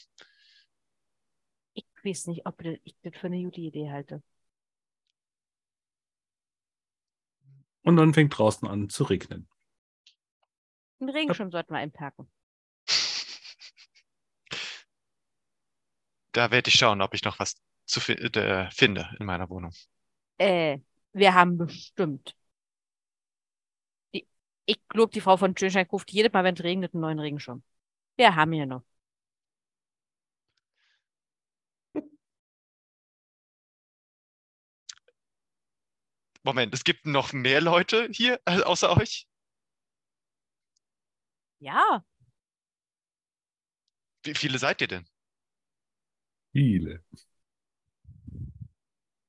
Ich 1.76 1.86
weiß 2.04 2.28
nicht, 2.28 2.46
ob 2.48 2.60
ich 2.84 2.96
das 3.04 3.14
für 3.16 3.28
eine 3.28 3.44
gute 3.44 3.62
Idee 3.62 3.92
halte. 3.92 4.24
Und 7.84 7.98
dann 7.98 8.14
fängt 8.14 8.38
draußen 8.38 8.68
an 8.68 8.90
zu 8.90 9.04
regnen. 9.04 9.48
Den 11.00 11.10
Regenschirm 11.10 11.52
sollten 11.52 11.74
wir 11.74 11.80
einpacken. 11.80 12.32
Da 16.32 16.50
werde 16.50 16.70
ich 16.70 16.76
schauen, 16.76 17.02
ob 17.02 17.14
ich 17.14 17.24
noch 17.24 17.40
was 17.40 17.56
zu 17.86 18.00
fi 18.00 18.14
äh, 18.14 18.72
finde 18.72 19.10
in 19.20 19.26
meiner 19.26 19.50
Wohnung. 19.50 19.72
Äh, 20.38 20.80
wir 21.12 21.34
haben 21.34 21.58
bestimmt. 21.58 22.36
Die, 24.14 24.28
ich 24.66 24.80
glaube, 24.88 25.12
die 25.12 25.22
Frau 25.22 25.38
von 25.38 25.56
Schönstein 25.56 25.88
kauft 25.88 26.12
jedes 26.12 26.34
Mal, 26.34 26.44
wenn 26.44 26.56
es 26.56 26.64
regnet, 26.64 26.94
einen 26.94 27.02
neuen 27.02 27.20
Regenschirm. 27.20 27.64
Wir 28.16 28.36
haben 28.36 28.52
hier 28.52 28.66
noch. 28.66 28.84
Moment, 36.44 36.74
es 36.74 36.84
gibt 36.84 37.06
noch 37.06 37.34
mehr 37.34 37.62
Leute 37.62 38.10
hier 38.12 38.40
äh, 38.46 38.62
außer 38.62 38.96
euch? 38.98 39.28
Ja, 41.60 42.04
Wie 44.24 44.36
viele 44.36 44.58
seid 44.58 44.82
ihr 44.82 44.88
denn? 44.88 45.06
Viele. 46.54 47.04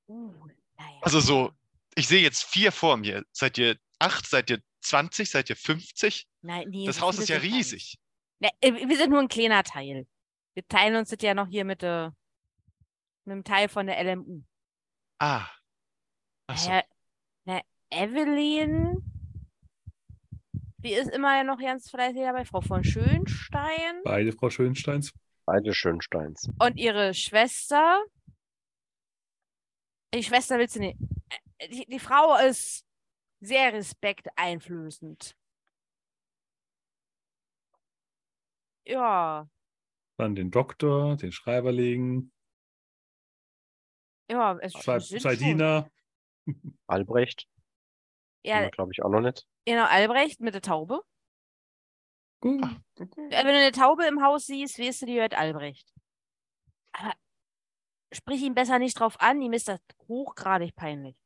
uh, 0.09 0.33
naja. 0.79 0.99
Also 1.03 1.21
so, 1.21 1.53
ich 1.95 2.07
sehe 2.07 2.23
jetzt 2.23 2.45
vier 2.45 2.71
vor 2.71 2.97
mir. 2.97 3.25
Seid 3.33 3.59
ihr 3.59 3.79
acht? 3.99 4.27
Seid 4.27 4.51
ihr 4.51 4.63
20? 4.83 5.31
Seid 5.31 5.51
ihr 5.51 5.57
50? 5.57 6.29
Nein, 6.43 6.69
nee, 6.69 6.87
Das 6.87 7.01
Haus 7.01 7.19
ist 7.19 7.29
ja 7.29 7.39
riesig. 7.39 7.99
Ne, 8.41 8.51
äh, 8.61 8.73
wir 8.73 8.97
sind 8.97 9.11
nur 9.11 9.21
ein 9.21 9.29
kleiner 9.29 9.63
Teil. 9.65 10.07
Wir 10.55 10.69
teilen 10.69 10.97
uns 10.97 11.09
das 11.09 11.23
ja 11.23 11.35
noch 11.35 11.49
hier 11.49 11.65
mit, 11.65 11.83
äh, 11.83 12.11
mit 13.25 13.33
einem 13.33 13.45
Teil 13.45 13.69
von 13.69 13.87
der 13.87 14.03
LMU. 14.05 14.43
Ah. 15.19 15.49
Ach 16.47 16.59
so. 16.59 16.69
Naja, 16.69 16.85
na, 16.87 16.94
Evelyn, 17.95 19.03
die 20.79 20.93
ist 20.93 21.11
immer 21.11 21.37
ja 21.37 21.45
noch 21.45 21.59
ganz 21.59 21.91
fleißig 21.91 22.21
dabei, 22.23 22.45
Frau 22.45 22.61
von 22.61 22.85
Schönstein. 22.85 24.03
Beide 24.05 24.33
Frau 24.33 24.51
Schönsteins. 24.51 25.13
Beide 25.47 25.75
Schönsteins. 25.75 26.49
Und 26.59 26.77
ihre 26.77 27.15
Schwester. 27.15 28.05
Die 30.15 30.23
Schwester 30.23 30.59
willst 30.59 30.77
du 30.77 30.81
nicht. 30.81 30.99
Äh, 31.59 31.69
Die, 31.69 31.87
die 31.87 31.99
Frau 31.99 32.37
ist 32.37 32.85
sehr 33.41 33.73
respekteinflößend. 33.73 35.37
Ja, 38.87 39.49
Dann 40.19 40.35
den 40.35 40.51
Doktor, 40.51 41.17
den 41.17 41.33
Schreiberling, 41.33 42.31
ja, 44.31 44.59
es 44.59 44.73
zwei, 44.75 44.99
zwei. 44.99 45.37
Diener. 45.37 45.91
Albrecht, 46.87 47.49
Ja, 48.45 48.69
glaube 48.69 48.93
ich 48.93 49.03
auch 49.03 49.09
noch 49.11 49.21
nicht. 49.21 49.47
genau, 49.67 49.85
Albrecht 49.85 50.41
mit 50.41 50.55
der 50.55 50.63
Taube. 50.63 51.01
Äh, 52.43 52.49
Wenn 52.49 53.11
du 53.31 53.33
eine 53.33 53.73
Taube 53.73 54.07
im 54.07 54.23
Haus 54.23 54.47
siehst, 54.47 54.79
weißt 54.79 55.03
du, 55.03 55.07
die 55.07 55.19
hört 55.19 55.35
Albrecht. 55.35 55.91
Aber 56.93 57.15
sprich 58.13 58.43
ihn 58.43 58.55
besser 58.55 58.79
nicht 58.79 58.99
drauf 59.01 59.19
an, 59.21 59.41
ihm 59.41 59.55
ist 59.55 59.69
das 59.69 59.81
hochgradig 60.09 60.75
peinlich. 60.77 61.17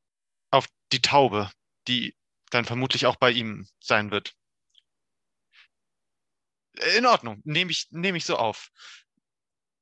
Auf 0.50 0.66
die 0.92 1.02
Taube, 1.02 1.50
die 1.88 2.16
dann 2.50 2.64
vermutlich 2.64 3.06
auch 3.06 3.16
bei 3.16 3.32
ihm 3.32 3.66
sein 3.80 4.10
wird. 4.10 4.34
In 6.96 7.06
Ordnung, 7.06 7.40
nehme 7.44 7.72
ich, 7.72 7.88
nehme 7.90 8.18
ich 8.18 8.24
so 8.24 8.36
auf. 8.36 8.70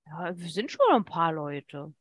Ja, 0.06 0.36
wir 0.36 0.48
sind 0.48 0.72
schon 0.72 0.86
ein 0.90 1.04
paar 1.04 1.32
Leute. 1.32 1.92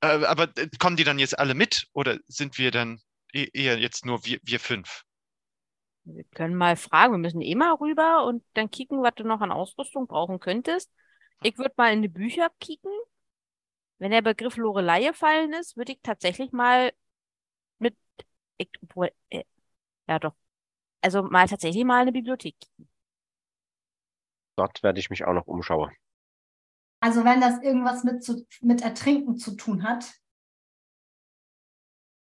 Äh, 0.00 0.24
aber 0.24 0.48
äh, 0.56 0.68
kommen 0.78 0.96
die 0.96 1.04
dann 1.04 1.18
jetzt 1.20 1.38
alle 1.38 1.54
mit 1.54 1.86
oder 1.92 2.18
sind 2.28 2.58
wir 2.58 2.70
dann 2.72 3.00
e- 3.32 3.48
eher 3.52 3.78
jetzt 3.78 4.04
nur 4.06 4.24
wir, 4.24 4.40
wir 4.42 4.58
fünf? 4.60 5.04
Wir 6.04 6.24
können 6.24 6.54
mal 6.56 6.76
fragen, 6.76 7.12
wir 7.12 7.18
müssen 7.18 7.42
eh 7.42 7.54
mal 7.54 7.74
rüber 7.74 8.24
und 8.24 8.42
dann 8.54 8.70
kicken, 8.70 9.02
was 9.02 9.14
du 9.16 9.24
noch 9.24 9.40
an 9.42 9.52
Ausrüstung 9.52 10.06
brauchen 10.06 10.40
könntest. 10.40 10.90
Ich 11.42 11.58
würde 11.58 11.74
mal 11.76 11.92
in 11.92 12.02
die 12.02 12.08
Bücher 12.08 12.50
kicken. 12.60 12.90
Wenn 13.98 14.10
der 14.12 14.22
Begriff 14.22 14.56
Lorelei 14.56 15.04
gefallen 15.04 15.52
ist, 15.52 15.76
würde 15.76 15.92
ich 15.92 16.00
tatsächlich 16.02 16.52
mal 16.52 16.92
mit, 17.78 17.96
ich, 18.58 18.70
obwohl, 18.82 19.12
äh, 19.30 19.44
ja 20.08 20.18
doch, 20.20 20.34
also 21.02 21.22
mal 21.24 21.48
tatsächlich 21.48 21.84
mal 21.84 21.96
in 21.98 22.02
eine 22.02 22.12
Bibliothek 22.12 22.56
kicken. 22.60 22.88
Dort 24.56 24.82
werde 24.82 25.00
ich 25.00 25.08
mich 25.08 25.24
auch 25.24 25.32
noch 25.32 25.46
umschauen. 25.46 25.96
Also 27.00 27.24
wenn 27.24 27.40
das 27.40 27.62
irgendwas 27.62 28.04
mit, 28.04 28.24
zu, 28.24 28.46
mit 28.60 28.82
Ertrinken 28.82 29.36
zu 29.36 29.54
tun 29.54 29.82
hat. 29.84 30.12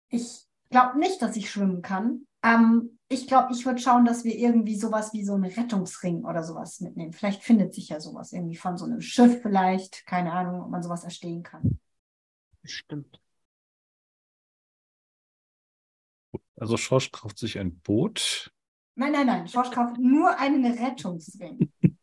Ich 0.10 0.48
glaube 0.70 1.00
nicht, 1.00 1.22
dass 1.22 1.36
ich 1.36 1.50
schwimmen 1.50 1.82
kann. 1.82 2.26
Ähm, 2.44 2.98
ich 3.08 3.28
glaube, 3.28 3.54
ich 3.54 3.66
würde 3.66 3.80
schauen, 3.80 4.06
dass 4.06 4.24
wir 4.24 4.36
irgendwie 4.36 4.76
sowas 4.76 5.14
wie 5.14 5.26
so 5.26 5.34
einen 5.34 5.52
Rettungsring 5.52 6.24
oder 6.24 6.44
sowas 6.44 6.80
mitnehmen. 6.80 7.12
Vielleicht 7.12 7.44
findet 7.44 7.74
sich 7.74 7.90
ja 7.90 8.00
sowas 8.00 8.32
irgendwie 8.32 8.56
von 8.56 8.78
so 8.78 8.86
einem 8.86 9.02
Schiff 9.02 9.42
vielleicht. 9.42 10.06
Keine 10.06 10.32
Ahnung, 10.32 10.62
ob 10.62 10.70
man 10.70 10.82
sowas 10.82 11.04
erstehen 11.04 11.44
kann. 11.44 11.80
Bestimmt. 12.62 13.20
Also 16.56 16.78
Schorsch 16.78 17.12
kauft 17.12 17.38
sich 17.38 17.60
ein 17.60 17.80
Boot. 17.80 18.54
Nein, 18.96 19.12
nein, 19.12 19.26
nein. 19.26 19.48
Schorsch 19.48 19.72
kauft 19.72 19.98
nur 19.98 20.38
einen 20.38 20.66
Rettungsring. 20.66 21.72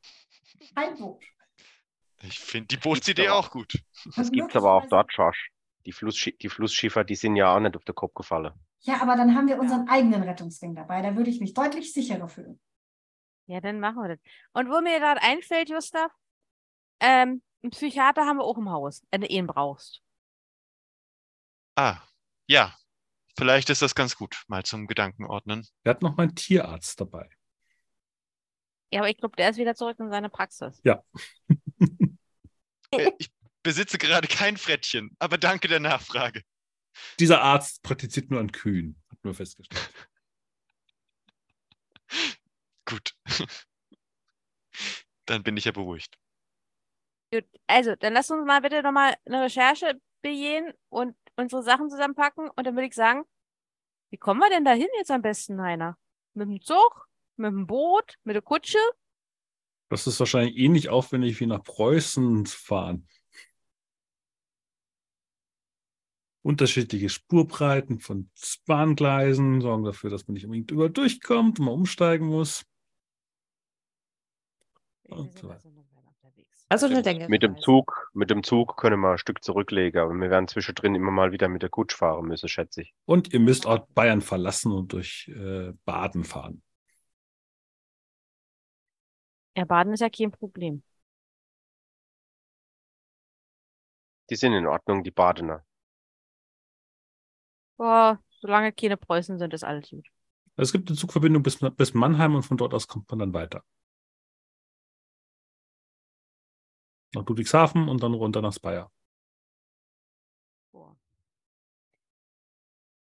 Ein 0.75 0.97
Boot. 0.97 1.25
Ich 2.23 2.39
finde 2.39 2.69
die 2.69 2.77
Bootsidee 2.77 3.29
auch 3.29 3.51
gut. 3.51 3.75
Das 4.16 4.31
gibt's 4.31 4.57
aber 4.57 4.73
auch 4.73 4.87
dort, 4.89 5.12
Schorsch. 5.12 5.51
Die, 5.87 5.93
Flusssch 5.93 6.31
die 6.43 6.49
Flussschiffer, 6.49 7.05
die 7.05 7.14
sind 7.14 7.37
ja 7.37 7.55
auch 7.55 7.61
nicht 7.61 7.77
auf 7.77 7.85
den 7.85 7.95
Kopf 7.95 8.14
gefallen. 8.14 8.53
Ja, 8.81 9.01
aber 9.01 9.16
dann 9.16 9.35
haben 9.35 9.49
wir 9.49 9.59
unseren 9.59 9.89
eigenen 9.89 10.23
Rettungsring 10.23 10.75
dabei. 10.75 11.03
Da 11.03 11.16
würde 11.16 11.31
ich 11.31 11.41
mich 11.41 11.55
deutlich 11.55 11.93
sicherer 11.93 12.29
fühlen. 12.29 12.61
Ja, 13.47 13.61
dann 13.61 13.81
machen 13.81 14.03
wir 14.03 14.09
das. 14.09 14.19
Und 14.53 14.69
wo 14.69 14.81
mir 14.81 14.99
gerade 14.99 15.23
einfällt, 15.23 15.69
Gustav, 15.69 16.12
ähm, 17.01 17.43
einen 17.62 17.71
Psychiater 17.71 18.27
haben 18.27 18.39
wir 18.39 18.45
auch 18.45 18.59
im 18.59 18.71
Haus, 18.71 19.03
wenn 19.11 19.23
du 19.23 19.27
ihn 19.27 19.47
brauchst. 19.47 20.03
Ah, 21.77 21.99
ja. 22.47 22.75
Vielleicht 23.37 23.71
ist 23.71 23.83
das 23.83 23.95
ganz 23.95 24.16
gut, 24.16 24.43
mal 24.49 24.64
zum 24.64 24.89
Gedankenordnen. 24.89 25.66
Er 25.85 25.91
hat 25.91 26.03
noch 26.03 26.16
mal 26.16 26.25
einen 26.25 26.35
Tierarzt 26.35 27.01
dabei. 27.01 27.29
Ja, 28.93 29.01
aber 29.01 29.11
ich 29.11 29.16
glaube, 29.16 29.37
der 29.37 29.51
ist 29.51 29.59
wieder 29.59 29.75
zurück 29.75 29.99
in 30.01 30.11
seine 30.11 30.29
Praxis. 30.29 30.81
Ja. 30.83 31.03
Äh, 32.93 33.11
Ich 33.18 33.30
besitze 33.62 33.99
gerade 33.99 34.28
kein 34.28 34.57
Frettchen, 34.57 35.14
aber 35.18 35.39
danke 35.39 35.68
der 35.68 35.80
Nachfrage. 35.80 36.43
Dieser 37.20 37.43
Arzt 37.43 37.82
praktiziert 37.82 38.30
nur 38.30 38.41
an 38.41 38.53
Kühen, 38.53 39.01
hat 39.11 39.18
nur 39.22 39.34
festgestellt. 39.34 39.93
Gut. 42.84 43.14
Dann 45.26 45.43
bin 45.43 45.57
ich 45.57 45.66
ja 45.66 45.72
beruhigt. 45.72 46.16
Gut, 47.30 47.45
also, 47.66 47.95
dann 47.97 48.14
lass 48.14 48.30
uns 48.30 48.47
mal 48.47 48.62
bitte 48.62 48.82
nochmal 48.82 49.14
eine 49.26 49.43
Recherche 49.43 50.01
begehen 50.22 50.72
und 50.89 51.14
unsere 51.36 51.62
Sachen 51.62 51.91
zusammenpacken. 51.91 52.49
Und 52.49 52.66
dann 52.66 52.74
würde 52.74 52.86
ich 52.89 52.95
sagen, 52.95 53.24
wie 54.11 54.16
kommen 54.16 54.41
wir 54.41 54.49
denn 54.49 54.64
da 54.64 54.72
hin 54.72 54.89
jetzt 54.97 55.11
am 55.11 55.20
besten, 55.20 55.61
Heiner? 55.61 55.99
Mit 56.32 56.49
dem 56.49 56.62
Zug? 56.62 57.09
Mit 57.36 57.51
dem 57.51 57.66
Boot? 57.66 58.14
Mit 58.24 58.34
der 58.34 58.43
Kutsche? 58.43 58.78
Das 59.89 60.07
ist 60.07 60.20
wahrscheinlich 60.20 60.57
ähnlich 60.57 60.89
aufwendig 60.89 61.41
wie 61.41 61.47
nach 61.47 61.62
Preußen 61.62 62.45
zu 62.45 62.57
fahren. 62.57 63.09
Unterschiedliche 66.43 67.09
Spurbreiten 67.09 68.01
von 68.01 68.30
Bahngleisen 68.66 69.61
sorgen 69.61 69.84
dafür, 69.84 70.11
dass 70.11 70.26
man 70.26 70.34
nicht 70.34 70.45
unbedingt 70.45 70.70
über 70.70 70.89
durchkommt 70.89 71.59
und 71.59 71.64
man 71.66 71.74
umsteigen 71.74 72.26
muss. 72.26 72.64
So 75.09 75.14
also. 75.14 75.55
Also 76.70 76.86
eine. 76.86 77.01
Länge. 77.01 77.28
Mit 77.28 77.43
dem. 77.43 77.59
Zug, 77.59 78.11
mit 78.12 78.30
dem 78.30 78.43
Zug 78.43 78.76
können 78.76 79.01
wir 79.01 79.12
ein 79.12 79.18
Stück 79.18 79.43
zurücklegen, 79.43 80.01
aber 80.01 80.12
wir 80.12 80.30
werden 80.30 80.49
zwischendrin 80.49 80.95
immer 80.95 81.11
mal 81.11 81.32
wieder 81.32 81.49
mit 81.49 81.62
der 81.62 81.70
Kutsch 81.70 81.95
fahren 81.95 82.26
müssen, 82.26 82.49
schätze 82.49 82.82
ich. 82.82 82.95
Und 83.07 83.32
ihr 83.32 83.41
müsst 83.41 83.66
auch 83.66 83.86
Bayern 83.95 84.20
verlassen 84.20 84.72
und 84.72 84.93
durch 84.93 85.28
äh, 85.34 85.72
Baden 85.84 86.24
fahren. 86.24 86.62
Ja, 89.59 89.65
Baden 89.65 89.93
ist 89.93 90.01
ja 90.01 90.09
kein 90.09 90.31
Problem. 90.31 90.83
Die 94.31 94.37
sind 94.37 94.53
in 94.53 94.67
Ordnung, 94.67 95.03
die 95.03 95.11
Badener. 95.11 95.65
Boah, 97.77 98.21
solange 98.41 98.73
keine 98.73 98.97
Preußen 98.97 99.39
sind, 99.39 99.53
ist 99.55 99.65
alles 99.65 99.91
gut. 99.91 100.07
Also 100.57 100.69
es 100.69 100.73
gibt 100.73 100.89
eine 100.89 100.97
Zugverbindung 100.97 101.43
bis, 101.43 101.59
bis 101.77 101.95
Mannheim 101.95 102.37
und 102.37 102.43
von 102.45 102.57
dort 102.57 102.75
aus 102.75 102.87
kommt 102.87 103.11
man 103.11 103.19
dann 103.19 103.35
weiter. 103.35 103.65
Nach 107.15 107.27
Ludwigshafen 107.27 107.87
und 107.91 108.03
dann 108.03 108.15
runter 108.15 108.41
nach 108.41 108.55
Speyer. 108.55 108.91
Boah. 110.73 110.97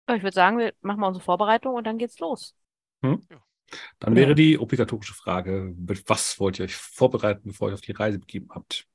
Ja, 0.08 0.16
ich 0.16 0.22
würde 0.22 0.34
sagen, 0.34 0.58
wir 0.58 0.72
machen 0.82 1.00
mal 1.00 1.08
unsere 1.08 1.24
Vorbereitung 1.24 1.74
und 1.74 1.84
dann 1.84 1.98
geht's 1.98 2.18
los. 2.18 2.54
Dann 3.98 4.14
wäre 4.14 4.34
die 4.34 4.58
obligatorische 4.58 5.14
Frage, 5.14 5.74
mit 5.76 6.08
was 6.08 6.38
wollt 6.38 6.58
ihr 6.58 6.66
euch 6.66 6.76
vorbereiten, 6.76 7.48
bevor 7.48 7.68
ihr 7.68 7.74
auf 7.74 7.80
die 7.80 7.92
Reise 7.92 8.18
begeben 8.18 8.48
habt? 8.50 8.86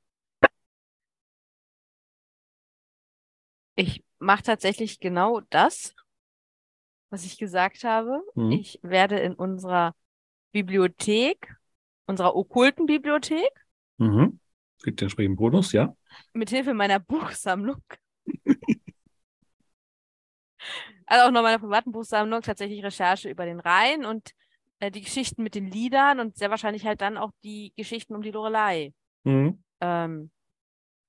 Ich 3.74 4.04
mache 4.18 4.42
tatsächlich 4.42 5.00
genau 5.00 5.40
das, 5.50 5.94
was 7.10 7.24
ich 7.24 7.38
gesagt 7.38 7.84
habe. 7.84 8.22
Mhm. 8.34 8.52
Ich 8.52 8.78
werde 8.82 9.18
in 9.18 9.34
unserer 9.34 9.94
Bibliothek, 10.52 11.56
unserer 12.06 12.36
okkulten 12.36 12.86
Bibliothek, 12.86 13.50
Mhm. 13.98 14.40
Kriegt 14.82 15.00
den 15.00 15.06
entsprechenden 15.06 15.36
Bonus, 15.36 15.72
ja. 15.72 15.94
mithilfe 16.32 16.72
meiner 16.72 16.98
Buchsammlung, 16.98 17.82
also 21.06 21.26
auch 21.26 21.30
noch 21.30 21.42
meiner 21.42 21.58
privaten 21.58 21.92
Buchsammlung, 21.92 22.40
tatsächlich 22.40 22.82
Recherche 22.82 23.28
über 23.28 23.44
den 23.44 23.60
Rhein 23.60 24.06
und 24.06 24.30
äh, 24.80 24.90
die 24.90 25.00
Geschichten 25.02 25.42
mit 25.42 25.54
den 25.54 25.70
Liedern 25.70 26.20
und 26.20 26.36
sehr 26.36 26.50
wahrscheinlich 26.50 26.84
halt 26.84 27.00
dann 27.00 27.16
auch 27.16 27.30
die 27.44 27.72
Geschichten 27.76 28.14
um 28.14 28.22
die 28.22 28.30
Lorelei 28.32 28.92
Mhm. 29.24 29.62
ähm, 29.80 30.30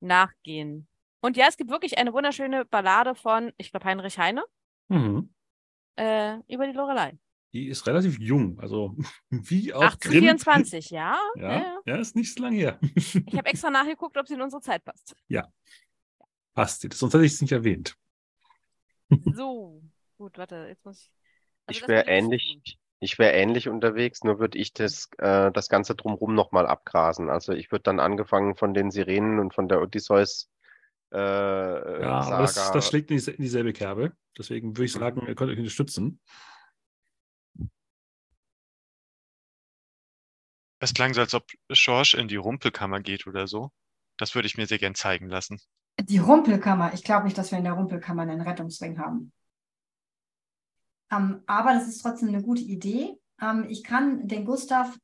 nachgehen. 0.02 0.88
Und 1.22 1.38
ja, 1.38 1.46
es 1.48 1.58
gibt 1.58 1.70
wirklich 1.70 1.98
eine 1.98 2.14
wunderschöne 2.14 2.66
Ballade 2.66 3.16
von, 3.16 3.52
ich 3.58 3.72
glaube, 3.72 3.86
Heinrich 3.86 4.18
Heine 4.18 4.44
Mhm. 4.90 5.34
äh, 5.96 6.38
über 6.48 6.68
die 6.68 6.74
Lorelei. 6.74 7.18
Die 7.54 7.68
ist 7.68 7.86
relativ 7.86 8.18
jung, 8.20 8.60
also 8.60 8.96
wie 9.30 9.74
auch 9.74 10.00
Grimm. 10.00 10.24
1824, 10.30 10.90
ja. 10.90 11.18
ja. 11.36 11.42
Ja, 11.42 11.60
ja. 11.60 11.80
ja, 11.86 11.96
ist 11.98 12.16
nicht 12.16 12.34
so 12.34 12.42
lange 12.44 12.56
her. 12.58 12.80
Ich 12.96 13.16
habe 13.38 13.50
extra 13.50 13.70
nachgeguckt, 13.70 14.18
ob 14.18 14.28
sie 14.28 14.34
in 14.36 14.42
unsere 14.42 14.62
Zeit 14.62 14.84
passt. 14.86 15.16
Passt, 16.54 16.82
sonst 16.94 17.14
hätte 17.14 17.24
ich 17.26 17.34
es 17.34 17.42
nicht 17.42 17.52
erwähnt. 17.54 17.96
So, 19.34 19.82
gut, 20.18 20.38
warte, 20.38 20.66
jetzt 20.68 20.84
muss 20.86 21.02
ich. 21.02 21.12
also 21.66 21.82
Ich 21.82 21.88
wäre 21.88 22.08
ähnlich, 22.08 22.78
ich 23.02 23.18
wäre 23.18 23.34
ähnlich 23.34 23.68
unterwegs, 23.68 24.24
nur 24.24 24.40
würde 24.40 24.60
ich 24.60 24.74
das, 24.74 25.10
äh, 25.18 25.52
das 25.52 25.70
Ganze 25.70 25.96
drumherum 25.96 26.36
nochmal 26.36 26.68
abgrasen. 26.68 27.30
Also 27.32 27.52
ich 27.52 27.72
würde 27.72 27.82
dann 27.82 28.00
angefangen 28.00 28.56
von 28.56 28.76
den 28.76 28.92
Sirenen 28.92 29.40
und 29.40 29.56
von 29.56 29.68
der 29.68 29.82
Odysseus 29.82 30.52
äh, 31.12 31.18
Ja, 31.18 32.22
aber 32.22 32.44
das, 32.44 32.54
Saga. 32.54 32.74
das 32.74 32.88
schlägt 32.88 33.10
in 33.10 33.18
dieselbe 33.18 33.74
Kerbe. 33.74 34.14
Deswegen 34.38 34.78
würde 34.78 34.86
ich 34.86 34.94
sagen, 34.94 35.26
ihr 35.28 35.34
könnt 35.34 35.52
euch 35.52 35.58
unterstützen. 35.58 36.22
Es 40.80 40.94
klang 40.94 41.16
so, 41.16 41.22
als 41.22 41.34
ob 41.34 41.46
Schorsch 41.72 42.14
in 42.14 42.28
die 42.28 42.36
Rumpelkammer 42.36 43.02
geht 43.02 43.26
oder 43.26 43.48
so. 43.48 43.72
Das 44.18 44.36
würde 44.36 44.46
ich 44.46 44.58
mir 44.58 44.68
sehr 44.68 44.78
gern 44.78 44.94
zeigen 44.94 45.28
lassen. 45.28 45.60
Die 46.00 46.20
Rumpelkammer. 46.20 46.94
Ich 46.94 47.04
glaube 47.04 47.26
nicht, 47.26 47.38
dass 47.38 47.52
wir 47.52 47.58
in 47.58 47.64
der 47.64 47.74
Rumpelkammer 47.74 48.22
einen 48.22 48.42
Rettungsring 48.42 49.00
haben. 49.00 49.32
Ähm, 51.12 51.42
aber 51.46 51.74
das 51.74 51.88
ist 51.88 52.00
trotzdem 52.00 52.30
eine 52.30 52.42
gute 52.42 52.62
Idee. 52.62 53.18
Ähm, 53.42 53.66
ich 53.70 53.84
kann 53.84 54.28
den 54.28 54.46
Gustav, 54.46 54.98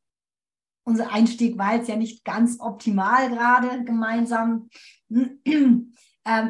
unser 0.84 1.12
Einstieg 1.12 1.58
war 1.58 1.76
jetzt 1.76 1.90
ja 1.90 1.98
nicht 1.98 2.24
ganz 2.24 2.60
optimal 2.60 3.30
gerade 3.30 3.84
gemeinsam. 3.84 4.70
ähm, 5.10 5.92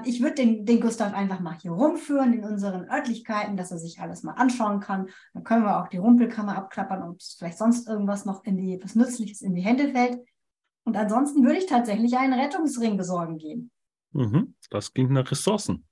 ich 0.05 0.21
würde 0.21 0.35
den, 0.35 0.65
den 0.65 0.79
Gustav 0.79 1.13
einfach 1.13 1.39
mal 1.39 1.57
hier 1.59 1.71
rumführen 1.71 2.33
in 2.33 2.43
unseren 2.43 2.87
Örtlichkeiten, 2.89 3.57
dass 3.57 3.71
er 3.71 3.79
sich 3.79 3.99
alles 3.99 4.23
mal 4.23 4.33
anschauen 4.33 4.79
kann. 4.79 5.09
Dann 5.33 5.43
können 5.43 5.63
wir 5.63 5.81
auch 5.81 5.87
die 5.87 5.97
Rumpelkammer 5.97 6.55
abklappern, 6.55 7.01
ob 7.01 7.19
es 7.19 7.35
vielleicht 7.37 7.57
sonst 7.57 7.87
irgendwas 7.87 8.25
noch 8.25 8.43
in 8.43 8.57
die, 8.57 8.79
was 8.83 8.95
Nützliches 8.95 9.41
in 9.41 9.55
die 9.55 9.61
Hände 9.61 9.91
fällt. 9.91 10.19
Und 10.83 10.95
ansonsten 10.95 11.43
würde 11.43 11.57
ich 11.57 11.65
tatsächlich 11.65 12.15
einen 12.15 12.39
Rettungsring 12.39 12.95
besorgen 12.95 13.37
gehen. 13.37 13.71
Mhm. 14.13 14.55
Das 14.69 14.93
klingt 14.93 15.11
nach 15.11 15.29
Ressourcen. 15.29 15.85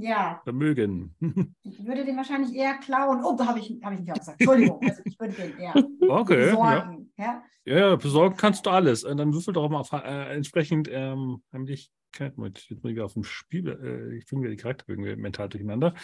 Ja, 0.00 0.40
Vermögen. 0.44 1.14
Ich 1.62 1.84
würde 1.86 2.04
den 2.04 2.16
wahrscheinlich 2.16 2.54
eher 2.54 2.74
klauen. 2.78 3.22
Oh, 3.24 3.36
da 3.36 3.46
habe 3.46 3.58
ich, 3.58 3.78
hab 3.82 3.92
ich 3.92 4.00
nicht 4.00 4.12
auch 4.12 4.18
gesagt. 4.18 4.40
Entschuldigung. 4.40 4.80
Also 4.88 5.02
ich 5.04 5.18
würde 5.20 5.34
den 5.34 5.58
eher 5.58 5.74
Okay. 6.08 6.46
Ja. 6.46 6.50
besorgen. 6.50 7.12
Ja. 7.16 7.42
ja, 7.64 7.78
ja, 7.78 7.96
besorgen 7.96 8.36
kannst 8.36 8.66
du 8.66 8.70
alles. 8.70 9.04
Äh, 9.04 9.14
Dann 9.14 9.32
würfel 9.34 9.52
doch 9.52 9.68
mal 9.68 9.80
auf, 9.80 9.92
äh, 9.92 10.34
entsprechend 10.34 10.88
ähm, 10.90 11.42
Heimlichkeit. 11.52 12.36
Moment, 12.36 12.66
jetzt 12.68 12.82
bin 12.82 12.92
ich 12.92 13.00
auf 13.00 13.12
dem 13.14 13.24
Spiel. 13.24 13.68
Äh, 13.68 14.16
ich 14.16 14.26
bringe 14.26 14.42
wieder 14.42 14.50
die 14.50 14.56
Charakterbögen 14.56 15.04
wieder 15.04 15.16
mental 15.16 15.48
durcheinander. 15.48 15.94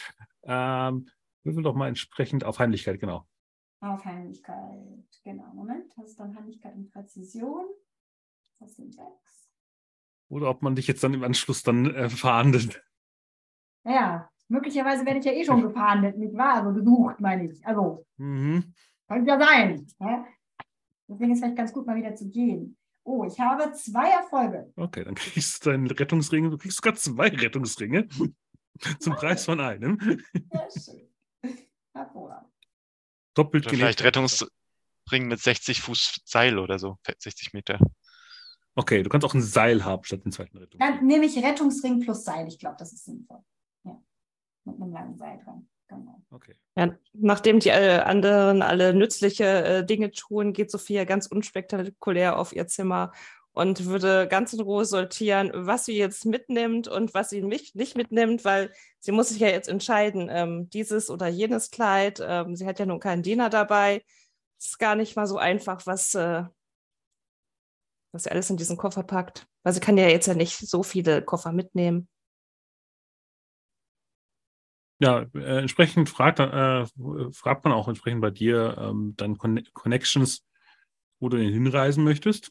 Ähm, 0.44 1.09
würfel 1.44 1.62
doch 1.62 1.74
mal 1.74 1.88
entsprechend 1.88 2.44
auf 2.44 2.59
Heimlichkeit, 2.59 3.01
genau. 3.01 3.26
Auf 3.80 4.05
Heimlichkeit. 4.05 5.05
Genau. 5.24 5.53
Moment. 5.55 5.86
Das 5.97 6.11
ist 6.11 6.20
dann 6.20 6.36
Heimlichkeit 6.36 6.74
und 6.74 6.90
Präzision. 6.92 7.64
Das 8.61 8.76
sind 8.76 8.94
sechs. 8.94 9.51
Oder 10.28 10.51
ob 10.51 10.62
man 10.62 10.74
dich 10.74 10.86
jetzt 10.86 11.05
dann 11.05 11.14
im 11.14 11.22
Anschluss 11.22 11.62
dann 11.62 11.94
äh, 11.94 12.09
verhandelt. 12.11 12.82
Ja, 13.87 14.28
möglicherweise 14.49 15.05
werde 15.07 15.20
ich 15.20 15.24
ja 15.24 15.32
eh 15.32 15.45
schon 15.45 15.62
gefahndet, 15.62 16.16
nicht 16.18 16.34
wahr? 16.37 16.55
Also 16.64 16.72
gesucht, 16.72 17.20
meine 17.20 17.51
ich. 17.51 17.64
Also, 17.66 18.05
Mhm. 18.16 18.74
könnte 19.09 19.30
ja 19.30 19.39
sein. 19.39 19.87
Ja? 20.01 20.26
Deswegen 21.09 21.30
ist 21.32 21.39
es 21.39 21.41
vielleicht 21.45 21.57
ganz 21.57 21.72
gut, 21.72 21.87
mal 21.87 21.97
wieder 21.97 22.14
zu 22.14 22.28
gehen. 22.28 22.76
Oh, 23.05 23.24
ich 23.24 23.39
habe 23.39 23.72
zwei 23.72 24.11
Erfolge. 24.11 24.72
Okay, 24.74 25.05
dann 25.05 25.14
kriegst 25.14 25.64
du 25.64 25.70
deinen 25.70 25.87
Rettungsring. 25.87 26.51
Du 26.51 26.59
kriegst 26.59 26.78
sogar 26.78 26.95
zwei 26.97 27.28
Rettungsringe 27.28 28.09
zum 28.99 29.14
Preis 29.14 29.45
von 29.45 29.61
einem. 29.61 29.99
Sehr 30.51 30.68
schön. 30.70 31.55
Hervorragend. 31.95 32.51
Doppelt 33.34 33.66
Oder 33.66 33.76
vielleicht. 33.76 34.03
Rettungsring 34.03 35.28
mit 35.28 35.39
60 35.41 35.82
Fuß 35.82 36.22
Seil 36.24 36.59
oder 36.59 36.80
so, 36.80 36.97
60 37.07 37.53
Meter. 37.53 37.78
Okay, 38.74 39.03
du 39.05 39.09
kannst 39.09 39.24
auch 39.24 39.34
ein 39.34 39.43
Seil 39.43 39.84
haben 39.84 40.03
statt 40.03 40.24
den 40.24 40.32
zweiten 40.32 40.59
Rettungsring. 40.59 40.97
Dann 40.97 41.07
nehme 41.07 41.26
ich 41.26 41.37
Rettungsring 41.43 42.01
plus 42.01 42.24
Seil. 42.24 42.49
Ich 42.49 42.59
glaube, 42.59 42.76
das 42.78 42.93
ist 42.93 43.05
sinnvoll. 43.05 43.41
Mit 44.66 44.82
einem 44.82 44.92
langen 44.92 45.16
Seil 45.16 45.40
dran. 45.42 45.68
Genau. 45.88 46.20
Okay. 46.30 46.54
Ja, 46.76 46.96
nachdem 47.12 47.60
die 47.60 47.68
äh, 47.68 48.00
anderen 48.00 48.60
alle 48.62 48.92
nützliche 48.92 49.44
äh, 49.44 49.86
Dinge 49.86 50.10
tun, 50.10 50.52
geht 50.52 50.70
Sophia 50.70 51.04
ganz 51.04 51.26
unspektakulär 51.26 52.38
auf 52.38 52.54
ihr 52.54 52.66
Zimmer 52.66 53.12
und 53.52 53.86
würde 53.86 54.28
ganz 54.28 54.52
in 54.52 54.60
Ruhe 54.60 54.84
sortieren, 54.84 55.50
was 55.54 55.86
sie 55.86 55.96
jetzt 55.96 56.26
mitnimmt 56.26 56.88
und 56.88 57.14
was 57.14 57.30
sie 57.30 57.42
nicht, 57.42 57.74
nicht 57.74 57.96
mitnimmt, 57.96 58.44
weil 58.44 58.70
sie 58.98 59.12
muss 59.12 59.30
sich 59.30 59.38
ja 59.38 59.48
jetzt 59.48 59.68
entscheiden, 59.68 60.28
ähm, 60.30 60.68
dieses 60.70 61.08
oder 61.08 61.28
jenes 61.28 61.70
Kleid. 61.70 62.20
Ähm, 62.22 62.54
sie 62.56 62.66
hat 62.66 62.78
ja 62.78 62.84
nun 62.84 63.00
keinen 63.00 63.22
Diener 63.22 63.48
dabei. 63.48 64.02
Es 64.58 64.66
ist 64.66 64.78
gar 64.78 64.94
nicht 64.96 65.16
mal 65.16 65.26
so 65.26 65.38
einfach, 65.38 65.86
was, 65.86 66.14
äh, 66.14 66.44
was 68.12 68.24
sie 68.24 68.30
alles 68.30 68.50
in 68.50 68.56
diesen 68.58 68.76
Koffer 68.76 69.04
packt. 69.04 69.46
Weil 69.62 69.72
sie 69.72 69.80
kann 69.80 69.96
ja 69.96 70.08
jetzt 70.08 70.26
ja 70.26 70.34
nicht 70.34 70.58
so 70.58 70.82
viele 70.82 71.22
Koffer 71.22 71.52
mitnehmen. 71.52 72.08
Ja, 74.99 75.26
äh, 75.34 75.59
entsprechend 75.59 76.09
fragt, 76.09 76.40
äh, 76.40 76.86
fragt 77.32 77.64
man 77.64 77.72
auch 77.72 77.88
entsprechend 77.88 78.22
bei 78.22 78.30
dir 78.30 78.76
ähm, 78.78 79.14
dann 79.16 79.36
Conne 79.36 79.62
Connections, 79.74 80.44
wo 81.20 81.28
du 81.28 81.36
hinreisen 81.36 82.03
möchtest. 82.03 82.51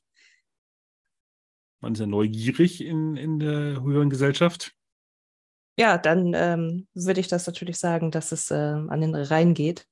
Man 1.82 1.94
ist 1.94 2.00
ja 2.00 2.06
neugierig 2.06 2.82
in, 2.82 3.16
in 3.16 3.40
der 3.40 3.82
höheren 3.82 4.10
Gesellschaft. 4.10 4.76
Ja, 5.78 5.98
dann 5.98 6.34
ähm, 6.36 6.88
würde 6.94 7.20
ich 7.20 7.28
das 7.28 7.48
natürlich 7.48 7.78
sagen, 7.78 8.12
dass 8.12 8.32
es 8.32 8.50
äh, 8.50 8.56
an 8.56 9.02
den 9.02 9.14
Rhein 9.14 9.54
geht. 9.54 9.88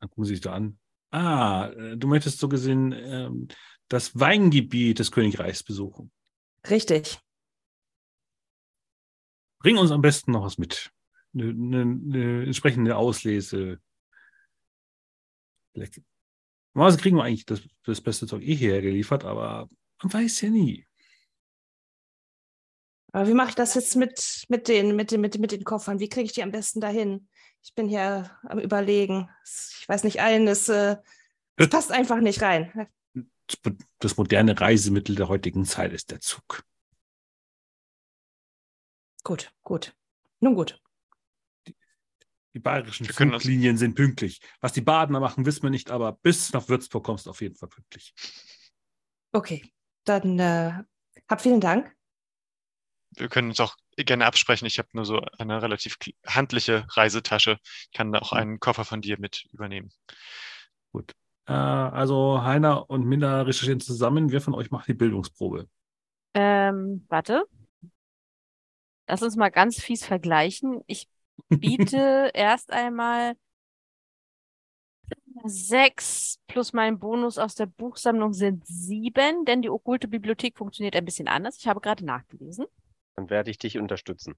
Dann 0.00 0.08
gucken 0.08 0.24
sie 0.24 0.34
sich 0.34 0.40
da 0.40 0.54
an. 0.54 0.78
Ah, 1.10 1.68
äh, 1.68 1.96
du 1.96 2.08
möchtest 2.08 2.40
so 2.40 2.48
gesehen 2.48 2.92
ähm, 2.92 3.48
das 3.88 4.18
Weingebiet 4.18 4.98
des 4.98 5.12
Königreichs 5.12 5.62
besuchen. 5.62 6.10
Richtig. 6.68 7.20
Bring 9.60 9.76
uns 9.76 9.90
am 9.92 10.00
besten 10.00 10.32
noch 10.32 10.42
was 10.42 10.58
mit. 10.58 10.90
Eine, 11.34 11.50
eine, 11.50 11.80
eine 11.82 12.44
entsprechende 12.44 12.96
Auslese. 12.96 13.80
Vielleicht- 15.72 16.02
Normalerweise 16.74 17.02
kriegen 17.02 17.16
wir 17.16 17.24
eigentlich 17.24 17.44
das, 17.44 17.62
das 17.84 18.00
beste 18.00 18.26
Zeug 18.26 18.42
eh 18.42 18.54
hierher 18.54 18.80
geliefert, 18.80 19.24
aber 19.24 19.68
man 20.02 20.12
weiß 20.12 20.40
ja 20.40 20.50
nie. 20.50 20.86
Aber 23.12 23.28
wie 23.28 23.34
mache 23.34 23.50
ich 23.50 23.54
das 23.54 23.74
jetzt 23.74 23.94
mit, 23.94 24.44
mit, 24.48 24.68
den, 24.68 24.96
mit, 24.96 25.10
den, 25.10 25.20
mit, 25.20 25.38
mit 25.38 25.52
den 25.52 25.64
Koffern? 25.64 26.00
Wie 26.00 26.08
kriege 26.08 26.24
ich 26.24 26.32
die 26.32 26.42
am 26.42 26.50
besten 26.50 26.80
dahin? 26.80 27.28
Ich 27.62 27.74
bin 27.74 27.88
hier 27.88 28.38
am 28.44 28.58
Überlegen. 28.58 29.28
Ich 29.44 29.86
weiß 29.86 30.04
nicht, 30.04 30.22
allen, 30.22 30.48
es, 30.48 30.68
äh, 30.70 30.96
es 31.56 31.68
passt 31.68 31.92
einfach 31.92 32.20
nicht 32.20 32.40
rein. 32.40 32.88
Das 33.98 34.16
moderne 34.16 34.58
Reisemittel 34.58 35.14
der 35.14 35.28
heutigen 35.28 35.66
Zeit 35.66 35.92
ist 35.92 36.10
der 36.10 36.20
Zug. 36.20 36.64
Gut, 39.24 39.52
gut. 39.62 39.94
Nun 40.40 40.54
gut. 40.54 40.81
Die 42.54 42.58
bayerischen 42.58 43.06
Wir 43.06 43.14
Fluglinien 43.14 43.76
sind 43.76 43.94
pünktlich. 43.94 44.40
Was 44.60 44.72
die 44.72 44.82
Badener 44.82 45.20
machen, 45.20 45.46
wissen 45.46 45.62
wir 45.62 45.70
nicht, 45.70 45.90
aber 45.90 46.12
bis 46.12 46.52
nach 46.52 46.68
Würzburg 46.68 47.04
kommst 47.04 47.26
du 47.26 47.30
auf 47.30 47.40
jeden 47.40 47.56
Fall 47.56 47.68
pünktlich. 47.68 48.14
Okay, 49.32 49.62
dann 50.04 50.38
äh, 50.38 50.72
hab 51.28 51.40
vielen 51.40 51.60
Dank. 51.60 51.94
Wir 53.16 53.28
können 53.28 53.48
uns 53.48 53.60
auch 53.60 53.76
gerne 53.96 54.26
absprechen. 54.26 54.66
Ich 54.66 54.78
habe 54.78 54.88
nur 54.92 55.04
so 55.04 55.20
eine 55.38 55.62
relativ 55.62 55.96
handliche 56.26 56.86
Reisetasche. 56.90 57.58
Ich 57.62 57.92
kann 57.92 58.14
auch 58.14 58.32
einen 58.32 58.58
Koffer 58.60 58.84
von 58.84 59.00
dir 59.00 59.18
mit 59.18 59.46
übernehmen. 59.52 59.90
Äh, 61.46 61.52
also 61.52 62.42
Heiner 62.42 62.88
und 62.88 63.04
Minna 63.06 63.42
recherchieren 63.42 63.80
zusammen. 63.80 64.30
Wer 64.30 64.40
von 64.40 64.54
euch 64.54 64.70
macht 64.70 64.88
die 64.88 64.94
Bildungsprobe? 64.94 65.68
Ähm, 66.34 67.04
warte. 67.08 67.44
Lass 69.08 69.22
uns 69.22 69.36
mal 69.36 69.50
ganz 69.50 69.80
fies 69.80 70.04
vergleichen. 70.04 70.80
Ich 70.86 71.08
biete 71.48 72.30
erst 72.34 72.72
einmal 72.72 73.34
sechs 75.44 76.38
plus 76.46 76.72
mein 76.72 76.98
Bonus 76.98 77.38
aus 77.38 77.54
der 77.54 77.66
Buchsammlung 77.66 78.32
sind 78.32 78.66
sieben, 78.66 79.44
denn 79.44 79.62
die 79.62 79.70
okkulte 79.70 80.08
Bibliothek 80.08 80.56
funktioniert 80.56 80.96
ein 80.96 81.04
bisschen 81.04 81.28
anders. 81.28 81.58
Ich 81.58 81.66
habe 81.66 81.80
gerade 81.80 82.04
nachgelesen. 82.04 82.66
Dann 83.14 83.30
werde 83.30 83.50
ich 83.50 83.58
dich 83.58 83.78
unterstützen. 83.78 84.34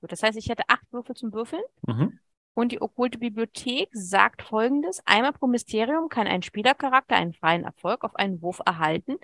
Gut, 0.00 0.12
das 0.12 0.22
heißt, 0.22 0.38
ich 0.38 0.48
hätte 0.48 0.64
acht 0.68 0.84
Würfel 0.92 1.14
zum 1.14 1.32
Würfeln. 1.32 1.62
Mhm. 1.86 2.18
Und 2.54 2.72
die 2.72 2.82
okkulte 2.82 3.18
Bibliothek 3.18 3.88
sagt 3.92 4.42
folgendes. 4.42 5.00
Einmal 5.06 5.32
pro 5.32 5.46
Mysterium 5.46 6.08
kann 6.08 6.26
ein 6.26 6.42
Spielercharakter 6.42 7.16
einen 7.16 7.32
freien 7.32 7.64
Erfolg 7.64 8.04
auf 8.04 8.14
einen 8.16 8.42
Wurf 8.42 8.60
erhalten, 8.64 9.16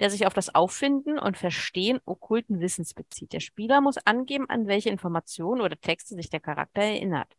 der 0.00 0.10
sich 0.10 0.26
auf 0.26 0.34
das 0.34 0.54
Auffinden 0.54 1.18
und 1.18 1.36
Verstehen 1.36 2.00
okkulten 2.06 2.60
Wissens 2.60 2.94
bezieht. 2.94 3.32
Der 3.32 3.40
Spieler 3.40 3.80
muss 3.80 3.98
angeben, 3.98 4.48
an 4.48 4.66
welche 4.66 4.88
Informationen 4.88 5.60
oder 5.60 5.78
Texte 5.78 6.14
sich 6.14 6.30
der 6.30 6.40
Charakter 6.40 6.82
erinnert. 6.82 7.36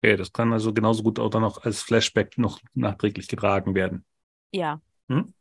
Okay, 0.00 0.16
das 0.16 0.32
kann 0.32 0.52
also 0.52 0.72
genauso 0.72 1.02
gut 1.02 1.18
auch 1.18 1.28
dann 1.28 1.42
noch 1.42 1.64
als 1.64 1.82
Flashback 1.82 2.38
noch 2.38 2.60
nachträglich 2.72 3.26
getragen 3.26 3.74
werden. 3.74 4.04
Ja. 4.52 4.80
Hm? 5.08 5.34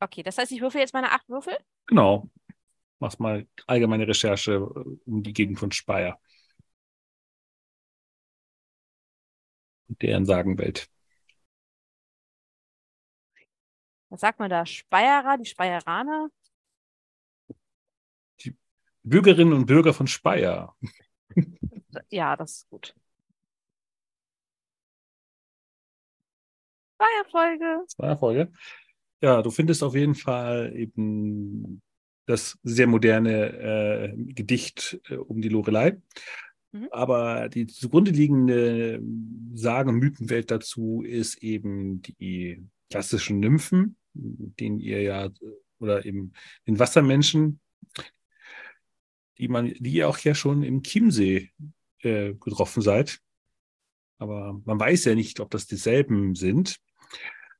Okay, 0.00 0.24
das 0.24 0.36
heißt, 0.36 0.50
ich 0.50 0.60
würfel 0.60 0.80
jetzt 0.80 0.94
meine 0.94 1.12
acht 1.12 1.28
Würfel? 1.28 1.56
Genau. 1.86 2.28
Mach's 2.98 3.20
mal 3.20 3.46
allgemeine 3.68 4.06
Recherche 4.06 4.54
äh, 4.54 5.08
um 5.08 5.22
die 5.22 5.32
Gegend 5.32 5.60
von 5.60 5.70
Speyer. 5.70 6.18
Und 9.88 10.02
deren 10.02 10.26
Sagenwelt. 10.26 10.88
Was 14.12 14.20
sagt 14.20 14.38
man 14.40 14.50
da? 14.50 14.66
Speyerer, 14.66 15.38
die 15.38 15.46
Speyeraner? 15.46 16.28
Bürgerinnen 19.02 19.54
und 19.54 19.64
Bürger 19.64 19.94
von 19.94 20.06
Speyer. 20.06 20.76
Ja, 22.10 22.36
das 22.36 22.52
ist 22.52 22.68
gut. 22.68 22.94
Zwei 26.98 27.22
Erfolge. 27.24 27.84
Zwei 27.88 28.06
Erfolge. 28.06 28.52
Ja, 29.22 29.40
du 29.40 29.50
findest 29.50 29.82
auf 29.82 29.94
jeden 29.94 30.14
Fall 30.14 30.76
eben 30.76 31.80
das 32.26 32.58
sehr 32.62 32.86
moderne 32.86 34.12
äh, 34.12 34.14
Gedicht 34.34 35.00
äh, 35.08 35.16
um 35.16 35.40
die 35.40 35.48
Lorelei. 35.48 36.02
Mhm. 36.72 36.88
Aber 36.90 37.48
die 37.48 37.66
zugrunde 37.66 38.10
liegende 38.10 39.02
Sagen- 39.54 39.88
und 39.88 40.00
Mythenwelt 40.00 40.50
dazu 40.50 41.02
ist 41.02 41.42
eben 41.42 42.02
die 42.02 42.62
klassischen 42.90 43.40
Nymphen, 43.40 43.96
denen 44.14 44.78
ihr 44.80 45.02
ja, 45.02 45.30
oder 45.78 46.04
eben 46.04 46.32
den 46.66 46.78
Wassermenschen, 46.78 47.60
die 49.38 49.48
man, 49.48 49.72
die 49.74 49.92
ihr 49.92 50.08
auch 50.08 50.18
ja 50.18 50.34
schon 50.34 50.62
im 50.62 50.82
Chiemsee 50.82 51.50
äh, 52.00 52.34
getroffen 52.34 52.82
seid. 52.82 53.20
Aber 54.18 54.60
man 54.64 54.78
weiß 54.78 55.06
ja 55.06 55.14
nicht, 55.14 55.40
ob 55.40 55.50
das 55.50 55.66
dieselben 55.66 56.34
sind. 56.34 56.78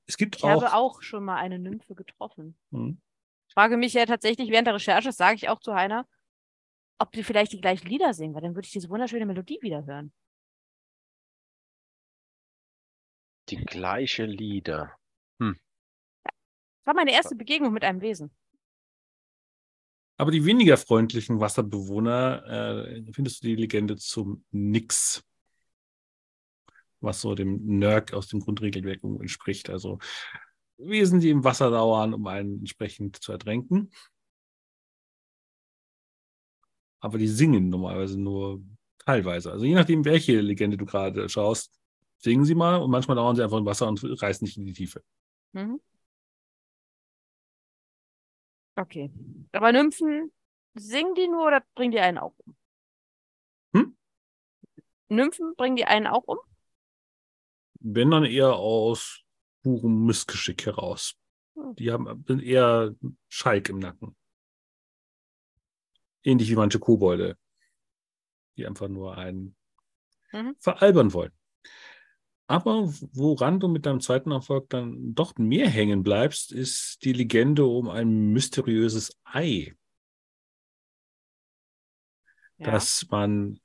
Es 0.07 0.17
gibt 0.17 0.37
Ich 0.37 0.45
auch. 0.45 0.63
habe 0.63 0.75
auch 0.75 1.03
schon 1.03 1.25
mal 1.25 1.37
eine 1.37 1.59
Nymphe 1.59 1.95
getroffen. 1.95 2.57
Hm. 2.71 3.01
Ich 3.49 3.55
frage 3.55 3.77
mich 3.77 3.93
ja 3.95 4.07
tatsächlich 4.07 4.51
während 4.51 4.67
der 4.67 4.75
Recherche, 4.75 5.09
das 5.09 5.17
sage 5.17 5.37
ich 5.37 5.49
auch 5.49 5.61
zu 5.61 5.75
Heiner, 5.75 6.07
ob 6.99 7.11
die 7.13 7.25
vielleicht 7.25 7.53
die 7.53 7.61
gleichen 7.61 7.89
Lieder 7.89 8.15
singen, 8.15 8.35
weil 8.35 8.43
dann 8.43 8.55
würde 8.55 8.67
ich 8.67 8.73
diese 8.73 8.89
wunderschöne 8.89 9.27
Melodie 9.27 9.59
wieder 9.61 9.85
hören. 9.85 10.13
Die 13.49 13.57
gleiche 13.57 14.25
Lieder. 14.25 14.97
Das 16.85 16.95
war 16.95 16.95
meine 16.95 17.13
erste 17.13 17.37
Begegnung 17.37 17.73
mit 17.73 17.85
einem 17.85 18.01
Wesen. 18.01 18.33
Aber 20.17 20.31
die 20.31 20.45
weniger 20.45 20.77
freundlichen 20.77 21.41
Wasserbewohner 21.41 22.45
äh, 22.47 23.13
findest 23.13 23.43
du 23.43 23.49
die 23.49 23.57
Legende 23.57 23.97
zum 23.97 24.45
Nix, 24.51 25.25
was 27.01 27.21
so 27.21 27.35
dem 27.35 27.79
Nörg 27.79 28.13
aus 28.13 28.29
dem 28.29 28.41
Grundregelwerk 28.41 29.03
entspricht. 29.03 29.71
Also 29.71 29.99
Wesen, 30.77 31.21
die 31.21 31.31
im 31.31 31.45
Wasser 31.45 31.71
dauern, 31.71 32.15
um 32.15 32.27
einen 32.27 32.59
entsprechend 32.61 33.17
zu 33.17 33.33
ertränken. 33.33 33.91
Aber 37.01 37.19
die 37.19 37.29
singen 37.29 37.69
normalerweise 37.69 38.21
nur 38.21 38.63
teilweise. 38.99 39.51
Also 39.51 39.65
je 39.65 39.75
nachdem, 39.75 40.05
welche 40.05 40.41
Legende 40.41 40.77
du 40.77 40.87
gerade 40.87 41.29
schaust, 41.29 41.81
singen 42.19 42.45
sie 42.45 42.55
mal 42.55 42.77
und 42.77 42.91
manchmal 42.91 43.17
dauern 43.17 43.35
sie 43.35 43.43
einfach 43.43 43.59
im 43.59 43.67
Wasser 43.67 43.89
und 43.89 44.03
reißen 44.03 44.45
nicht 44.45 44.57
in 44.57 44.67
die 44.67 44.73
Tiefe. 44.73 45.03
Mhm. 45.53 45.81
Okay. 48.77 49.11
Aber 49.53 49.73
Nymphen, 49.73 50.33
singen 50.75 51.15
die 51.15 51.29
nur 51.29 51.47
oder 51.47 51.63
bringen 51.75 51.93
die 51.93 52.01
einen 52.01 52.19
auch 52.19 52.35
um? 52.39 52.57
Hm? 53.75 53.97
Nymphen 55.09 55.55
bringen 55.57 55.77
die 55.77 55.85
einen 55.85 56.07
auch 56.07 56.25
um? 56.25 56.39
Wenn 57.81 58.11
dann 58.11 58.25
eher 58.25 58.55
aus 58.55 59.23
purem 59.63 60.07
Missgeschick 60.07 60.67
heraus. 60.67 61.15
Hm. 61.55 61.75
Die 61.77 61.91
haben 61.91 62.25
sind 62.27 62.43
eher 62.43 62.95
Schalk 63.29 63.69
im 63.69 63.79
Nacken. 63.79 64.17
Ähnlich 66.25 66.49
wie 66.49 66.57
manche 66.57 66.79
Kobolde, 66.79 67.37
die 68.57 68.67
einfach 68.67 68.89
nur 68.89 69.17
einen 69.17 69.57
Mhm. 70.33 70.57
veralbern 70.59 71.13
wollen. 71.13 71.33
Aber 72.53 72.93
woran 73.15 73.61
du 73.61 73.69
mit 73.69 73.87
deinem 73.87 74.03
zweiten 74.03 74.31
Erfolg 74.31 74.69
dann 74.69 75.15
doch 75.15 75.39
mehr 75.39 75.71
hängen 75.71 76.03
bleibst, 76.03 76.53
ist 76.53 77.03
die 77.03 77.15
Legende 77.15 77.65
um 77.65 77.89
ein 77.89 78.31
mysteriöses 78.35 79.19
Ei, 79.25 79.75
Ja. 82.59 82.73
dass 82.73 83.07
man, 83.09 83.59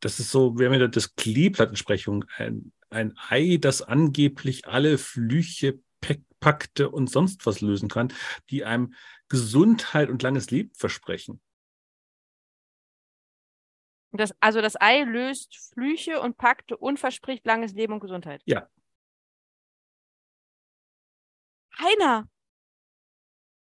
das 0.00 0.18
ist 0.18 0.30
so, 0.30 0.58
wir 0.58 0.68
haben 0.70 0.80
ja 0.80 0.88
das 0.88 1.14
Kleeblattentsprechung, 1.14 2.24
ein, 2.38 2.72
ein 2.88 3.12
Ei, 3.28 3.58
das 3.60 3.82
angeblich 3.82 4.66
alle 4.66 4.96
Flüche, 4.96 5.78
Pakte 6.40 6.88
und 6.88 7.10
sonst 7.10 7.44
was 7.44 7.60
lösen 7.60 7.90
kann, 7.90 8.14
die 8.48 8.64
einem 8.64 8.94
Gesundheit 9.28 10.08
und 10.08 10.22
langes 10.22 10.50
Leben 10.50 10.70
versprechen. 10.72 11.42
Das, 14.12 14.34
also 14.40 14.60
das 14.60 14.80
Ei 14.80 15.02
löst 15.04 15.56
Flüche 15.72 16.20
und 16.20 16.36
Pakte 16.36 16.76
und 16.76 16.98
verspricht 16.98 17.46
langes 17.46 17.72
Leben 17.74 17.92
und 17.92 18.00
Gesundheit. 18.00 18.42
Ja. 18.44 18.68
Heiner, 21.78 22.28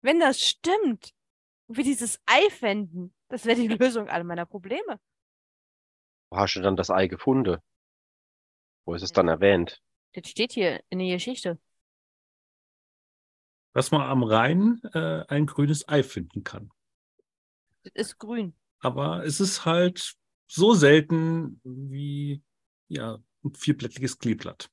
wenn 0.02 0.20
das 0.20 0.42
stimmt, 0.42 1.14
und 1.68 1.78
wir 1.78 1.84
dieses 1.84 2.20
Ei 2.26 2.50
fänden, 2.50 3.16
das 3.30 3.46
wäre 3.46 3.60
die 3.60 3.68
Lösung 3.84 4.10
aller 4.10 4.24
meiner 4.24 4.46
Probleme. 4.46 5.00
Wo 6.30 6.38
hast 6.38 6.56
du 6.56 6.62
dann 6.62 6.76
das 6.76 6.90
Ei 6.90 7.08
gefunden? 7.08 7.58
Wo 8.86 8.94
ist 8.94 9.04
es 9.04 9.14
dann 9.14 9.28
erwähnt? 9.28 9.82
Das 10.14 10.30
steht 10.30 10.52
hier 10.52 10.84
in 10.90 11.00
der 11.00 11.14
Geschichte. 11.14 11.60
Dass 13.74 13.92
man 13.92 14.02
am 14.02 14.24
Rhein 14.24 14.82
äh, 14.94 15.26
ein 15.28 15.46
grünes 15.46 15.88
Ei 15.88 16.04
finden 16.04 16.44
kann. 16.44 16.72
Das 17.84 17.94
ist 17.96 18.18
grün. 18.20 18.56
Aber 18.80 19.26
es 19.26 19.40
ist 19.40 19.66
halt 19.66 20.16
so 20.48 20.74
selten 20.74 21.60
wie 21.64 22.43
ja, 22.88 23.20
ein 23.43 23.54
vierblättriges 23.56 24.18
Kleeblatt. 24.18 24.70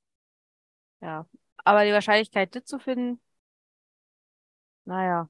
Ja. 1.01 1.29
Aber 1.65 1.85
die 1.85 1.93
Wahrscheinlichkeit, 1.93 2.55
das 2.55 2.65
zu 2.65 2.79
finden, 2.79 3.21
naja. 4.85 5.29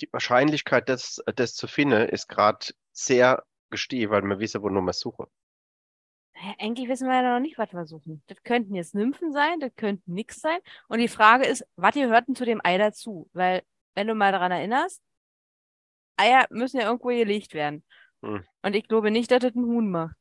Die 0.00 0.08
Wahrscheinlichkeit, 0.12 0.88
das, 0.88 1.20
das 1.34 1.54
zu 1.54 1.66
finden, 1.66 2.08
ist 2.08 2.28
gerade 2.28 2.66
sehr 2.92 3.44
gestiegen, 3.70 4.10
weil 4.10 4.22
wir 4.22 4.38
wissen, 4.38 4.62
wo 4.62 4.68
nur 4.68 4.82
wir 4.82 4.92
suchen. 4.92 5.26
Naja, 6.34 6.54
Eigentlich 6.58 6.88
wissen 6.88 7.08
wir 7.08 7.22
ja 7.22 7.34
noch 7.34 7.40
nicht, 7.40 7.58
was 7.58 7.72
wir 7.72 7.84
suchen. 7.86 8.22
Das 8.26 8.42
könnten 8.42 8.74
jetzt 8.74 8.94
Nymphen 8.94 9.32
sein, 9.32 9.60
das 9.60 9.74
könnten 9.76 10.12
nix 10.12 10.40
sein. 10.40 10.58
Und 10.88 10.98
die 10.98 11.08
Frage 11.08 11.46
ist, 11.46 11.64
was 11.76 11.94
gehört 11.94 12.28
denn 12.28 12.36
zu 12.36 12.44
dem 12.44 12.60
Ei 12.64 12.78
dazu? 12.78 13.28
Weil, 13.32 13.62
wenn 13.94 14.06
du 14.06 14.14
mal 14.14 14.32
daran 14.32 14.52
erinnerst, 14.52 15.02
Eier 16.16 16.46
müssen 16.50 16.78
ja 16.78 16.86
irgendwo 16.86 17.08
gelegt 17.08 17.54
werden. 17.54 17.84
Hm. 18.22 18.44
Und 18.62 18.76
ich 18.76 18.86
glaube 18.88 19.10
nicht, 19.10 19.30
dass 19.30 19.40
das 19.40 19.54
ein 19.54 19.64
Huhn 19.64 19.90
macht. 19.90 20.16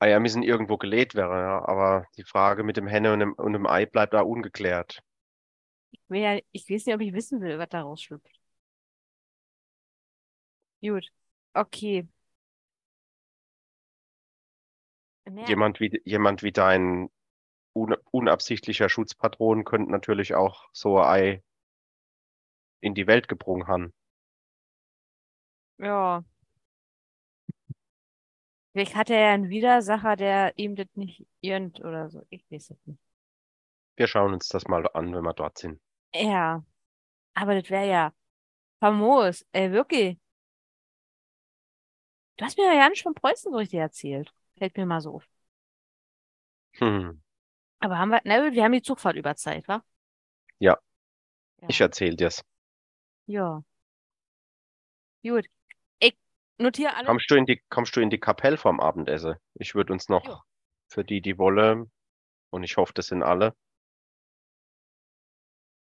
Eier 0.00 0.20
müssen 0.20 0.42
irgendwo 0.42 0.76
gelegt 0.76 1.14
werden, 1.14 1.32
ja, 1.32 1.66
aber 1.66 2.06
die 2.16 2.24
Frage 2.24 2.62
mit 2.62 2.76
dem 2.76 2.86
Henne 2.86 3.12
und 3.12 3.18
dem, 3.18 3.32
und 3.32 3.52
dem 3.52 3.66
Ei 3.66 3.84
bleibt 3.84 4.14
da 4.14 4.20
ungeklärt. 4.20 5.02
Ich, 5.90 6.00
will 6.08 6.20
ja, 6.20 6.38
ich 6.52 6.70
weiß 6.70 6.86
nicht, 6.86 6.94
ob 6.94 7.00
ich 7.00 7.12
wissen 7.12 7.40
will, 7.40 7.58
was 7.58 7.68
da 7.68 7.82
rausschlüpft. 7.82 8.38
Gut. 10.80 11.08
Okay. 11.54 12.06
Jemand 15.46 15.80
wie, 15.80 16.00
jemand 16.04 16.42
wie 16.42 16.52
dein 16.52 17.10
un, 17.74 17.96
unabsichtlicher 18.10 18.88
Schutzpatron 18.88 19.64
könnte 19.64 19.90
natürlich 19.90 20.34
auch 20.34 20.68
so 20.72 20.98
ein 20.98 21.06
Ei 21.08 21.42
in 22.80 22.94
die 22.94 23.06
Welt 23.06 23.28
gebrungen 23.28 23.66
haben. 23.66 23.92
Ja. 25.78 26.24
Vielleicht 28.72 28.94
hat 28.94 29.10
er 29.10 29.20
ja 29.20 29.32
einen 29.32 29.48
Widersacher, 29.48 30.16
der 30.16 30.56
ihm 30.56 30.76
das 30.76 30.86
nicht 30.94 31.26
irgend 31.40 31.80
oder 31.80 32.10
so. 32.10 32.24
Ich 32.30 32.44
weiß 32.50 32.70
es 32.70 32.86
nicht. 32.86 33.00
Wir 33.96 34.06
schauen 34.06 34.32
uns 34.32 34.48
das 34.48 34.68
mal 34.68 34.88
an, 34.94 35.12
wenn 35.14 35.24
wir 35.24 35.34
dort 35.34 35.58
sind. 35.58 35.80
Ja. 36.14 36.64
Aber 37.34 37.60
das 37.60 37.70
wäre 37.70 37.88
ja 37.88 38.12
famos. 38.80 39.44
Ey, 39.52 39.72
wirklich. 39.72 40.18
Du 42.36 42.44
hast 42.44 42.56
mir 42.56 42.72
ja 42.72 42.88
nicht 42.88 43.02
von 43.02 43.14
Preußen 43.14 43.50
so 43.50 43.58
richtig 43.58 43.80
erzählt. 43.80 44.32
Fällt 44.56 44.76
mir 44.76 44.86
mal 44.86 45.00
so 45.00 45.14
auf. 45.16 45.28
Hm. 46.74 47.20
Aber 47.80 47.98
haben 47.98 48.10
wir, 48.10 48.20
na, 48.24 48.52
wir 48.52 48.64
haben 48.64 48.72
die 48.72 48.82
Zugfahrt 48.82 49.16
über 49.16 49.34
Zeit, 49.34 49.66
wa? 49.66 49.82
Ja. 50.58 50.78
Ja. 51.60 51.68
Ich 51.68 51.80
erzähl 51.80 52.14
dir's. 52.16 52.44
Ja. 53.26 53.62
Gut. 55.22 55.46
Ich 56.58 56.64
notiere 56.64 56.94
alle. 56.96 57.06
Kommst 57.06 57.30
du 57.30 57.36
in 57.36 57.46
die, 57.46 57.62
kommst 57.68 57.94
du 57.94 58.00
in 58.00 58.10
die 58.10 58.18
Kapelle 58.18 58.56
vom 58.56 58.80
Abendessen? 58.80 59.36
Ich 59.54 59.74
würde 59.76 59.92
uns 59.92 60.08
noch 60.08 60.26
Jo. 60.26 60.38
für 60.88 61.04
die, 61.04 61.20
die 61.20 61.38
wollen, 61.38 61.90
und 62.50 62.64
ich 62.64 62.76
hoffe, 62.76 62.92
das 62.94 63.06
sind 63.06 63.22
alle. 63.22 63.54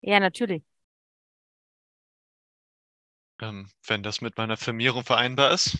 Ja, 0.00 0.20
natürlich. 0.20 0.62
Ähm, 3.40 3.68
wenn 3.86 4.02
das 4.02 4.20
mit 4.20 4.36
meiner 4.36 4.56
Firmierung 4.56 5.04
vereinbar 5.04 5.50
ist. 5.50 5.78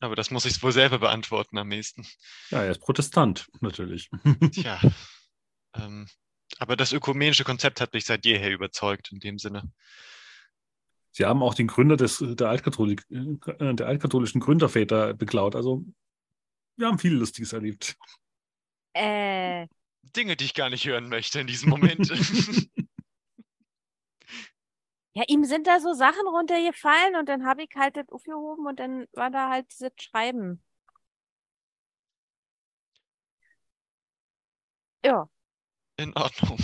Aber 0.00 0.16
das 0.16 0.30
muss 0.30 0.44
ich 0.44 0.62
wohl 0.62 0.72
selber 0.72 0.98
beantworten 0.98 1.56
am 1.56 1.68
nächsten. 1.68 2.06
Ja, 2.50 2.64
er 2.64 2.72
ist 2.72 2.80
Protestant, 2.80 3.46
natürlich. 3.60 4.10
Tja. 4.52 4.80
ähm, 5.74 6.08
aber 6.58 6.76
das 6.76 6.92
ökumenische 6.92 7.44
Konzept 7.44 7.80
hat 7.80 7.94
mich 7.94 8.04
seit 8.06 8.24
jeher 8.24 8.50
überzeugt, 8.50 9.12
in 9.12 9.20
dem 9.20 9.38
Sinne. 9.38 9.72
Sie 11.16 11.24
haben 11.24 11.44
auch 11.44 11.54
den 11.54 11.68
Gründer 11.68 11.96
des, 11.96 12.18
der, 12.18 12.48
Altkatholik, 12.48 13.06
äh, 13.08 13.74
der 13.74 13.86
altkatholischen 13.86 14.40
Gründerväter 14.40 15.14
beklaut. 15.14 15.54
Also, 15.54 15.84
wir 16.76 16.88
haben 16.88 16.98
viel 16.98 17.14
Lustiges 17.14 17.52
erlebt. 17.52 17.96
Äh, 18.94 19.68
Dinge, 20.02 20.34
die 20.34 20.46
ich 20.46 20.54
gar 20.54 20.70
nicht 20.70 20.84
hören 20.84 21.08
möchte 21.08 21.38
in 21.38 21.46
diesem 21.46 21.70
Moment. 21.70 22.08
ja, 25.14 25.22
ihm 25.28 25.44
sind 25.44 25.68
da 25.68 25.78
so 25.78 25.92
Sachen 25.92 26.26
runtergefallen 26.26 27.14
und 27.14 27.28
dann 27.28 27.46
habe 27.46 27.62
ich 27.62 27.70
halt 27.76 27.96
das 27.96 28.08
aufgehoben 28.08 28.66
und 28.66 28.80
dann 28.80 29.06
war 29.12 29.30
da 29.30 29.50
halt 29.50 29.70
dieses 29.70 29.92
Schreiben. 30.00 30.60
Ja. 35.04 35.28
in 35.96 36.12
Ordnung. 36.16 36.58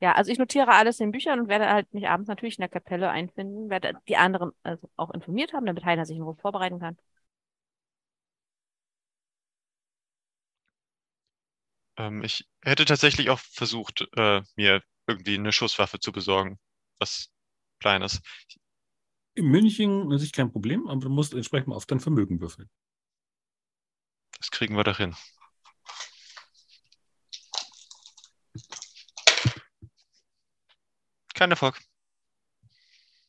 Ja, 0.00 0.12
also 0.12 0.30
ich 0.32 0.38
notiere 0.38 0.68
alles 0.72 0.98
in 1.00 1.10
Büchern 1.12 1.40
und 1.40 1.48
werde 1.48 1.68
halt 1.68 1.92
mich 1.92 2.08
abends 2.08 2.28
natürlich 2.28 2.56
in 2.58 2.62
der 2.62 2.68
Kapelle 2.70 3.10
einfinden, 3.10 3.68
werde 3.70 3.94
die 4.08 4.16
anderen 4.16 4.52
also 4.62 4.88
auch 4.96 5.10
informiert 5.10 5.52
haben, 5.52 5.66
damit 5.66 5.84
Heiner 5.84 6.06
sich 6.06 6.16
irgendwo 6.16 6.40
vorbereiten 6.40 6.78
kann. 6.80 6.96
Ähm, 11.96 12.22
ich 12.22 12.46
hätte 12.62 12.84
tatsächlich 12.84 13.30
auch 13.30 13.38
versucht, 13.40 14.06
äh, 14.16 14.42
mir 14.56 14.82
irgendwie 15.06 15.34
eine 15.34 15.52
Schusswaffe 15.52 15.98
zu 16.00 16.12
besorgen. 16.12 16.58
Was 16.98 17.30
Kleines. 17.80 18.20
In 19.34 19.46
München 19.46 20.08
ist 20.12 20.32
kein 20.32 20.52
Problem, 20.52 20.86
aber 20.86 21.00
du 21.00 21.08
musst 21.10 21.34
entsprechend 21.34 21.66
mal 21.66 21.74
auf 21.74 21.84
dein 21.86 21.98
Vermögen 21.98 22.40
würfeln. 22.40 22.70
Das 24.38 24.50
kriegen 24.50 24.76
wir 24.76 24.84
doch 24.84 24.96
hin. 24.98 25.14
Kein 31.40 31.52
Erfolg. 31.52 31.80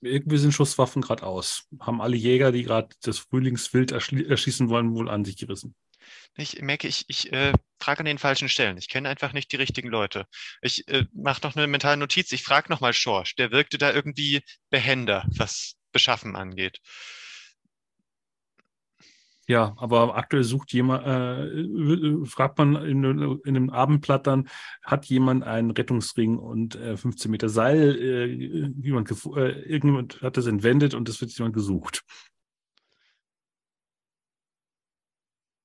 Irgendwie 0.01 0.37
sind 0.37 0.51
Schusswaffen 0.51 1.01
gerade 1.01 1.23
aus. 1.23 1.69
Haben 1.79 2.01
alle 2.01 2.17
Jäger, 2.17 2.51
die 2.51 2.63
gerade 2.63 2.89
das 3.03 3.19
Frühlingswild 3.19 3.93
erschießen 3.93 4.67
wollen, 4.67 4.93
wohl 4.93 5.07
an 5.07 5.23
sich 5.23 5.37
gerissen. 5.37 5.75
Ich 6.35 6.61
merke, 6.61 6.89
ich, 6.89 7.05
ich 7.07 7.31
äh, 7.31 7.53
frage 7.79 7.99
an 7.99 8.05
den 8.07 8.17
falschen 8.17 8.49
Stellen. 8.49 8.77
Ich 8.77 8.89
kenne 8.89 9.07
einfach 9.07 9.31
nicht 9.31 9.53
die 9.53 9.55
richtigen 9.55 9.87
Leute. 9.87 10.25
Ich 10.61 10.85
äh, 10.89 11.05
mache 11.13 11.39
noch 11.43 11.55
eine 11.55 11.67
mentale 11.67 11.95
Notiz. 11.95 12.33
Ich 12.33 12.43
frage 12.43 12.69
nochmal 12.69 12.91
Schorsch. 12.91 13.35
Der 13.37 13.51
wirkte 13.51 13.77
da 13.77 13.93
irgendwie 13.93 14.41
behender, 14.69 15.25
was 15.37 15.75
Beschaffen 15.93 16.35
angeht. 16.35 16.79
Ja, 19.47 19.73
aber 19.77 20.15
aktuell 20.15 20.43
sucht 20.43 20.71
jemand, 20.71 21.05
äh, 21.05 22.25
fragt 22.25 22.57
man 22.57 22.75
in, 22.75 23.03
in 23.03 23.55
einem 23.55 23.69
Abendblatt 23.69 24.27
dann, 24.27 24.47
hat 24.83 25.05
jemand 25.05 25.43
einen 25.43 25.71
Rettungsring 25.71 26.37
und 26.37 26.75
äh, 26.75 26.95
15 26.95 27.31
Meter 27.31 27.49
Seil, 27.49 27.97
äh, 27.97 28.25
jemand 28.25 29.09
äh, 29.11 29.51
irgendjemand 29.63 30.21
hat 30.21 30.37
das 30.37 30.45
entwendet 30.45 30.93
und 30.93 31.09
es 31.09 31.19
wird 31.21 31.31
jemand 31.37 31.55
gesucht. 31.55 32.03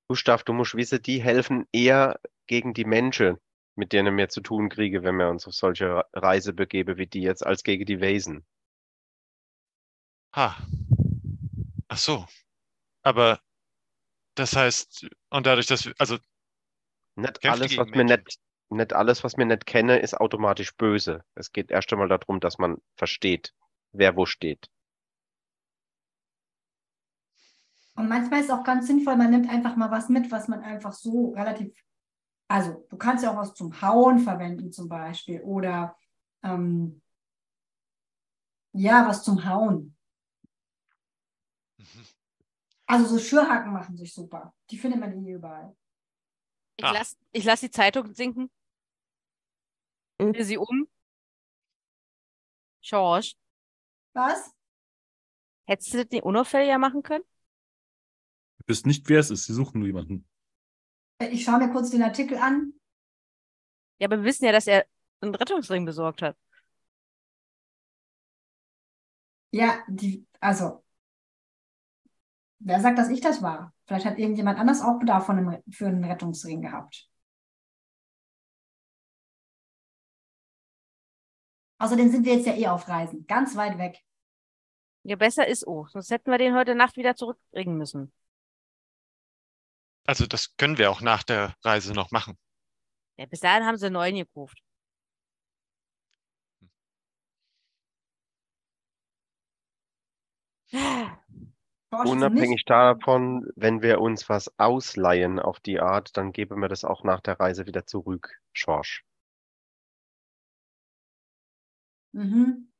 Gustav, 0.08 0.42
du 0.44 0.52
musst 0.52 0.74
wissen, 0.74 1.02
die 1.02 1.20
helfen 1.20 1.66
eher 1.72 2.18
gegen 2.46 2.74
die 2.74 2.84
Menschen, 2.84 3.36
mit 3.74 3.92
denen 3.92 4.16
wir 4.16 4.28
zu 4.28 4.40
tun 4.40 4.68
kriegen, 4.68 5.02
wenn 5.02 5.16
wir 5.16 5.28
uns 5.28 5.46
auf 5.46 5.54
solche 5.54 6.04
Reise 6.12 6.52
begeben 6.52 6.96
wie 6.96 7.06
die 7.06 7.22
jetzt, 7.22 7.44
als 7.44 7.62
gegen 7.62 7.84
die 7.84 8.00
Wesen. 8.00 8.44
Ha. 10.34 10.56
Ach 11.88 11.98
so. 11.98 12.26
Aber 13.02 13.40
das 14.36 14.54
heißt, 14.56 15.06
und 15.30 15.46
dadurch, 15.46 15.66
dass 15.66 15.86
wir, 15.86 15.94
also 15.98 16.18
Nicht 17.16 17.44
alles, 17.44 17.76
was 17.76 17.88
wir 17.92 18.04
Menschen. 18.04 18.06
nicht, 18.06 18.40
nicht 18.70 18.92
alles, 18.92 19.24
was 19.24 19.36
wir 19.36 19.46
nicht 19.46 19.66
kennen, 19.66 19.98
ist 20.00 20.14
automatisch 20.14 20.76
böse. 20.76 21.24
Es 21.34 21.52
geht 21.52 21.70
erst 21.70 21.92
einmal 21.92 22.08
darum, 22.08 22.40
dass 22.40 22.58
man 22.58 22.78
versteht, 22.96 23.54
wer 23.92 24.16
wo 24.16 24.26
steht. 24.26 24.70
Und 27.94 28.08
manchmal 28.08 28.40
ist 28.40 28.46
es 28.46 28.52
auch 28.52 28.64
ganz 28.64 28.86
sinnvoll, 28.86 29.16
man 29.16 29.30
nimmt 29.30 29.48
einfach 29.48 29.76
mal 29.76 29.90
was 29.90 30.08
mit, 30.10 30.30
was 30.30 30.48
man 30.48 30.62
einfach 30.62 30.92
so 30.92 31.30
relativ, 31.32 31.72
also 32.48 32.86
du 32.90 32.96
kannst 32.98 33.24
ja 33.24 33.32
auch 33.32 33.38
was 33.38 33.54
zum 33.54 33.80
Hauen 33.80 34.18
verwenden 34.18 34.70
zum 34.70 34.88
Beispiel 34.88 35.40
oder 35.42 35.96
ähm, 36.42 37.00
ja, 38.72 39.08
was 39.08 39.24
zum 39.24 39.44
Hauen. 39.46 39.96
mhm. 41.78 42.15
Also 42.86 43.06
so 43.06 43.18
Schürhaken 43.18 43.72
machen 43.72 43.96
sich 43.96 44.12
super. 44.14 44.54
Die 44.70 44.78
findet 44.78 45.00
man 45.00 45.12
eh 45.24 45.32
überall. 45.32 45.76
Ich 46.76 46.84
Ah. 46.84 46.92
lasse 46.92 47.16
ich 47.32 47.44
lass 47.44 47.60
die 47.60 47.70
Zeitung 47.70 48.14
sinken. 48.14 48.50
Drehe 50.18 50.44
sie 50.44 50.58
um. 50.58 50.86
Schorsch, 52.80 53.36
Was? 54.14 54.52
hättest 55.66 55.94
du 55.94 55.98
das 55.98 56.10
nicht 56.10 56.24
unauffälliger 56.24 56.78
machen 56.78 57.02
können? 57.04 57.24
Du 58.58 58.64
bist 58.66 58.84
nicht, 58.86 59.08
wer 59.08 59.20
es 59.20 59.30
ist. 59.30 59.46
Sie 59.46 59.54
suchen 59.54 59.78
nur 59.78 59.86
jemanden. 59.86 60.26
Äh, 61.18 61.28
Ich 61.28 61.44
schaue 61.44 61.58
mir 61.58 61.70
kurz 61.70 61.90
den 61.90 62.02
Artikel 62.02 62.38
an. 62.38 62.72
Ja, 63.98 64.06
aber 64.08 64.18
wir 64.18 64.24
wissen 64.24 64.44
ja, 64.44 64.52
dass 64.52 64.66
er 64.66 64.86
einen 65.20 65.34
Rettungsring 65.34 65.84
besorgt 65.84 66.22
hat. 66.22 66.36
Ja, 69.52 69.84
die, 69.88 70.26
also, 70.40 70.84
wer 72.58 72.80
sagt, 72.80 72.98
dass 72.98 73.08
ich 73.08 73.20
das 73.20 73.42
war? 73.42 73.72
Vielleicht 73.86 74.06
hat 74.06 74.18
irgendjemand 74.18 74.58
anders 74.58 74.82
auch 74.82 74.98
Bedarf 74.98 75.26
von 75.26 75.38
einem, 75.38 75.62
für 75.70 75.86
einen 75.86 76.04
Rettungsring 76.04 76.62
gehabt. 76.62 77.08
Außerdem 81.78 82.10
sind 82.10 82.24
wir 82.24 82.34
jetzt 82.36 82.46
ja 82.46 82.54
eh 82.54 82.68
auf 82.68 82.88
Reisen, 82.88 83.26
ganz 83.26 83.54
weit 83.54 83.78
weg. 83.78 84.02
Ja, 85.02 85.16
besser 85.16 85.46
ist 85.46 85.66
auch. 85.68 85.88
Sonst 85.88 86.10
hätten 86.10 86.30
wir 86.30 86.38
den 86.38 86.54
heute 86.54 86.74
Nacht 86.74 86.96
wieder 86.96 87.14
zurückbringen 87.14 87.76
müssen. 87.76 88.12
Also 90.04 90.26
das 90.26 90.56
können 90.56 90.78
wir 90.78 90.90
auch 90.90 91.00
nach 91.00 91.22
der 91.22 91.54
Reise 91.62 91.92
noch 91.92 92.10
machen. 92.10 92.38
Ja, 93.16 93.26
bis 93.26 93.40
dahin 93.40 93.64
haben 93.64 93.76
sie 93.76 93.90
neuen 93.90 94.16
gekauft. 94.16 94.62
Forschst 100.70 101.25
du 101.25 101.25
Unabhängig 102.04 102.50
nicht? 102.50 102.70
davon, 102.70 103.48
wenn 103.56 103.82
wir 103.82 104.00
uns 104.00 104.28
was 104.28 104.58
ausleihen 104.58 105.38
auf 105.38 105.60
die 105.60 105.80
Art, 105.80 106.16
dann 106.16 106.32
geben 106.32 106.60
wir 106.60 106.68
das 106.68 106.84
auch 106.84 107.04
nach 107.04 107.20
der 107.20 107.38
Reise 107.38 107.66
wieder 107.66 107.86
zurück, 107.86 108.40
Schorsch. 108.52 109.04
Mhm. 112.12 112.72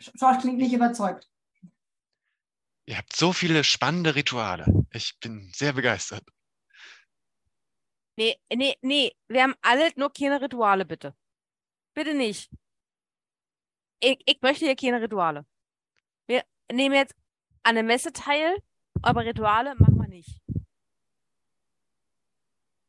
Schorsch 0.00 0.40
klingt 0.40 0.58
nicht 0.58 0.72
überzeugt. 0.72 1.28
Ihr 2.86 2.98
habt 2.98 3.14
so 3.16 3.32
viele 3.32 3.64
spannende 3.64 4.14
Rituale. 4.14 4.66
Ich 4.92 5.18
bin 5.18 5.50
sehr 5.52 5.72
begeistert. 5.72 6.24
Nee, 8.16 8.36
nee, 8.54 8.76
nee. 8.80 9.12
Wir 9.28 9.42
haben 9.42 9.54
alle 9.60 9.90
nur 9.96 10.12
keine 10.12 10.40
Rituale, 10.40 10.84
bitte. 10.84 11.14
Bitte 11.94 12.14
nicht. 12.14 12.50
Ich, 14.00 14.22
ich 14.26 14.40
möchte 14.42 14.66
hier 14.66 14.76
keine 14.76 15.00
Rituale. 15.00 15.46
Wir 16.68 16.76
nehmen 16.76 16.94
jetzt 16.94 17.14
an 17.62 17.74
der 17.74 17.84
Messe 17.84 18.12
teil, 18.12 18.56
aber 19.02 19.24
Rituale 19.24 19.74
machen 19.76 19.96
wir 19.98 20.08
nicht. 20.08 20.40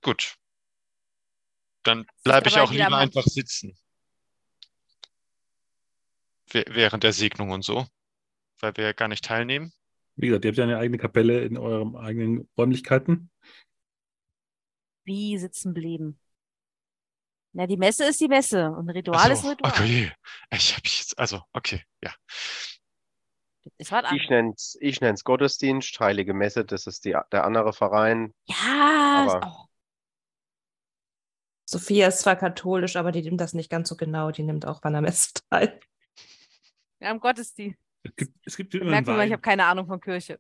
Gut. 0.02 0.36
Dann 1.84 2.06
bleibe 2.24 2.50
ich 2.50 2.58
auch 2.60 2.72
lieber 2.72 2.98
einfach 2.98 3.24
sitzen. 3.24 3.78
Wäh- 6.50 6.66
Während 6.70 7.04
der 7.04 7.14
Segnung 7.14 7.52
und 7.52 7.64
so. 7.64 7.88
Weil 8.60 8.76
wir 8.78 8.86
ja 8.86 8.94
gar 8.94 9.08
nicht 9.08 9.24
teilnehmen. 9.26 9.72
Wie 10.16 10.28
gesagt, 10.28 10.46
ihr 10.46 10.50
habt 10.50 10.58
ja 10.58 10.64
eine 10.64 10.78
eigene 10.80 10.98
Kapelle 10.98 11.42
in 11.46 11.58
euren 11.58 11.96
eigenen 11.96 12.50
Räumlichkeiten. 12.58 13.30
Wie 15.04 15.38
sitzen 15.38 15.74
bleiben? 15.74 16.20
Na, 17.54 17.68
die 17.68 17.78
Messe 17.78 18.06
ist 18.06 18.20
die 18.20 18.28
Messe 18.28 18.72
und 18.72 18.90
Ritual 18.90 19.32
ist 19.32 19.42
so, 19.42 19.48
ein 19.50 19.54
Ritual. 19.56 19.72
okay. 19.72 20.12
Ich 20.52 20.72
habe 20.76 20.82
jetzt, 20.86 21.18
also, 21.18 21.42
okay, 21.54 21.84
ja. 22.04 22.14
Ist 23.78 23.92
was 23.92 24.04
Ich 24.06 24.10
anderes. 24.12 24.30
nenn's, 24.30 24.78
ich 24.82 25.02
nenn's 25.02 25.24
Gottesdienst, 25.24 26.00
Heilige 26.00 26.34
Messe, 26.34 26.66
das 26.66 26.88
ist 26.88 27.06
die, 27.06 27.18
der 27.32 27.44
andere 27.44 27.74
Verein. 27.74 28.34
Ja, 28.48 29.40
auch. 29.44 29.68
Sophia 31.70 32.08
ist 32.08 32.20
zwar 32.20 32.36
katholisch, 32.38 32.96
aber 32.96 33.12
die 33.12 33.22
nimmt 33.22 33.42
das 33.42 33.54
nicht 33.54 33.70
ganz 33.70 33.90
so 33.90 33.98
genau. 33.98 34.32
Die 34.32 34.44
nimmt 34.44 34.66
auch 34.66 34.82
an 34.84 34.94
der 34.94 35.02
Messe 35.02 35.34
teil. 35.50 35.80
Ja, 37.00 37.12
um 37.12 37.20
Gottesdienst. 37.20 37.78
Es 38.04 38.16
gibt, 38.16 38.48
es 38.48 38.56
gibt 38.58 38.74
immer 38.76 38.90
Merkt 38.92 39.08
man 39.08 39.18
mal, 39.18 39.26
ich 39.28 39.34
habe 39.34 39.42
keine 39.42 39.66
Ahnung 39.66 39.86
von 39.86 40.00
Kirche. 40.00 40.40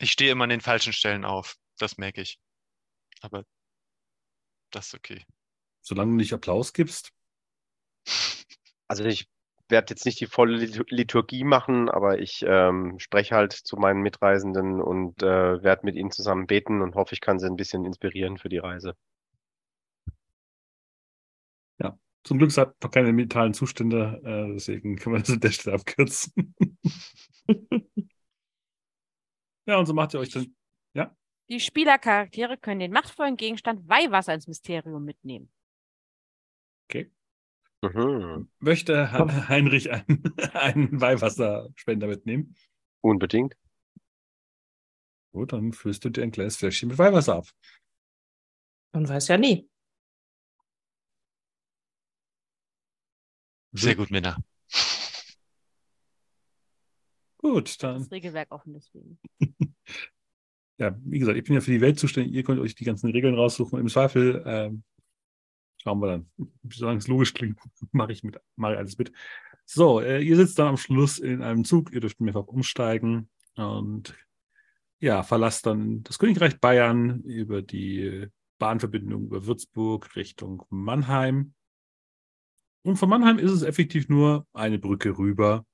Ich 0.00 0.10
stehe 0.10 0.32
immer 0.32 0.44
an 0.44 0.50
den 0.50 0.60
falschen 0.60 0.92
Stellen 0.92 1.24
auf. 1.24 1.56
Das 1.78 1.96
merke 1.96 2.20
ich. 2.22 2.40
Aber 3.20 3.44
das 4.70 4.88
ist 4.88 4.94
okay. 4.94 5.24
Solange 5.80 6.10
du 6.10 6.16
nicht 6.16 6.32
Applaus 6.32 6.72
gibst. 6.72 7.10
Also 8.90 9.04
ich 9.04 9.28
werde 9.68 9.90
jetzt 9.90 10.04
nicht 10.06 10.20
die 10.20 10.26
volle 10.26 10.56
Litur- 10.56 10.86
Liturgie 10.88 11.44
machen, 11.44 11.88
aber 11.88 12.18
ich 12.18 12.44
ähm, 12.46 12.98
spreche 12.98 13.34
halt 13.36 13.52
zu 13.52 13.76
meinen 13.76 14.02
Mitreisenden 14.02 14.80
und 14.80 15.22
äh, 15.22 15.62
werde 15.62 15.84
mit 15.84 15.96
ihnen 15.96 16.10
zusammen 16.10 16.46
beten 16.46 16.82
und 16.82 16.94
hoffe, 16.94 17.14
ich 17.14 17.20
kann 17.20 17.38
sie 17.38 17.46
ein 17.46 17.56
bisschen 17.56 17.84
inspirieren 17.84 18.38
für 18.38 18.48
die 18.48 18.58
Reise. 18.58 18.94
Zum 22.28 22.38
Glück 22.38 22.54
hat 22.58 22.74
noch 22.82 22.90
keine 22.90 23.12
mentalen 23.14 23.54
Zustände, 23.54 24.20
äh, 24.22 24.52
deswegen 24.52 24.96
können 24.96 25.14
wir 25.16 25.20
das 25.20 25.30
an 25.30 25.40
der 25.40 25.50
Stelle 25.50 25.76
abkürzen. 25.76 26.54
ja, 29.66 29.78
und 29.78 29.86
so 29.86 29.94
macht 29.94 30.12
ihr 30.14 30.20
euch 30.20 30.28
dann. 30.28 30.54
Die 31.50 31.60
Spielercharaktere 31.60 32.58
können 32.58 32.80
den 32.80 32.92
machtvollen 32.92 33.38
Gegenstand 33.38 33.88
Weihwasser 33.88 34.34
ins 34.34 34.46
Mysterium 34.46 35.02
mitnehmen. 35.02 35.50
Mhm. 37.82 38.48
Möchte 38.58 39.10
He- 39.12 39.48
Heinrich 39.48 39.90
einen, 39.92 40.22
einen 40.54 41.00
Weihwasserspender 41.00 42.06
mitnehmen? 42.08 42.56
Unbedingt. 43.00 43.56
Gut, 45.32 45.52
dann 45.52 45.72
füllst 45.72 46.04
du 46.04 46.10
dir 46.10 46.22
ein 46.22 46.32
kleines 46.32 46.56
Fläschchen 46.56 46.88
mit 46.88 46.98
Weihwasser 46.98 47.36
ab. 47.36 47.46
Man 48.92 49.08
weiß 49.08 49.28
ja 49.28 49.36
nie. 49.38 49.68
Sehr 53.72 53.94
gut, 53.94 54.10
Minna. 54.10 54.36
Gut, 57.36 57.80
dann. 57.82 57.98
Das 58.00 58.10
Regelwerk 58.10 58.50
offen 58.52 58.74
deswegen. 58.74 59.18
Ja, 60.80 60.96
wie 61.00 61.18
gesagt, 61.18 61.36
ich 61.36 61.42
bin 61.42 61.54
ja 61.54 61.60
für 61.60 61.72
die 61.72 61.80
Welt 61.80 61.98
zuständig. 61.98 62.32
Ihr 62.32 62.44
könnt 62.44 62.60
euch 62.60 62.76
die 62.76 62.84
ganzen 62.84 63.10
Regeln 63.10 63.34
raussuchen. 63.34 63.80
Im 63.80 63.88
Zweifel 63.88 64.44
ähm, 64.46 64.84
schauen 65.78 66.00
wir 66.00 66.08
dann. 66.08 66.30
Solange 66.70 66.98
es 66.98 67.08
logisch 67.08 67.34
klingt, 67.34 67.58
mache 67.92 68.12
ich, 68.12 68.22
mit, 68.22 68.40
mache 68.56 68.72
ich 68.74 68.78
alles 68.78 68.98
mit. 68.98 69.12
So, 69.64 70.00
äh, 70.00 70.20
ihr 70.22 70.36
sitzt 70.36 70.58
dann 70.58 70.68
am 70.68 70.76
Schluss 70.76 71.18
in 71.18 71.42
einem 71.42 71.64
Zug. 71.64 71.92
Ihr 71.92 72.00
dürft 72.00 72.20
mehrfach 72.20 72.46
umsteigen 72.46 73.28
und 73.56 74.14
ja, 75.00 75.22
verlasst 75.22 75.66
dann 75.66 76.02
das 76.02 76.18
Königreich 76.18 76.58
Bayern 76.58 77.22
über 77.22 77.62
die 77.62 78.28
Bahnverbindung 78.58 79.24
über 79.24 79.46
Würzburg 79.46 80.16
Richtung 80.16 80.64
Mannheim. 80.70 81.54
Und 82.82 82.96
von 82.96 83.08
Mannheim 83.08 83.38
ist 83.38 83.52
es 83.52 83.62
effektiv 83.62 84.08
nur 84.08 84.46
eine 84.52 84.78
Brücke 84.78 85.16
rüber 85.16 85.64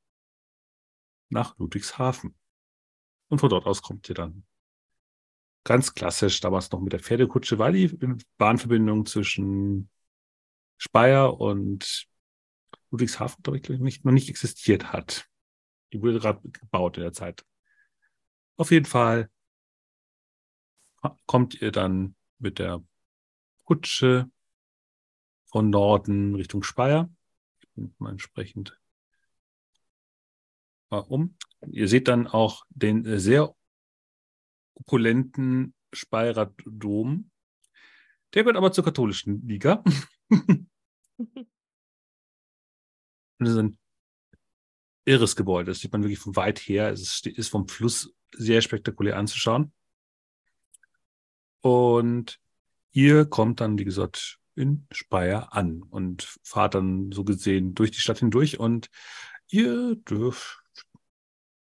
nach 1.31 1.57
Ludwigshafen. 1.59 2.35
Und 3.29 3.39
von 3.39 3.49
dort 3.49 3.67
aus 3.67 3.83
kommt 3.83 4.09
ihr 4.09 4.15
dann 4.15 4.45
ganz 5.65 5.95
klassisch, 5.95 6.41
damals 6.41 6.71
noch 6.71 6.81
mit 6.81 6.93
der 6.93 7.01
Pferdekutsche, 7.01 7.59
weil 7.59 7.73
die 7.73 7.99
Bahnverbindung 8.37 9.07
zwischen 9.07 9.89
Speyer 10.77 11.41
und 11.41 12.07
Ludwigshafen, 12.91 13.43
glaube 13.43 13.59
ich, 13.59 13.68
nicht, 13.68 14.05
noch 14.05 14.12
nicht 14.12 14.29
existiert 14.29 14.93
hat. 14.93 15.27
Die 15.93 16.01
wurde 16.01 16.18
gerade 16.18 16.41
gebaut 16.49 16.97
in 16.97 17.03
der 17.03 17.12
Zeit. 17.12 17.45
Auf 18.57 18.70
jeden 18.70 18.87
Fall 18.87 19.31
kommt 21.27 21.61
ihr 21.61 21.72
dann 21.72 22.14
mit 22.39 22.59
der 22.59 22.83
Kutsche 23.64 24.31
von 25.47 25.70
Norden 25.70 26.35
Richtung 26.35 26.62
Speyer. 26.62 27.11
Ich 27.61 27.68
bin 27.70 27.95
mal 27.99 28.11
entsprechend 28.11 28.79
äh, 30.91 30.97
um. 30.97 31.37
Ihr 31.66 31.89
seht 31.89 32.09
dann 32.09 32.27
auch 32.27 32.64
den 32.70 33.18
sehr 33.18 33.55
opulenten 34.75 35.75
Speyerer 35.93 36.53
Dom. 36.66 37.31
Der 38.35 38.43
gehört 38.43 38.57
aber 38.57 38.72
zur 38.72 38.85
katholischen 38.85 39.47
Liga. 39.47 39.83
Das 43.39 43.51
ist 43.51 43.59
ein 43.59 43.79
irres 45.05 45.37
Gebäude. 45.37 45.70
Das 45.70 45.81
sieht 45.81 45.93
man 45.93 46.03
wirklich 46.03 46.18
von 46.18 46.37
weit 46.37 46.59
her. 46.61 46.91
Es 46.91 47.03
ist, 47.03 47.27
ist 47.27 47.49
vom 47.49 47.68
Fluss 47.68 48.14
sehr 48.33 48.61
spektakulär 48.62 49.16
anzuschauen. 49.16 49.72
Und 51.61 52.41
ihr 52.93 53.25
kommt 53.27 53.61
dann, 53.61 53.79
wie 53.79 53.85
gesagt, 53.85 54.39
in 54.55 54.87
Speyer 54.93 55.53
an 55.53 55.83
und 55.83 56.37
fahrt 56.43 56.75
dann 56.75 57.11
so 57.12 57.25
gesehen 57.25 57.75
durch 57.75 57.91
die 57.91 58.01
Stadt 58.01 58.18
hindurch 58.18 58.61
und 58.61 58.89
ihr 59.49 59.97
dürft, 59.97 60.62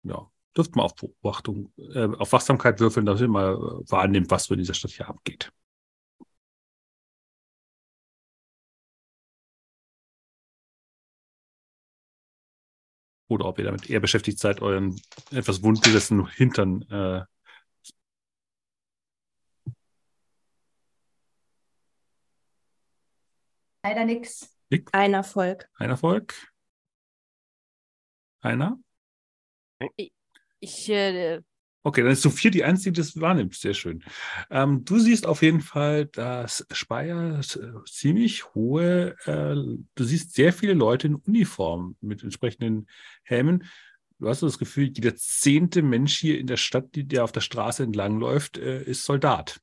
ja, 0.04 0.30
dürft 0.56 0.76
mal 0.76 0.84
auf 0.84 0.94
Beobachtung, 0.94 1.72
äh, 1.76 2.04
auf 2.04 2.32
Wachsamkeit 2.32 2.80
würfeln, 2.80 3.06
dass 3.06 3.20
ihr 3.20 3.28
mal 3.28 3.54
äh, 3.54 3.90
wahrnehmt, 3.90 4.30
was 4.30 4.44
so 4.44 4.54
in 4.54 4.58
dieser 4.60 4.74
Stadt 4.74 4.92
hier 4.92 5.08
abgeht. 5.08 5.52
Oder 13.38 13.50
ob 13.50 13.58
ihr 13.60 13.66
damit 13.66 13.88
eher 13.88 14.00
beschäftigt 14.00 14.40
seid, 14.40 14.60
euren 14.62 15.00
etwas 15.30 15.62
wundbesessenen 15.62 16.26
Hintern 16.28 16.82
äh, 16.90 17.24
Leider 23.84 24.04
nix. 24.04 24.58
Ein 24.90 25.14
Erfolg. 25.14 25.70
ein 25.76 25.88
Erfolg. 25.88 26.34
Einer? 28.40 28.76
Ich, 30.58 30.90
äh, 30.90 31.40
Okay, 31.84 32.02
dann 32.02 32.10
ist 32.10 32.22
Sophia 32.22 32.50
die 32.50 32.64
Einzige, 32.64 32.92
die 32.92 33.00
das 33.00 33.20
wahrnimmt. 33.20 33.54
Sehr 33.54 33.72
schön. 33.72 34.02
Ähm, 34.50 34.84
du 34.84 34.98
siehst 34.98 35.26
auf 35.26 35.42
jeden 35.42 35.60
Fall, 35.60 36.06
dass 36.06 36.66
Speyer 36.72 37.38
äh, 37.38 37.84
ziemlich 37.86 38.54
hohe, 38.54 39.16
äh, 39.24 39.54
du 39.94 40.04
siehst 40.04 40.34
sehr 40.34 40.52
viele 40.52 40.74
Leute 40.74 41.06
in 41.06 41.14
Uniform 41.14 41.96
mit 42.00 42.22
entsprechenden 42.22 42.88
Helmen. 43.22 43.64
Du 44.18 44.28
hast 44.28 44.42
das 44.42 44.58
Gefühl, 44.58 44.90
jeder 44.92 45.14
zehnte 45.14 45.82
Mensch 45.82 46.16
hier 46.16 46.40
in 46.40 46.48
der 46.48 46.56
Stadt, 46.56 46.96
die 46.96 47.04
der 47.04 47.22
auf 47.22 47.30
der 47.30 47.40
Straße 47.40 47.84
entlangläuft, 47.84 48.58
äh, 48.58 48.82
ist 48.82 49.04
Soldat. 49.04 49.60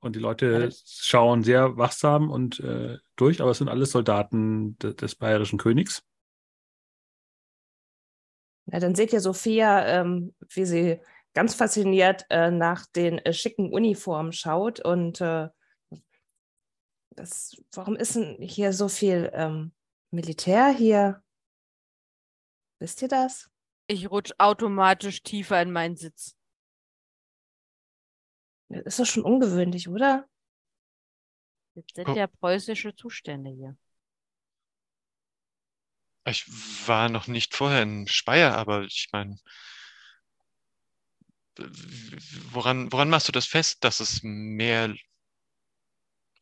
Und 0.00 0.16
die 0.16 0.20
Leute 0.20 0.70
schauen 0.86 1.44
sehr 1.44 1.76
wachsam 1.76 2.30
und 2.30 2.60
äh, 2.60 2.98
durch, 3.16 3.40
aber 3.40 3.50
es 3.50 3.58
sind 3.58 3.68
alles 3.68 3.90
Soldaten 3.90 4.78
de 4.78 4.94
des 4.94 5.14
bayerischen 5.14 5.58
Königs. 5.58 6.02
Ja, 8.66 8.78
dann 8.78 8.94
seht 8.94 9.12
ihr 9.12 9.20
Sophia, 9.20 9.86
ähm, 9.86 10.34
wie 10.50 10.64
sie 10.64 11.00
ganz 11.34 11.54
fasziniert 11.54 12.24
äh, 12.30 12.50
nach 12.50 12.86
den 12.86 13.18
äh, 13.18 13.32
schicken 13.32 13.72
Uniformen 13.72 14.32
schaut 14.32 14.80
und 14.80 15.20
äh, 15.20 15.48
das, 17.10 17.56
warum 17.72 17.94
ist 17.94 18.16
denn 18.16 18.36
hier 18.40 18.72
so 18.72 18.88
viel 18.88 19.30
ähm, 19.34 19.72
Militär 20.10 20.68
hier? 20.68 21.22
Wisst 22.80 23.02
ihr 23.02 23.08
das? 23.08 23.50
ich 23.86 24.10
rutsch 24.10 24.32
automatisch 24.38 25.22
tiefer 25.22 25.60
in 25.60 25.72
meinen 25.72 25.96
Sitz. 25.96 26.36
Das 28.68 28.84
ist 28.84 28.98
doch 28.98 29.06
schon 29.06 29.24
ungewöhnlich, 29.24 29.88
oder? 29.88 30.28
Das 31.74 31.84
sind 31.94 32.16
ja 32.16 32.26
preußische 32.26 32.94
Zustände 32.94 33.50
hier. 33.50 33.76
Ich 36.26 36.46
war 36.86 37.08
noch 37.08 37.26
nicht 37.26 37.54
vorher 37.54 37.82
in 37.82 38.06
Speyer, 38.08 38.56
aber 38.56 38.84
ich 38.84 39.08
meine, 39.12 39.36
woran, 42.50 42.90
woran 42.92 43.10
machst 43.10 43.28
du 43.28 43.32
das 43.32 43.46
fest, 43.46 43.84
dass 43.84 44.00
es 44.00 44.22
mehr. 44.22 44.94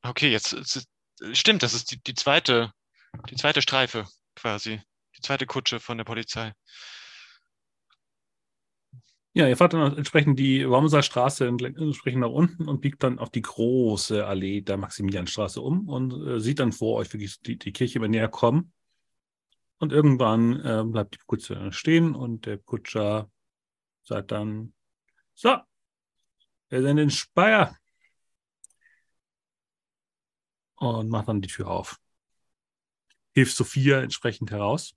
Okay, 0.03 0.31
jetzt 0.31 0.53
ist, 0.53 0.89
stimmt, 1.33 1.63
das 1.63 1.75
ist 1.75 1.91
die, 1.91 2.03
die 2.03 2.15
zweite, 2.15 2.73
die 3.31 3.37
zweite 3.37 3.63
Streife 3.63 4.07
quasi. 4.37 4.81
Die 5.17 5.21
zweite 5.21 5.47
Kutsche 5.47 5.81
von 5.81 5.99
der 5.99 6.05
Polizei. 6.05 6.55
Ja, 9.35 9.49
ihr 9.49 9.57
fahrt 9.57 9.73
dann 9.73 9.97
entsprechend 9.97 10.39
die 10.39 10.69
Wormser 10.69 11.03
Straße 11.03 11.47
entsprechend 11.47 12.21
nach 12.21 12.29
unten 12.29 12.69
und 12.69 12.83
biegt 12.83 13.03
dann 13.03 13.19
auf 13.19 13.31
die 13.31 13.41
große 13.41 14.27
Allee 14.27 14.61
der 14.61 14.77
Maximilianstraße 14.77 15.61
um 15.61 15.89
und 15.89 16.13
äh, 16.27 16.39
sieht 16.39 16.59
dann 16.59 16.73
vor 16.73 16.97
euch 16.99 17.13
wirklich 17.15 17.41
die, 17.41 17.59
die 17.59 17.73
Kirche 17.73 17.99
immer 17.99 18.09
näher 18.09 18.29
kommen. 18.29 18.73
Und 19.83 19.93
irgendwann 19.93 20.65
äh, 20.65 20.85
bleibt 20.85 21.17
die 21.17 21.19
Kutsche 21.27 21.73
stehen 21.73 22.15
und 22.15 22.47
der 22.47 22.57
Kutscher 22.57 23.29
sagt 24.05 24.31
dann, 24.31 24.75
so, 25.35 25.57
wir 26.69 26.83
sind 26.83 26.99
in 26.99 27.11
Speyer. 27.11 27.77
Und 30.77 31.09
macht 31.09 31.27
dann 31.27 31.41
die 31.41 31.49
Tür 31.49 31.67
auf. 31.67 31.99
Hilft 33.33 33.57
Sophia 33.57 34.01
entsprechend 34.01 34.53
heraus. 34.53 34.95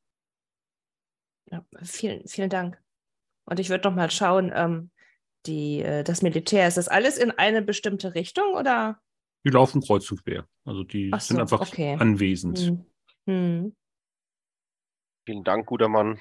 Ja, 1.50 1.66
vielen, 1.82 2.28
vielen 2.28 2.52
Dank. 2.52 2.80
Und 3.46 3.60
ich 3.60 3.70
würde 3.70 3.90
noch 3.90 3.96
mal 3.96 4.12
schauen, 4.12 4.52
ähm, 4.54 4.92
die, 5.48 5.82
äh, 5.82 6.04
das 6.04 6.22
Militär, 6.22 6.68
ist 6.68 6.78
das 6.78 6.90
alles 6.90 7.18
in 7.18 7.32
eine 7.32 7.64
bestimmte 7.64 8.14
Richtung 8.14 8.54
oder? 8.54 9.02
Die 9.46 9.50
laufen 9.50 9.82
kreuz 9.82 10.12
und 10.12 10.24
quer. 10.24 10.48
Also 10.64 10.84
die 10.84 11.10
Ach 11.12 11.22
sind 11.22 11.38
so, 11.38 11.42
einfach 11.42 11.62
okay. 11.62 11.98
anwesend. 12.00 12.60
Hm. 12.60 12.86
Hm. 13.26 13.76
Vielen 15.26 15.44
Dank, 15.44 15.66
guter 15.66 15.90
Mann. 15.90 16.20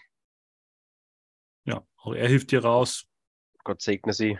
Ja, 1.65 1.87
auch 1.99 2.15
er 2.15 2.29
hilft 2.29 2.51
dir 2.51 2.65
raus. 2.65 3.07
Gott 3.63 3.83
segne 3.83 4.13
Sie. 4.13 4.39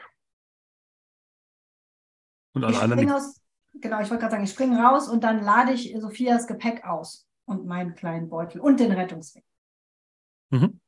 Und 2.53 2.65
alle 2.65 2.75
Ich 2.75 2.83
anderen, 2.83 3.11
aus, 3.11 3.41
genau, 3.75 4.01
ich 4.01 4.09
wollte 4.11 4.21
gerade 4.21 4.33
sagen, 4.33 4.45
ich 4.45 4.51
springe 4.51 4.83
raus 4.83 5.09
und 5.09 5.25
dann 5.25 5.43
lade 5.43 5.73
ich 5.73 5.95
Sophias 5.99 6.47
Gepäck 6.47 6.85
aus 6.85 7.27
und 7.47 7.67
meinen 7.67 7.95
kleinen 7.95 8.29
Beutel 8.29 8.61
und 8.61 8.81
den 8.81 8.93
Rettungsweg. 8.93 9.45
Mhm. 10.51 10.81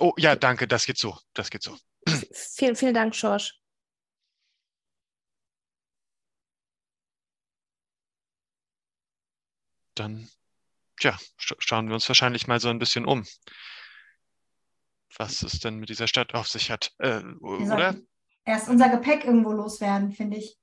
Oh 0.00 0.12
ja, 0.18 0.36
danke, 0.36 0.66
das 0.68 0.86
geht 0.86 0.98
so. 0.98 1.16
Das 1.32 1.50
geht 1.50 1.62
so. 1.62 1.76
Vielen, 2.32 2.76
vielen 2.76 2.94
Dank, 2.94 3.14
Schorsch. 3.14 3.60
Dann, 9.94 10.28
tja, 10.98 11.16
sch 11.36 11.54
schauen 11.58 11.88
wir 11.88 11.94
uns 11.94 12.08
wahrscheinlich 12.08 12.46
mal 12.46 12.60
so 12.60 12.68
ein 12.68 12.78
bisschen 12.78 13.06
um. 13.06 13.26
Was 15.16 15.42
es 15.42 15.60
denn 15.60 15.76
mit 15.78 15.88
dieser 15.88 16.08
Stadt 16.08 16.34
auf 16.34 16.48
sich 16.48 16.70
hat. 16.70 16.92
Äh, 16.98 17.22
Wir 17.22 17.40
oder? 17.42 17.66
sollten 17.66 18.08
erst 18.44 18.68
unser 18.68 18.88
Gepäck 18.88 19.24
irgendwo 19.24 19.52
loswerden, 19.52 20.12
finde 20.12 20.38
ich. 20.38 20.58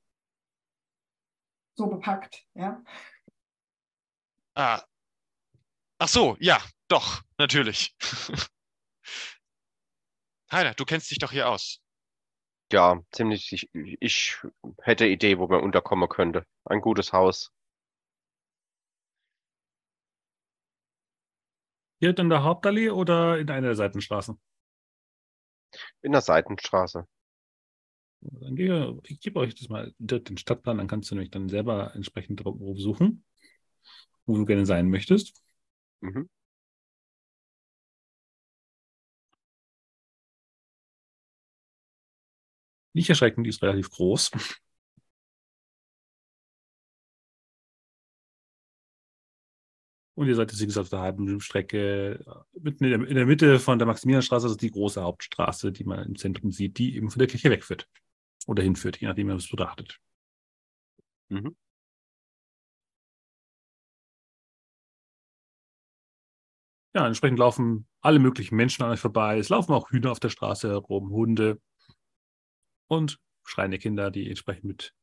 So 1.75 1.87
bepackt, 1.87 2.43
ja. 2.53 2.83
Ah. 4.55 4.83
Ach 5.97 6.07
so, 6.07 6.35
ja, 6.39 6.61
doch, 6.87 7.21
natürlich. 7.37 7.95
Heiner, 10.51 10.73
du 10.73 10.83
kennst 10.83 11.09
dich 11.09 11.19
doch 11.19 11.31
hier 11.31 11.47
aus. 11.47 11.79
Ja, 12.73 13.01
ziemlich. 13.11 13.51
Ich, 13.53 13.69
ich 13.73 14.37
hätte 14.81 15.05
Idee, 15.05 15.37
wo 15.37 15.47
man 15.47 15.61
unterkommen 15.61 16.09
könnte. 16.09 16.45
Ein 16.65 16.81
gutes 16.81 17.13
Haus. 17.13 17.51
Hier 22.01 22.17
in 22.19 22.29
der 22.29 22.43
Hauptallee 22.43 22.89
oder 22.89 23.37
in 23.39 23.49
einer 23.49 23.67
der 23.67 23.75
Seitenstraßen? 23.77 24.37
In 26.03 26.11
der 26.11 26.21
Seitenstraße. 26.21 27.07
Dann 28.21 28.55
gehe, 28.55 28.99
ich 29.07 29.19
gebe 29.19 29.39
euch 29.39 29.53
das 29.55 29.69
mal 29.69 29.93
direkt 29.99 30.29
den 30.29 30.37
Stadtplan, 30.37 30.77
dann 30.77 30.87
kannst 30.87 31.09
du 31.11 31.15
nämlich 31.15 31.31
dann 31.31 31.49
selber 31.49 31.93
entsprechend 31.95 32.43
drauf 32.43 32.57
suchen, 32.77 33.23
wo 34.25 34.37
du 34.37 34.45
gerne 34.45 34.65
sein 34.65 34.89
möchtest. 34.89 35.41
Mhm. 36.01 36.29
Nicht 42.93 43.09
erschrecken, 43.09 43.43
die 43.43 43.49
ist 43.49 43.61
relativ 43.63 43.89
groß. 43.91 44.31
Und 50.21 50.27
ihr 50.27 50.35
seid 50.35 50.51
jetzt, 50.51 50.61
wie 50.61 50.67
gesagt, 50.67 50.83
auf 50.83 50.89
der 50.89 50.99
halben 50.99 51.41
Strecke, 51.41 52.23
äh, 52.27 52.59
mitten 52.59 52.83
in 52.83 52.91
der, 52.91 53.09
in 53.09 53.15
der 53.15 53.25
Mitte 53.25 53.57
von 53.57 53.79
der 53.79 53.87
Maximilianstraße, 53.87 54.45
das 54.45 54.51
ist 54.51 54.61
die 54.61 54.69
große 54.69 55.01
Hauptstraße, 55.01 55.71
die 55.71 55.83
man 55.83 56.05
im 56.05 56.15
Zentrum 56.15 56.51
sieht, 56.51 56.77
die 56.77 56.95
eben 56.95 57.09
von 57.09 57.17
der 57.17 57.27
Kirche 57.27 57.49
wegführt. 57.49 57.89
Oder 58.45 58.61
hinführt, 58.61 58.97
je 59.01 59.07
nachdem, 59.07 59.25
wie 59.25 59.31
man 59.31 59.37
es 59.37 59.49
betrachtet. 59.49 59.99
Mhm. 61.29 61.55
Ja, 66.93 67.07
entsprechend 67.07 67.39
laufen 67.39 67.87
alle 68.01 68.19
möglichen 68.19 68.55
Menschen 68.55 68.83
an 68.83 68.91
euch 68.91 68.99
vorbei. 68.99 69.39
Es 69.39 69.49
laufen 69.49 69.73
auch 69.73 69.89
Hühner 69.89 70.11
auf 70.11 70.19
der 70.19 70.29
Straße 70.29 70.69
herum, 70.69 71.09
Hunde 71.09 71.59
und 72.87 73.19
schreiende 73.43 73.79
Kinder, 73.79 74.11
die 74.11 74.29
entsprechend 74.29 74.65
mit, 74.65 74.93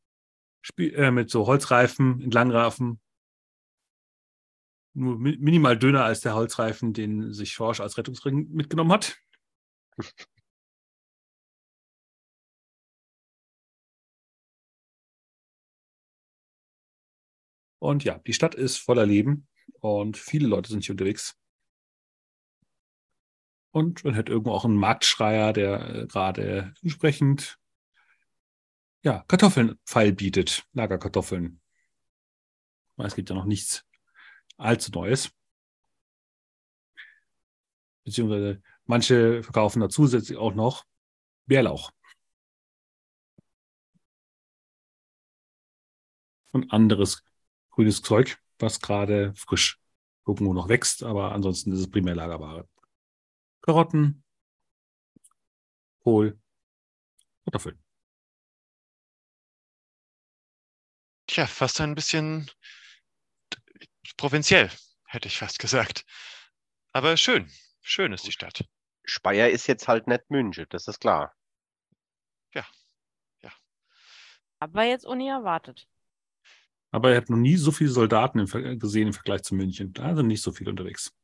Spiel, 0.61 0.95
äh, 0.95 1.11
mit 1.11 1.29
so 1.29 1.49
Holzreifen 1.49 2.21
entlangraufen. 2.21 3.01
Nur 4.99 5.17
mi 5.19 5.37
minimal 5.39 5.79
dünner 5.79 6.05
als 6.05 6.21
der 6.23 6.35
Holzreifen, 6.35 6.93
den 6.93 7.33
sich 7.33 7.53
Schorsch 7.53 7.81
als 7.81 7.97
Rettungsring 7.99 8.49
mitgenommen 8.51 8.93
hat. 8.93 9.17
Und 17.81 18.03
ja, 18.03 18.19
die 18.19 18.33
Stadt 18.33 18.57
ist 18.57 18.79
voller 18.79 19.07
Leben 19.07 19.47
und 19.81 20.17
viele 20.17 20.49
Leute 20.49 20.69
sind 20.69 20.85
hier 20.85 20.95
unterwegs. 20.95 21.37
Und 23.71 24.03
man 24.05 24.17
hört 24.17 24.29
irgendwo 24.29 24.51
auch 24.51 24.65
einen 24.65 24.75
Marktschreier, 24.75 25.53
der 25.53 25.95
äh, 25.95 26.07
gerade 26.09 26.75
entsprechend 26.83 27.61
ja, 29.05 29.25
Kartoffeln 29.29 29.79
feil 29.85 30.13
bietet, 30.13 30.67
Lagerkartoffeln. 30.73 31.61
Es 32.97 33.15
gibt 33.15 33.31
ja 33.31 33.37
noch 33.37 33.45
nichts 33.45 33.88
allzu 34.59 34.91
Neues. 34.93 35.31
Beziehungsweise 38.05 38.63
manche 38.85 39.43
verkaufen 39.43 39.81
da 39.81 39.89
zusätzlich 39.89 40.39
auch 40.39 40.55
noch 40.55 40.85
Bärlauch. 41.47 41.91
Und 46.53 46.73
anderes 46.73 47.23
grünes 47.71 48.03
Zeug, 48.03 48.39
was 48.59 48.81
gerade 48.81 49.35
frisch 49.35 49.79
irgendwo 50.27 50.53
noch 50.53 50.69
wächst, 50.69 51.03
aber 51.03 51.33
ansonsten 51.33 51.73
ist 51.73 51.81
es 51.81 51.91
primär 51.91 52.15
Lagerware. 52.15 52.69
Karotten, 53.63 54.25
Kohl, 56.03 56.39
Kartoffeln. 57.45 57.79
Tja, 61.27 61.47
fast 61.47 61.81
ein 61.83 61.95
bisschen 61.95 62.51
provinziell, 64.19 64.71
hätte 65.07 65.29
ich 65.29 65.39
fast 65.39 65.59
gesagt. 65.59 66.05
Aber 66.93 67.17
schön, 67.17 67.51
schön 67.81 68.13
ist 68.13 68.27
die 68.27 68.33
Stadt. 68.33 68.67
Speyer 69.05 69.49
ist 69.49 69.67
jetzt 69.67 69.89
halt 69.89 70.07
nicht 70.07 70.29
München, 70.31 70.67
das 70.69 70.87
ist 70.89 71.01
klar. 71.01 71.35
Aber 74.61 74.83
jetzt 74.85 75.07
Uni 75.07 75.29
erwartet. 75.29 75.89
Aber 76.91 77.11
er 77.11 77.19
hat 77.19 77.31
noch 77.31 77.37
nie 77.37 77.57
so 77.57 77.71
viele 77.71 77.91
Soldaten 77.91 78.41
im 78.41 78.79
gesehen 78.79 79.09
im 79.09 79.13
Vergleich 79.13 79.43
zu 79.43 79.55
München. 79.55 79.93
Da 79.93 80.17
sind 80.17 80.27
nicht 80.27 80.43
so 80.43 80.53
viele 80.53 80.71
unterwegs. 80.71 81.15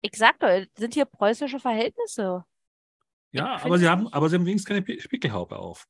Ich 0.00 0.16
sag 0.16 0.38
doch, 0.40 0.48
es 0.48 0.68
sind 0.76 0.94
hier 0.94 1.06
preußische 1.06 1.58
Verhältnisse. 1.60 2.44
Ja, 3.30 3.56
Ich 3.56 3.64
aber 3.64 3.78
sie 3.78 3.88
haben, 3.88 4.12
aber 4.12 4.28
sie 4.28 4.36
haben 4.36 4.46
wenigstens 4.46 4.68
keine 4.68 4.82
Pi- 4.82 5.00
Spiegelhaube 5.00 5.56
auf. 5.58 5.88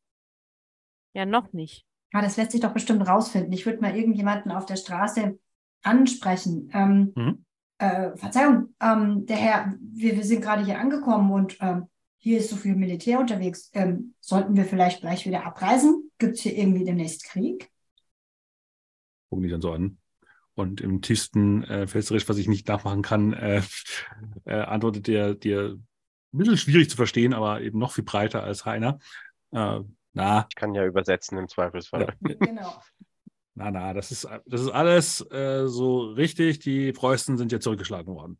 Ja, 1.14 1.26
noch 1.26 1.52
nicht. 1.52 1.87
Ja, 2.12 2.22
das 2.22 2.36
lässt 2.36 2.52
sich 2.52 2.60
doch 2.60 2.72
bestimmt 2.72 3.06
rausfinden. 3.06 3.52
Ich 3.52 3.66
würde 3.66 3.80
mal 3.80 3.96
irgendjemanden 3.96 4.50
auf 4.50 4.66
der 4.66 4.76
Straße 4.76 5.38
ansprechen. 5.82 6.70
Ähm, 6.72 7.12
Mhm. 7.14 7.44
äh, 7.78 8.16
Verzeihung, 8.16 8.74
ähm, 8.80 9.26
der 9.26 9.36
Herr, 9.36 9.74
wir, 9.80 10.16
wir 10.16 10.24
sind 10.24 10.42
gerade 10.42 10.64
hier 10.64 10.78
angekommen 10.78 11.30
und 11.30 11.56
ähm, 11.60 11.86
hier 12.16 12.38
ist 12.38 12.50
so 12.50 12.56
viel 12.56 12.74
Militär 12.74 13.20
unterwegs. 13.20 13.70
Ähm, 13.74 14.14
sollten 14.20 14.56
wir 14.56 14.64
vielleicht 14.64 15.02
gleich 15.02 15.26
wieder 15.26 15.46
abreisen? 15.46 16.10
Gibt 16.18 16.34
es 16.34 16.40
hier 16.40 16.56
irgendwie 16.56 16.84
demnächst 16.84 17.24
Krieg? 17.24 17.70
Gucken 19.30 19.44
die 19.44 19.50
dann 19.50 19.60
so 19.60 19.72
an. 19.72 19.98
Und 20.54 20.80
im 20.80 21.02
tiefsten 21.02 21.62
äh, 21.64 21.86
Pfälzerisch, 21.86 22.28
was 22.28 22.38
ich 22.38 22.48
nicht 22.48 22.66
nachmachen 22.66 23.02
kann, 23.02 23.32
äh, 23.32 23.62
äh, 24.44 24.54
antwortet 24.54 25.06
der 25.06 25.34
dir 25.34 25.78
ein 26.32 26.38
bisschen 26.38 26.56
schwierig 26.56 26.90
zu 26.90 26.96
verstehen, 26.96 27.32
aber 27.32 27.60
eben 27.60 27.78
noch 27.78 27.92
viel 27.92 28.02
breiter 28.04 28.42
als 28.42 28.64
Heiner. 28.64 28.98
Äh, 29.52 29.80
na, 30.14 30.46
Ich 30.48 30.54
kann 30.56 30.74
ja 30.74 30.84
übersetzen 30.84 31.38
im 31.38 31.48
Zweifelsfall. 31.48 32.16
ja, 32.20 32.34
Genau. 32.40 32.82
na, 33.54 33.70
na, 33.70 33.92
das 33.92 34.10
ist, 34.10 34.28
das 34.46 34.60
ist 34.62 34.70
alles 34.70 35.20
äh, 35.30 35.66
so 35.66 36.10
richtig. 36.12 36.58
Die 36.60 36.92
Preußen 36.92 37.36
sind 37.38 37.52
ja 37.52 37.60
zurückgeschlagen 37.60 38.14
worden. 38.14 38.38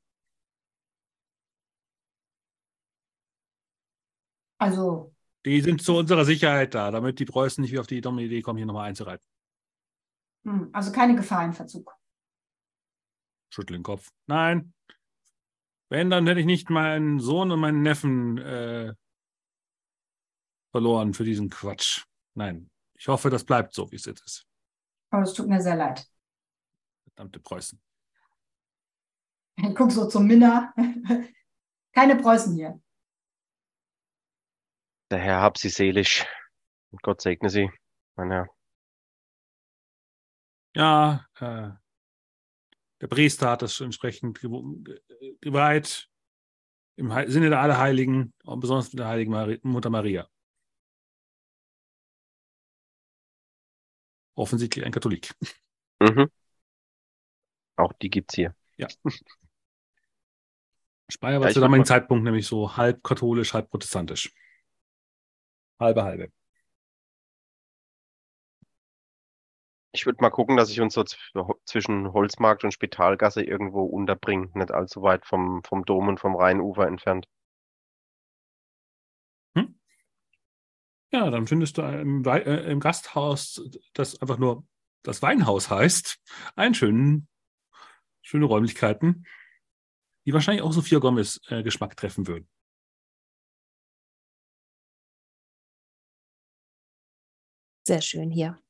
Also, 4.59 5.15
Die 5.47 5.61
sind 5.61 5.83
zu 5.83 5.97
unserer 5.97 6.25
Sicherheit 6.25 6.75
da, 6.75 6.91
damit 6.91 7.21
die 7.21 7.25
Preußen 7.25 7.63
nicht 7.63 7.71
wieder 7.71 7.81
auf 7.81 7.87
die 7.87 8.01
dumme 8.01 8.23
Idee 8.23 8.43
kommen, 8.43 8.57
hier 8.59 8.67
nochmal 8.67 8.89
einzureiten. 8.89 9.25
hm, 10.45 10.71
also 10.73 10.93
keine 10.93 11.15
Gefahr 11.17 11.45
in 11.45 11.53
Verzug. 11.53 11.95
Schüttel 13.51 13.77
den 13.77 13.83
Kopf. 13.83 14.09
Nein. 14.27 14.73
Wenn, 15.91 16.11
dann 16.11 16.27
hätte 16.27 16.41
ich 16.41 16.47
nicht 16.47 16.69
meinen 16.69 17.19
Sohn 17.19 17.51
und 17.51 17.61
meinen 17.61 17.83
Neffen 17.83 18.37
äh, 18.39 18.93
verloren 20.71 21.15
für 21.15 21.25
diesen 21.25 21.51
Quatsch. 21.51 22.05
Nein. 22.35 22.71
Ich 22.95 23.09
hoffe, 23.09 23.31
das 23.31 23.45
bleibt 23.45 23.75
so, 23.75 23.91
wie 23.91 23.97
es 23.97 24.05
jetzt 24.05 24.23
ist. 24.25 24.47
Aber 25.11 25.23
es 25.23 25.33
tut 25.33 25.49
mir 25.49 25.61
sehr 25.61 25.77
leid. 25.77 26.07
Verdammte 27.05 27.41
Preußen. 27.41 27.81
Ich 29.57 29.75
gucke 29.75 29.91
so 29.91 30.09
zum 30.09 30.27
Minna. 30.27 30.75
keine 31.93 32.17
Preußen 32.17 32.55
hier. 32.55 32.81
Der 35.11 35.19
Herr 35.19 35.41
hab 35.41 35.59
sie 35.59 35.71
selig. 35.71 36.27
Und 36.91 37.03
Gott 37.03 37.21
segne 37.21 37.51
sie, 37.51 37.71
mein 38.17 38.31
Herr. 38.31 38.49
Ja, 40.75 41.27
äh, 41.41 41.71
der 43.01 43.07
Priester 43.09 43.51
hat 43.51 43.63
das 43.63 43.81
entsprechend 43.81 44.39
gew- 44.39 44.83
ge- 44.85 45.37
geweiht. 45.41 46.09
Im 46.97 47.11
Sinne 47.31 47.49
der 47.51 47.61
Allerheiligen 47.61 48.35
und 48.45 48.61
besonders 48.61 48.91
der 48.91 49.07
heiligen 49.07 49.61
Mutter 49.63 49.89
Maria. 49.91 50.29
Offensichtlich 54.39 54.85
ein 54.85 54.93
Katholik. 54.93 55.33
Mhm. 56.01 56.31
Auch 57.77 57.93
die 57.95 58.11
gibt's 58.11 58.35
hier. 58.35 58.55
Speyer 61.11 61.33
Ja, 61.35 61.41
war 61.41 61.49
ich 61.49 61.55
zu 61.55 61.61
damaligen 61.61 61.81
mal- 61.83 61.87
Zeitpunkt 61.87 62.25
nämlich 62.25 62.47
so 62.47 62.77
halb 62.77 63.03
katholisch, 63.03 63.55
halb 63.55 63.71
protestantisch. 63.71 64.33
Halbe, 65.81 66.03
halbe. 66.05 66.31
Ich 69.93 70.05
würde 70.07 70.19
mal 70.21 70.31
gucken, 70.31 70.57
dass 70.57 70.71
ich 70.71 70.81
uns 70.81 70.95
so 70.95 71.01
zw- 71.01 71.57
zwischen 71.65 72.13
Holzmarkt 72.13 72.63
und 72.63 72.73
Spitalgasse 72.73 73.43
irgendwo 73.43 73.85
unterbringe, 73.85 74.51
nicht 74.55 74.71
allzu 74.71 75.03
weit 75.03 75.25
vom, 75.27 75.63
vom 75.65 75.85
Dom 75.85 76.09
und 76.09 76.21
vom 76.21 76.37
Rheinufer 76.37 76.87
entfernt. 76.87 77.27
Ja, 81.11 81.31
dann 81.31 81.47
findest 81.47 81.79
du 81.79 81.83
im, 81.83 82.25
Wei- 82.25 82.43
äh, 82.43 82.71
im 82.71 82.81
Gasthaus, 82.81 83.63
das 83.95 84.21
einfach 84.21 84.39
nur 84.39 84.67
das 85.03 85.23
Weinhaus 85.23 85.71
heißt, 85.71 86.21
einen 86.55 86.75
schönen, 86.75 87.29
schöne 88.21 88.45
Räumlichkeiten, 88.45 89.27
die 90.27 90.35
wahrscheinlich 90.35 90.63
auch 90.63 90.73
Sophia 90.73 90.99
Gomez 90.99 91.41
äh, 91.49 91.63
Geschmack 91.63 91.97
treffen 91.97 92.27
würden. 92.27 92.49
Sehr 97.87 98.03
schön 98.03 98.31
hier. 98.31 98.61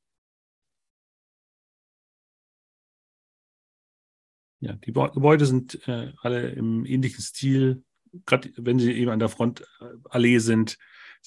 Ja, 4.60 4.74
die 4.74 4.92
Gebäude 4.92 5.46
sind 5.46 5.86
äh, 5.88 6.12
alle 6.20 6.50
im 6.50 6.84
ähnlichen 6.84 7.22
Stil. 7.22 7.84
Gerade 8.26 8.52
wenn 8.56 8.78
sie 8.78 8.92
eben 8.92 9.10
an 9.10 9.18
der 9.18 9.28
Frontallee 9.28 10.38
sind, 10.38 10.78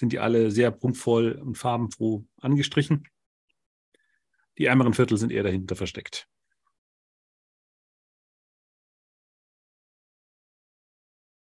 sind 0.01 0.13
die 0.13 0.19
alle 0.19 0.49
sehr 0.49 0.71
prunkvoll 0.71 1.33
und 1.33 1.59
farbenfroh 1.59 2.25
angestrichen. 2.41 3.07
Die 4.57 4.65
ärmeren 4.65 4.95
Viertel 4.95 5.15
sind 5.15 5.31
eher 5.31 5.43
dahinter 5.43 5.75
versteckt. 5.75 6.27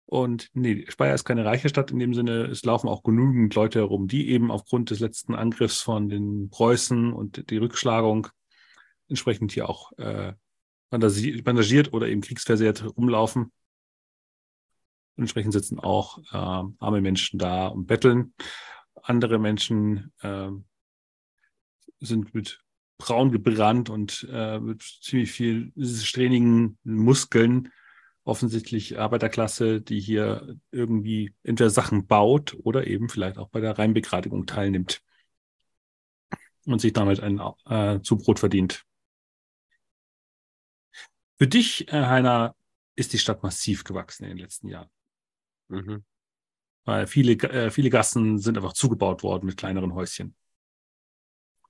Und 0.04 0.50
nee, 0.52 0.84
Speyer 0.90 1.14
ist 1.14 1.24
keine 1.24 1.46
reiche 1.46 1.70
Stadt 1.70 1.90
in 1.92 1.98
dem 1.98 2.12
Sinne. 2.12 2.44
Es 2.44 2.62
laufen 2.62 2.88
auch 2.88 3.02
genügend 3.02 3.54
Leute 3.54 3.78
herum, 3.78 4.06
die 4.06 4.28
eben 4.28 4.50
aufgrund 4.50 4.90
des 4.90 5.00
letzten 5.00 5.34
Angriffs 5.34 5.80
von 5.80 6.10
den 6.10 6.50
Preußen 6.50 7.14
und 7.14 7.48
die 7.48 7.56
Rückschlagung 7.56 8.28
entsprechend 9.08 9.52
hier 9.52 9.70
auch 9.70 9.92
äh, 9.96 10.34
bandagiert 10.90 11.94
oder 11.94 12.06
eben 12.06 12.20
kriegsversehrt 12.20 12.84
rumlaufen. 12.98 13.50
Entsprechend 15.16 15.52
sitzen 15.52 15.78
auch 15.78 16.18
äh, 16.18 16.36
arme 16.36 17.00
Menschen 17.00 17.38
da 17.38 17.66
und 17.68 17.86
betteln. 17.86 18.34
Andere 19.02 19.38
Menschen 19.38 20.12
äh, 20.20 20.50
sind 22.00 22.34
mit 22.34 22.62
braun 22.98 23.32
gebrannt 23.32 23.90
und 23.90 24.26
äh, 24.30 24.58
mit 24.60 24.82
ziemlich 24.82 25.32
viel 25.32 25.72
strähnigen 25.76 26.78
Muskeln 26.84 27.70
offensichtlich 28.24 28.98
Arbeiterklasse, 28.98 29.80
die 29.80 30.00
hier 30.00 30.56
irgendwie 30.70 31.34
entweder 31.42 31.70
Sachen 31.70 32.06
baut 32.06 32.56
oder 32.62 32.86
eben 32.86 33.08
vielleicht 33.08 33.38
auch 33.38 33.48
bei 33.48 33.60
der 33.60 33.78
Reinbegradigung 33.78 34.46
teilnimmt 34.46 35.02
und 36.64 36.80
sich 36.80 36.92
damit 36.92 37.20
ein 37.20 37.40
äh, 37.66 38.00
Zubrot 38.02 38.38
verdient. 38.38 38.84
Für 41.38 41.48
dich, 41.48 41.88
äh, 41.88 42.04
Heiner, 42.04 42.54
ist 42.94 43.12
die 43.12 43.18
Stadt 43.18 43.42
massiv 43.42 43.84
gewachsen 43.84 44.24
in 44.24 44.30
den 44.30 44.38
letzten 44.38 44.68
Jahren. 44.68 44.88
Mhm. 45.72 46.04
Weil 46.84 47.06
viele, 47.06 47.32
äh, 47.48 47.70
viele 47.70 47.90
Gassen 47.90 48.38
sind 48.38 48.56
einfach 48.56 48.74
zugebaut 48.74 49.22
worden 49.22 49.46
mit 49.46 49.56
kleineren 49.56 49.94
Häuschen. 49.94 50.36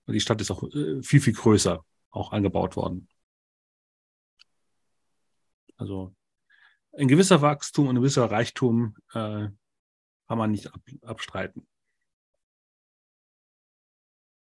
Und 0.06 0.14
die 0.14 0.20
Stadt 0.20 0.40
ist 0.40 0.50
auch 0.50 0.64
äh, 0.64 1.02
viel, 1.02 1.20
viel 1.20 1.34
größer 1.34 1.84
auch 2.10 2.32
angebaut 2.32 2.76
worden. 2.76 3.08
Also 5.76 6.14
ein 6.92 7.08
gewisser 7.08 7.40
Wachstum 7.42 7.86
und 7.86 7.96
ein 7.96 8.02
gewisser 8.02 8.30
Reichtum 8.30 8.96
äh, 9.12 9.48
kann 10.28 10.38
man 10.38 10.50
nicht 10.50 10.66
ab, 10.66 10.80
abstreiten. 11.02 11.66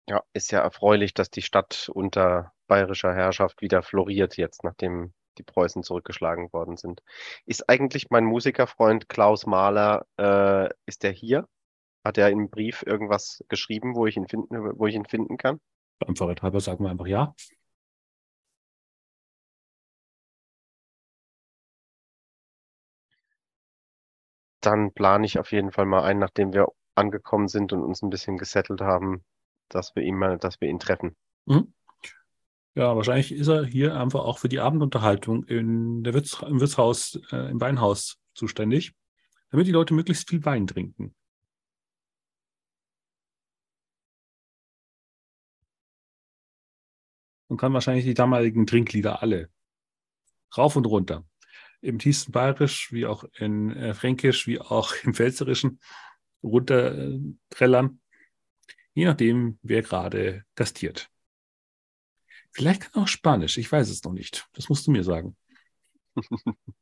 Ja, 0.10 0.24
ist 0.34 0.52
ja 0.52 0.60
erfreulich, 0.62 1.14
dass 1.14 1.30
die 1.30 1.44
Stadt 1.44 1.90
unter 1.94 2.54
bayerischer 2.68 3.14
Herrschaft 3.14 3.62
wieder 3.62 3.84
floriert 3.84 4.36
jetzt, 4.38 4.64
nachdem 4.64 5.14
die 5.38 5.44
Preußen 5.44 5.84
zurückgeschlagen 5.84 6.52
worden 6.53 6.78
sind. 6.78 7.02
Ist 7.45 7.70
eigentlich 7.70 8.10
mein 8.10 8.26
Musikerfreund 8.26 9.10
Klaus 9.10 9.45
Mahler, 9.45 10.06
äh, 10.18 10.70
ist 10.86 11.03
der 11.03 11.12
hier? 11.12 11.48
Hat 12.03 12.18
er 12.18 12.30
im 12.30 12.49
Brief 12.49 12.84
irgendwas 12.86 13.44
geschrieben, 13.48 13.95
wo 13.95 14.08
ich 14.08 14.18
ihn 14.18 14.28
finden, 14.28 14.56
wo 14.78 14.88
ich 14.88 14.95
ihn 14.95 15.06
finden 15.06 15.38
kann? 15.38 15.60
Beim 15.99 16.16
Verrat 16.16 16.41
halber 16.41 16.60
sagen 16.60 16.84
wir 16.84 16.90
einfach 16.90 17.08
ja. 17.08 17.36
Dann 24.62 24.94
plane 24.94 25.26
ich 25.26 25.40
auf 25.40 25.52
jeden 25.52 25.72
Fall 25.72 25.86
mal 25.86 26.03
ein, 26.03 26.20
nachdem 26.20 26.53
wir 26.53 26.68
angekommen 26.95 27.48
sind 27.48 27.74
und 27.74 27.84
uns 27.84 28.02
ein 28.02 28.10
bisschen 28.10 28.38
gesettelt 28.38 28.82
haben, 28.82 29.24
dass 29.70 29.95
wir 29.95 30.03
ihn 30.03 30.16
mal, 30.16 30.38
dass 30.38 30.62
wir 30.62 30.70
ihn 30.70 30.80
treffen. 30.80 31.16
Mhm. 31.45 31.74
Ja, 32.73 32.95
wahrscheinlich 32.95 33.34
ist 33.34 33.48
er 33.49 33.65
hier 33.65 33.99
einfach 33.99 34.22
auch 34.22 34.39
für 34.39 34.48
die 34.48 34.61
Abendunterhaltung 34.61 35.43
in 35.43 36.03
der 36.03 36.14
Wirts 36.14 36.41
im 36.41 36.61
Wirtshaus, 36.61 37.19
äh, 37.31 37.52
im 37.52 37.60
Weinhaus 37.60 38.18
zuständig, 38.34 38.93
damit 39.49 39.68
die 39.68 39.72
Leute 39.72 39.93
möglichst 39.93 40.30
viel 40.30 40.45
Wein 40.45 40.68
trinken. 40.68 41.14
Und 47.48 47.57
kann 47.57 47.73
wahrscheinlich 47.73 48.06
die 48.06 48.14
damaligen 48.14 48.65
Trinklieder 48.65 49.22
alle 49.22 49.49
rauf 50.57 50.77
und 50.77 50.85
runter. 50.85 51.26
Im 51.81 51.99
tiefsten 51.99 52.31
Bayerisch, 52.31 52.93
wie 52.93 53.06
auch 53.06 53.26
in 53.38 53.72
äh, 53.72 53.93
Fränkisch, 53.93 54.48
wie 54.48 54.61
auch 54.61 54.93
im 55.03 55.14
Pfälzerischen 55.14 55.81
runterträllern, 56.41 57.99
je 58.93 59.06
nachdem, 59.06 59.60
wer 59.61 59.81
gerade 59.81 60.45
gastiert. 60.56 61.11
Vielleicht 62.52 62.82
kann 62.82 62.91
er 62.95 63.03
auch 63.03 63.07
Spanisch, 63.07 63.57
ich 63.57 63.72
weiß 63.72 63.90
es 63.90 64.03
noch 64.03 64.14
nicht. 64.14 64.48
Das 64.53 64.69
musst 64.69 64.86
du 64.88 64.91
mir 64.91 65.03
sagen. 65.03 65.36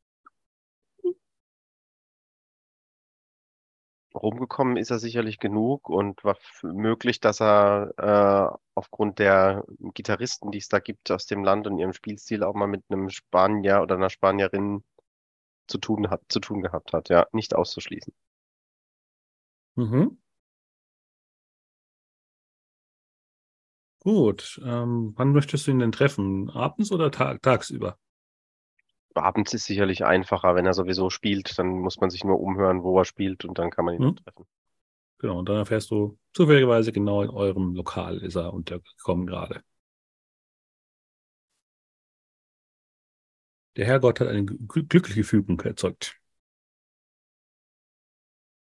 Rumgekommen 4.14 4.76
ist 4.76 4.90
er 4.90 4.98
sicherlich 4.98 5.38
genug 5.38 5.88
und 5.88 6.24
war 6.24 6.36
möglich, 6.62 7.20
dass 7.20 7.40
er 7.40 7.92
äh, 7.96 8.58
aufgrund 8.74 9.18
der 9.20 9.64
Gitarristen, 9.94 10.50
die 10.50 10.58
es 10.58 10.68
da 10.68 10.80
gibt 10.80 11.10
aus 11.10 11.26
dem 11.26 11.44
Land 11.44 11.66
und 11.66 11.78
ihrem 11.78 11.92
Spielstil 11.92 12.42
auch 12.42 12.54
mal 12.54 12.66
mit 12.66 12.84
einem 12.88 13.08
Spanier 13.10 13.82
oder 13.82 13.94
einer 13.96 14.10
Spanierin 14.10 14.82
zu 15.68 15.78
tun 15.78 16.10
hat, 16.10 16.22
zu 16.28 16.40
tun 16.40 16.62
gehabt 16.62 16.92
hat. 16.92 17.08
Ja, 17.10 17.26
nicht 17.32 17.54
auszuschließen. 17.54 18.12
Mhm. 19.76 20.18
Gut, 24.00 24.60
ähm, 24.64 25.14
wann 25.16 25.32
möchtest 25.32 25.66
du 25.66 25.70
ihn 25.70 25.78
denn 25.78 25.92
treffen? 25.92 26.50
Abends 26.50 26.92
oder 26.92 27.10
ta 27.10 27.38
tagsüber? 27.38 27.98
Abends 29.14 29.54
ist 29.54 29.66
sicherlich 29.66 30.04
einfacher, 30.04 30.56
wenn 30.56 30.66
er 30.66 30.74
sowieso 30.74 31.10
spielt, 31.10 31.56
dann 31.60 31.68
muss 31.68 32.00
man 32.00 32.10
sich 32.10 32.24
nur 32.24 32.40
umhören, 32.40 32.82
wo 32.82 32.98
er 32.98 33.04
spielt 33.04 33.44
und 33.44 33.56
dann 33.56 33.70
kann 33.70 33.84
man 33.84 33.94
ihn 33.94 34.02
Mhm. 34.02 34.16
treffen. 34.16 34.46
Genau, 35.18 35.38
und 35.38 35.48
dann 35.48 35.56
erfährst 35.56 35.90
du 35.92 36.18
zufälligerweise 36.34 36.92
genau 36.92 37.22
in 37.22 37.30
eurem 37.30 37.74
Lokal 37.74 38.18
ist 38.18 38.34
er 38.36 38.52
untergekommen 38.54 39.26
gerade. 39.26 39.62
Der 43.74 43.84
Herrgott 43.84 44.20
hat 44.20 44.28
eine 44.28 44.42
gl- 44.42 44.86
glückliche 44.86 45.24
Fügung 45.24 45.58
erzeugt. 45.62 46.20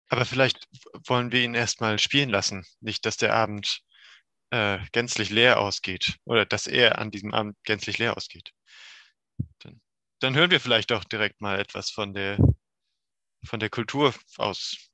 Aber 0.09 0.25
vielleicht 0.25 0.67
wollen 1.05 1.31
wir 1.31 1.41
ihn 1.45 1.53
erstmal 1.53 1.97
spielen 1.97 2.27
lassen. 2.29 2.65
Nicht, 2.81 3.05
dass 3.05 3.15
der 3.15 3.33
Abend 3.33 3.83
äh, 4.51 4.79
gänzlich 4.91 5.29
leer 5.29 5.59
ausgeht. 5.59 6.17
Oder 6.25 6.45
dass 6.45 6.67
er 6.67 6.99
an 6.99 7.11
diesem 7.11 7.33
Abend 7.33 7.57
gänzlich 7.63 7.97
leer 7.97 8.15
ausgeht. 8.17 8.51
Dann, 9.59 9.81
dann 10.19 10.35
hören 10.35 10.51
wir 10.51 10.59
vielleicht 10.59 10.91
auch 10.91 11.03
direkt 11.03 11.41
mal 11.41 11.59
etwas 11.59 11.89
von 11.91 12.13
der, 12.13 12.37
von 13.45 13.59
der 13.59 13.69
Kultur 13.69 14.13
aus, 14.37 14.89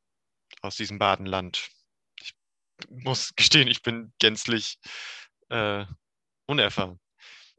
aus 0.62 0.76
diesem 0.76 1.00
Badenland. 1.00 1.70
Ich 2.20 2.34
muss 2.90 3.34
gestehen, 3.36 3.68
ich 3.68 3.82
bin 3.82 4.14
gänzlich 4.20 4.78
äh, 5.50 5.86
unerfahren. 6.46 7.00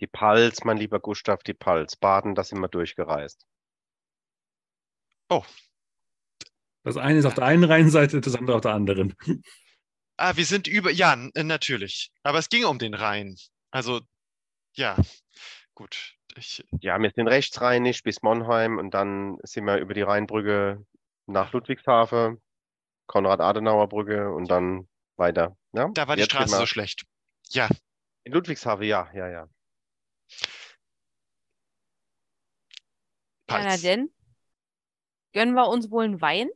Die 0.01 0.07
Pals, 0.07 0.65
mein 0.65 0.77
lieber 0.77 1.01
Gustav, 1.01 1.43
die 1.45 1.55
Pals. 1.55 1.97
Baden, 1.97 2.35
das 2.35 2.49
sind 2.49 2.61
wir 2.61 2.69
durchgereist. 2.69 3.47
Oh, 5.31 5.45
Das 6.83 6.97
eine 6.97 7.19
ist 7.19 7.25
auf 7.25 7.35
der 7.35 7.45
einen 7.45 7.65
Rheinseite, 7.65 8.21
das 8.21 8.35
andere 8.35 8.57
auf 8.57 8.63
der 8.63 8.75
anderen. 8.75 9.15
Ah, 10.17 10.37
wir 10.37 10.45
sind 10.47 10.67
über, 10.67 10.91
ja, 10.91 11.13
n- 11.15 11.33
natürlich. 11.35 12.13
Aber 12.23 12.39
es 12.39 12.49
ging 12.49 12.65
um 12.65 12.79
den 12.79 12.95
Rhein. 12.95 13.37
Also, 13.71 14.01
ja, 14.75 14.97
gut. 15.75 16.15
Ich, 16.37 16.65
Ja, 16.81 16.99
wir 16.99 17.13
sind 17.15 17.29
rechtsrheinisch 17.29 18.03
bis 18.03 18.23
Monheim 18.23 18.79
und 18.79 18.93
dann 18.93 19.39
sind 19.45 19.65
wir 19.67 19.77
über 19.79 19.95
die 19.95 20.03
Rheinbrücke 20.03 20.85
nach 21.27 21.53
Ludwigshafen, 21.53 22.43
Konrad-Adenauer-Brücke 23.07 24.33
und 24.33 24.51
dann 24.51 24.89
weiter. 25.17 25.57
Ja, 25.73 25.89
da 25.95 26.09
war 26.09 26.17
die 26.17 26.23
jetzt 26.23 26.33
Straße 26.33 26.57
so 26.57 26.67
schlecht. 26.67 27.05
Ja, 27.51 27.69
In 28.25 28.33
Ludwigshafen, 28.33 28.85
ja, 28.85 29.11
ja, 29.15 29.29
ja. 29.29 29.49
Ja, 33.51 33.63
na 33.63 33.77
denn? 33.77 34.11
Gönnen 35.33 35.55
wir 35.55 35.69
uns 35.69 35.91
wohl 35.91 36.05
einen 36.05 36.21
Wein? 36.21 36.49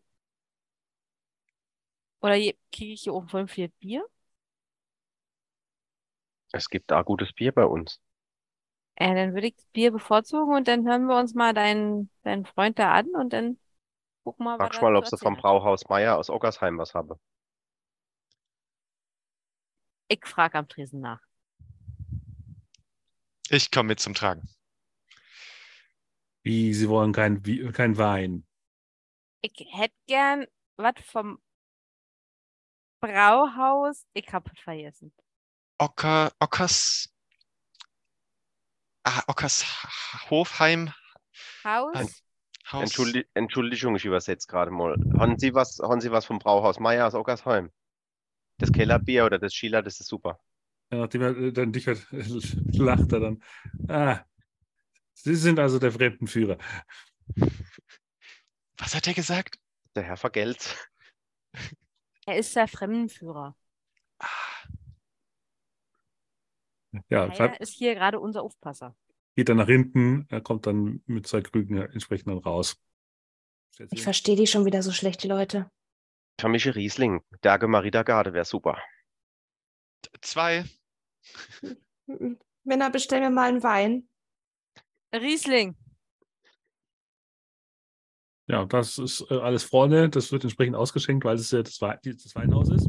Oder 2.21 2.37
kriege 2.73 2.93
ich 2.95 3.03
hier 3.03 3.15
oben 3.15 3.29
voll 3.29 3.49
viel 3.49 3.69
Bier? 3.81 4.05
Es 6.53 6.69
gibt 6.69 6.91
da 6.91 7.01
gutes 7.01 7.33
Bier 7.33 7.53
bei 7.53 7.65
uns. 7.65 8.03
Äh, 8.97 9.15
dann 9.15 9.35
würde 9.35 9.49
ich 9.49 9.57
das 9.57 9.67
Bier 9.67 9.93
bevorzugen 9.93 10.55
und 10.55 10.69
dann 10.69 10.87
hören 10.87 11.07
wir 11.07 11.19
uns 11.19 11.35
mal 11.35 11.55
deinen, 11.55 12.11
deinen 12.25 12.45
Freund 12.47 12.79
da 12.79 12.93
an 12.93 13.09
und 13.15 13.33
dann 13.33 13.59
gucken 14.25 14.45
wir 14.47 14.59
mal, 14.59 14.71
Frag 14.71 14.81
mal, 14.83 14.95
ob 14.95 15.07
sie 15.07 15.17
vom. 15.17 15.37
Brauhaus 15.37 15.89
Meier 15.89 16.19
aus 16.19 16.31
Ockersheim 16.31 16.77
was 16.77 16.95
haben. 16.95 17.19
Ich 20.09 20.27
frage 20.27 20.59
am 20.59 20.69
Tresen 20.69 21.01
nach. 21.01 21.21
Ich 23.51 23.71
komme 23.71 23.89
mit 23.89 24.01
zum 24.01 24.15
Tragen. 24.15 24.49
Wie, 26.43 26.75
Sie 26.75 26.89
wollen 26.89 27.13
kein, 27.13 27.47
Wie- 27.47 27.71
kein 27.71 27.97
Wein. 27.97 28.45
Ich 29.41 29.67
hätte 29.73 29.95
gern 30.07 30.47
was 30.77 30.95
vom 31.05 31.41
Brauhaus. 33.01 34.07
Ich 34.15 34.33
hab 34.33 34.51
es 34.53 34.59
vergessen. 34.61 35.13
Ocker, 35.79 36.33
Ockers, 36.41 37.09
ah, 39.05 39.23
Ockers 39.29 39.65
Hofheim 40.31 40.93
Haus? 41.65 41.95
Ein- 41.95 42.09
Haus. 42.71 42.83
Entschuldi 42.83 43.27
Entschuldigung, 43.33 43.97
ich 43.97 44.05
übersetze 44.05 44.47
gerade 44.47 44.71
mal. 44.71 44.95
Haben 45.19 45.39
Sie 45.39 45.55
was, 45.55 45.79
haben 45.79 46.03
Sie 46.03 46.11
was 46.11 46.27
vom 46.27 46.39
Brauhaus 46.39 46.79
Meier 46.81 47.07
aus 47.07 47.15
Ockersheim? 47.15 47.71
Das 48.59 48.73
Kellerbier 48.73 49.25
oder 49.25 49.39
das 49.39 49.55
Schieler, 49.55 49.81
das 49.83 50.01
ist 50.01 50.09
super. 50.09 50.39
Ja, 50.93 50.99
nachdem 50.99 51.23
er 51.23 51.53
dann 51.53 51.73
dich 51.73 51.87
hört, 51.87 52.07
lacht 52.11 53.13
er 53.13 53.21
dann. 53.21 53.43
Ah, 53.89 54.21
Sie 55.15 55.35
sind 55.35 55.59
also 55.59 55.79
der 55.79 55.93
Fremdenführer. 55.93 56.59
Was 58.77 58.95
hat 58.95 59.07
er 59.07 59.15
gesagt? 59.15 59.59
Der 59.97 60.03
Herr 60.03 60.17
vergelt's. 60.19 60.77
Er 62.29 62.37
ist 62.37 62.55
der 62.55 62.69
Fremdenführer. 62.69 63.57
Ah, 64.19 64.27
Ja, 67.09 67.35
schreibt, 67.35 67.59
ist 67.61 67.73
hier 67.73 67.95
gerade 67.95 68.21
unser 68.21 68.43
Aufpasser. 68.43 68.95
geht 69.35 69.49
dann 69.49 69.57
nach 69.57 69.67
hinten, 69.67 70.27
er 70.29 70.43
kommt 70.43 70.67
dann 70.67 71.03
mit 71.07 71.27
zwei 71.27 71.41
Krügen 71.41 71.79
entsprechend 71.79 72.29
dann 72.29 72.37
raus. 72.37 72.77
Ich 73.93 74.03
verstehe 74.03 74.37
die 74.37 74.47
schon 74.47 74.67
wieder 74.67 74.83
so 74.83 74.93
schlecht, 74.93 75.23
die 75.23 75.29
Leute. 75.29 75.71
Tamische 76.37 76.75
Riesling, 76.75 77.23
Derge 77.43 77.67
Marita 77.67 78.03
Garde 78.03 78.35
wäre 78.35 78.45
super. 78.45 78.79
zwei. 80.21 80.67
Männer, 82.65 82.91
bestell 82.91 83.21
mir 83.21 83.31
mal 83.31 83.49
einen 83.49 83.63
Wein. 83.63 84.07
Riesling. 85.15 85.77
Ja, 88.49 88.65
das 88.65 88.99
ist 88.99 89.31
äh, 89.31 89.35
alles 89.39 89.63
vorne. 89.65 90.09
Das 90.09 90.33
wird 90.33 90.43
entsprechend 90.45 90.75
ausgeschenkt, 90.77 91.25
weil 91.25 91.37
es 91.37 91.51
ja 91.51 91.63
das, 91.63 91.79
das 91.79 92.35
Weinhaus 92.35 92.71
ist. 92.71 92.89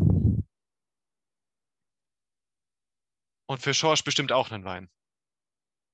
Und 3.48 3.62
für 3.62 3.74
Schorsch 3.74 4.04
bestimmt 4.04 4.32
auch 4.32 4.52
einen 4.52 4.64
Wein. 4.64 4.90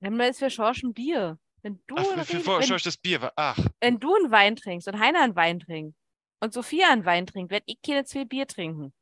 Dann 0.00 0.20
ist 0.20 0.38
für 0.38 0.50
Schorsch 0.50 0.82
ein 0.82 0.92
Bier. 0.92 1.38
Wenn 1.62 1.82
du, 1.86 1.96
Ach, 1.98 2.04
ein 2.12 2.18
für, 2.18 2.24
für, 2.24 2.36
Rie- 2.36 2.42
für 2.42 2.58
wenn, 2.58 2.62
Schorsch 2.66 2.82
das 2.84 2.96
Bier 2.98 3.22
war. 3.22 3.32
Ach, 3.36 3.58
wenn 3.80 3.98
du 3.98 4.14
einen 4.14 4.30
Wein 4.30 4.56
trinkst 4.56 4.86
und 4.88 5.00
Heiner 5.00 5.22
einen 5.22 5.34
Wein 5.36 5.58
trinkt 5.58 5.96
und 6.40 6.52
Sophia 6.52 6.90
einen 6.92 7.04
Wein 7.04 7.26
trinkt, 7.26 7.50
werde 7.50 7.64
ich 7.66 7.80
keine 7.82 8.04
zwei 8.04 8.24
Bier 8.24 8.46
trinken. 8.46 8.92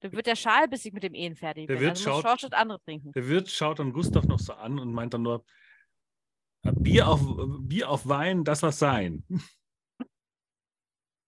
Dann 0.00 0.12
wird 0.12 0.26
der 0.26 0.36
Schal, 0.36 0.68
bis 0.68 0.84
ich 0.84 0.92
mit 0.92 1.04
dem 1.04 1.14
Ehen 1.14 1.36
fertig 1.36 1.68
Der 1.68 1.74
bin. 1.74 1.82
Wirt 1.84 1.90
Also 1.92 2.10
muss 2.10 2.16
schaut- 2.16 2.22
Schorsch 2.28 2.42
das 2.42 2.52
andere 2.52 2.80
trinken. 2.82 3.12
Der 3.12 3.26
Wirt 3.28 3.48
schaut 3.48 3.78
dann 3.78 3.92
Gustav 3.92 4.24
noch 4.24 4.40
so 4.40 4.52
an 4.52 4.78
und 4.78 4.92
meint 4.92 5.14
dann 5.14 5.22
nur, 5.22 5.38
"Ja, 5.38 5.44
Bier 6.72 7.08
auf, 7.08 7.20
Bier 7.60 7.90
auf 7.90 8.06
Wein, 8.08 8.44
das 8.44 8.62
was 8.62 8.78
sein. 8.78 9.24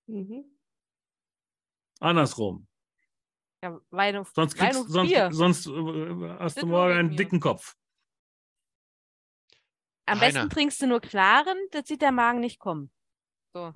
Mhm. 0.06 0.44
Andersrum. 2.00 2.66
Ja, 3.62 3.80
Wein 3.90 4.16
auf, 4.16 4.32
Sonst, 4.34 4.58
Wein 4.58 4.66
kriegst, 4.70 4.80
auf 4.80 4.88
sonst, 4.88 5.08
Bier. 5.10 5.32
sonst 5.32 5.66
äh, 5.66 6.36
hast 6.38 6.56
Das 6.56 6.62
du 6.62 6.66
morgen 6.66 6.92
einen 6.94 7.08
mir. 7.10 7.16
dicken 7.16 7.40
Kopf. 7.40 7.74
Am 10.06 10.20
Heiner. 10.20 10.32
besten 10.32 10.50
trinkst 10.50 10.80
du 10.82 10.86
nur 10.86 11.00
klaren, 11.00 11.56
das 11.72 11.88
sieht 11.88 12.02
der 12.02 12.12
Magen 12.12 12.40
nicht 12.40 12.58
kommen. 12.60 12.92
So. 13.52 13.72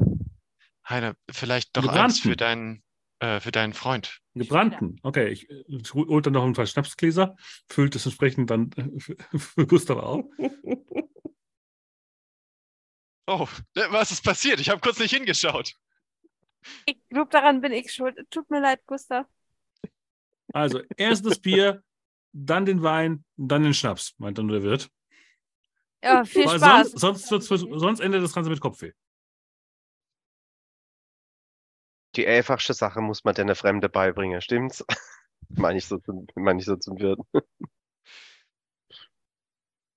Heiner, 0.89 1.15
vielleicht 1.31 1.77
doch 1.77 1.89
eins 1.89 2.21
für 2.21 2.37
deinen, 2.37 2.85
äh, 3.19 3.41
für 3.41 3.51
deinen 3.51 3.73
Freund. 3.73 4.21
Gebrannten. 4.35 5.01
Okay, 5.03 5.29
ich, 5.29 5.49
ich 5.51 5.93
hol 5.95 6.23
dann 6.23 6.35
noch 6.35 6.45
ein 6.45 6.53
paar 6.53 6.67
Schnapsgläser, 6.67 7.37
füllt 7.69 7.97
es 7.97 8.07
entsprechend 8.07 8.51
dann 8.51 8.71
für, 9.01 9.17
für 9.39 9.67
Gustav 9.67 9.99
auf. 9.99 10.25
Oh, 13.31 13.47
äh, 13.77 13.83
was 13.91 14.11
ist 14.11 14.25
passiert? 14.25 14.59
Ich 14.59 14.71
habe 14.71 14.81
kurz 14.81 14.99
nicht 14.99 15.15
hingeschaut. 15.15 15.77
Ich 16.85 16.99
glaube, 17.09 17.31
daran 17.31 17.61
bin 17.61 17.71
ich 17.71 17.93
schuld. 17.93 18.19
Tut 18.29 18.51
mir 18.51 18.61
leid, 18.61 18.85
Gustav. 18.87 19.25
Also 20.53 20.81
erst 20.97 21.25
das 21.25 21.39
Bier, 21.39 21.85
dann 22.33 22.67
den 22.67 22.83
Wein, 22.83 23.25
dann 23.37 23.63
den 23.63 23.73
Schnaps, 23.73 24.15
meint 24.19 24.37
dann 24.39 24.49
der 24.49 24.65
Wirt. 24.65 24.91
Ja, 26.03 26.25
viel 26.25 26.45
Weil 26.45 26.59
Spaß. 26.59 26.91
sonst, 26.91 27.29
sonst, 27.29 27.51
wird's- 27.51 27.81
sonst 27.81 28.01
endet 28.01 28.25
das 28.25 28.33
Ganze 28.33 28.51
mit 28.51 28.61
Kopfweh. 28.61 28.93
Die 32.17 32.27
einfachste 32.27 32.75
Sache 32.75 33.01
muss 33.01 33.23
man 33.23 33.37
der 33.37 33.55
Fremde 33.55 33.89
beibringen, 33.89 34.41
stimmt's? 34.41 34.85
meine 35.51 35.79
ich 35.79 35.87
so 35.87 35.99
zum, 35.99 36.27
meine 36.35 36.59
ich 36.59 36.67
so 36.67 36.75
zum 36.75 36.99
Wirt. 36.99 37.21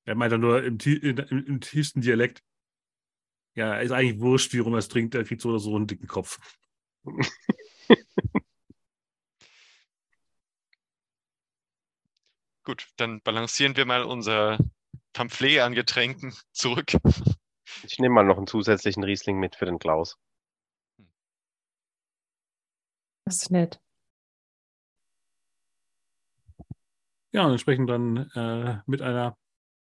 Er 0.05 0.13
meint 0.13 0.33
dann 0.33 0.41
nur 0.41 0.63
im, 0.63 0.77
im, 0.77 1.17
im 1.47 1.61
tiefsten 1.61 2.01
Dialekt. 2.01 2.43
Ja, 3.55 3.77
ist 3.77 3.91
eigentlich 3.91 4.19
wurscht, 4.19 4.53
wie 4.53 4.59
rum 4.59 4.73
er 4.73 4.79
es 4.79 4.87
trinkt, 4.87 5.15
er 5.15 5.23
kriegt 5.23 5.41
so 5.41 5.49
oder 5.49 5.59
so 5.59 5.75
einen 5.75 5.87
dicken 5.87 6.07
Kopf. 6.07 6.39
Gut, 12.63 12.87
dann 12.95 13.21
balancieren 13.21 13.75
wir 13.75 13.85
mal 13.85 14.03
unser 14.03 14.57
Pamphlet 15.11 15.59
an 15.59 15.73
Getränken 15.73 16.33
zurück. 16.53 16.93
Ich 17.83 17.99
nehme 17.99 18.15
mal 18.15 18.23
noch 18.23 18.37
einen 18.37 18.47
zusätzlichen 18.47 19.03
Riesling 19.03 19.37
mit 19.37 19.55
für 19.55 19.65
den 19.65 19.79
Klaus. 19.79 20.17
Das 23.25 23.43
ist 23.43 23.51
nett. 23.51 23.79
Ja, 27.31 27.45
und 27.45 27.51
entsprechend 27.51 27.89
dann 27.89 28.29
äh, 28.35 28.81
mit 28.85 29.01
einer 29.01 29.37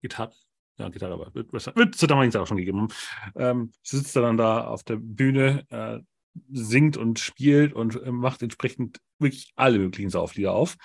Gitarre, 0.02 0.34
ja, 0.78 0.88
Gitarre, 0.88 1.14
aber 1.14 1.34
wird, 1.34 1.52
wird 1.52 1.94
zur 1.94 2.08
damaligen 2.08 2.32
Zeit 2.32 2.42
auch 2.42 2.46
schon 2.46 2.56
gegeben. 2.56 2.88
Ähm, 3.34 3.72
sitzt 3.82 4.14
er 4.16 4.22
dann 4.22 4.36
da 4.36 4.66
auf 4.66 4.84
der 4.84 4.96
Bühne, 4.96 5.64
äh, 5.70 6.00
singt 6.50 6.96
und 6.96 7.18
spielt 7.18 7.72
und 7.72 8.00
äh, 8.02 8.12
macht 8.12 8.42
entsprechend 8.42 9.00
wirklich 9.18 9.52
alle 9.56 9.78
möglichen 9.78 10.10
Sauflieder 10.10 10.52
auf. 10.52 10.76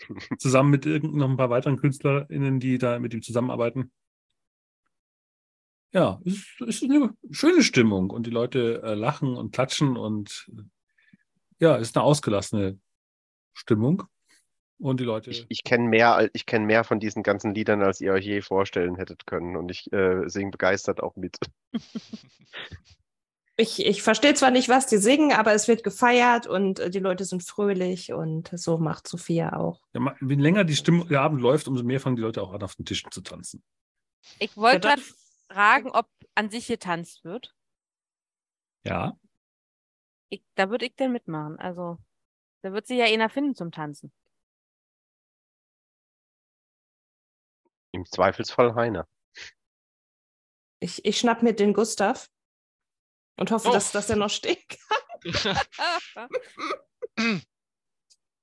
Zusammen 0.38 0.70
mit 0.70 0.86
irgend 0.86 1.14
noch 1.14 1.28
ein 1.28 1.36
paar 1.36 1.50
weiteren 1.50 1.76
KünstlerInnen, 1.76 2.58
die 2.58 2.78
da 2.78 2.98
mit 2.98 3.12
ihm 3.14 3.22
zusammenarbeiten. 3.22 3.92
Ja, 5.92 6.20
es 6.24 6.34
ist, 6.34 6.60
ist 6.60 6.84
eine 6.84 7.14
schöne 7.30 7.62
Stimmung 7.62 8.08
und 8.10 8.26
die 8.26 8.30
Leute 8.30 8.82
äh, 8.82 8.94
lachen 8.94 9.36
und 9.36 9.52
klatschen 9.52 9.98
und 9.98 10.50
äh, 10.56 10.62
ja, 11.58 11.76
es 11.76 11.88
ist 11.88 11.96
eine 11.96 12.04
ausgelassene 12.04 12.80
Stimmung. 13.52 14.04
Und 14.82 14.98
die 14.98 15.04
Leute. 15.04 15.30
Ich, 15.30 15.46
ich 15.48 15.62
kenne 15.62 15.88
mehr, 15.88 16.28
ich 16.32 16.44
kenn 16.44 16.64
mehr 16.64 16.82
von 16.82 16.98
diesen 16.98 17.22
ganzen 17.22 17.54
Liedern, 17.54 17.82
als 17.82 18.00
ihr 18.00 18.12
euch 18.12 18.24
je 18.24 18.40
vorstellen 18.40 18.96
hättet 18.96 19.26
können. 19.26 19.54
Und 19.56 19.70
ich 19.70 19.92
äh, 19.92 20.28
singe 20.28 20.50
begeistert 20.50 21.00
auch 21.00 21.16
mit. 21.16 21.36
Ich, 23.58 23.84
ich 23.84 24.02
verstehe 24.02 24.32
zwar 24.32 24.50
nicht, 24.50 24.70
was 24.70 24.86
die 24.86 24.96
singen, 24.96 25.30
aber 25.32 25.52
es 25.52 25.68
wird 25.68 25.84
gefeiert 25.84 26.46
und 26.46 26.80
äh, 26.80 26.88
die 26.88 26.98
Leute 26.98 27.26
sind 27.26 27.44
fröhlich 27.44 28.10
und 28.10 28.50
so 28.54 28.78
macht 28.78 29.06
Sophia 29.06 29.52
auch. 29.52 29.82
Ja, 29.92 30.16
je 30.20 30.36
länger 30.36 30.64
die 30.64 30.74
Stimmung, 30.74 31.06
der 31.06 31.20
Abend 31.20 31.42
läuft, 31.42 31.68
umso 31.68 31.84
mehr 31.84 32.00
fangen 32.00 32.16
die 32.16 32.22
Leute 32.22 32.42
auch 32.42 32.54
an, 32.54 32.62
auf 32.62 32.76
den 32.76 32.86
Tischen 32.86 33.12
zu 33.12 33.20
tanzen. 33.20 33.62
Ich 34.38 34.56
wollte 34.56 34.88
gerade 34.88 35.02
fragen, 35.50 35.90
ob 35.90 36.06
an 36.34 36.48
sich 36.48 36.66
getanzt 36.66 37.24
wird. 37.24 37.54
Ja, 38.84 39.18
Ich, 40.30 40.42
da 40.54 40.70
würde 40.70 40.86
ich 40.86 40.96
denn 40.96 41.12
mitmachen. 41.12 41.58
Also, 41.58 41.98
da 42.62 42.72
wird 42.72 42.86
sich 42.86 42.96
ja 42.96 43.04
einer 43.04 43.28
finden 43.28 43.54
zum 43.54 43.70
Tanzen. 43.70 44.12
Im 48.02 48.06
Zweifelsfall 48.06 48.74
Heiner. 48.74 49.06
Ich, 50.80 51.04
ich 51.04 51.18
schnapp 51.20 51.42
mir 51.44 51.52
den 51.52 51.72
Gustav 51.72 52.28
und 53.36 53.52
hoffe, 53.52 53.68
Oh. 53.68 53.72
dass, 53.72 53.92
dass 53.92 54.10
er 54.10 54.16
noch 54.16 54.28
steht. 54.30 54.76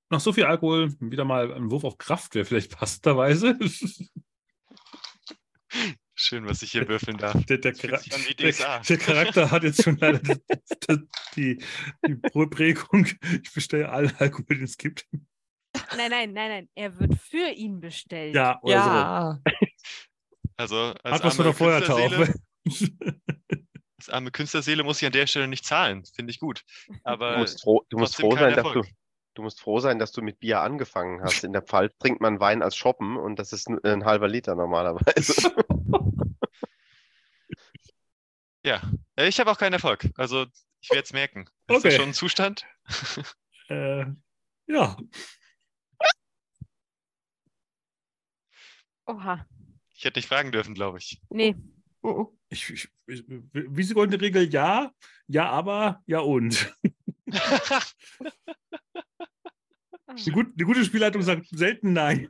noch 0.10 0.22
so 0.22 0.32
viel 0.32 0.46
Alkohol, 0.46 0.96
wieder 1.02 1.26
mal 1.26 1.52
ein 1.54 1.70
Wurf 1.72 1.84
auf 1.84 1.98
Kraft 1.98 2.36
wäre 2.36 2.46
vielleicht 2.46 2.72
passenderweise. 2.72 3.60
Schön, 6.16 6.48
was 6.48 6.62
ich 6.62 6.72
hier 6.72 6.88
würfeln 6.88 7.18
darf. 7.18 7.44
Der, 7.46 7.58
der, 7.58 7.74
Das 7.74 7.82
fühlt 7.82 7.94
Chara- 7.94 8.00
sich 8.02 8.16
an 8.16 8.22
wie 8.28 8.36
der, 8.36 8.80
der 8.82 8.98
Charakter 8.98 9.52
hat 9.52 9.64
jetzt 9.64 9.84
schon 9.84 9.98
leider 9.98 10.20
die, 10.20 10.40
die, 11.36 11.62
die 12.08 12.16
Prägung, 12.48 13.06
ich 13.44 13.54
bestelle 13.54 13.90
allen 13.90 14.16
Alkohol, 14.20 14.46
den 14.56 14.64
es 14.64 14.78
gibt. 14.78 15.06
Nein, 15.96 16.10
nein, 16.12 16.34
nein, 16.34 16.50
nein. 16.50 16.70
Er 16.76 16.98
wird 17.00 17.16
für 17.16 17.50
ihn 17.50 17.80
bestellt. 17.80 18.36
Ja, 18.36 18.60
oder 18.62 18.84
so. 18.84 18.90
Ja, 18.90 19.40
Also 20.58 20.78
als 21.04 21.16
Hat 21.16 21.24
was 21.24 21.36
von 21.36 21.46
arme, 21.46 21.52
der 21.52 21.54
Feuertaufe. 21.54 22.34
Künstlerseele, 22.64 23.22
als 23.98 24.10
arme 24.10 24.32
Künstlerseele 24.32 24.84
muss 24.84 25.02
ich 25.02 25.06
an 25.06 25.12
der 25.14 25.28
Stelle 25.28 25.48
nicht 25.48 25.66
zahlen. 25.66 26.04
Finde 26.06 26.32
ich 26.32 26.40
gut. 26.40 26.64
Aber 27.04 27.34
Du 27.34 27.40
musst 27.40 27.62
froh, 27.62 27.86
du 27.90 27.98
musst 27.98 28.16
froh 28.16 28.36
sein, 28.36 28.54
dass 28.56 28.64
du, 28.64 28.68
Erfolg. 28.70 28.88
du 29.36 29.42
musst 29.44 29.62
froh 29.62 29.80
sein, 29.80 30.00
dass 30.00 30.12
du 30.12 30.22
mit 30.22 30.40
Bier 30.40 30.62
angefangen 30.62 31.22
hast. 31.22 31.44
In 31.44 31.54
der 31.54 31.62
Pfalz 31.62 31.98
trinkt 32.00 32.20
man 32.22 32.40
Wein 32.40 32.62
als 32.62 32.76
Shoppen 32.76 33.16
und 33.18 33.38
das 33.38 33.54
ist 33.54 33.70
ein, 33.70 33.84
ein 33.84 34.06
halber 34.06 34.28
Liter 34.28 34.56
normalerweise. 34.56 35.54
ja, 38.66 38.82
Äh, 39.16 39.28
ich 39.28 39.40
habe 39.40 39.52
auch 39.52 39.58
keinen 39.58 39.74
Erfolg. 39.74 40.10
Also 40.18 40.46
ich 40.82 40.90
werde 40.92 41.04
es 41.04 41.14
merken. 41.14 41.42
Ist 41.68 41.78
Okay. 41.78 41.82
das 41.90 41.94
schon 41.96 42.10
ein 42.10 42.14
Zustand? 42.14 42.66
äh, 43.70 44.06
ja, 44.68 44.98
Oha. 49.10 49.46
Ich 49.96 50.06
hätte 50.06 50.20
nicht 50.20 50.28
fragen 50.28 50.52
dürfen, 50.52 50.76
glaube 50.76 51.00
ich. 51.00 51.20
Nee. 51.32 51.56
ich, 52.50 52.70
ich, 52.70 52.88
ich, 53.08 53.24
wie 53.28 53.82
ist 53.82 53.90
die 53.90 53.94
goldene 53.96 54.22
Regel? 54.22 54.52
Ja, 54.54 54.92
ja, 55.28 55.50
aber, 55.50 56.04
ja 56.06 56.20
und. 56.20 56.74
Eine, 60.06 60.32
gut, 60.32 60.48
eine 60.56 60.66
gute 60.66 60.86
Spielleitung 60.86 61.22
sagt 61.24 61.48
selten 61.50 61.94
nein. 61.94 62.30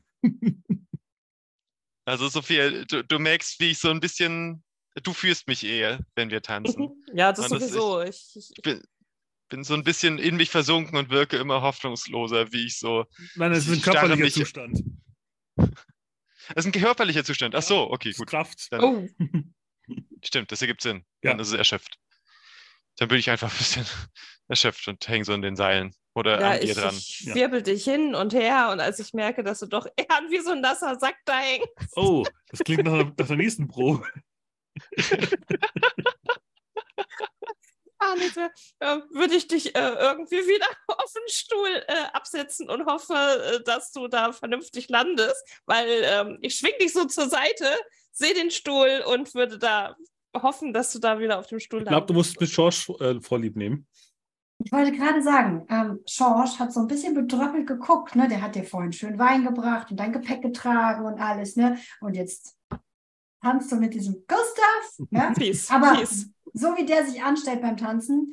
Also 2.06 2.28
Sophia, 2.30 2.84
du, 2.86 3.04
du 3.04 3.20
merkst, 3.20 3.60
wie 3.60 3.72
ich 3.72 3.78
so 3.80 3.90
ein 3.90 4.00
bisschen, 4.00 4.64
du 5.04 5.14
führst 5.14 5.48
mich 5.48 5.64
eher, 5.66 6.00
wenn 6.16 6.30
wir 6.32 6.42
tanzen. 6.42 7.04
ja, 7.14 7.32
das 7.32 7.52
Und 7.52 7.52
das 7.62 7.70
sowieso. 7.70 8.02
Ich, 8.04 8.32
ich, 8.36 8.52
Ich 8.56 8.62
bin, 8.64 8.82
bin 9.50 9.64
so 9.64 9.74
ein 9.74 9.84
bisschen 9.84 10.18
in 10.18 10.38
mich 10.38 10.50
versunken 10.50 10.98
und 10.98 11.10
wirke 11.10 11.38
immer 11.38 11.62
hoffnungsloser, 11.62 12.52
wie 12.54 12.66
ich 12.66 12.80
so. 12.80 13.06
Nein, 13.36 13.52
es 13.52 13.68
ist 13.68 13.78
ein 13.78 13.82
körperlicher 13.82 14.24
mich- 14.24 14.34
Zustand. 14.34 14.82
Das 16.56 16.66
ist 16.66 16.74
ein 16.76 16.82
körperlicher 16.82 17.24
Zustand. 17.24 17.56
Ach 17.56 17.62
so, 17.62 17.92
okay, 17.92 18.12
gut. 18.14 18.28
Kraft. 18.28 18.68
Dann, 18.72 18.82
oh, 18.84 19.08
Stimmt, 20.24 20.52
das 20.52 20.62
ergibt 20.62 20.82
Sinn. 20.82 21.06
Ja. 21.24 21.32
Dann 21.32 21.40
ist 21.40 21.48
es 21.50 21.54
erschöpft. 21.54 21.98
Dann 22.98 23.08
bin 23.08 23.18
ich 23.18 23.30
einfach 23.30 23.52
ein 23.52 23.58
bisschen 23.58 23.86
erschöpft 24.48 24.88
und 24.88 25.08
hänge 25.08 25.26
so 25.26 25.34
in 25.34 25.42
den 25.42 25.56
Seilen 25.56 25.94
oder 26.16 26.42
ja, 26.42 26.50
an 26.52 26.60
dir 26.60 26.66
ich, 26.72 26.74
dran. 26.76 26.96
ich 26.96 27.22
Ja. 27.22 27.36
wirbel 27.36 27.62
dich 27.64 27.84
hin 27.84 28.14
und 28.16 28.34
her 28.34 28.70
und 28.72 28.80
als 28.80 29.00
ich 29.00 29.14
merke, 29.14 29.44
dass 29.44 29.60
du 29.60 29.68
doch 29.68 29.86
eher 29.96 30.06
wie 30.30 30.40
so 30.40 30.52
ein 30.52 30.62
nasser 30.62 31.00
Sack 31.00 31.16
da 31.26 31.40
hängst, 31.40 31.68
Oh, 31.96 32.26
das 32.50 32.60
klingt 32.60 32.84
nach, 32.84 33.06
nach 33.18 33.28
der 33.28 33.36
nächsten 33.38 33.68
Probe. 33.68 34.06
Ah, 38.00 38.16
mehr, 38.16 38.52
äh, 38.80 39.02
würde 39.12 39.36
ich 39.36 39.48
dich 39.48 39.76
äh, 39.76 39.94
irgendwie 40.00 40.38
wieder 40.48 40.68
auf 40.88 41.14
den 41.14 41.28
Stuhl 41.28 41.84
äh, 41.88 42.06
absetzen 42.14 42.70
und 42.70 42.86
hoffe, 42.86 43.14
äh, 43.14 43.64
dass 43.64 43.92
du 43.92 44.08
da 44.08 44.32
vernünftig 44.32 44.90
landest, 44.90 45.44
weil 45.66 46.04
ähm, 46.04 46.38
ich 46.42 46.56
schwing 46.56 46.74
dich 46.82 46.94
so 46.94 47.06
zur 47.06 47.30
Seite, 47.30 47.66
sehe 48.12 48.34
den 48.34 48.52
Stuhl 48.52 49.04
und 49.06 49.34
würde 49.36 49.58
da 49.60 49.96
hoffen, 50.36 50.74
dass 50.74 50.92
du 50.94 51.00
da 51.00 51.20
wieder 51.20 51.40
auf 51.40 51.48
dem 51.48 51.60
Stuhl 51.60 51.82
Ich 51.82 51.88
glaube, 51.88 52.08
du 52.08 52.14
musst 52.14 52.40
mit 52.40 52.52
George 52.52 52.94
äh, 53.00 53.22
Vorlieb 53.22 53.56
nehmen. 53.56 53.88
Ich 54.62 54.74
wollte 54.74 54.92
gerade 54.92 55.22
sagen, 55.22 55.66
ähm, 55.70 56.00
George 56.06 56.60
hat 56.60 56.74
so 56.74 56.82
ein 56.82 56.88
bisschen 56.88 57.14
bedröppelt 57.14 57.66
geguckt, 57.66 58.16
ne? 58.18 58.28
Der 58.28 58.42
hat 58.42 58.56
dir 58.56 58.66
vorhin 58.66 58.92
schön 58.92 59.18
Wein 59.18 59.46
gebracht 59.46 59.90
und 59.90 59.98
dein 59.98 60.12
Gepäck 60.12 60.42
getragen 60.42 61.06
und 61.06 61.18
alles, 61.20 61.56
ne? 61.56 61.78
Und 62.02 62.16
jetzt 62.16 62.58
tanzt 63.41 63.72
du 63.72 63.76
mit 63.78 63.94
diesem 63.94 64.26
Gustav, 64.28 65.07
ne? 65.10 65.34
Fies, 65.38 65.70
Aber 65.72 65.95
fies. 65.95 66.30
so 66.53 66.76
wie 66.78 66.86
der 66.86 67.06
sich 67.06 67.22
anstellt 67.24 67.61
beim 67.61 67.78
Tanzen, 67.78 68.32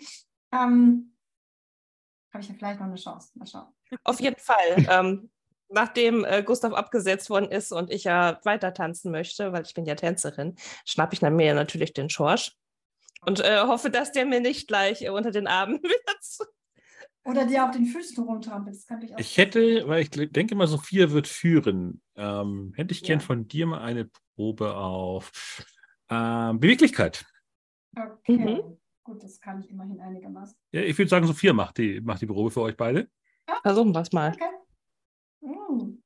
ähm, 0.53 1.13
habe 2.33 2.43
ich 2.43 2.49
ja 2.49 2.55
vielleicht 2.55 2.81
noch 2.81 2.87
eine 2.87 2.97
Chance. 2.97 3.31
Mal 3.35 3.47
schauen. 3.47 3.67
Auf 4.05 4.21
jeden 4.21 4.39
Fall. 4.39 4.87
ähm, 4.91 5.31
nachdem 5.69 6.25
äh, 6.25 6.43
Gustav 6.43 6.73
abgesetzt 6.75 7.29
worden 7.31 7.51
ist 7.51 7.73
und 7.73 7.91
ich 7.91 8.05
ja 8.05 8.39
weiter 8.45 8.73
tanzen 8.75 9.11
möchte, 9.11 9.53
weil 9.53 9.63
ich 9.65 9.75
bin 9.75 9.85
ja 9.85 9.95
Tänzerin, 9.95 10.55
schnappe 10.85 11.15
ich 11.15 11.23
mir 11.23 11.55
natürlich 11.55 11.93
den 11.93 12.09
Schorsch 12.11 12.53
und 13.23 13.41
äh, 13.41 13.61
hoffe, 13.63 13.91
dass 13.91 14.13
der 14.13 14.27
mir 14.27 14.41
nicht 14.41 14.69
gleich 14.69 15.03
äh, 15.03 15.09
unter 15.11 15.31
den 15.31 15.47
Armen 15.47 15.81
zu. 16.21 16.45
Oder 17.25 17.45
dir 17.45 17.65
auf 17.65 17.73
den 17.73 17.87
Füßen 17.87 18.23
rumtrampelt. 18.23 18.77
Ich 19.03 19.15
auch. 19.15 19.19
Ich 19.19 19.37
hätte, 19.37 19.89
weil 19.89 20.03
ich 20.03 20.11
denke 20.11 20.55
mal, 20.55 20.69
Sophia 20.69 21.11
wird 21.11 21.27
führen, 21.27 22.01
ähm, 22.15 22.73
hätte 22.77 22.93
ich 22.93 23.03
gern 23.03 23.19
Ja. 23.19 23.27
von 23.27 23.49
dir 23.49 23.67
mal 23.67 23.81
eine 23.81 24.09
Probe 24.37 24.77
auf 24.77 25.65
ähm, 26.11 26.61
Beweglichkeit. 26.61 27.25
Okay. 27.97 28.39
Mhm. 28.39 28.79
Gut, 29.03 29.23
das 29.23 29.41
kann 29.41 29.61
ich 29.61 29.71
immerhin 29.71 30.01
einigermaßen. 30.01 30.57
Ja, 30.73 30.83
ich 30.83 30.97
würde 30.99 31.09
sagen, 31.09 31.27
Sophia 31.27 31.53
macht 31.53 31.79
die, 31.79 32.01
macht 32.01 32.21
die 32.21 32.27
Probe 32.27 32.51
für 32.51 32.61
euch 32.61 32.77
beide. 32.77 33.09
Versuchen 33.63 33.95
wir 33.95 34.01
es 34.01 34.13
mal. 34.13 34.33
Okay. 34.33 34.51
Mm. 35.41 36.03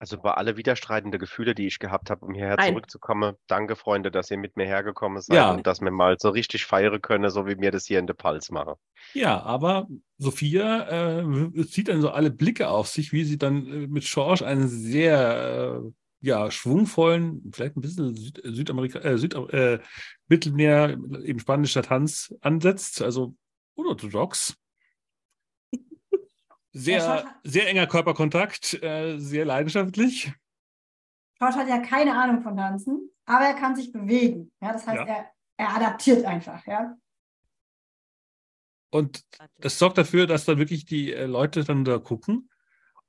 Also 0.00 0.16
bei 0.16 0.32
alle 0.32 0.56
widerstreitende 0.56 1.18
Gefühle, 1.18 1.56
die 1.56 1.66
ich 1.66 1.80
gehabt 1.80 2.08
habe, 2.08 2.24
um 2.24 2.32
hierher 2.32 2.54
Nein. 2.56 2.68
zurückzukommen. 2.74 3.34
Danke, 3.48 3.74
Freunde, 3.74 4.12
dass 4.12 4.30
ihr 4.30 4.38
mit 4.38 4.56
mir 4.56 4.66
hergekommen 4.66 5.20
seid 5.20 5.36
Ja. 5.36 5.50
und 5.50 5.66
dass 5.66 5.80
wir 5.80 5.90
mal 5.90 6.16
so 6.20 6.30
richtig 6.30 6.64
feiern 6.64 7.02
können, 7.02 7.28
so 7.30 7.48
wie 7.48 7.56
mir 7.56 7.72
das 7.72 7.86
hier 7.86 7.98
in 7.98 8.06
der 8.06 8.14
Pals 8.14 8.52
machen. 8.52 8.74
Ja, 9.12 9.42
aber 9.42 9.88
Sophia 10.18 11.18
äh, 11.18 11.66
zieht 11.66 11.88
dann 11.88 12.00
so 12.00 12.10
alle 12.10 12.30
Blicke 12.30 12.68
auf 12.68 12.86
sich, 12.86 13.12
wie 13.12 13.24
sie 13.24 13.38
dann 13.38 13.66
äh, 13.66 13.86
mit 13.88 14.04
George 14.04 14.46
einen 14.46 14.68
sehr 14.68 15.82
äh, 15.84 15.90
ja, 16.20 16.50
schwungvollen, 16.50 17.50
vielleicht 17.52 17.76
ein 17.76 17.80
bisschen 17.80 18.14
Süd 18.14 18.40
Südamerika, 18.44 18.98
äh, 19.00 19.18
Süd 19.18 19.34
äh, 19.34 19.80
Mittelmeer, 20.26 20.90
eben 21.22 21.38
spanischer 21.38 21.82
Tanz 21.82 22.34
ansetzt, 22.40 23.02
also 23.02 23.34
unorthodox. 23.74 24.56
Sehr, 26.72 27.26
sehr 27.42 27.68
enger 27.68 27.86
Körperkontakt, 27.86 28.80
äh, 28.82 29.18
sehr 29.18 29.44
leidenschaftlich. 29.44 30.32
George 31.38 31.56
hat 31.56 31.68
ja 31.68 31.78
keine 31.78 32.14
Ahnung 32.14 32.42
von 32.42 32.56
Tanzen, 32.56 33.10
aber 33.24 33.46
er 33.46 33.54
kann 33.54 33.74
sich 33.74 33.90
bewegen. 33.90 34.52
Ja, 34.60 34.72
das 34.72 34.86
heißt, 34.86 35.00
Ja. 35.00 35.06
er, 35.06 35.30
er 35.56 35.76
adaptiert 35.76 36.24
einfach. 36.24 36.64
Ja. 36.66 36.96
Und 38.90 39.24
das 39.58 39.78
sorgt 39.78 39.98
dafür, 39.98 40.26
dass 40.26 40.44
dann 40.44 40.58
wirklich 40.58 40.84
die 40.84 41.12
äh, 41.12 41.26
Leute 41.26 41.64
dann 41.64 41.84
da 41.84 41.98
gucken 41.98 42.50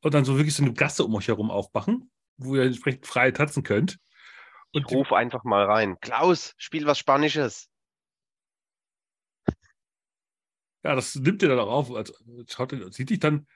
und 0.02 0.14
dann 0.14 0.26
so 0.26 0.38
wirklich 0.38 0.56
so 0.56 0.64
eine 0.64 0.74
Gasse 0.74 1.04
um 1.06 1.14
euch 1.16 1.28
herum 1.28 1.52
aufmachen, 1.52 2.12
wo 2.40 2.56
ihr 2.56 2.64
entsprechend 2.64 3.06
frei 3.06 3.32
tanzen 3.32 3.64
könnt. 3.64 3.98
Ich 4.72 4.82
Und 4.84 4.90
die- 4.92 4.96
ruf 4.96 5.12
einfach 5.14 5.44
mal 5.44 5.66
rein. 5.66 5.98
Klaus, 6.02 6.54
spiel 6.58 6.86
was 6.86 7.00
Spanisches. 7.00 7.70
Ja, 10.84 10.96
das 10.96 11.16
nimmt 11.16 11.42
ihr 11.42 11.50
dann 11.50 11.60
auch 11.60 11.68
auf. 11.72 11.92
Also, 11.92 12.14
schaut, 12.48 12.72
sieht 12.94 13.10
dich 13.10 13.20
dann, 13.20 13.48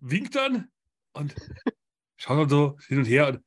winkt 0.00 0.34
dann 0.34 0.70
und 1.12 1.34
schaut 2.16 2.38
dann 2.38 2.48
so 2.48 2.78
hin 2.88 2.98
und 2.98 3.04
her. 3.04 3.28
Und 3.28 3.44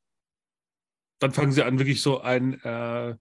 dann 1.20 1.34
fangen 1.34 1.52
sie 1.52 1.64
an, 1.64 1.78
wirklich 1.80 2.02
so 2.02 2.22
einen 2.22 2.54
äh, 2.62 3.18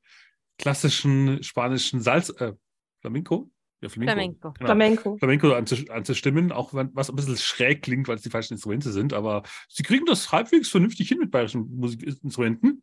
klassischen 0.59 1.43
spanischen 1.43 2.01
Salz, 2.01 2.29
äh, 2.31 2.53
Flamenco? 3.01 3.51
Ja, 3.83 3.89
Flamenco. 3.89 4.13
Flamenco. 4.13 4.53
Genau. 4.53 4.67
Flamenco. 4.67 5.17
Flamenco 5.17 5.53
anzus 5.53 5.89
anzustimmen, 5.89 6.53
auch 6.53 6.75
wenn 6.75 6.95
was 6.95 7.09
ein 7.09 7.17
bisschen 7.17 7.37
schräg 7.37 7.83
klingt, 7.83 8.09
weil 8.09 8.17
es 8.17 8.23
die 8.23 8.31
falschen 8.31 8.55
Instrumente 8.55 8.93
sind, 8.93 9.15
aber 9.15 9.43
sie 9.69 9.83
kriegen 9.83 10.05
das 10.05 10.33
halbwegs 10.33 10.69
vernünftig 10.69 11.09
hin 11.09 11.19
mit 11.19 11.31
bayerischen 11.31 11.75
Musikinstrumenten. 11.77 12.83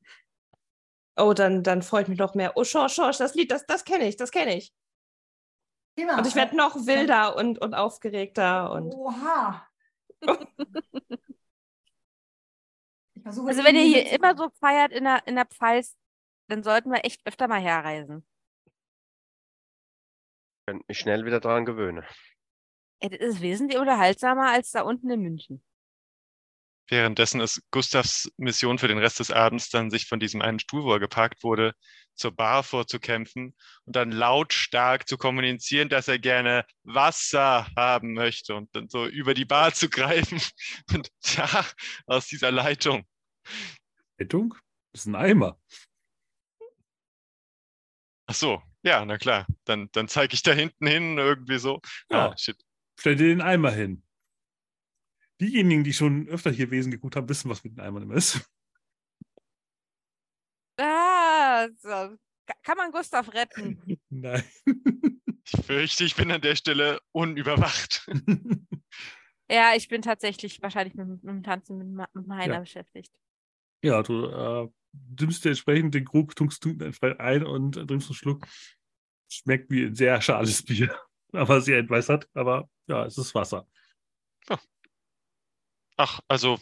Oh, 1.15 1.33
dann, 1.33 1.63
dann 1.63 1.81
freut 1.81 2.09
mich 2.09 2.19
noch 2.19 2.35
mehr. 2.35 2.53
Oh, 2.55 2.63
Schorsch, 2.63 2.95
Schorsch, 2.95 3.17
das 3.17 3.35
Lied, 3.35 3.51
das, 3.51 3.65
das 3.65 3.85
kenne 3.85 4.07
ich, 4.07 4.17
das 4.17 4.31
kenne 4.31 4.57
ich. 4.57 4.73
Prima. 5.95 6.17
Und 6.17 6.27
ich 6.27 6.35
werde 6.35 6.55
noch 6.55 6.75
wilder 6.75 7.35
und, 7.35 7.59
und 7.59 7.73
aufgeregter 7.73 8.71
und 8.71 8.93
Oha. 8.93 9.67
Also 13.23 13.43
wenn 13.45 13.75
ihr 13.75 13.83
hier 13.83 14.09
immer 14.13 14.37
so 14.37 14.49
feiert 14.61 14.93
in 14.93 15.03
der, 15.03 15.27
in 15.27 15.35
der 15.35 15.45
Pfalz, 15.45 15.97
dann 16.47 16.63
sollten 16.63 16.91
wir 16.91 17.03
echt 17.03 17.27
öfter 17.27 17.49
mal 17.49 17.59
herreisen. 17.59 18.25
Könnt 20.67 20.87
mich 20.89 20.99
schnell 20.99 21.25
wieder 21.25 21.39
dran 21.39 21.65
gewöhnen. 21.65 22.03
Das 22.99 23.11
ist 23.19 23.41
wesentlich 23.41 23.79
unterhaltsamer 23.79 24.51
als 24.51 24.71
da 24.71 24.81
unten 24.81 25.09
in 25.09 25.21
München. 25.21 25.63
Währenddessen 26.89 27.39
ist 27.39 27.61
Gustavs 27.71 28.29
Mission 28.37 28.77
für 28.77 28.89
den 28.89 28.97
Rest 28.97 29.19
des 29.19 29.31
Abends 29.31 29.69
dann, 29.69 29.89
sich 29.89 30.07
von 30.07 30.19
diesem 30.19 30.41
einen 30.41 30.59
Stuhl, 30.59 30.83
wo 30.83 30.91
er 30.91 30.99
geparkt 30.99 31.43
wurde, 31.43 31.73
zur 32.15 32.31
Bar 32.35 32.63
vorzukämpfen 32.63 33.55
und 33.85 33.95
dann 33.95 34.11
lautstark 34.11 35.07
zu 35.07 35.17
kommunizieren, 35.17 35.87
dass 35.87 36.09
er 36.09 36.19
gerne 36.19 36.65
Wasser 36.83 37.67
haben 37.77 38.13
möchte 38.13 38.55
und 38.55 38.73
dann 38.75 38.89
so 38.89 39.05
über 39.05 39.33
die 39.33 39.45
Bar 39.45 39.73
zu 39.73 39.89
greifen 39.89 40.41
und 40.93 41.09
da 41.35 41.65
aus 42.07 42.27
dieser 42.27 42.51
Leitung. 42.51 43.05
Rettung? 44.19 44.53
Das 44.91 45.01
ist 45.01 45.07
ein 45.07 45.15
Eimer. 45.15 45.59
Ach 48.27 48.35
so, 48.35 48.61
ja, 48.83 49.03
na 49.05 49.17
klar. 49.17 49.47
Dann, 49.65 49.89
dann 49.93 50.07
zeige 50.07 50.33
ich 50.33 50.43
da 50.43 50.51
hinten 50.51 50.85
hin 50.85 51.17
irgendwie 51.17 51.57
so. 51.59 51.81
Ja. 52.11 52.29
Ah, 52.31 52.37
shit. 52.37 52.57
Stell 52.99 53.15
dir 53.15 53.27
den 53.27 53.41
Eimer 53.41 53.71
hin. 53.71 54.03
Diejenigen, 55.39 55.83
die 55.83 55.93
schon 55.93 56.27
öfter 56.27 56.51
hier 56.51 56.71
Wesen 56.71 56.91
geguckt 56.91 57.15
haben, 57.15 57.29
wissen, 57.29 57.49
was 57.49 57.63
mit 57.63 57.73
den 57.73 57.79
Eimern 57.79 58.03
immer 58.03 58.15
ist. 58.15 58.41
Ah, 60.79 61.67
so. 61.79 61.89
Ka- 61.89 62.55
Kann 62.63 62.77
man 62.77 62.91
Gustav 62.91 63.33
retten? 63.33 63.79
Nein. 64.09 64.43
Ich 65.45 65.65
fürchte, 65.65 66.03
ich 66.03 66.15
bin 66.15 66.31
an 66.31 66.41
der 66.41 66.55
Stelle 66.55 66.99
unüberwacht. 67.11 68.07
Ja, 69.49 69.75
ich 69.77 69.87
bin 69.87 70.01
tatsächlich 70.01 70.61
wahrscheinlich 70.61 70.93
mit, 70.93 71.07
mit 71.07 71.23
dem 71.23 71.41
Tanzen 71.41 71.77
mit, 71.77 72.07
mit 72.13 72.29
Heiner 72.29 72.55
Ja. 72.55 72.59
beschäftigt. 72.59 73.13
Ja, 73.81 74.03
du 74.03 74.25
äh, 74.25 74.67
nimmst 75.19 75.45
dir 75.45 75.49
entsprechend 75.49 75.93
den 75.93 76.05
Krug, 76.05 76.35
tunkst 76.35 76.63
du 76.63 76.69
entsprechend 76.79 77.19
ein 77.19 77.43
und 77.43 77.73
trinkst 77.73 78.09
einen 78.09 78.15
Schluck. 78.15 78.45
Schmeckt 79.29 79.69
wie 79.71 79.85
ein 79.85 79.95
sehr 79.95 80.21
schales 80.21 80.63
Bier, 80.63 80.97
aber 81.33 81.61
sehr 81.61 81.79
entwässert. 81.79 82.27
Aber 82.33 82.69
ja, 82.87 83.05
es 83.05 83.17
ist 83.17 83.35
Wasser. 83.35 83.67
Ach, 85.97 86.19
also 86.27 86.59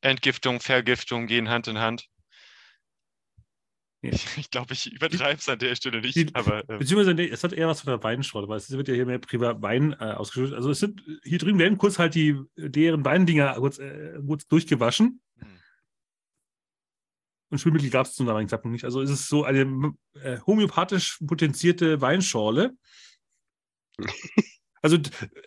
Entgiftung, 0.00 0.60
Vergiftung 0.60 1.26
gehen 1.26 1.48
Hand 1.48 1.68
in 1.68 1.78
Hand. 1.78 2.02
Ja. 2.02 2.08
Ich, 4.04 4.36
ich 4.36 4.50
glaube, 4.50 4.72
ich 4.72 4.90
übertreibe 4.92 5.38
es 5.38 5.48
an 5.48 5.60
der 5.60 5.76
Stelle 5.76 6.00
nicht, 6.00 6.16
Die- 6.16 6.34
aber 6.34 6.68
ähm, 6.68 6.80
Beziehungsweise, 6.80 7.14
nee, 7.14 7.28
es 7.28 7.44
hat 7.44 7.52
eher 7.52 7.68
was 7.68 7.82
von 7.82 7.92
der 7.92 8.02
Weinschorle, 8.02 8.48
weil 8.48 8.56
es 8.56 8.68
wird 8.68 8.88
ja 8.88 8.94
hier 8.94 9.06
mehr 9.06 9.20
privat 9.20 9.62
Wein 9.62 9.92
äh, 9.92 10.14
ausgeschüttet. 10.14 10.54
Also 10.56 10.70
es 10.72 10.80
sind, 10.80 11.04
hier 11.22 11.38
drüben 11.38 11.60
werden 11.60 11.78
kurz 11.78 12.00
halt 12.00 12.16
die 12.16 12.36
deren 12.56 13.04
Weindinger 13.04 13.54
kurz, 13.54 13.78
äh, 13.78 14.18
kurz 14.26 14.48
durchgewaschen. 14.48 15.20
hm. 15.38 15.61
Und 17.52 17.58
Spülmittel 17.58 17.90
gab 17.90 18.06
es 18.06 18.14
zum 18.14 18.24
damaligen 18.24 18.48
Zeitpunkt 18.48 18.72
nicht. 18.72 18.86
Also 18.86 19.02
es 19.02 19.10
ist 19.10 19.28
so 19.28 19.44
eine 19.44 19.92
äh, 20.14 20.38
homöopathisch 20.46 21.18
potenzierte 21.26 22.00
Weinschorle. 22.00 22.72
Also 24.84 24.96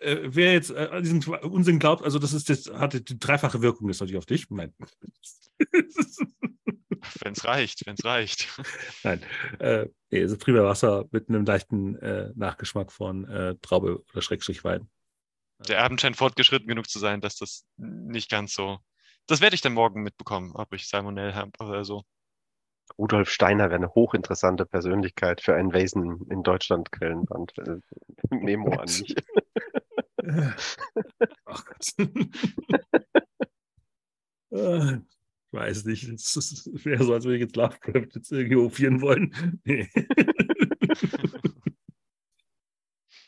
äh, 0.00 0.22
wer 0.22 0.54
jetzt 0.54 0.70
äh, 0.70 0.88
an 0.90 1.02
diesen 1.02 1.22
Unsinn 1.22 1.78
glaubt, 1.78 2.02
also 2.02 2.18
das 2.18 2.32
ist 2.32 2.48
das 2.48 2.70
hatte 2.72 3.02
die 3.02 3.18
dreifache 3.18 3.60
Wirkung 3.60 3.90
ist 3.90 4.00
natürlich 4.00 4.16
auf 4.16 4.24
dich. 4.24 4.48
Nein. 4.48 4.72
wenn 7.20 7.32
es 7.34 7.44
reicht, 7.44 7.84
wenn 7.84 7.96
es 7.98 8.04
reicht. 8.06 8.48
Nein. 9.04 9.22
Äh, 9.58 9.88
nee, 10.10 10.20
es 10.20 10.32
ist 10.32 10.40
prima 10.40 10.64
Wasser 10.64 11.04
mit 11.10 11.28
einem 11.28 11.44
leichten 11.44 11.96
äh, 11.96 12.32
Nachgeschmack 12.34 12.90
von 12.90 13.28
äh, 13.28 13.56
Traube 13.60 14.02
oder 14.10 14.22
Schrägstrich 14.22 14.64
Wein. 14.64 14.88
Der 15.68 15.84
Abend 15.84 16.00
scheint 16.00 16.16
fortgeschritten 16.16 16.66
genug 16.66 16.88
zu 16.88 16.98
sein, 16.98 17.20
dass 17.20 17.36
das 17.36 17.66
nicht 17.76 18.30
ganz 18.30 18.54
so. 18.54 18.78
Das 19.26 19.40
werde 19.40 19.54
ich 19.54 19.60
dann 19.60 19.74
morgen 19.74 20.02
mitbekommen, 20.02 20.52
ob 20.54 20.72
ich 20.72 20.88
Salmonell 20.88 21.34
habe 21.34 21.50
oder 21.60 21.84
so. 21.84 22.04
Rudolf 22.98 23.28
Steiner 23.28 23.64
wäre 23.64 23.76
eine 23.76 23.94
hochinteressante 23.94 24.64
Persönlichkeit 24.64 25.40
für 25.40 25.54
ein 25.54 25.72
Wesen 25.72 26.24
in 26.30 26.42
Deutschland 26.42 26.92
Quellenband. 26.92 27.52
Äh, 27.58 27.80
Memo 28.30 28.70
an 28.72 28.84
mich. 28.86 29.16
Ach 31.44 31.64
Gott. 31.64 31.92
Äh, 34.52 34.94
ich 34.94 35.52
weiß 35.52 35.84
nicht. 35.86 36.04
Es 36.04 36.70
wäre 36.84 37.04
so, 37.04 37.12
als 37.12 37.24
würde 37.24 37.36
ich 37.36 37.42
jetzt 37.42 37.56
Lovecraft 37.56 38.14
jetzt 38.14 38.30
irgendwie 38.30 38.56
hofieren 38.56 39.00
wollen. 39.00 39.60
Nee. 39.64 39.88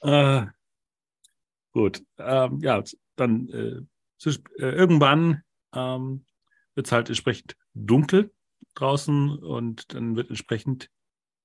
äh, 0.02 0.46
gut. 1.72 2.02
Ähm, 2.18 2.60
ja, 2.62 2.82
dann 3.16 3.48
äh, 3.48 3.80
äh, 4.24 4.70
irgendwann 4.70 5.42
ähm, 5.74 6.24
wird 6.74 6.86
es 6.86 6.92
halt 6.92 7.08
entsprechend 7.08 7.56
dunkel 7.74 8.32
draußen 8.74 9.38
und 9.38 9.92
dann 9.94 10.16
wird 10.16 10.28
entsprechend 10.28 10.90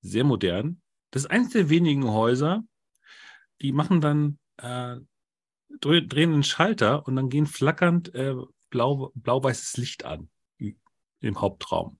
sehr 0.00 0.24
modern. 0.24 0.82
Das 1.10 1.24
ist 1.24 1.30
eines 1.30 1.50
der 1.50 1.68
wenigen 1.68 2.10
Häuser, 2.10 2.64
die 3.60 3.72
machen 3.72 4.00
dann 4.00 4.38
äh, 4.58 4.96
dreh- 5.80 6.06
drehen 6.06 6.32
einen 6.32 6.42
Schalter 6.42 7.06
und 7.06 7.16
dann 7.16 7.28
gehen 7.28 7.46
flackernd 7.46 8.14
äh, 8.14 8.34
blau, 8.70 9.12
blau-weißes 9.14 9.76
Licht 9.76 10.04
an 10.04 10.28
im 11.20 11.40
Hauptraum. 11.40 11.98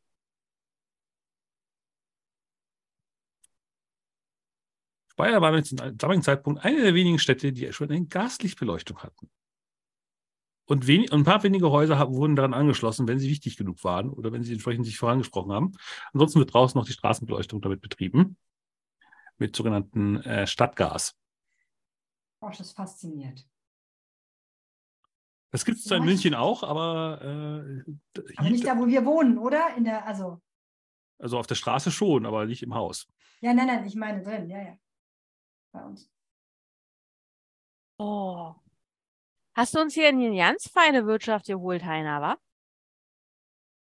Speyer 5.12 5.40
war 5.40 5.62
zum 5.62 5.78
damaligen 5.96 6.24
Zeitpunkt 6.24 6.64
eine 6.64 6.82
der 6.82 6.94
wenigen 6.94 7.20
Städte, 7.20 7.52
die 7.52 7.72
schon 7.72 7.88
eine 7.88 8.04
Gaslichtbeleuchtung 8.04 8.98
hatten. 8.98 9.30
Und, 10.66 10.86
wenig, 10.86 11.12
und 11.12 11.20
ein 11.20 11.24
paar 11.24 11.42
wenige 11.42 11.70
Häuser 11.70 11.98
haben, 11.98 12.14
wurden 12.14 12.36
daran 12.36 12.54
angeschlossen, 12.54 13.06
wenn 13.06 13.18
sie 13.18 13.28
wichtig 13.28 13.56
genug 13.56 13.84
waren 13.84 14.10
oder 14.10 14.32
wenn 14.32 14.42
sie 14.42 14.52
entsprechend 14.52 14.86
sich 14.86 14.96
vorangesprochen 14.96 15.52
haben. 15.52 15.72
Ansonsten 16.12 16.38
wird 16.38 16.54
draußen 16.54 16.78
noch 16.78 16.86
die 16.86 16.92
Straßenbeleuchtung 16.92 17.60
damit 17.60 17.82
betrieben, 17.82 18.38
mit 19.36 19.54
sogenannten 19.54 20.16
äh, 20.22 20.46
Stadtgas. 20.46 21.14
Bosch 22.40 22.60
ist 22.60 22.72
fasziniert. 22.72 23.46
Das 25.50 25.64
gibt 25.64 25.78
es 25.78 25.84
zwar 25.84 25.98
in 25.98 26.04
München 26.04 26.34
auch, 26.34 26.62
aber, 26.62 27.20
äh, 27.22 28.22
Aber 28.36 28.50
nicht 28.50 28.66
da, 28.66 28.76
wo 28.76 28.86
wir 28.86 29.04
wohnen, 29.04 29.38
oder? 29.38 29.76
In 29.76 29.84
der, 29.84 30.06
also, 30.06 30.40
also 31.18 31.38
auf 31.38 31.46
der 31.46 31.54
Straße 31.54 31.90
schon, 31.90 32.26
aber 32.26 32.46
nicht 32.46 32.62
im 32.62 32.74
Haus. 32.74 33.06
ja, 33.40 33.54
nein, 33.54 33.66
nein, 33.66 33.86
ich 33.86 33.94
meine 33.94 34.22
drin, 34.22 34.48
ja, 34.48 34.60
ja. 34.60 34.76
Bei 35.72 35.84
uns. 35.84 36.10
Oh. 37.98 38.54
Hast 39.54 39.74
du 39.74 39.80
uns 39.80 39.94
hier 39.94 40.08
in 40.08 40.18
die 40.18 40.36
ganz 40.36 40.68
feine 40.68 41.06
Wirtschaft 41.06 41.46
geholt, 41.46 41.84
Heiner, 41.84 42.20
wa? 42.20 42.36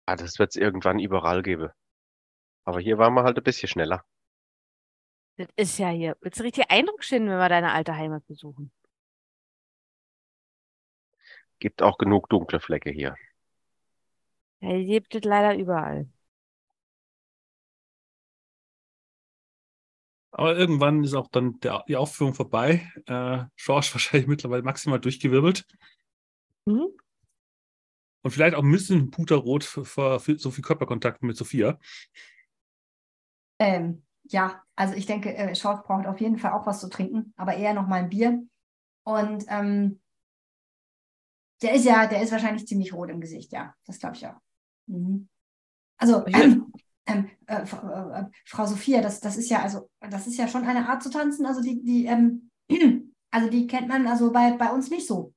Ah, 0.06 0.16
das 0.16 0.38
wird 0.40 0.51
es 0.51 0.56
irgendwann 0.56 0.98
überall 0.98 1.42
geben. 1.42 1.70
Aber 2.64 2.80
hier 2.80 2.98
waren 2.98 3.14
wir 3.14 3.22
halt 3.22 3.36
ein 3.38 3.44
bisschen 3.44 3.68
schneller. 3.68 4.05
Das 5.36 5.48
ist 5.56 5.78
ja 5.78 5.88
hier. 5.88 6.16
Willst 6.20 6.40
du 6.40 6.44
richtig 6.44 6.70
Eindruck 6.70 7.05
schinden, 7.05 7.30
wenn 7.30 7.38
wir 7.38 7.48
deine 7.48 7.72
alte 7.72 7.94
Heimat 7.94 8.26
besuchen? 8.26 8.72
Gibt 11.60 11.82
auch 11.82 11.98
genug 11.98 12.28
dunkle 12.28 12.59
Flecke 12.59 12.90
hier. 12.90 13.14
Ja, 14.60 14.72
die 14.76 14.86
gibt 14.86 15.14
es 15.14 15.22
leider 15.24 15.55
überall. 15.56 16.09
Aber 20.41 20.57
irgendwann 20.57 21.05
ist 21.05 21.12
auch 21.12 21.29
dann 21.29 21.61
der, 21.61 21.85
die 21.87 21.97
Aufführung 21.97 22.33
vorbei. 22.33 22.91
Äh, 23.05 23.45
Schorsch 23.57 23.93
wahrscheinlich 23.95 24.27
mittlerweile 24.27 24.62
maximal 24.62 24.99
durchgewirbelt. 24.99 25.67
Mhm. 26.65 26.87
Und 28.23 28.31
vielleicht 28.31 28.55
auch 28.55 28.62
ein 28.62 28.73
bisschen 28.73 29.11
puterrot 29.11 29.65
für 29.65 30.19
so 30.19 30.51
viel 30.51 30.65
Körperkontakt 30.65 31.23
mit 31.23 31.37
Sophia. 31.37 31.79
Ähm, 33.59 34.03
ja, 34.25 34.62
also 34.77 34.95
ich 34.95 35.05
denke, 35.05 35.35
äh, 35.37 35.55
Schorf 35.55 35.83
braucht 35.83 36.07
auf 36.07 36.23
jeden 36.23 36.39
Fall 36.39 36.53
auch 36.53 36.67
was 36.67 36.81
zu 36.81 36.89
trinken, 36.89 37.35
aber 37.37 37.57
eher 37.57 37.75
noch 37.75 37.87
mal 37.87 37.97
ein 37.97 38.09
Bier. 38.09 38.43
Und 39.05 39.45
ähm, 39.49 40.01
der 41.61 41.75
ist 41.75 41.85
ja, 41.85 42.07
der 42.07 42.23
ist 42.23 42.33
wahrscheinlich 42.33 42.67
ziemlich 42.67 42.95
rot 42.95 43.11
im 43.11 43.21
Gesicht, 43.21 43.53
ja. 43.53 43.75
Das 43.85 43.99
glaube 43.99 44.17
ich 44.17 44.27
auch. 44.27 44.41
Mhm. 44.87 45.29
Also, 45.99 46.27
Ja. 46.29 46.41
ähm, 46.41 46.73
ähm, 47.06 47.31
äh, 47.47 47.62
äh, 47.62 48.20
äh, 48.20 48.24
Frau 48.47 48.66
Sophia, 48.66 49.01
das, 49.01 49.20
das 49.20 49.36
ist 49.36 49.51
ja, 49.51 49.62
also, 49.62 49.90
das 50.01 50.27
ist 50.27 50.36
ja 50.36 50.48
schon 50.48 50.64
eine 50.64 50.89
Art 50.89 51.02
zu 51.02 51.10
tanzen. 51.10 51.47
Also 51.47 51.60
die, 51.62 51.82
die, 51.82 52.06
ähm, 52.06 52.51
also 53.31 53.48
die 53.51 53.66
kennt 53.66 53.89
man 53.89 54.06
also 54.06 54.32
bei, 54.32 54.52
bei 54.52 54.70
uns 54.70 54.90
nicht 54.90 55.06
so. 55.06 55.35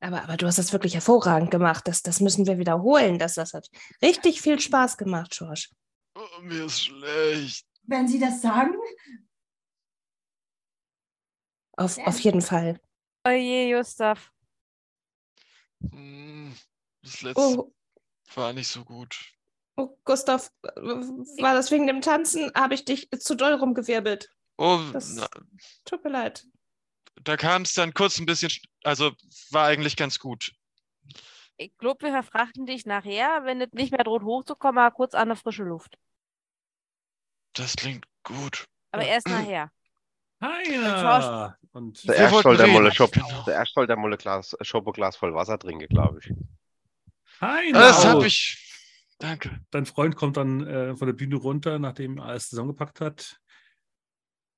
Aber, 0.00 0.22
aber 0.22 0.36
du 0.36 0.46
hast 0.46 0.58
das 0.58 0.72
wirklich 0.72 0.94
hervorragend 0.94 1.50
gemacht. 1.50 1.88
Das, 1.88 2.02
das 2.02 2.20
müssen 2.20 2.46
wir 2.46 2.58
wiederholen. 2.58 3.18
Das, 3.18 3.34
das 3.34 3.54
hat 3.54 3.70
richtig 4.02 4.42
viel 4.42 4.60
Spaß 4.60 4.98
gemacht, 4.98 5.34
George. 5.36 5.68
Oh, 6.14 6.42
mir 6.42 6.66
ist 6.66 6.82
schlecht. 6.82 7.66
Wenn 7.84 8.06
Sie 8.06 8.18
das 8.18 8.40
sagen, 8.40 8.74
Auf, 11.76 11.98
auf 11.98 12.20
jeden 12.20 12.40
Fall. 12.42 12.80
Oje, 13.26 13.74
Gustav. 13.76 14.30
Hm, 15.90 16.54
Das 17.02 17.22
letzte 17.22 17.40
Oh, 17.40 17.72
war 18.34 18.52
nicht 18.52 18.68
so 18.68 18.84
gut. 18.84 19.33
Oh 19.76 19.96
Gustav, 20.04 20.50
äh, 20.62 20.80
war 20.80 21.54
das 21.54 21.70
wegen 21.70 21.86
dem 21.86 22.00
Tanzen? 22.00 22.50
Habe 22.54 22.74
ich 22.74 22.84
dich 22.84 23.10
zu 23.10 23.34
doll 23.34 23.54
rumgewirbelt? 23.54 24.30
Oh, 24.56 24.80
Das- 24.92 25.14
na, 25.14 25.26
Tut 25.84 26.04
mir 26.04 26.10
leid. 26.10 26.44
da 27.22 27.36
kam 27.36 27.62
es 27.62 27.74
dann 27.74 27.92
kurz 27.94 28.18
ein 28.18 28.26
bisschen, 28.26 28.50
sch- 28.50 28.64
also 28.84 29.12
war 29.50 29.66
eigentlich 29.66 29.96
ganz 29.96 30.18
gut. 30.18 30.52
Ich 31.56 31.76
glaube, 31.78 32.06
wir 32.06 32.12
verfrachten 32.12 32.66
dich 32.66 32.84
nachher, 32.86 33.44
wenn 33.44 33.60
es 33.60 33.72
nicht 33.72 33.92
mehr 33.92 34.02
droht 34.04 34.22
hochzukommen, 34.24 34.76
mal 34.76 34.90
kurz 34.90 35.14
an 35.14 35.22
eine 35.28 35.36
frische 35.36 35.62
Luft. 35.62 35.96
Das 37.54 37.76
klingt 37.76 38.04
gut. 38.24 38.64
Aber 38.90 39.04
erst 39.04 39.28
nachher. 39.28 39.70
Heiner! 40.42 41.56
Und 41.72 41.96
Zuerst 41.96 42.32
wollten 42.32 42.42
soll 42.42 42.56
der. 42.56 42.66
Molle 42.66 42.92
Schop, 42.92 43.12
Genau. 43.12 43.44
soll 43.72 43.86
der 43.86 43.96
Molle 43.96 44.16
Glas, 44.16 44.56
Schopoglas 44.60 45.16
voll 45.16 45.34
Wasser 45.34 45.58
trinken, 45.58 45.86
glaube 45.88 46.18
ich. 46.20 46.32
Heiner! 47.40 47.78
Das 47.78 48.04
habe 48.04 48.26
ich. 48.26 48.63
Danke. 49.18 49.60
Dein 49.70 49.86
Freund 49.86 50.16
kommt 50.16 50.36
dann 50.36 50.66
äh, 50.66 50.96
von 50.96 51.06
der 51.06 51.12
Bühne 51.14 51.36
runter, 51.36 51.78
nachdem 51.78 52.18
er 52.18 52.26
alles 52.26 52.48
zusammengepackt 52.48 53.00
hat. 53.00 53.40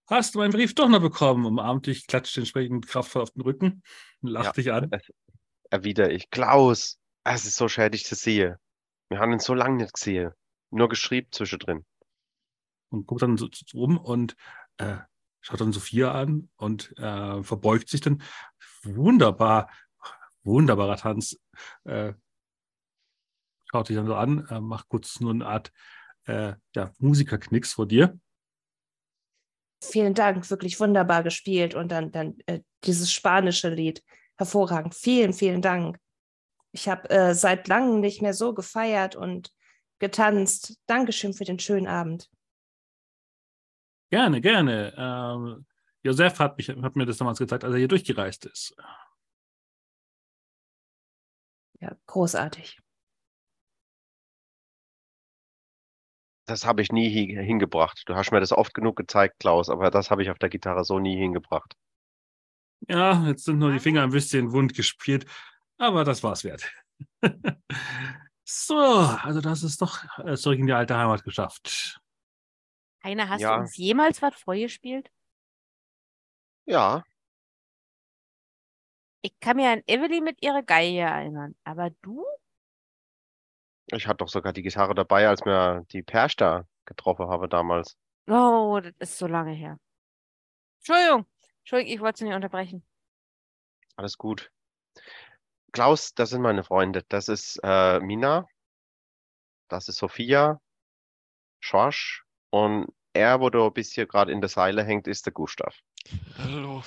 Hast 0.09 0.35
du 0.35 0.39
meinen 0.39 0.53
Brief 0.53 0.75
doch 0.75 0.89
noch 0.89 1.01
bekommen? 1.01 1.45
Umarmt 1.47 1.87
dich, 1.87 2.07
klatscht 2.07 2.37
entsprechend 2.39 2.87
kraftvoll 2.87 3.23
auf 3.23 3.31
den 3.33 3.43
Rücken 3.43 3.83
und 4.23 4.31
lacht 4.31 4.47
Ja. 4.47 4.53
dich 4.53 4.73
an. 4.73 4.91
Erwidere 5.71 6.13
ich. 6.13 6.31
Klaus, 6.31 6.99
es 7.25 7.45
ist 7.45 7.57
so 7.57 7.69
schön, 7.69 7.91
dich 7.91 8.05
zu 8.07 8.15
sehen. 8.15 8.55
Wir 9.09 9.19
haben 9.19 9.33
ihn 9.33 9.41
so 9.41 9.53
lange 9.55 9.77
nicht 9.83 9.93
gesehen. 9.95 10.31
Nur 10.71 10.89
geschrieben 10.89 11.29
zwischendrin. 11.33 11.85
und 12.89 13.07
guckt 13.07 13.23
dann 13.23 13.37
so, 13.37 13.49
so 13.53 13.79
rum 13.79 13.99
und 13.99 14.37
äh, 14.79 14.97
schaut 15.41 15.61
dann 15.61 15.73
Sophia 15.73 16.13
an 16.13 16.49
und 16.57 16.97
äh, 16.99 17.43
verbeugt 17.43 17.89
sich 17.89 18.01
dann. 18.01 18.23
Wunderbar, 18.85 19.71
wunderbarer 20.45 20.97
Tanz. 20.97 21.37
Äh, 21.85 22.15
schaut 23.77 23.91
dich 23.91 23.97
dann 23.97 24.07
so 24.07 24.15
an, 24.15 24.47
äh, 24.49 24.61
macht 24.61 24.89
kurz 24.89 25.21
nur 25.21 25.33
eine 25.33 25.47
Art 25.47 25.71
äh, 26.25 26.55
ja, 26.75 26.93
Musikerknicks 26.99 27.75
vor 27.75 27.87
dir. 27.87 28.19
Vielen 29.85 30.15
Dank, 30.15 30.49
wirklich 30.51 30.81
wunderbar 30.81 31.23
gespielt. 31.23 31.75
Und 31.75 31.93
dann, 31.93 32.11
dann 32.11 32.39
äh, 32.47 32.61
dieses 32.85 33.13
spanische 33.13 33.69
Lied. 33.69 34.03
hervorragend. 34.39 34.95
Vielen, 34.95 35.35
vielen 35.35 35.61
Dank. 35.61 35.99
Ich 36.73 36.89
habe 36.89 37.09
äh, 37.11 37.35
seit 37.35 37.69
langem 37.69 38.01
nicht 38.01 38.23
mehr 38.23 38.33
so 38.33 38.55
gefeiert 38.55 39.15
und 39.15 39.53
getanzt. 39.99 40.79
Dankeschön 40.87 41.35
für 41.35 41.45
den 41.45 41.59
schönen 41.59 41.87
Abend. 41.87 42.31
Gerne, 44.11 44.41
gerne. 44.41 44.95
Ähm, 44.97 45.67
Josef 46.03 46.39
hat, 46.39 46.57
mich, 46.57 46.69
hat 46.71 46.97
mir 46.97 47.05
das 47.05 47.19
damals 47.19 47.39
gezeigt, 47.39 47.65
als 47.65 47.75
er 47.75 47.79
hier 47.79 47.89
durchgereist 47.89 48.47
ist. 48.47 48.75
Ja, 51.81 51.95
großartig. 52.07 52.79
Das 56.47 56.65
habe 56.65 56.81
ich 56.83 56.93
nie 56.93 57.09
hi- 57.11 57.45
hingebracht. 57.45 58.03
Du 58.07 58.15
hast 58.15 58.31
mir 58.31 58.41
das 58.41 58.53
oft 58.53 58.73
genug 58.75 58.97
gezeigt, 58.97 59.41
Klaus, 59.41 59.69
aber 59.69 59.91
das 59.91 60.11
habe 60.11 60.23
ich 60.23 60.31
auf 60.31 60.39
der 60.39 60.49
Gitarre 60.49 60.85
so 60.85 60.99
nie 60.99 61.17
hingebracht. 61.17 61.75
Ja, 62.89 63.27
jetzt 63.27 63.45
sind 63.45 63.59
nur 63.59 63.73
die 63.73 63.81
Finger 63.81 64.03
ein 64.03 64.11
bisschen 64.11 64.53
wund 64.53 64.75
gespielt, 64.75 65.27
aber 65.79 66.05
das 66.05 66.23
war's 66.23 66.45
wert. 66.45 66.71
so, 68.45 68.77
also 68.79 69.41
das 69.41 69.63
ist 69.63 69.83
doch 69.83 70.05
äh, 70.19 70.37
zurück 70.37 70.59
in 70.59 70.67
die 70.67 70.73
alte 70.73 70.97
Heimat 70.97 71.25
geschafft. 71.25 72.01
Heiner, 73.03 73.29
hast 73.29 73.41
Ja. 73.41 73.55
du 73.57 73.63
uns 73.63 73.77
jemals 73.77 74.23
was 74.23 74.35
vorgespielt? 74.35 75.11
Ja, 76.67 77.03
Ich 79.23 79.39
kann 79.41 79.57
mir 79.57 79.71
an 79.71 79.83
Evelyn 79.89 80.23
mit 80.23 80.41
ihrer 80.43 80.63
Geige 80.63 81.01
erinnern. 81.01 81.57
Aber 81.65 81.91
du? 82.03 82.25
Ich 83.93 84.07
hatte 84.07 84.19
doch 84.19 84.29
sogar 84.29 84.53
die 84.53 84.63
Gitarre 84.63 84.95
dabei, 84.95 85.29
als 85.29 85.45
mir 85.45 85.85
die 85.93 86.03
Persch 86.03 86.37
da 86.37 86.67
getroffen 86.85 87.29
habe 87.29 87.49
damals. 87.49 87.97
Oh, 88.29 88.81
das 88.83 88.93
ist 88.99 89.19
so 89.19 89.27
lange 89.27 89.53
her. 89.53 89.79
Entschuldigung. 90.79 91.27
Entschuldigung, 91.61 91.95
ich 91.95 92.01
wollte 92.01 92.19
Sie 92.19 92.25
nicht 92.25 92.35
unterbrechen. 92.35 92.85
Alles 93.97 94.19
gut. 94.19 94.51
Klaus, 95.73 96.15
das 96.15 96.31
sind 96.31 96.43
meine 96.43 96.65
Freunde. 96.65 97.05
Das 97.09 97.29
ist 97.29 97.59
äh, 97.63 98.01
Mina, 98.01 98.47
das 99.69 99.89
ist 99.89 99.97
Sophia, 99.97 100.61
Schorsch 101.61 102.25
und 102.51 102.87
er, 103.13 103.41
wo 103.41 103.51
du 103.51 103.71
bis 103.71 103.93
hier 103.93 104.07
gerade 104.07 104.33
in 104.33 104.41
der 104.41 104.49
Seile 104.49 104.85
hängt, 104.85 105.09
ist 105.09 105.27
der 105.27 105.33
Gustav. 105.33 105.75
Hallo. 106.39 106.83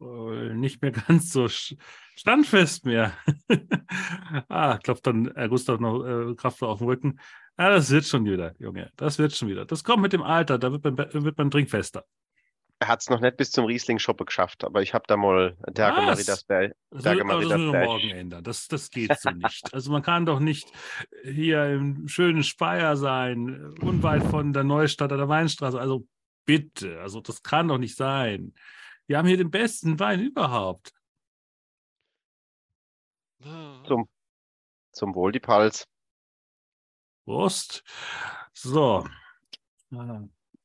Äh, 0.00 0.54
nicht 0.54 0.82
mehr 0.82 0.92
ganz 1.08 1.32
so 1.32 1.48
standfest 1.48 2.84
mehr. 2.84 3.12
ah, 4.48 4.78
klopft 4.78 5.06
dann 5.06 5.34
äh, 5.34 5.48
Gustav 5.48 5.80
noch 5.80 6.04
äh, 6.04 6.34
kraftvoll 6.34 6.68
auf 6.68 6.78
den 6.78 6.88
Rücken. 6.88 7.20
Ah, 7.56 7.70
das 7.70 7.90
wird 7.90 8.04
schon 8.04 8.24
wieder, 8.24 8.54
Junge. 8.58 8.90
Das 8.96 9.18
wird 9.18 9.34
schon 9.34 9.48
wieder. 9.48 9.64
Das 9.64 9.82
kommt 9.82 10.02
mit 10.02 10.12
dem 10.12 10.22
Alter, 10.22 10.58
da 10.58 10.72
wird 10.72 10.84
man, 10.84 10.96
wird 10.98 11.38
man 11.38 11.50
trinkfester. 11.50 12.04
Er 12.78 12.88
hat 12.88 13.00
es 13.00 13.08
noch 13.08 13.20
nicht 13.20 13.38
bis 13.38 13.50
zum 13.50 13.64
Riesling-Shoppe 13.64 14.26
geschafft, 14.26 14.62
aber 14.62 14.82
ich 14.82 14.92
habe 14.92 15.04
da 15.08 15.16
mal 15.16 15.56
Was? 15.60 15.78
Marie 15.78 16.24
das 16.24 16.44
Bär. 16.44 16.74
Das, 16.90 17.04
wird, 17.04 17.20
aber 17.22 17.40
das 17.40 17.58
morgen 17.58 18.10
ändern. 18.10 18.44
Das, 18.44 18.68
das 18.68 18.90
geht 18.90 19.18
so 19.18 19.30
nicht. 19.30 19.72
Also 19.72 19.90
man 19.90 20.02
kann 20.02 20.26
doch 20.26 20.40
nicht 20.40 20.68
hier 21.24 21.64
im 21.70 22.06
schönen 22.06 22.42
Speyer 22.42 22.98
sein, 22.98 23.72
unweit 23.80 24.24
von 24.24 24.52
der 24.52 24.64
Neustadt 24.64 25.10
oder 25.10 25.22
der 25.22 25.28
Weinstraße. 25.30 25.80
Also 25.80 26.06
bitte, 26.44 27.00
also 27.00 27.22
das 27.22 27.42
kann 27.42 27.68
doch 27.68 27.78
nicht 27.78 27.96
sein. 27.96 28.52
Wir 29.06 29.18
haben 29.18 29.28
hier 29.28 29.36
den 29.36 29.50
besten 29.50 29.98
Wein 30.00 30.20
überhaupt. 30.20 30.92
Zum, 33.40 34.08
zum 34.92 35.14
Wohl 35.14 35.32
die 35.32 35.40
Pals. 35.40 35.86
Prost. 37.24 37.84
So. 38.52 39.06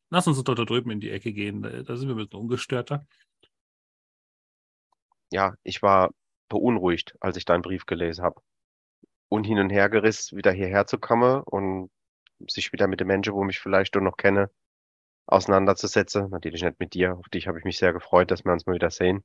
Lass 0.09 0.27
uns 0.27 0.43
doch 0.43 0.55
da 0.55 0.65
drüben 0.65 0.91
in 0.91 0.99
die 0.99 1.11
Ecke 1.11 1.33
gehen. 1.33 1.61
Da 1.61 1.95
sind 1.95 2.07
wir 2.07 2.15
ein 2.15 2.17
bisschen 2.17 2.39
ungestörter. 2.39 3.05
Ja, 5.31 5.55
ich 5.63 5.81
war 5.81 6.11
beunruhigt, 6.49 7.15
als 7.19 7.37
ich 7.37 7.45
deinen 7.45 7.61
Brief 7.61 7.85
gelesen 7.85 8.23
habe. 8.23 8.41
Und 9.29 9.45
hin 9.45 9.59
und 9.59 9.69
her 9.69 9.89
gerissen, 9.89 10.37
wieder 10.37 10.51
hierher 10.51 10.85
zu 10.87 10.97
kommen 10.99 11.41
und 11.43 11.89
sich 12.47 12.73
wieder 12.73 12.87
mit 12.87 12.99
den 12.99 13.07
Menschen, 13.07 13.33
wo 13.33 13.43
mich 13.43 13.59
vielleicht 13.59 13.95
doch 13.95 14.01
noch 14.01 14.17
kenne, 14.17 14.51
auseinanderzusetzen. 15.25 16.29
Natürlich 16.29 16.63
nicht 16.63 16.79
mit 16.79 16.93
dir. 16.93 17.17
Auf 17.17 17.29
dich 17.29 17.47
habe 17.47 17.59
ich 17.59 17.65
mich 17.65 17.77
sehr 17.77 17.93
gefreut, 17.93 18.31
dass 18.31 18.45
wir 18.45 18.51
uns 18.51 18.65
mal 18.65 18.75
wieder 18.75 18.91
sehen. 18.91 19.23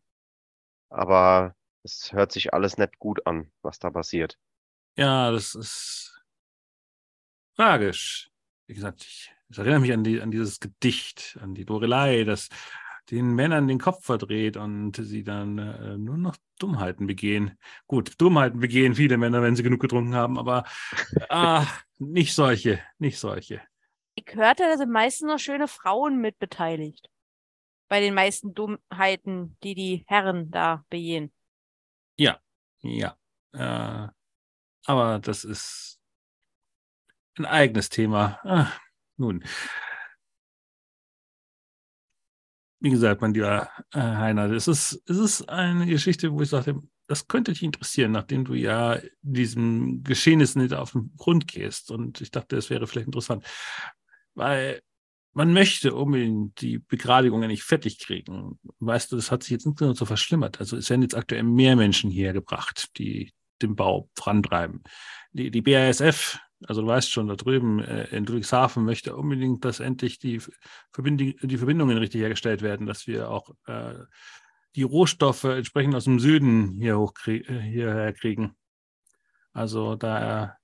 Aber 0.89 1.55
es 1.83 2.13
hört 2.13 2.33
sich 2.33 2.55
alles 2.55 2.79
nicht 2.79 2.99
gut 2.99 3.27
an, 3.27 3.51
was 3.63 3.79
da 3.79 3.91
passiert. 3.91 4.39
Ja, 4.97 5.31
das 5.31 5.55
ist 5.55 6.23
tragisch. 7.57 8.31
Wie 8.67 8.75
gesagt, 8.75 9.03
ich, 9.03 9.33
ich 9.49 9.59
erinnere 9.59 9.81
mich 9.81 9.93
an, 9.93 10.05
die, 10.05 10.21
an 10.21 10.31
dieses 10.31 10.61
Gedicht, 10.61 11.39
an 11.41 11.55
die 11.55 11.65
Lorelei, 11.65 12.25
das 12.25 12.49
den 13.11 13.35
Männern 13.35 13.69
den 13.69 13.79
Kopf 13.79 14.05
verdreht 14.05 14.57
und 14.57 14.97
sie 14.97 15.23
dann 15.23 15.59
äh, 15.59 15.97
nur 15.97 16.17
noch 16.17 16.37
Dummheiten 16.59 17.07
begehen. 17.07 17.57
Gut, 17.87 18.21
Dummheiten 18.21 18.61
begehen 18.61 18.95
viele 18.95 19.17
Männer, 19.17 19.43
wenn 19.43 19.55
sie 19.55 19.63
genug 19.63 19.81
getrunken 19.81 20.15
haben, 20.15 20.39
aber 20.39 20.65
ah, 21.29 21.67
nicht 21.99 22.35
solche, 22.35 22.81
nicht 22.99 23.19
solche. 23.19 23.61
Ich 24.19 24.35
hörte, 24.35 24.65
da 24.65 24.77
sind 24.77 24.91
meistens 24.91 25.29
noch 25.29 25.39
schöne 25.39 25.69
Frauen 25.69 26.21
mit 26.21 26.39
beteiligt. 26.39 27.11
Bei 27.89 28.01
den 28.01 28.15
meisten 28.15 28.55
Dummheiten, 28.55 29.57
die 29.63 29.75
die 29.75 30.05
Herren 30.09 30.51
da 30.51 30.85
begehen. 30.89 31.33
Ja, 32.81 33.17
äh, 33.53 34.09
aber 34.87 35.19
das 35.21 35.45
ist 35.45 36.01
ein 37.39 37.45
eigenes 37.45 37.91
Thema. 37.91 38.41
Ah, 38.43 38.73
nun, 39.17 39.45
wie 42.81 42.91
gesagt, 42.91 43.21
mein 43.21 43.35
lieber 43.35 43.71
äh, 43.93 44.01
Heiner, 44.01 44.49
das 44.49 44.69
ist, 44.69 45.03
es 45.07 45.17
ist 45.17 45.49
eine 45.49 45.87
Geschichte, 45.87 46.33
wo 46.33 46.41
ich 46.41 46.51
sagte, 46.51 46.81
das 47.09 47.29
könnte 47.29 47.53
dich 47.53 47.63
interessieren, 47.63 48.13
nachdem 48.13 48.45
du 48.45 48.55
ja 48.55 48.99
diesem 49.23 50.03
Geschehnis 50.03 50.57
nicht 50.57 50.75
auf 50.75 50.93
den 50.93 51.15
Grund 51.17 51.47
gehst. 51.47 51.91
Und 51.91 52.21
ich 52.21 52.31
dachte, 52.31 52.57
es 52.57 52.69
wäre 52.69 52.87
vielleicht 52.87 53.07
interessant, 53.07 53.45
weil 54.37 54.81
man 55.33 55.53
möchte 55.53 55.95
unbedingt 55.95 56.61
die 56.61 56.79
Begradigung 56.79 57.43
ja 57.43 57.49
nicht 57.49 57.63
fertig 57.63 57.99
kriegen. 57.99 58.59
Weißt 58.79 59.13
du, 59.13 59.17
das 59.17 59.31
hat 59.31 59.43
sich 59.43 59.51
jetzt 59.51 59.67
insgesamt 59.67 59.99
so 59.99 60.07
verschlimmert. 60.07 60.61
Also 60.61 60.77
es 60.77 60.89
werden 60.89 61.03
jetzt 61.03 61.17
aktuell 61.17 61.43
mehr 61.43 61.77
Menschen 61.77 62.11
hierher 62.11 62.33
gebracht, 62.33 62.97
die 62.97 63.33
den 63.61 63.77
Bau 63.77 64.09
vorantreiben. 64.15 64.83
Die, 65.33 65.51
die 65.51 65.63
BASF, 65.63 66.39
also 66.67 66.81
du 66.83 66.87
weißt 66.87 67.11
schon, 67.11 67.27
da 67.27 67.37
drüben 67.37 67.81
äh, 67.81 68.05
in 68.17 68.25
Ludwigshafen 68.25 68.85
möchte 68.85 69.15
unbedingt, 69.17 69.65
dass 69.65 69.81
endlich 69.81 70.19
die, 70.19 70.41
Verbindung, 70.93 71.35
die 71.43 71.59
Verbindungen 71.59 71.99
richtig 71.99 72.23
hergestellt 72.23 72.63
werden, 72.63 72.87
dass 72.87 73.07
wir 73.07 73.31
auch 73.31 73.51
äh, 73.67 73.95
die 74.75 74.85
Rohstoffe 74.85 75.45
entsprechend 75.45 75.95
aus 75.95 76.05
dem 76.05 76.19
Süden 76.19 76.73
hier 76.73 76.95
hochkrie- 76.95 77.47
äh, 77.47 77.61
hierher 77.61 78.13
kriegen. 78.13 78.57
Also 79.53 79.97
da 79.97 80.57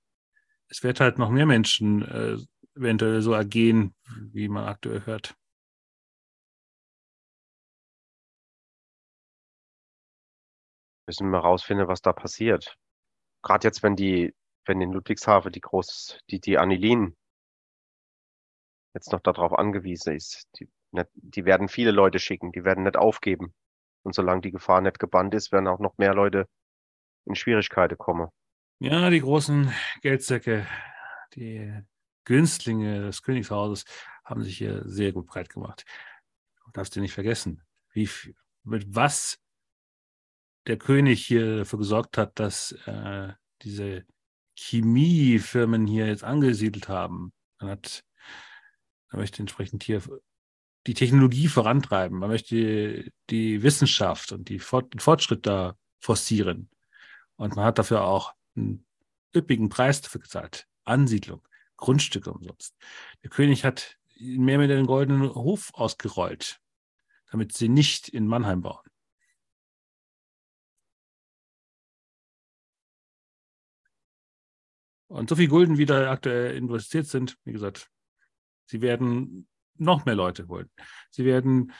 es 0.67 0.81
wird 0.81 0.99
halt 0.99 1.19
noch 1.19 1.29
mehr 1.29 1.45
Menschen 1.45 2.01
äh, 2.01 2.37
eventuell 2.75 3.21
so 3.21 3.33
ergehen, 3.33 3.95
wie 4.31 4.47
man 4.47 4.65
aktuell 4.65 5.05
hört. 5.05 5.35
Müssen 11.07 11.29
wir 11.29 11.39
rausfinden, 11.39 11.87
was 11.87 12.01
da 12.01 12.13
passiert. 12.13 12.77
Gerade 13.43 13.67
jetzt, 13.67 13.83
wenn 13.83 13.95
die, 13.95 14.33
wenn 14.65 14.79
in 14.79 14.93
Ludwigshafen 14.93 15.51
die 15.51 15.59
groß, 15.59 16.19
die, 16.29 16.39
die 16.39 16.57
Anilin 16.57 17.15
jetzt 18.93 19.11
noch 19.11 19.19
darauf 19.19 19.53
angewiesen 19.53 20.15
ist, 20.15 20.47
die, 20.59 20.69
die 21.13 21.45
werden 21.45 21.67
viele 21.67 21.91
Leute 21.91 22.19
schicken, 22.19 22.51
die 22.51 22.63
werden 22.63 22.83
nicht 22.83 22.95
aufgeben. 22.95 23.53
Und 24.03 24.15
solange 24.15 24.41
die 24.41 24.51
Gefahr 24.51 24.81
nicht 24.81 24.99
gebannt 24.99 25.33
ist, 25.33 25.51
werden 25.51 25.67
auch 25.67 25.79
noch 25.79 25.97
mehr 25.97 26.13
Leute 26.13 26.47
in 27.25 27.35
Schwierigkeiten 27.35 27.97
kommen. 27.97 28.29
Ja, 28.79 29.09
die 29.09 29.21
großen 29.21 29.73
Geldsäcke, 30.01 30.67
die 31.35 31.83
Günstlinge 32.25 33.01
des 33.01 33.21
Königshauses 33.21 33.85
haben 34.23 34.43
sich 34.43 34.57
hier 34.57 34.83
sehr 34.85 35.11
gut 35.11 35.27
breit 35.27 35.49
gemacht. 35.49 35.85
Du 36.65 36.71
darfst 36.71 36.95
dir 36.95 37.01
nicht 37.01 37.13
vergessen, 37.13 37.61
wie, 37.91 38.09
mit 38.63 38.95
was 38.95 39.39
der 40.67 40.77
König 40.77 41.25
hier 41.25 41.57
dafür 41.57 41.79
gesorgt 41.79 42.17
hat, 42.17 42.39
dass 42.39 42.71
äh, 42.85 43.33
diese 43.61 44.05
Chemiefirmen 44.55 45.87
hier 45.87 46.07
jetzt 46.07 46.23
angesiedelt 46.23 46.87
haben. 46.87 47.33
Man 47.59 47.71
hat, 47.71 48.03
man 49.11 49.21
möchte 49.21 49.39
entsprechend 49.39 49.83
hier 49.83 50.01
die 50.87 50.93
Technologie 50.93 51.47
vorantreiben. 51.47 52.19
Man 52.19 52.29
möchte 52.29 52.55
die, 52.55 53.13
die 53.29 53.63
Wissenschaft 53.63 54.31
und 54.31 54.49
die 54.49 54.59
Fort, 54.59 54.93
den 54.93 54.99
Fortschritt 54.99 55.45
da 55.45 55.77
forcieren. 55.99 56.69
Und 57.35 57.55
man 57.55 57.65
hat 57.65 57.79
dafür 57.79 58.03
auch 58.03 58.33
einen 58.55 58.85
üppigen 59.35 59.69
Preis 59.69 60.01
dafür 60.01 60.21
gezahlt. 60.21 60.67
Ansiedlung, 60.83 61.41
Grundstücke 61.77 62.31
umsonst. 62.31 62.75
Der 63.23 63.29
König 63.29 63.65
hat 63.65 63.97
mehr 64.19 64.57
mit 64.57 64.69
den 64.69 64.85
goldenen 64.85 65.33
Hof 65.33 65.71
ausgerollt, 65.73 66.59
damit 67.31 67.53
sie 67.53 67.69
nicht 67.69 68.09
in 68.09 68.27
Mannheim 68.27 68.61
bauen. 68.61 68.87
Und 75.07 75.29
so 75.29 75.35
viel 75.35 75.47
Gulden, 75.47 75.77
wie 75.77 75.85
da 75.85 76.09
aktuell 76.09 76.55
investiert 76.55 77.05
sind, 77.05 77.37
wie 77.43 77.51
gesagt, 77.51 77.91
sie 78.65 78.81
werden 78.81 79.47
noch 79.75 80.05
mehr 80.05 80.15
Leute 80.15 80.47
holen. 80.47 80.71
Sie 81.11 81.23
werden 81.23 81.71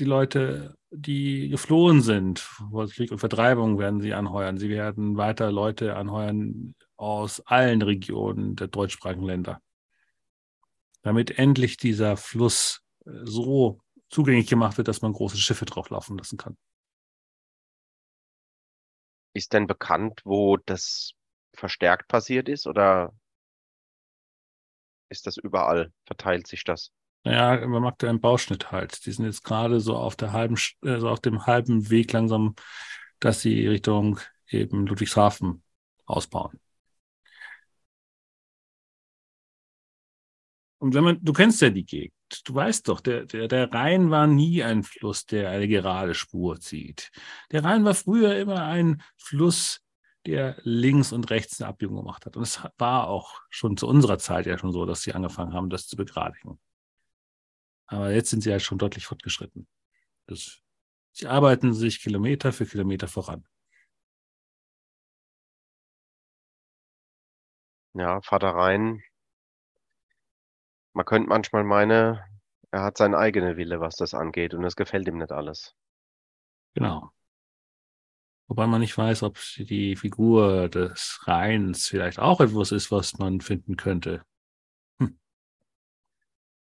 die 0.00 0.04
Leute, 0.04 0.76
die 0.90 1.50
geflohen 1.50 2.00
sind 2.02 2.40
vor 2.40 2.88
Krieg 2.88 3.12
und 3.12 3.18
Vertreibung, 3.18 3.78
werden 3.78 4.00
sie 4.00 4.14
anheuern. 4.14 4.58
Sie 4.58 4.70
werden 4.70 5.16
weiter 5.16 5.52
Leute 5.52 5.94
anheuern 5.94 6.74
aus 7.00 7.40
allen 7.46 7.80
Regionen 7.80 8.56
der 8.56 8.68
deutschsprachigen 8.68 9.24
Länder, 9.24 9.62
damit 11.00 11.38
endlich 11.38 11.78
dieser 11.78 12.18
Fluss 12.18 12.82
äh, 13.06 13.10
so 13.24 13.80
zugänglich 14.10 14.48
gemacht 14.48 14.76
wird, 14.76 14.86
dass 14.86 15.00
man 15.00 15.14
große 15.14 15.38
Schiffe 15.38 15.64
drauf 15.64 15.88
laufen 15.88 16.18
lassen 16.18 16.36
kann. 16.36 16.58
Ist 19.32 19.54
denn 19.54 19.66
bekannt, 19.66 20.20
wo 20.24 20.58
das 20.58 21.12
verstärkt 21.54 22.06
passiert 22.08 22.48
ist 22.48 22.66
oder 22.66 23.14
ist 25.08 25.26
das 25.26 25.38
überall? 25.38 25.92
Verteilt 26.04 26.48
sich 26.48 26.64
das? 26.64 26.92
Naja, 27.24 27.66
man 27.66 27.82
mag 27.82 27.98
da 27.98 28.10
einen 28.10 28.20
Bauschnitt 28.20 28.72
halt. 28.72 29.06
Die 29.06 29.12
sind 29.12 29.24
jetzt 29.24 29.42
gerade 29.42 29.80
so 29.80 29.96
auf 29.96 30.16
der 30.16 30.32
halben, 30.32 30.58
also 30.82 31.08
auf 31.08 31.20
dem 31.20 31.46
halben 31.46 31.88
Weg 31.88 32.12
langsam, 32.12 32.56
dass 33.20 33.40
sie 33.40 33.66
Richtung 33.66 34.20
eben 34.48 34.86
Ludwigshafen 34.86 35.62
ausbauen. 36.04 36.60
Und 40.80 40.94
wenn 40.94 41.04
man, 41.04 41.22
du 41.22 41.34
kennst 41.34 41.60
ja 41.60 41.68
die 41.68 41.84
Gegend, 41.84 42.14
du 42.44 42.54
weißt 42.54 42.88
doch, 42.88 43.00
der, 43.00 43.26
der, 43.26 43.48
der 43.48 43.70
Rhein 43.70 44.10
war 44.10 44.26
nie 44.26 44.62
ein 44.62 44.82
Fluss, 44.82 45.26
der 45.26 45.50
eine 45.50 45.68
gerade 45.68 46.14
Spur 46.14 46.58
zieht. 46.58 47.10
Der 47.50 47.62
Rhein 47.64 47.84
war 47.84 47.94
früher 47.94 48.36
immer 48.38 48.64
ein 48.64 49.02
Fluss, 49.18 49.82
der 50.24 50.56
links 50.62 51.12
und 51.12 51.28
rechts 51.28 51.60
eine 51.60 51.68
Abbiegung 51.68 51.96
gemacht 51.96 52.24
hat. 52.24 52.38
Und 52.38 52.44
es 52.44 52.62
war 52.78 53.08
auch 53.08 53.42
schon 53.50 53.76
zu 53.76 53.86
unserer 53.86 54.18
Zeit 54.18 54.46
ja 54.46 54.56
schon 54.56 54.72
so, 54.72 54.86
dass 54.86 55.02
sie 55.02 55.12
angefangen 55.12 55.52
haben, 55.52 55.68
das 55.68 55.86
zu 55.86 55.96
begradigen. 55.96 56.58
Aber 57.86 58.12
jetzt 58.12 58.30
sind 58.30 58.40
sie 58.40 58.50
halt 58.50 58.62
schon 58.62 58.78
deutlich 58.78 59.04
fortgeschritten. 59.04 59.68
Das, 60.26 60.60
sie 61.12 61.26
arbeiten 61.26 61.74
sich 61.74 62.00
Kilometer 62.00 62.54
für 62.54 62.64
Kilometer 62.64 63.06
voran. 63.06 63.44
Ja, 67.92 68.22
Vater 68.22 68.54
Rhein. 68.54 69.02
Man 70.92 71.04
könnte 71.04 71.28
manchmal 71.28 71.64
meinen, 71.64 72.18
er 72.72 72.82
hat 72.82 72.98
seinen 72.98 73.14
eigenen 73.14 73.56
Wille, 73.56 73.80
was 73.80 73.96
das 73.96 74.14
angeht, 74.14 74.54
und 74.54 74.64
es 74.64 74.76
gefällt 74.76 75.06
ihm 75.08 75.18
nicht 75.18 75.32
alles. 75.32 75.74
Genau. 76.74 77.10
Wobei 78.48 78.66
man 78.66 78.80
nicht 78.80 78.98
weiß, 78.98 79.22
ob 79.22 79.38
die 79.58 79.94
Figur 79.94 80.68
des 80.68 81.20
Rheins 81.26 81.86
vielleicht 81.86 82.18
auch 82.18 82.40
etwas 82.40 82.72
ist, 82.72 82.90
was 82.90 83.18
man 83.18 83.40
finden 83.40 83.76
könnte. 83.76 84.22
Hm. 85.00 85.18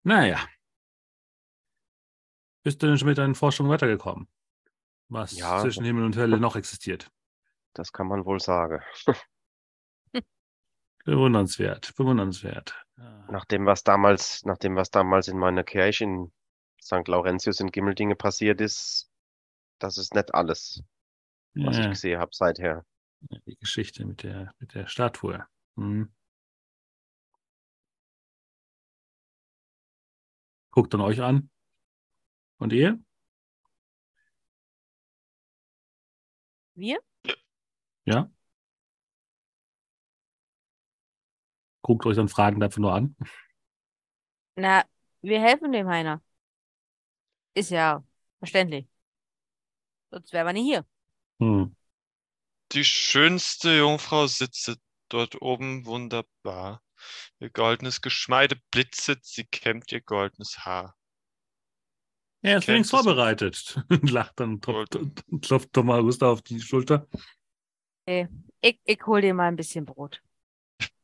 Naja. 0.04 0.40
Bist 2.64 2.84
du 2.84 2.88
denn 2.88 2.98
schon 2.98 3.08
mit 3.08 3.18
deinen 3.18 3.36
Forschungen 3.36 3.72
weitergekommen? 3.72 4.28
Was 5.08 5.38
Ja. 5.38 5.62
zwischen 5.62 5.86
Himmel 5.86 6.04
und 6.04 6.18
Hölle 6.18 6.40
noch 6.40 6.58
existiert? 6.58 7.10
Das 7.74 7.94
kann 7.94 8.08
man 8.08 8.26
wohl 8.26 8.40
sagen. 8.40 8.82
Bewundernswert, 11.06 11.96
bewundernswert. 11.96 12.76
Ja. 12.98 13.28
Nach 13.32 13.46
dem, 13.46 13.66
was 13.66 13.84
damals, 13.84 14.44
nach 14.46 14.58
dem, 14.58 14.76
was 14.76 14.92
damals 14.92 15.28
in 15.28 15.38
meiner 15.38 15.64
Kirche 15.64 16.04
in 16.04 16.32
St. 16.82 17.08
Laurentius 17.08 17.60
in 17.60 17.72
Gimmeldinge 17.72 18.16
passiert 18.16 18.62
ist, 18.62 19.10
das 19.80 19.98
ist 19.98 20.14
nicht 20.14 20.34
alles, 20.34 20.84
was 21.56 21.78
ich 21.78 21.84
Ja, 21.84 21.90
gesehen 21.90 22.20
habe 22.20 22.32
seither. 22.34 22.86
die 23.46 23.58
Geschichte 23.58 24.06
mit 24.06 24.24
der, 24.24 24.54
mit 24.60 24.74
der 24.76 24.88
Statue. 24.88 25.46
Hm. 25.78 26.12
Guckt 30.72 30.94
dann 30.94 31.02
euch 31.02 31.22
an. 31.22 31.50
Und 32.60 32.74
ihr? 32.74 33.00
Wir? 36.76 37.00
Ja? 38.06 38.30
Guckt 41.90 42.06
euch 42.06 42.18
dann 42.18 42.30
fragend 42.30 42.62
einfach 42.64 42.78
nur 42.78 42.94
an. 42.94 43.16
Na, 44.56 44.84
wir 45.24 45.42
helfen 45.42 45.72
dem 45.72 45.88
Heiner. 45.88 46.22
Ist 47.56 47.72
ja 47.72 48.04
verständlich. 48.38 48.86
Sonst 50.12 50.32
wären 50.34 50.46
wir 50.46 50.54
nicht 50.54 50.66
hier. 50.66 50.86
Hm. 51.40 51.76
Die 52.74 52.86
schönste 52.86 53.76
Jungfrau 53.76 54.28
sitzt 54.28 54.78
dort 55.10 55.42
oben 55.42 55.88
wunderbar. 55.88 56.84
Ihr 57.40 57.50
goldenes 57.50 58.02
Geschmeide 58.04 58.62
blitzet, 58.70 59.26
sie 59.26 59.46
kämmt 59.46 59.92
ihr 59.92 60.02
goldenes 60.02 60.60
Haar. 60.60 60.96
Er 62.44 62.60
ist 62.60 62.70
es- 62.70 62.92
vorbereitet. 62.92 63.82
Lacht 63.90 64.40
dann, 64.40 64.60
Golden. 64.60 65.16
klopft 65.42 65.74
Thomas 65.74 66.02
Gustav 66.02 66.34
auf 66.34 66.42
die 66.44 66.62
Schulter. 66.62 67.08
Ich, 68.06 68.80
ich 68.84 69.06
hol 69.08 69.22
dir 69.22 69.34
mal 69.34 69.48
ein 69.48 69.56
bisschen 69.56 69.86
Brot. 69.86 70.22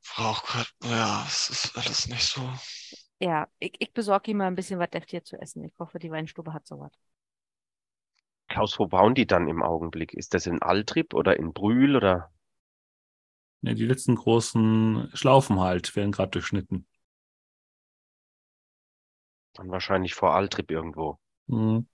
Frau 0.05 0.33
Gott, 0.47 0.73
ja, 0.85 1.25
es 1.27 1.49
ist 1.49 1.77
alles 1.77 2.07
nicht 2.07 2.23
so. 2.23 2.41
Ja, 3.19 3.47
ich, 3.59 3.73
ich 3.79 3.93
besorge 3.93 4.31
ihm 4.31 4.37
mal 4.37 4.47
ein 4.47 4.55
bisschen 4.55 4.79
was 4.79 4.89
deftiges 4.89 5.25
zu 5.25 5.37
essen. 5.41 5.63
Ich 5.65 5.73
hoffe, 5.79 5.99
die 5.99 6.11
Weinstube 6.11 6.53
hat 6.53 6.65
sowas. 6.67 6.91
Klaus, 8.47 8.79
wo 8.79 8.87
bauen 8.87 9.13
die 9.13 9.27
dann 9.27 9.47
im 9.47 9.61
Augenblick? 9.61 10.15
Ist 10.15 10.33
das 10.33 10.47
in 10.47 10.59
Altrip 10.63 11.13
oder 11.13 11.37
in 11.37 11.53
Brühl 11.53 11.95
oder? 11.95 12.31
Ne, 13.61 13.75
die 13.75 13.85
letzten 13.85 14.15
großen 14.15 15.09
Schlaufen 15.13 15.59
halt 15.59 15.93
werden 15.97 16.13
gerade 16.13 16.31
durchschnitten. 16.31 16.87
Dann 19.53 19.69
wahrscheinlich 19.71 20.13
vor 20.13 20.33
Altrip 20.35 20.69
irgendwo. 20.71 21.19
Hm. 21.49 21.87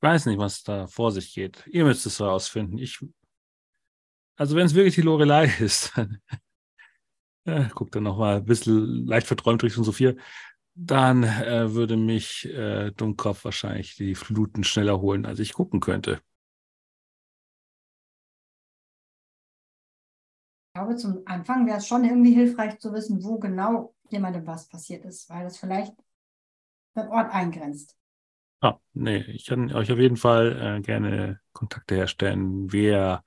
Ich 0.00 0.02
weiß 0.02 0.24
nicht, 0.26 0.38
was 0.38 0.62
da 0.62 0.86
vor 0.86 1.12
sich 1.12 1.34
geht. 1.34 1.62
Ihr 1.66 1.84
müsst 1.84 2.06
es 2.06 2.20
herausfinden. 2.20 2.78
Ich, 2.78 3.04
also 4.36 4.56
wenn 4.56 4.64
es 4.64 4.74
wirklich 4.74 4.94
die 4.94 5.02
Lorelei 5.02 5.44
ist, 5.60 5.92
dann 5.94 6.22
äh, 7.44 7.68
guckt 7.68 7.94
dann 7.94 8.04
nochmal 8.04 8.36
ein 8.38 8.46
bisschen 8.46 9.06
leicht 9.06 9.26
verträumt 9.26 9.62
Richtung 9.62 9.84
Sophia, 9.84 10.14
dann 10.74 11.22
äh, 11.24 11.74
würde 11.74 11.98
mich 11.98 12.46
äh, 12.46 12.92
Dummkopf 12.92 13.44
wahrscheinlich 13.44 13.94
die 13.96 14.14
Fluten 14.14 14.64
schneller 14.64 15.02
holen, 15.02 15.26
als 15.26 15.38
ich 15.38 15.52
gucken 15.52 15.80
könnte. 15.80 16.22
Ich 20.68 20.80
glaube, 20.80 20.96
zum 20.96 21.20
Anfang 21.26 21.66
wäre 21.66 21.76
es 21.76 21.86
schon 21.86 22.04
irgendwie 22.04 22.32
hilfreich 22.32 22.78
zu 22.78 22.94
wissen, 22.94 23.22
wo 23.22 23.38
genau 23.38 23.94
jemandem 24.08 24.46
was 24.46 24.66
passiert 24.66 25.04
ist, 25.04 25.28
weil 25.28 25.44
das 25.44 25.58
vielleicht 25.58 25.92
den 26.96 27.08
Ort 27.08 27.34
eingrenzt. 27.34 27.99
Ah, 28.60 28.78
nee, 28.92 29.22
ich 29.22 29.46
kann 29.46 29.72
euch 29.72 29.90
auf 29.90 29.98
jeden 29.98 30.18
Fall 30.18 30.78
äh, 30.78 30.80
gerne 30.82 31.40
Kontakte 31.52 31.94
herstellen, 31.94 32.70
wer 32.70 33.24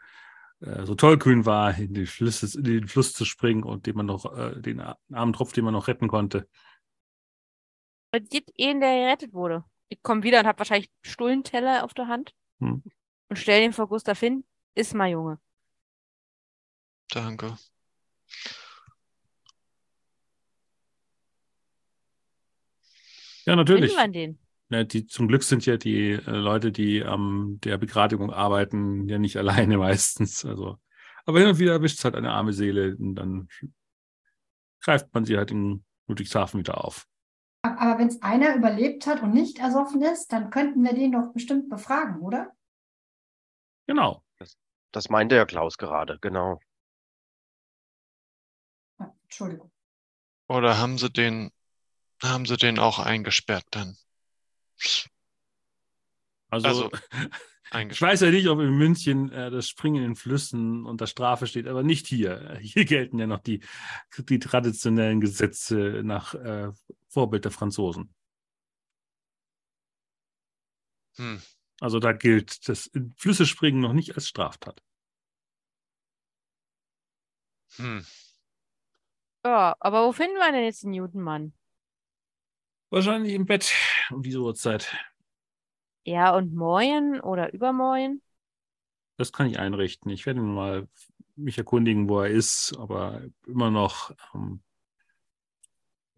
äh, 0.59 0.85
so 0.85 0.93
tollkühn 0.93 1.45
war, 1.45 1.75
in 1.77 1.93
den, 1.95 2.05
Fluss, 2.05 2.55
in 2.55 2.63
den 2.63 2.87
Fluss 2.87 3.13
zu 3.13 3.25
springen 3.25 3.63
und 3.63 3.87
den 3.87 3.95
man 3.95 4.05
noch, 4.05 4.25
äh, 4.37 4.61
den 4.61 4.79
armen 4.79 5.33
Tropf, 5.33 5.53
den 5.53 5.65
man 5.65 5.73
noch 5.73 5.87
retten 5.87 6.07
konnte. 6.07 6.47
Und 8.13 8.29
gibt 8.29 8.51
einen, 8.61 8.79
der 8.79 8.95
gerettet 9.05 9.33
wurde. 9.33 9.63
Ich 9.89 10.03
komme 10.03 10.21
wieder 10.21 10.39
und 10.39 10.45
habe 10.45 10.59
wahrscheinlich 10.59 10.91
Stullenteller 11.01 11.83
auf 11.83 11.93
der 11.93 12.07
Hand 12.07 12.33
Hm. 12.59 12.83
und 13.29 13.35
stell 13.37 13.61
den 13.61 13.73
vor 13.73 13.87
Gustav 13.87 14.19
hin. 14.19 14.45
Iss 14.75 14.93
mal, 14.93 15.09
Junge. 15.09 15.39
Danke. 17.09 17.57
Ja, 23.45 23.55
natürlich. 23.55 23.93
Finden 23.93 24.13
wir 24.13 24.27
den? 24.27 24.42
Ne, 24.73 24.87
die, 24.87 25.05
zum 25.05 25.27
Glück 25.27 25.43
sind 25.43 25.67
ja 25.67 25.77
die 25.77 26.13
äh, 26.13 26.31
Leute, 26.31 26.71
die 26.71 27.03
am 27.03 27.59
der 27.63 27.77
Begradigung 27.77 28.33
arbeiten, 28.33 29.07
ja 29.07 29.19
nicht 29.19 29.37
alleine 29.37 29.77
meistens. 29.77 30.43
Also, 30.45 30.79
aber 31.25 31.37
hin 31.37 31.49
und 31.49 31.59
wieder 31.59 31.73
erwischt 31.73 31.99
es 31.99 32.05
halt 32.05 32.15
eine 32.15 32.31
arme 32.31 32.53
Seele 32.53 32.95
und 32.97 33.13
dann 33.13 33.47
greift 34.81 35.13
man 35.13 35.25
sie 35.25 35.37
halt 35.37 35.51
in 35.51 35.85
Ludwigshafen 36.07 36.59
wieder 36.59 36.83
auf. 36.83 37.05
Aber 37.61 37.99
wenn 37.99 38.07
es 38.07 38.23
einer 38.23 38.55
überlebt 38.55 39.05
hat 39.05 39.21
und 39.21 39.31
nicht 39.31 39.59
ersoffen 39.59 40.01
ist, 40.01 40.33
dann 40.33 40.49
könnten 40.49 40.83
wir 40.83 40.93
den 40.93 41.11
doch 41.11 41.31
bestimmt 41.33 41.69
befragen, 41.69 42.19
oder? 42.21 42.51
Genau. 43.85 44.23
Das 44.91 45.09
meinte 45.09 45.35
ja 45.35 45.45
Klaus 45.45 45.77
gerade, 45.77 46.17
genau. 46.19 46.59
Entschuldigung. 49.21 49.71
Oder 50.47 50.79
haben 50.79 50.97
sie 50.97 51.11
den, 51.11 51.51
haben 52.23 52.47
sie 52.47 52.57
den 52.57 52.79
auch 52.79 52.97
eingesperrt 52.97 53.65
dann? 53.69 53.97
Also, 56.49 56.67
Also, 56.67 56.91
ich 57.89 58.01
weiß 58.01 58.21
ja 58.21 58.31
nicht, 58.31 58.47
ob 58.47 58.59
in 58.59 58.77
München 58.77 59.31
äh, 59.31 59.49
das 59.49 59.67
Springen 59.67 60.03
in 60.03 60.15
Flüssen 60.15 60.85
unter 60.85 61.07
Strafe 61.07 61.47
steht, 61.47 61.67
aber 61.67 61.83
nicht 61.83 62.07
hier. 62.07 62.57
Hier 62.61 62.85
gelten 62.85 63.19
ja 63.19 63.27
noch 63.27 63.39
die, 63.39 63.63
die 64.29 64.39
traditionellen 64.39 65.19
Gesetze 65.19 66.01
nach 66.03 66.33
äh, 66.35 66.71
Vorbild 67.07 67.45
der 67.45 67.51
Franzosen. 67.51 68.13
Hm. 71.17 71.41
Also 71.79 71.99
da 71.99 72.13
gilt 72.13 72.67
das 72.69 72.89
Flüsse 73.17 73.45
springen 73.45 73.81
noch 73.81 73.93
nicht 73.93 74.15
als 74.15 74.27
Straftat. 74.27 74.81
Hm. 77.77 78.05
Ja, 79.45 79.75
aber 79.79 80.05
wo 80.07 80.11
finden 80.13 80.35
wir 80.37 80.51
denn 80.51 80.63
jetzt 80.63 80.83
den 80.83 80.91
Newton-Mann? 80.91 81.53
Wahrscheinlich 82.93 83.33
im 83.33 83.47
Bett 83.47 83.73
um 84.11 84.21
diese 84.21 84.39
Uhrzeit. 84.39 84.95
Ja, 86.03 86.35
und 86.35 86.53
morgen 86.53 87.19
oder 87.21 87.51
übermorgen? 87.51 88.21
Das 89.17 89.33
kann 89.33 89.47
ich 89.47 89.57
einrichten. 89.57 90.11
Ich 90.11 90.27
werde 90.27 90.41
mal 90.41 90.87
mich 91.35 91.57
erkundigen, 91.57 92.07
wo 92.07 92.21
er 92.21 92.29
ist, 92.29 92.77
aber 92.77 93.23
immer 93.47 93.71
noch 93.71 94.11
ähm, 94.35 94.61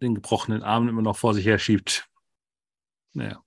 den 0.02 0.16
gebrochenen 0.16 0.62
Arm 0.62 0.90
immer 0.90 1.00
noch 1.00 1.16
vor 1.16 1.32
sich 1.32 1.46
her 1.46 1.58
schiebt. 1.58 2.10
Naja. 3.14 3.42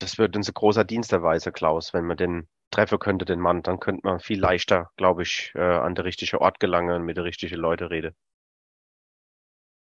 Das 0.00 0.18
wird 0.18 0.34
uns 0.34 0.48
ein 0.48 0.54
großer 0.54 0.82
Dienst 0.82 1.12
erweisen, 1.12 1.52
Klaus, 1.52 1.94
wenn 1.94 2.06
man 2.06 2.16
den 2.16 2.48
treffen 2.72 2.98
könnte, 2.98 3.24
den 3.24 3.38
Mann. 3.38 3.62
Dann 3.62 3.78
könnte 3.78 4.04
man 4.04 4.18
viel 4.18 4.40
leichter, 4.40 4.90
glaube 4.96 5.22
ich, 5.22 5.52
äh, 5.54 5.60
an 5.60 5.94
der 5.94 6.06
richtige 6.06 6.40
Ort 6.40 6.58
gelangen 6.58 6.96
und 6.96 7.04
mit 7.04 7.18
den 7.18 7.22
richtigen 7.22 7.54
Leuten 7.54 7.84
reden. 7.84 8.16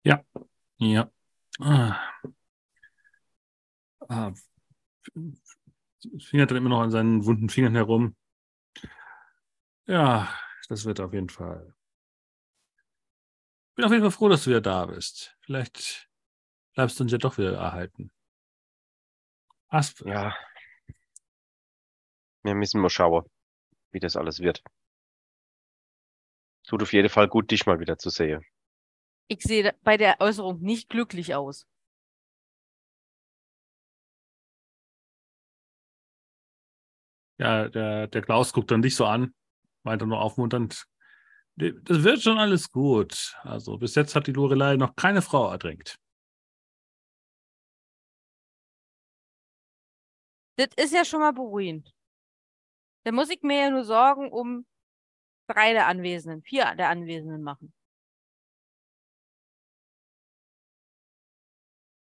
Ja. 0.03 0.25
Ja. 0.77 1.09
Ah. 1.61 1.95
Ah. 4.09 4.33
Fingert 6.19 6.51
dann 6.51 6.57
immer 6.57 6.69
noch 6.69 6.81
an 6.81 6.91
seinen 6.91 7.25
wunden 7.25 7.49
Fingern 7.49 7.75
herum. 7.75 8.15
Ja, 9.85 10.33
das 10.67 10.85
wird 10.85 10.99
auf 10.99 11.13
jeden 11.13 11.29
Fall. 11.29 11.75
Bin 13.75 13.85
auf 13.85 13.91
jeden 13.91 14.03
Fall 14.03 14.11
froh, 14.11 14.29
dass 14.29 14.43
du 14.43 14.49
wieder 14.49 14.61
da 14.61 14.87
bist. 14.87 15.37
Vielleicht 15.41 16.09
bleibst 16.73 16.99
du 16.99 17.03
uns 17.03 17.11
ja 17.11 17.17
doch 17.17 17.37
wieder 17.37 17.53
erhalten. 17.53 18.11
Asp. 19.69 20.05
Ja. 20.05 20.35
Wir 22.43 22.55
müssen 22.55 22.81
mal 22.81 22.89
schauen, 22.89 23.29
wie 23.91 23.99
das 23.99 24.15
alles 24.15 24.39
wird. 24.39 24.63
Tut 26.67 26.81
auf 26.81 26.93
jeden 26.93 27.09
Fall 27.09 27.27
gut, 27.27 27.51
dich 27.51 27.65
mal 27.65 27.79
wieder 27.79 27.97
zu 27.97 28.09
sehen. 28.09 28.43
Ich 29.27 29.43
sehe 29.43 29.75
bei 29.83 29.97
der 29.97 30.19
Äußerung 30.19 30.59
nicht 30.61 30.89
glücklich 30.89 31.35
aus. 31.35 31.67
Ja, 37.39 37.69
der, 37.69 38.07
der 38.07 38.21
Klaus 38.21 38.51
guckt 38.51 38.69
dann 38.69 38.81
dich 38.81 38.95
so 38.95 39.05
an, 39.05 39.33
meint 39.83 40.01
dann 40.01 40.09
nur 40.09 40.21
aufmunternd. 40.21 40.85
Das 41.55 42.03
wird 42.03 42.21
schon 42.21 42.37
alles 42.37 42.69
gut. 42.71 43.35
Also 43.41 43.77
bis 43.77 43.95
jetzt 43.95 44.15
hat 44.15 44.27
die 44.27 44.33
Lorelei 44.33 44.75
noch 44.75 44.95
keine 44.95 45.21
Frau 45.21 45.49
ertränkt. 45.49 45.97
Das 50.57 50.69
ist 50.75 50.93
ja 50.93 51.05
schon 51.05 51.21
mal 51.21 51.31
beruhigend. 51.31 51.93
Da 53.05 53.13
muss 53.13 53.29
ich 53.29 53.41
mir 53.41 53.59
ja 53.59 53.69
nur 53.69 53.85
Sorgen 53.85 54.29
um 54.29 54.65
drei 55.47 55.71
der 55.71 55.87
Anwesenden, 55.87 56.43
vier 56.43 56.75
der 56.75 56.89
Anwesenden 56.89 57.41
machen. 57.41 57.73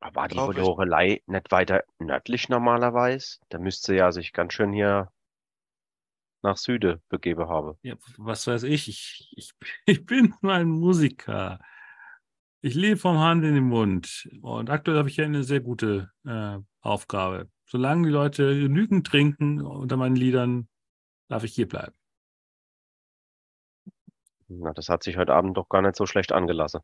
War 0.01 0.29
die. 0.29 0.37
Lorelei 0.37 1.23
nicht 1.27 1.51
weiter 1.51 1.85
nördlich 1.99 2.51
normalerweise? 2.51 3.39
Da 3.49 3.59
müsste 3.59 3.93
sie 3.93 3.97
ja 3.97 4.13
sich 4.13 4.35
ganz 4.35 4.53
schön 4.53 4.73
hier 4.73 5.11
nach 6.45 6.59
Süden 6.59 7.01
begeben 7.09 7.49
haben. 7.49 7.77
Ja, 7.83 7.97
was 8.19 8.47
weiß 8.47 8.63
ich? 8.65 8.89
Ich, 8.89 9.33
ich, 9.37 9.53
ich 9.87 10.07
bin 10.07 10.35
nur 10.43 10.53
ein 10.53 10.69
Musiker. 10.69 11.59
Ich 12.61 12.75
lebe 12.75 12.97
vom 12.97 13.19
Hand 13.19 13.45
in 13.45 13.55
den 13.55 13.65
Mund. 13.65 14.29
Und 14.43 14.71
aktuell 14.71 14.99
habe 14.99 15.09
ich 15.09 15.17
ja 15.17 15.25
eine 15.25 15.43
sehr 15.43 15.61
gute 15.61 16.13
äh, 16.25 16.59
Aufgabe. 16.81 17.51
Solange 17.67 18.07
die 18.07 18.13
Leute 18.13 18.59
genügend 18.59 19.07
trinken 19.07 19.61
unter 19.61 19.97
meinen 19.97 20.17
Liedern, 20.17 20.69
darf 21.29 21.45
ich 21.45 21.55
hier 21.55 21.69
bleiben. 21.69 21.95
Na, 24.49 24.73
das 24.73 24.89
hat 24.89 25.03
sich 25.03 25.17
heute 25.17 25.35
Abend 25.35 25.57
doch 25.57 25.69
gar 25.69 25.83
nicht 25.83 25.97
so 25.97 26.07
schlecht 26.07 26.33
angelassen. 26.33 26.81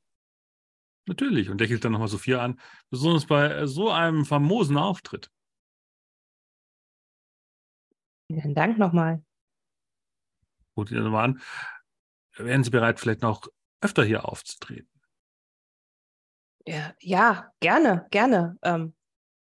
Natürlich. 1.06 1.50
Und 1.50 1.60
lächelt 1.60 1.84
dann 1.84 1.92
nochmal 1.92 2.08
Sophia 2.08 2.42
an. 2.42 2.58
Besonders 2.90 3.26
bei 3.26 3.50
äh, 3.50 3.66
so 3.66 3.90
einem 3.90 4.24
famosen 4.24 4.76
Auftritt. 4.76 5.30
Vielen 8.28 8.54
Dank 8.54 8.78
nochmal. 8.78 9.22
Nochmal 10.84 11.24
an. 11.24 11.40
Wären 12.36 12.64
Sie 12.64 12.70
bereit, 12.70 13.00
vielleicht 13.00 13.22
noch 13.22 13.48
öfter 13.80 14.04
hier 14.04 14.28
aufzutreten? 14.28 14.88
Ja, 16.66 16.94
ja 17.00 17.52
gerne, 17.60 18.06
gerne. 18.10 18.58
Ähm, 18.62 18.94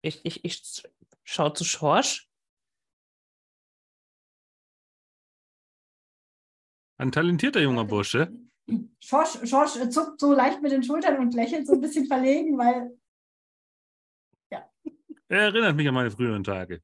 ich, 0.01 0.21
ich, 0.25 0.43
ich 0.43 0.83
schaue 1.23 1.53
zu 1.53 1.63
Schorsch. 1.63 2.29
Ein 6.97 7.11
talentierter 7.11 7.61
junger 7.61 7.85
Bursche. 7.85 8.31
Schorsch, 8.99 9.39
Schorsch 9.43 9.73
zuckt 9.89 10.19
so 10.19 10.33
leicht 10.33 10.61
mit 10.61 10.71
den 10.71 10.83
Schultern 10.83 11.19
und 11.19 11.33
lächelt 11.33 11.67
so 11.67 11.73
ein 11.73 11.81
bisschen 11.81 12.07
verlegen, 12.07 12.57
weil 12.57 12.97
Er 15.33 15.45
erinnert 15.45 15.75
mich 15.75 15.87
an 15.87 15.95
meine 15.95 16.11
früheren 16.11 16.43
Tage. 16.43 16.81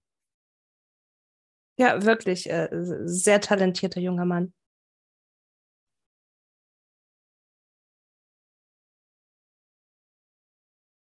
Ja, 1.80 2.03
wirklich, 2.03 2.47
äh, 2.49 2.68
sehr 3.06 3.39
talentierter 3.41 3.99
junger 4.01 4.26
Mann. 4.26 4.53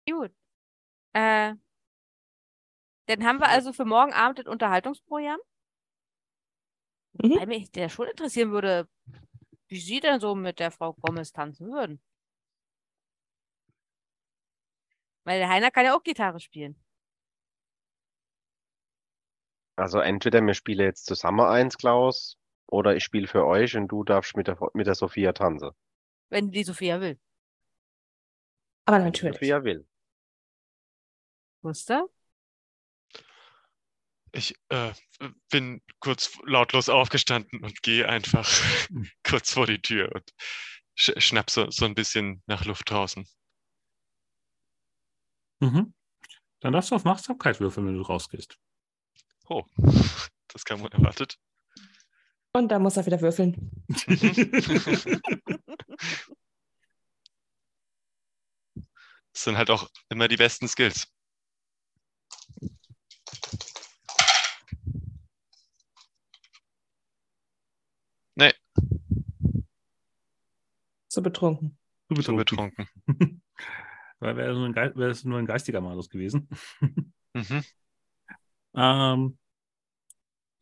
Gut. 0.07 0.33
Äh, 1.15 1.55
dann 3.07 3.25
haben 3.25 3.39
wir 3.41 3.49
also 3.49 3.73
für 3.73 3.85
morgen 3.87 4.13
Abend 4.13 4.39
das 4.41 4.47
Unterhaltungsprogramm. 4.47 5.41
Mhm. 7.23 7.37
Weil 7.39 7.47
mich 7.47 7.71
der 7.73 7.89
schon 7.89 8.09
interessieren 8.09 8.51
würde, 8.53 8.89
wie 9.69 9.81
Sie 9.81 10.01
denn 10.01 10.21
so 10.21 10.35
mit 10.35 10.59
der 10.61 10.71
Frau 10.71 10.95
Gomez 10.95 11.33
tanzen 11.33 11.71
würden. 11.73 12.01
Weil 15.25 15.39
der 15.39 15.49
Heiner 15.51 15.71
kann 15.71 15.85
ja 15.85 15.95
auch 15.97 16.03
Gitarre 16.03 16.41
spielen. 16.41 16.77
Also 19.77 19.99
entweder 19.99 20.41
wir 20.41 20.55
spielen 20.55 20.87
jetzt 20.87 21.07
zusammen 21.07 21.41
eins, 21.41 21.77
Klaus, 21.77 22.39
oder 22.67 22.97
ich 22.97 23.05
spiele 23.05 23.27
für 23.27 23.45
euch 23.45 23.77
und 23.77 23.89
du 23.89 24.05
darfst 24.05 24.37
mit 24.37 24.47
der, 24.47 24.59
mit 24.75 24.87
der 24.87 24.95
Sophia 24.95 25.33
tanzen. 25.33 25.71
Wenn 26.29 26.51
die 26.51 26.65
Sophia 26.65 27.01
will. 27.01 27.19
Aber 28.87 28.99
natürlich. 28.99 29.35
Sophia 29.35 29.65
will. 29.65 29.87
Gustav? 31.63 32.09
Ich 34.33 34.55
äh, 34.69 34.93
bin 35.51 35.81
kurz 36.01 36.37
lautlos 36.45 36.89
aufgestanden 36.89 37.63
und 37.63 37.83
gehe 37.83 38.09
einfach 38.09 38.49
kurz 39.23 39.53
vor 39.53 39.67
die 39.67 39.81
Tür 39.81 40.13
und 40.13 40.29
sch 40.97 41.13
schnapp 41.19 41.51
so, 41.51 41.71
so 41.71 41.85
ein 41.85 41.95
bisschen 41.95 42.43
nach 42.47 42.65
Luft 42.65 42.91
draußen. 42.91 43.27
Mhm. 45.61 45.95
Dann 46.61 46.73
darfst 46.73 46.91
du 46.91 46.97
auf 46.97 47.05
Machtsamkeit 47.05 47.61
würfeln, 47.61 47.87
wenn 47.87 47.97
du 47.97 48.03
rausgehst. 48.03 48.59
Oh, 49.49 49.63
das 50.49 50.65
kam 50.65 50.83
unerwartet. 50.83 51.39
Und 52.53 52.69
da 52.71 52.79
muss 52.79 52.97
er 52.97 53.07
wieder 53.07 53.21
würfeln. 53.21 53.71
Das 59.33 59.43
sind 59.45 59.57
halt 59.59 59.71
auch 59.71 59.91
immer 60.09 60.29
die 60.29 60.37
besten 60.37 60.69
Skills. 60.69 61.09
Nee, 68.37 68.53
So 71.09 71.23
betrunken. 71.23 71.79
So 72.11 72.35
betrunken. 72.35 72.75
betrunken. 72.77 72.89
Weil 74.19 74.37
wäre 74.37 74.55
nur, 74.55 74.67
ein 74.67 74.73
Ge- 74.73 74.97
wäre 74.97 75.11
es 75.11 75.25
nur 75.25 75.39
ein 75.39 75.47
geistiger 75.47 75.81
Malus 75.81 76.09
gewesen. 76.09 76.49
Mhm. 77.35 77.65
Ähm, 78.75 79.39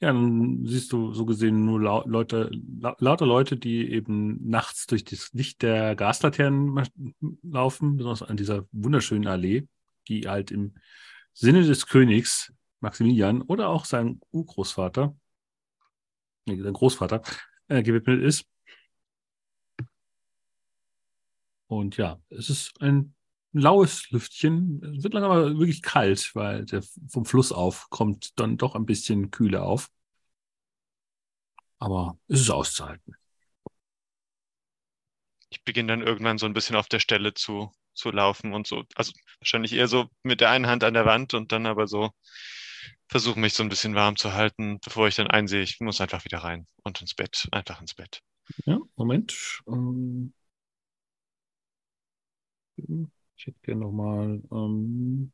ja, 0.00 0.12
dann 0.12 0.66
siehst 0.66 0.92
du 0.92 1.12
so 1.12 1.24
gesehen 1.24 1.64
nur 1.64 1.80
lau 1.80 2.02
Leute, 2.06 2.50
la 2.80 2.96
lauter 2.98 3.24
Leute, 3.24 3.56
die 3.56 3.88
eben 3.92 4.48
nachts 4.48 4.86
durch 4.86 5.04
das 5.04 5.32
Licht 5.32 5.62
der 5.62 5.94
Gaslaternen 5.94 6.82
laufen, 7.42 7.96
besonders 7.96 8.22
an 8.22 8.36
dieser 8.36 8.66
wunderschönen 8.72 9.28
Allee, 9.28 9.68
die 10.08 10.28
halt 10.28 10.50
im 10.50 10.74
Sinne 11.32 11.62
des 11.62 11.86
Königs 11.86 12.52
Maximilian 12.80 13.42
oder 13.42 13.68
auch 13.68 13.84
seinem 13.84 14.20
Urgroßvater, 14.32 15.14
nee, 16.46 16.60
sein 16.60 16.72
Großvater, 16.72 17.22
äh, 17.68 17.82
gewidmet 17.82 18.22
ist. 18.22 18.44
Und 21.68 21.96
ja, 21.96 22.20
es 22.28 22.50
ist 22.50 22.82
ein 22.82 23.14
laues 23.52 24.10
Lüftchen. 24.10 24.82
Es 24.96 25.04
wird 25.04 25.14
langsam 25.14 25.32
aber 25.32 25.58
wirklich 25.58 25.82
kalt, 25.82 26.34
weil 26.34 26.64
der 26.64 26.82
vom 27.08 27.24
Fluss 27.24 27.52
auf 27.52 27.88
kommt 27.90 28.38
dann 28.38 28.56
doch 28.56 28.74
ein 28.74 28.86
bisschen 28.86 29.30
kühler 29.30 29.64
auf. 29.64 29.90
Aber 31.78 32.18
es 32.28 32.40
ist 32.40 32.50
auszuhalten. 32.50 33.16
Ich 35.50 35.64
beginne 35.64 35.92
dann 35.92 36.06
irgendwann 36.06 36.38
so 36.38 36.46
ein 36.46 36.54
bisschen 36.54 36.76
auf 36.76 36.88
der 36.88 37.00
Stelle 37.00 37.34
zu, 37.34 37.70
zu 37.94 38.10
laufen 38.10 38.54
und 38.54 38.66
so. 38.66 38.84
Also 38.94 39.12
wahrscheinlich 39.38 39.72
eher 39.74 39.88
so 39.88 40.08
mit 40.22 40.40
der 40.40 40.50
einen 40.50 40.66
Hand 40.66 40.82
an 40.84 40.94
der 40.94 41.04
Wand 41.04 41.34
und 41.34 41.52
dann 41.52 41.66
aber 41.66 41.86
so 41.86 42.10
versuche 43.08 43.38
mich 43.38 43.52
so 43.52 43.62
ein 43.62 43.68
bisschen 43.68 43.94
warm 43.94 44.16
zu 44.16 44.32
halten, 44.32 44.80
bevor 44.82 45.06
ich 45.06 45.16
dann 45.16 45.26
einsehe, 45.26 45.62
ich 45.62 45.80
muss 45.80 46.00
einfach 46.00 46.24
wieder 46.24 46.38
rein 46.38 46.66
und 46.82 47.00
ins 47.02 47.14
Bett, 47.14 47.46
einfach 47.52 47.80
ins 47.80 47.94
Bett. 47.94 48.22
Ja, 48.64 48.78
Moment. 48.96 49.60
Ähm, 49.66 50.32
Ich 53.42 53.48
hätte 53.48 53.58
gerne 53.62 53.80
nochmal. 53.80 54.40
Ähm, 54.52 55.32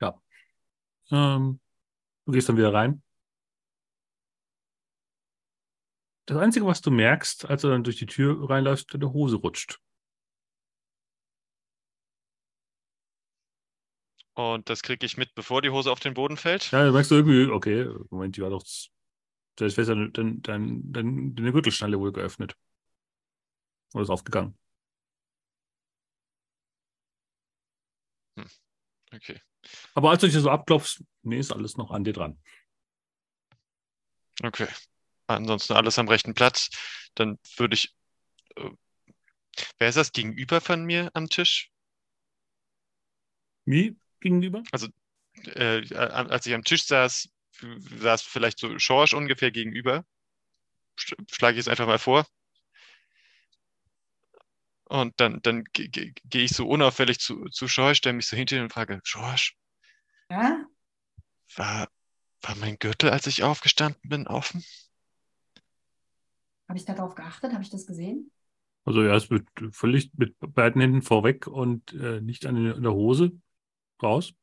ja. 0.00 0.14
Ähm, 1.10 1.60
du 2.26 2.32
gehst 2.32 2.48
dann 2.48 2.56
wieder 2.56 2.74
rein. 2.74 3.02
Das 6.26 6.36
Einzige, 6.38 6.66
was 6.66 6.80
du 6.82 6.92
merkst, 6.92 7.46
als 7.50 7.62
du 7.62 7.68
dann 7.68 7.82
durch 7.82 7.96
die 7.96 8.06
Tür 8.06 8.48
reinläufst, 8.48 8.94
deine 8.94 9.12
Hose 9.12 9.36
rutscht. 9.36 9.80
Und 14.34 14.68
das 14.70 14.82
kriege 14.82 15.04
ich 15.04 15.16
mit, 15.16 15.34
bevor 15.34 15.62
die 15.62 15.70
Hose 15.70 15.90
auf 15.90 15.98
den 16.00 16.14
Boden 16.14 16.36
fällt. 16.36 16.70
Ja, 16.70 16.84
dann 16.84 16.92
merkst 16.92 17.10
du 17.10 17.16
irgendwie, 17.16 17.46
okay, 17.50 17.88
Moment, 18.10 18.36
die 18.36 18.42
war 18.42 18.50
doch. 18.50 18.62
Das 19.56 19.76
wäre 19.76 20.10
dein, 20.12 20.42
dein, 20.42 20.92
dein, 20.92 21.34
deine 21.34 21.52
Gürtelschnalle 21.52 21.98
wohl 21.98 22.12
geöffnet. 22.12 22.56
Oder 23.94 24.02
ist 24.04 24.10
aufgegangen. 24.10 24.56
Okay. 29.14 29.40
Aber 29.94 30.10
als 30.10 30.20
du 30.22 30.28
dich 30.28 30.36
so 30.36 30.50
abklopfst, 30.50 31.02
nee, 31.22 31.38
ist 31.38 31.52
alles 31.52 31.76
noch 31.76 31.90
an 31.92 32.04
dir 32.04 32.12
dran. 32.14 32.38
Okay. 34.44 34.68
Ansonsten 35.28 35.74
alles 35.74 35.98
am 35.98 36.08
rechten 36.08 36.34
Platz. 36.34 36.70
Dann 37.14 37.38
würde 37.56 37.74
ich. 37.74 37.94
Äh, 38.56 38.70
wer 39.78 39.88
ist 39.88 39.96
das 39.96 40.12
gegenüber 40.12 40.60
von 40.60 40.84
mir 40.84 41.10
am 41.14 41.30
Tisch? 41.30 41.70
Wie 43.64 43.96
gegenüber? 44.20 44.62
Äh, 45.54 45.94
als 45.94 46.46
ich 46.46 46.54
am 46.54 46.64
Tisch 46.64 46.86
saß, 46.86 47.28
saß 48.00 48.22
vielleicht 48.22 48.58
so 48.58 48.78
Schorsch 48.78 49.14
ungefähr 49.14 49.50
gegenüber. 49.50 50.04
Sch- 50.98 51.16
Schlage 51.34 51.56
ich 51.56 51.62
es 51.62 51.68
einfach 51.68 51.86
mal 51.86 51.98
vor. 51.98 52.26
Und 54.88 55.14
dann, 55.20 55.40
dann 55.42 55.64
ge- 55.72 55.88
ge- 55.88 56.12
gehe 56.24 56.44
ich 56.44 56.52
so 56.52 56.68
unauffällig 56.68 57.18
zu, 57.20 57.44
zu 57.50 57.68
Schorsch, 57.68 57.98
stelle 57.98 58.16
mich 58.16 58.26
so 58.26 58.36
hinter 58.36 58.56
ihn 58.56 58.62
und 58.64 58.72
frage, 58.72 59.00
Schorsch, 59.04 59.56
Ja? 60.30 60.66
war, 61.56 61.88
war 62.42 62.54
mein 62.56 62.78
Gürtel, 62.78 63.10
als 63.10 63.26
ich 63.26 63.42
aufgestanden 63.42 64.08
bin, 64.08 64.28
offen? 64.28 64.64
Habe 66.68 66.78
ich 66.78 66.84
darauf 66.84 67.14
geachtet? 67.16 67.52
Habe 67.52 67.62
ich 67.62 67.70
das 67.70 67.86
gesehen? 67.86 68.30
Also 68.84 69.02
er 69.02 69.16
ist 69.16 69.30
mit, 69.30 69.48
völlig 69.72 70.12
mit 70.14 70.36
beiden 70.40 70.80
Händen 70.80 71.02
vorweg 71.02 71.46
und 71.48 71.92
äh, 71.92 72.20
nicht 72.20 72.46
an 72.46 72.82
der 72.82 72.92
Hose 72.92 73.32
raus. 74.02 74.34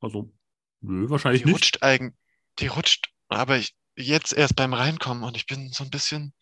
Also, 0.00 0.32
nö, 0.80 1.10
wahrscheinlich 1.10 1.42
Die 1.42 1.44
nicht. 1.44 1.54
rutscht 1.54 1.82
eigen, 1.82 2.16
die 2.58 2.66
rutscht, 2.68 3.12
aber 3.28 3.58
ich 3.58 3.76
jetzt 3.96 4.32
erst 4.32 4.56
beim 4.56 4.72
Reinkommen 4.74 5.22
und 5.22 5.36
ich 5.36 5.46
bin 5.46 5.70
so 5.70 5.84
ein 5.84 5.90
bisschen, 5.90 6.32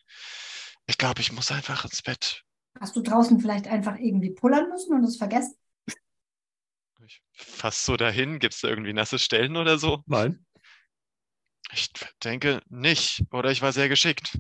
ich 0.87 0.99
glaube, 0.99 1.21
ich 1.21 1.33
muss 1.33 1.53
einfach 1.53 1.85
ins 1.85 2.03
Bett. 2.03 2.45
Hast 2.81 2.97
du 2.97 3.01
draußen 3.01 3.41
vielleicht 3.41 3.69
einfach 3.69 3.99
irgendwie 3.99 4.31
pullern 4.31 4.69
müssen 4.69 4.95
und 4.95 5.05
es 5.05 5.17
vergessen? 5.17 5.57
Ich 7.05 7.23
fass 7.33 7.85
so 7.85 7.97
dahin, 7.97 8.39
gibt 8.39 8.55
es 8.55 8.61
da 8.61 8.69
irgendwie 8.69 8.93
nasse 8.93 9.19
Stellen 9.19 9.57
oder 9.57 9.79
so? 9.79 10.03
Nein. 10.07 10.45
Ich 11.73 11.91
denke 12.23 12.63
nicht, 12.69 13.25
oder 13.31 13.51
ich 13.51 13.63
war 13.63 13.73
sehr 13.73 13.89
geschickt. 13.89 14.39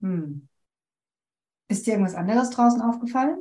Hm. 0.00 0.48
Ist 1.68 1.86
dir 1.86 1.92
irgendwas 1.92 2.14
anderes 2.14 2.50
draußen 2.50 2.80
aufgefallen? 2.80 3.38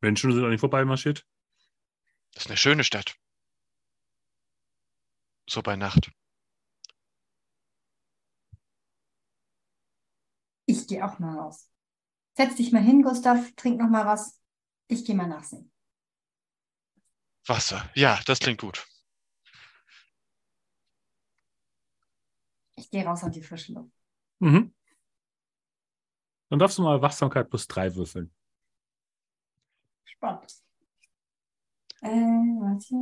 Menschen 0.00 0.32
sind 0.32 0.44
auch 0.44 0.48
nicht 0.48 0.60
vorbeimarschiert. 0.60 1.26
Das 2.32 2.44
ist 2.44 2.50
eine 2.50 2.56
schöne 2.56 2.84
Stadt. 2.84 3.16
So 5.48 5.62
bei 5.62 5.76
Nacht. 5.76 6.10
Ich 10.66 10.86
gehe 10.86 11.04
auch 11.04 11.18
mal 11.18 11.38
raus. 11.38 11.70
Setz 12.36 12.56
dich 12.56 12.72
mal 12.72 12.82
hin, 12.82 13.02
Gustav, 13.02 13.52
trink 13.56 13.78
noch 13.78 13.88
mal 13.88 14.06
was. 14.06 14.40
Ich 14.88 15.04
gehe 15.04 15.14
mal 15.14 15.28
nachsehen. 15.28 15.70
Wasser. 17.46 17.88
Ja, 17.94 18.20
das 18.26 18.38
klingt 18.40 18.60
gut. 18.60 18.86
Ich 22.76 22.90
gehe 22.90 23.04
raus 23.04 23.22
an 23.22 23.32
die 23.32 23.42
frische 23.42 23.72
Luft. 23.72 23.92
Mhm. 24.40 24.74
Dann 26.50 26.58
darfst 26.58 26.78
du 26.78 26.82
mal 26.82 27.00
Wachsamkeit 27.02 27.48
plus 27.50 27.66
drei 27.66 27.94
würfeln. 27.94 28.32
Spannend. 30.04 30.52
Äh, 32.00 32.08
warte. 32.08 32.94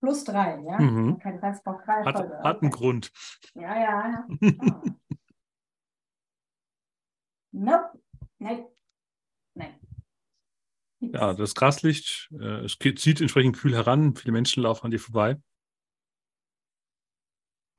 Plus 0.00 0.24
drei, 0.24 0.60
ja? 0.64 0.78
Mhm. 0.80 1.16
Ich 1.18 1.62
brauche 1.64 1.84
drei 1.84 2.04
Hat, 2.04 2.14
Erfolge. 2.14 2.38
hat 2.44 2.62
einen 2.62 2.72
Okay. 2.72 2.80
Grund. 2.80 3.12
Ja, 3.54 3.74
ja, 3.78 4.08
ja. 4.10 4.26
Ah. 4.60 4.82
nope. 7.52 8.00
Nein. 8.38 8.66
Nein. 9.54 9.80
Ja, 11.00 11.32
das 11.34 11.54
Graslicht, 11.54 12.28
äh, 12.40 12.64
es 12.64 12.76
zieht 12.78 13.20
entsprechend 13.20 13.56
kühl 13.56 13.74
heran. 13.74 14.14
Viele 14.14 14.32
Menschen 14.32 14.62
laufen 14.62 14.86
an 14.86 14.90
dir 14.90 15.00
vorbei. 15.00 15.40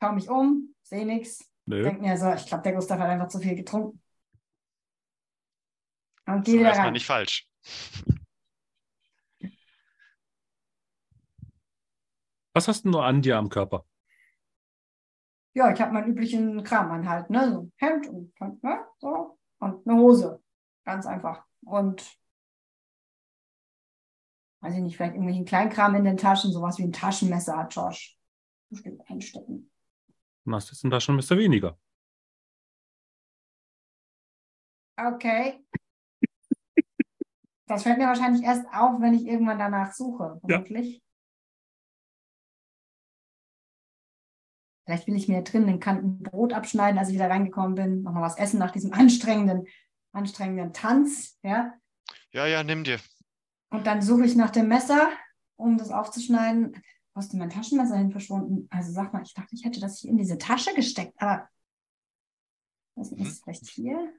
Schau 0.02 0.14
mich 0.14 0.30
um, 0.30 0.74
sehe 0.84 1.06
nichts. 1.06 1.50
Nö. 1.66 1.84
Denk 1.84 2.02
mir 2.02 2.18
so, 2.18 2.34
ich 2.34 2.46
glaube, 2.46 2.64
der 2.64 2.74
Gustav 2.74 3.00
hat 3.00 3.10
einfach 3.10 3.28
zu 3.28 3.40
viel 3.40 3.56
getrunken. 3.56 4.02
Und 6.26 6.48
Das 6.48 6.54
geh 6.54 6.54
war 6.54 6.60
wieder 6.60 6.70
erstmal 6.70 6.88
rein. 6.88 6.94
nicht 6.94 7.06
falsch. 7.06 7.48
Was 12.54 12.68
hast 12.68 12.86
du 12.86 12.90
nur 12.90 13.06
an 13.06 13.22
dir 13.22 13.38
am 13.38 13.50
Körper? 13.50 13.86
Ja, 15.54 15.72
ich 15.72 15.82
habe 15.82 15.94
meinen 15.94 16.12
üblichen 16.12 16.64
Kram 16.64 16.92
an 16.92 17.08
halt, 17.10 17.30
ne? 17.30 17.52
So 17.52 17.72
Hemd 17.78 18.08
und, 18.08 18.64
ne? 18.64 18.86
so 19.00 19.38
und 19.60 19.88
eine 19.88 20.00
Hose. 20.00 20.42
Ganz 20.86 21.06
einfach. 21.06 21.46
Und 21.62 22.18
weiß 24.62 24.76
ich 24.76 24.82
nicht, 24.82 24.98
vielleicht 24.98 25.14
irgendwelchen 25.14 25.46
Kleinkram 25.46 25.96
in 25.96 26.04
den 26.04 26.18
Taschen, 26.18 26.52
sowas 26.52 26.78
wie 26.78 26.84
ein 26.84 26.92
Taschenmesser 26.92 27.58
hat 27.58 27.74
Josh. 27.74 28.18
Bestimmt 28.70 29.02
einstecken. 29.10 29.72
Du 30.46 30.54
hast 30.54 30.70
jetzt 30.70 30.84
ein 30.84 30.92
Taschenmesser 30.92 31.38
weniger. 31.38 31.78
Okay. 34.98 35.64
Das 37.68 37.84
fällt 37.84 38.00
mir 38.00 38.08
wahrscheinlich 38.08 38.44
erst 38.44 38.66
auf, 38.74 39.00
wenn 39.00 39.14
ich 39.14 39.26
irgendwann 39.26 39.60
danach 39.60 39.94
suche, 39.94 40.40
Ja. 40.48 40.64
Vielleicht 44.90 45.06
will 45.06 45.16
ich 45.16 45.28
mir 45.28 45.44
drin 45.44 45.68
den 45.68 45.80
Kanten 45.80 46.24
Brot 46.24 46.52
abschneiden, 46.52 46.98
als 46.98 47.10
ich 47.10 47.14
wieder 47.14 47.30
reingekommen 47.30 47.76
bin, 47.76 48.02
nochmal 48.02 48.24
was 48.24 48.40
essen 48.40 48.57
nach 48.57 48.72
diesem 48.72 48.91
anstrengenden, 48.99 49.68
anstrengenden 50.14 50.74
Tanz, 50.74 51.38
ja. 51.44 51.76
Ja, 52.32 52.48
ja, 52.48 52.64
nimm 52.64 52.84
dir. 52.84 52.99
Und 53.70 53.86
dann 53.86 54.02
suche 54.02 54.26
ich 54.26 54.36
nach 54.36 54.49
dem 54.49 54.68
Messer, 54.68 55.11
um 55.57 55.78
das 55.78 55.91
aufzuschneiden. 55.91 56.82
Wo 57.14 57.20
ist 57.20 57.32
denn 57.32 57.38
mein 57.38 57.52
Taschenmesser 57.52 57.98
hin 57.98 58.10
verschwunden? 58.10 58.68
Also 58.72 58.91
sag 58.91 59.14
mal, 59.14 59.22
ich 59.22 59.36
dachte, 59.36 59.53
ich 59.53 59.64
hätte 59.64 59.80
das 59.80 59.99
hier 59.99 60.10
in 60.10 60.18
diese 60.18 60.40
Tasche 60.40 60.74
gesteckt, 60.74 61.14
aber 61.22 61.48
was 62.95 63.11
ist 63.11 63.28
es 63.28 63.41
vielleicht 63.41 63.68
hier? 63.68 64.11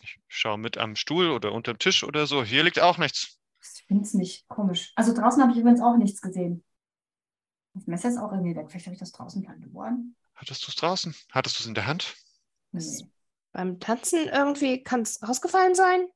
Ich 0.00 0.20
schaue 0.28 0.58
mit 0.58 0.78
am 0.78 0.94
Stuhl 0.94 1.28
oder 1.30 1.50
unterm 1.50 1.80
Tisch 1.80 2.04
oder 2.04 2.28
so. 2.28 2.44
Hier 2.44 2.62
liegt 2.62 2.78
auch 2.78 2.98
nichts. 2.98 3.40
Ich 3.60 3.84
finde 3.88 4.04
es 4.04 4.14
nicht 4.14 4.46
komisch. 4.46 4.92
Also 4.94 5.12
draußen 5.12 5.42
habe 5.42 5.50
ich 5.50 5.58
übrigens 5.58 5.80
auch 5.80 5.96
nichts 5.96 6.20
gesehen. 6.20 6.62
Das 7.78 7.86
Messer 7.86 8.08
ist 8.10 8.18
auch 8.18 8.32
irgendwie 8.32 8.56
weg. 8.56 8.70
Vielleicht 8.70 8.86
habe 8.86 8.94
ich 8.94 9.00
das 9.00 9.12
draußen 9.12 9.42
verloren. 9.44 10.14
Hattest 10.36 10.66
du 10.66 10.70
es 10.70 10.76
draußen? 10.76 11.14
Hattest 11.32 11.58
du 11.58 11.62
es 11.64 11.66
in 11.66 11.74
der 11.74 11.86
Hand? 11.86 12.16
Nee. 12.72 13.06
Beim 13.52 13.78
Tanzen 13.80 14.26
irgendwie 14.28 14.82
kann 14.82 15.02
es 15.02 15.22
rausgefallen 15.26 15.74
sein? 15.74 16.08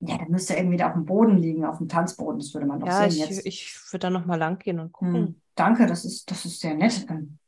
Ja, 0.00 0.18
dann 0.18 0.30
müsste 0.30 0.54
irgendwie 0.54 0.76
da 0.76 0.88
auf 0.88 0.92
dem 0.94 1.04
Boden 1.06 1.36
liegen, 1.38 1.64
auf 1.64 1.78
dem 1.78 1.88
Tanzboden. 1.88 2.38
Das 2.38 2.52
würde 2.54 2.66
man 2.66 2.78
doch 2.80 2.88
Ja, 2.88 2.92
sehen 2.92 3.16
ich, 3.16 3.16
jetzt. 3.16 3.46
ich 3.46 3.74
würde 3.92 4.00
da 4.06 4.10
nochmal 4.10 4.38
lang 4.38 4.58
gehen 4.58 4.78
und 4.80 4.92
gucken. 4.92 5.28
Hm, 5.28 5.40
danke, 5.54 5.86
das 5.86 6.04
ist, 6.04 6.30
das 6.30 6.44
ist 6.44 6.60
sehr 6.60 6.74
nett. 6.74 7.06
Ähm, 7.08 7.38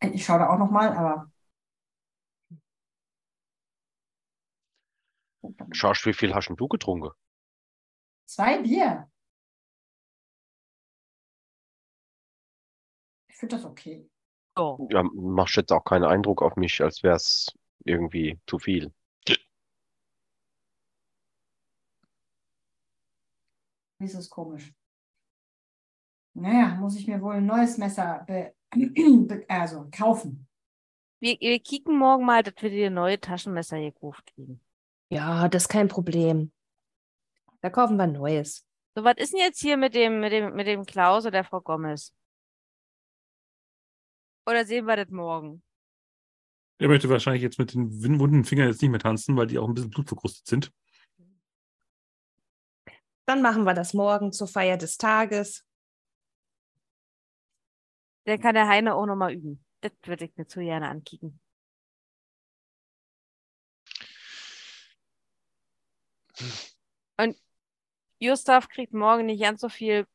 Ich 0.00 0.24
schaue 0.24 0.38
da 0.40 0.48
auch 0.50 0.58
nochmal, 0.58 0.92
aber. 0.96 1.30
Schorsch, 5.70 6.04
wie 6.06 6.12
viel 6.12 6.34
hast 6.34 6.48
denn 6.48 6.56
du 6.56 6.66
getrunken? 6.66 7.10
Zwei 8.24 8.58
Bier. 8.62 9.08
Ich 13.36 13.40
finde 13.40 13.56
das 13.56 13.66
okay. 13.66 14.08
Oh. 14.56 14.88
Ja, 14.90 15.02
machst 15.02 15.56
jetzt 15.56 15.70
auch 15.70 15.84
keinen 15.84 16.04
Eindruck 16.04 16.40
auf 16.40 16.56
mich, 16.56 16.80
als 16.80 17.02
wäre 17.02 17.16
es 17.16 17.52
irgendwie 17.84 18.40
zu 18.46 18.58
viel. 18.58 18.90
Wie 23.98 24.06
ist 24.06 24.30
komisch? 24.30 24.72
Naja, 26.32 26.76
muss 26.76 26.96
ich 26.96 27.06
mir 27.06 27.20
wohl 27.20 27.34
ein 27.34 27.44
neues 27.44 27.76
Messer 27.76 28.24
be 28.26 28.54
be 28.70 29.44
also 29.48 29.86
kaufen. 29.90 30.48
Wir, 31.20 31.36
wir 31.38 31.60
kicken 31.60 31.98
morgen 31.98 32.24
mal, 32.24 32.42
dass 32.42 32.54
wir 32.60 32.70
dir 32.70 32.88
neue 32.88 33.20
Taschenmesser 33.20 33.78
gekauft 33.78 34.32
kriegen. 34.34 34.62
Ja, 35.10 35.46
das 35.48 35.64
ist 35.64 35.68
kein 35.68 35.88
Problem. 35.88 36.52
Da 37.60 37.68
kaufen 37.68 37.98
wir 37.98 38.04
ein 38.04 38.12
neues. 38.12 38.66
So, 38.94 39.04
was 39.04 39.18
ist 39.18 39.34
denn 39.34 39.40
jetzt 39.40 39.60
hier 39.60 39.76
mit 39.76 39.94
dem, 39.94 40.20
mit 40.20 40.32
dem, 40.32 40.54
mit 40.54 40.66
dem 40.66 40.86
Klaus 40.86 41.24
oder 41.24 41.32
der 41.32 41.44
Frau 41.44 41.60
Gomez? 41.60 42.14
Oder 44.46 44.64
sehen 44.64 44.86
wir 44.86 44.96
das 44.96 45.10
morgen? 45.10 45.62
Er 46.78 46.88
möchte 46.88 47.08
wahrscheinlich 47.08 47.42
jetzt 47.42 47.58
mit 47.58 47.74
den 47.74 48.20
wunden 48.20 48.44
Fingern 48.44 48.68
jetzt 48.68 48.82
nicht 48.82 48.90
mehr 48.90 49.00
tanzen, 49.00 49.36
weil 49.36 49.46
die 49.46 49.58
auch 49.58 49.66
ein 49.66 49.74
bisschen 49.74 49.90
blutverkrustet 49.90 50.46
sind. 50.46 50.72
Dann 53.24 53.42
machen 53.42 53.64
wir 53.64 53.74
das 53.74 53.92
morgen 53.92 54.32
zur 54.32 54.46
Feier 54.46 54.76
des 54.76 54.98
Tages. 54.98 55.64
Dann 58.24 58.40
kann 58.40 58.54
der 58.54 58.68
Heine 58.68 58.94
auch 58.94 59.06
nochmal 59.06 59.32
üben. 59.32 59.64
Das 59.80 59.92
würde 60.04 60.26
ich 60.26 60.36
mir 60.36 60.46
zu 60.46 60.60
gerne 60.60 60.88
ankicken. 60.88 61.40
Und 67.16 67.36
Gustav 68.20 68.68
kriegt 68.68 68.92
morgen 68.92 69.26
nicht 69.26 69.42
ganz 69.42 69.60
so 69.60 69.68
viel. 69.68 70.06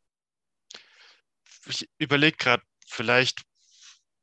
Ich 1.65 1.89
überlege 1.97 2.37
gerade, 2.37 2.63
vielleicht 2.87 3.43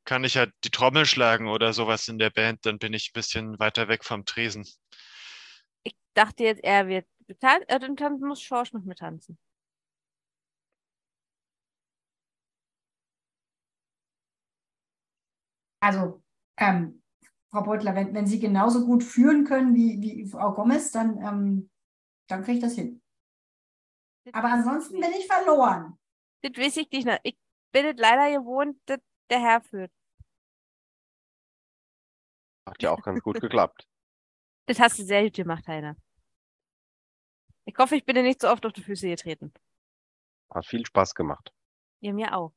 kann 0.09 0.23
ich 0.23 0.33
ja 0.33 0.47
die 0.63 0.71
Trommel 0.71 1.05
schlagen 1.05 1.47
oder 1.47 1.71
sowas 1.71 2.07
in 2.07 2.17
der 2.17 2.31
Band, 2.31 2.65
dann 2.65 2.79
bin 2.79 2.93
ich 2.93 3.11
ein 3.11 3.13
bisschen 3.13 3.59
weiter 3.59 3.87
weg 3.89 4.03
vom 4.03 4.25
Tresen. 4.25 4.67
Ich 5.83 5.95
dachte 6.15 6.43
jetzt, 6.45 6.63
er 6.63 6.87
wird 6.87 7.05
bezahlt, 7.27 7.63
äh, 7.69 7.79
dann 7.79 8.19
muss 8.19 8.41
Schorsch 8.41 8.73
mit 8.73 8.85
mir 8.85 8.95
tanzen. 8.95 9.37
Also, 15.79 16.23
ähm, 16.57 17.03
Frau 17.51 17.61
Beutler, 17.61 17.93
wenn, 17.93 18.15
wenn 18.15 18.25
Sie 18.25 18.39
genauso 18.39 18.87
gut 18.87 19.03
führen 19.03 19.45
können 19.45 19.75
wie, 19.75 20.01
wie 20.01 20.25
Frau 20.25 20.53
Gomez, 20.53 20.89
dann, 20.89 21.17
ähm, 21.17 21.69
dann 22.27 22.43
kriege 22.43 22.57
ich 22.57 22.63
das 22.63 22.73
hin. 22.73 22.99
Aber 24.31 24.51
ansonsten 24.51 24.99
bin 24.99 25.11
ich 25.11 25.27
verloren. 25.27 25.99
Das 26.41 26.57
weiß 26.57 26.77
ich 26.77 26.89
nicht. 26.89 27.05
mehr. 27.05 27.19
Ich 27.21 27.37
bin 27.71 27.85
es 27.85 27.97
leider 27.97 28.35
gewohnt, 28.35 28.75
dass 28.87 28.99
der 29.29 29.39
Herr 29.39 29.61
führt. 29.61 29.91
Hat 32.69 32.83
ja 32.83 32.91
auch 32.91 33.01
ganz 33.01 33.21
gut 33.21 33.39
geklappt. 33.39 33.85
Das 34.65 34.79
hast 34.79 34.99
du 34.99 35.03
sehr 35.03 35.23
gut 35.23 35.33
gemacht, 35.33 35.67
Heiner. 35.67 35.95
Ich 37.65 37.75
hoffe, 37.79 37.95
ich 37.95 38.05
bin 38.05 38.13
dir 38.13 38.21
nicht 38.21 38.39
so 38.39 38.49
oft 38.49 38.63
auf 38.67 38.71
die 38.71 38.83
Füße 38.83 39.07
getreten. 39.07 39.51
Hat 40.53 40.63
viel 40.63 40.85
Spaß 40.85 41.15
gemacht. 41.15 41.51
Ja, 42.01 42.13
mir 42.13 42.37
auch. 42.37 42.53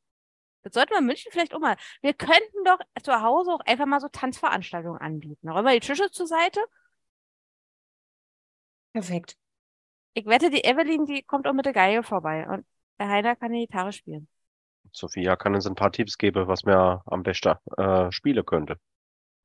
Das 0.63 0.75
sollten 0.75 0.91
wir 0.91 0.99
in 0.99 1.07
München 1.07 1.33
vielleicht 1.33 1.55
auch 1.55 1.59
mal. 1.59 1.79
Wir 2.03 2.13
könnten 2.13 2.65
doch 2.67 2.79
zu 3.03 3.23
Hause 3.23 3.53
auch 3.53 3.61
einfach 3.61 3.87
mal 3.87 3.99
so 3.99 4.09
Tanzveranstaltungen 4.09 5.01
anbieten. 5.01 5.49
Räumen 5.49 5.65
wir 5.65 5.81
die 5.81 5.87
Tische 5.87 6.11
zur 6.11 6.27
Seite. 6.27 6.61
Perfekt. 8.93 9.39
Ich 10.13 10.27
wette, 10.27 10.51
die 10.51 10.65
Evelyn, 10.65 11.07
die 11.07 11.23
kommt 11.23 11.47
auch 11.47 11.55
mit 11.55 11.65
der 11.65 11.73
Geige 11.73 12.03
vorbei. 12.03 12.47
Und 12.47 12.67
der 12.99 13.09
Heiner 13.09 13.37
kann 13.37 13.53
die 13.53 13.67
Gitarre 13.67 13.93
spielen. 13.93 14.29
Sophia 14.93 15.37
kann 15.37 15.55
uns 15.55 15.67
ein 15.67 15.75
paar 15.75 15.93
Tipps 15.93 16.19
geben, 16.19 16.47
was 16.47 16.65
man 16.65 17.01
am 17.07 17.23
besten 17.23 17.55
äh, 17.79 18.13
spielen 18.13 18.45
könnte. 18.45 18.79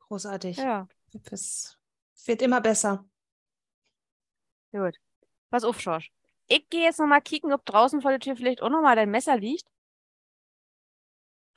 Großartig. 0.08 0.58
Ja, 0.58 0.88
Es 1.32 1.78
wird 2.26 2.42
immer 2.42 2.62
besser. 2.62 3.06
gut. 4.72 4.96
Pass 5.50 5.64
auf, 5.64 5.80
Schorsch. 5.82 6.12
Ich 6.48 6.70
gehe 6.70 6.84
jetzt 6.84 7.00
nochmal 7.00 7.22
kicken, 7.22 7.54
ob 7.54 7.66
draußen 7.66 8.02
vor 8.02 8.12
der 8.12 8.20
Tür 8.20 8.36
vielleicht 8.36 8.62
auch 8.62 8.70
nochmal 8.70 8.96
dein 8.96 9.12
Messer 9.12 9.38
liegt. 9.38 9.66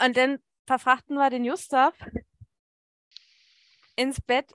Und 0.02 0.16
dann 0.16 0.38
verfrachten 0.66 1.16
wir 1.16 1.30
den 1.30 1.44
Gustav 1.44 1.94
ins 3.96 4.20
Bett. 4.20 4.52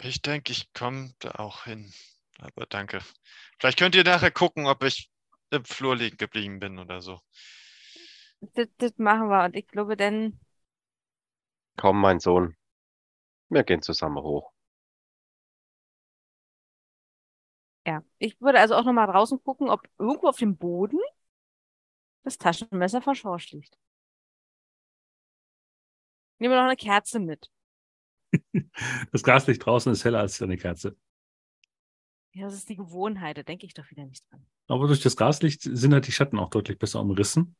Ich 0.00 0.20
denke, 0.22 0.52
ich 0.52 0.72
komme 0.72 1.14
da 1.20 1.32
auch 1.36 1.64
hin. 1.64 1.92
Aber 2.38 2.66
danke. 2.66 3.00
Vielleicht 3.58 3.78
könnt 3.78 3.94
ihr 3.94 4.04
nachher 4.04 4.30
gucken, 4.30 4.66
ob 4.66 4.82
ich 4.82 5.10
im 5.50 5.64
Flur 5.64 5.96
liegen 5.96 6.16
geblieben 6.16 6.58
bin 6.58 6.78
oder 6.78 7.00
so. 7.00 7.20
Das, 8.54 8.68
das 8.78 8.98
machen 8.98 9.28
wir. 9.28 9.44
Und 9.44 9.56
ich 9.56 9.66
glaube, 9.68 9.96
dann 9.96 10.38
Komm, 11.76 12.00
mein 12.00 12.20
Sohn. 12.20 12.54
Wir 13.50 13.64
gehen 13.64 13.82
zusammen 13.82 14.22
hoch. 14.22 14.52
Ja, 17.86 18.04
ich 18.18 18.40
würde 18.40 18.60
also 18.60 18.76
auch 18.76 18.84
nochmal 18.84 19.08
draußen 19.08 19.42
gucken, 19.42 19.68
ob 19.68 19.88
irgendwo 19.98 20.28
auf 20.28 20.36
dem 20.38 20.56
Boden 20.56 21.00
das 22.22 22.38
Taschenmesser 22.38 23.02
von 23.02 23.14
Schorsch 23.14 23.50
liegt. 23.50 23.76
Nehmen 26.38 26.52
wir 26.52 26.58
noch 26.58 26.66
eine 26.66 26.76
Kerze 26.76 27.18
mit. 27.20 27.50
Das 29.12 29.24
Gaslicht 29.24 29.64
draußen 29.66 29.92
ist 29.92 30.04
heller 30.04 30.20
als 30.20 30.40
eine 30.40 30.56
Kerze. 30.56 30.96
Ja, 32.32 32.44
das 32.44 32.54
ist 32.54 32.68
die 32.68 32.76
Gewohnheit, 32.76 33.36
da 33.36 33.42
denke 33.42 33.66
ich 33.66 33.74
doch 33.74 33.90
wieder 33.90 34.04
nicht 34.04 34.24
dran. 34.30 34.46
Aber 34.68 34.86
durch 34.86 35.02
das 35.02 35.16
Gaslicht 35.16 35.62
sind 35.62 35.92
halt 35.92 36.06
die 36.06 36.12
Schatten 36.12 36.38
auch 36.38 36.50
deutlich 36.50 36.78
besser 36.78 37.00
umrissen 37.00 37.56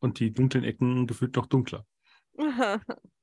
und 0.00 0.20
die 0.20 0.32
dunklen 0.32 0.64
Ecken 0.64 1.06
gefühlt 1.06 1.34
noch 1.36 1.46
dunkler. 1.46 1.86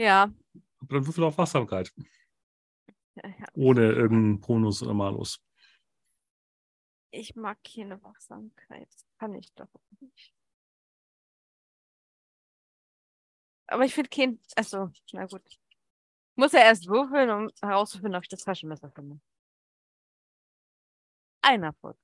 Ja, 0.00 0.32
Aber 0.80 0.94
dann 0.94 1.06
würfel 1.06 1.24
auf 1.24 1.36
Wachsamkeit. 1.36 1.92
ja, 3.16 3.46
Ohne 3.52 3.92
irgendeinen 3.92 4.40
Bonus 4.40 4.82
oder 4.82 4.94
Malus. 4.94 5.42
ich 7.10 7.36
mag 7.36 7.58
keine 7.62 8.02
Wachsamkeit. 8.02 8.88
Das 8.90 9.04
kann 9.18 9.34
ich 9.34 9.52
doch 9.52 9.68
nicht. 10.00 10.32
Aber 13.66 13.84
ich 13.84 13.92
finde 13.92 14.08
kein. 14.08 14.40
Achso, 14.56 14.90
na 15.12 15.26
gut. 15.26 15.42
Ich 15.46 15.60
muss 16.36 16.52
ja 16.52 16.60
erst 16.60 16.86
würfeln, 16.86 17.28
um 17.28 17.50
herauszufinden, 17.60 18.14
ob 18.14 18.22
ich 18.22 18.28
das 18.30 18.44
Taschenmesser 18.44 18.90
finde. 18.92 19.20
Ein 21.42 21.62
Erfolg. 21.64 21.98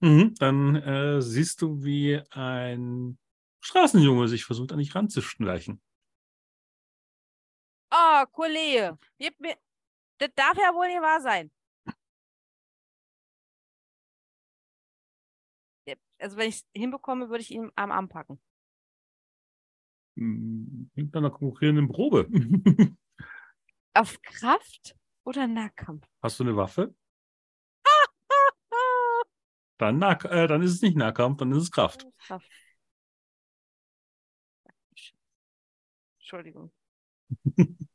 Mhm, 0.00 0.34
dann 0.40 0.74
äh, 0.74 1.22
siehst 1.22 1.62
du, 1.62 1.84
wie 1.84 2.20
ein 2.30 3.18
Straßenjunge 3.60 4.26
sich 4.26 4.44
versucht, 4.44 4.72
an 4.72 4.78
dich 4.78 4.92
ranzuschleichen. 4.96 5.80
Oh, 8.04 8.24
Kollege, 8.32 8.98
gib 9.18 9.38
mir. 9.38 9.56
Das 10.18 10.30
darf 10.34 10.56
ja 10.56 10.74
wohl 10.74 10.88
nicht 10.88 11.00
wahr 11.00 11.20
sein. 11.20 11.50
Also, 16.18 16.36
wenn 16.36 16.48
ich 16.48 16.56
es 16.56 16.66
hinbekomme, 16.74 17.28
würde 17.28 17.42
ich 17.42 17.50
ihn 17.50 17.70
am 17.76 17.90
Arm 17.90 18.08
packen. 18.08 18.40
Mit 20.14 21.16
einer 21.16 21.30
konkurrierenden 21.30 21.88
Probe. 21.88 22.28
Auf 23.94 24.20
Kraft 24.22 24.96
oder 25.24 25.46
Nahkampf? 25.46 26.06
Hast 26.22 26.40
du 26.40 26.44
eine 26.44 26.56
Waffe? 26.56 26.94
Dann, 29.78 29.98
nah, 29.98 30.12
äh, 30.24 30.46
dann 30.46 30.62
ist 30.62 30.74
es 30.74 30.82
nicht 30.82 30.96
Nahkampf, 30.96 31.38
dann 31.38 31.50
ist 31.52 31.64
es 31.64 31.70
Kraft. 31.70 32.06
Kraft. 32.18 32.48
Entschuldigung. 36.18 36.72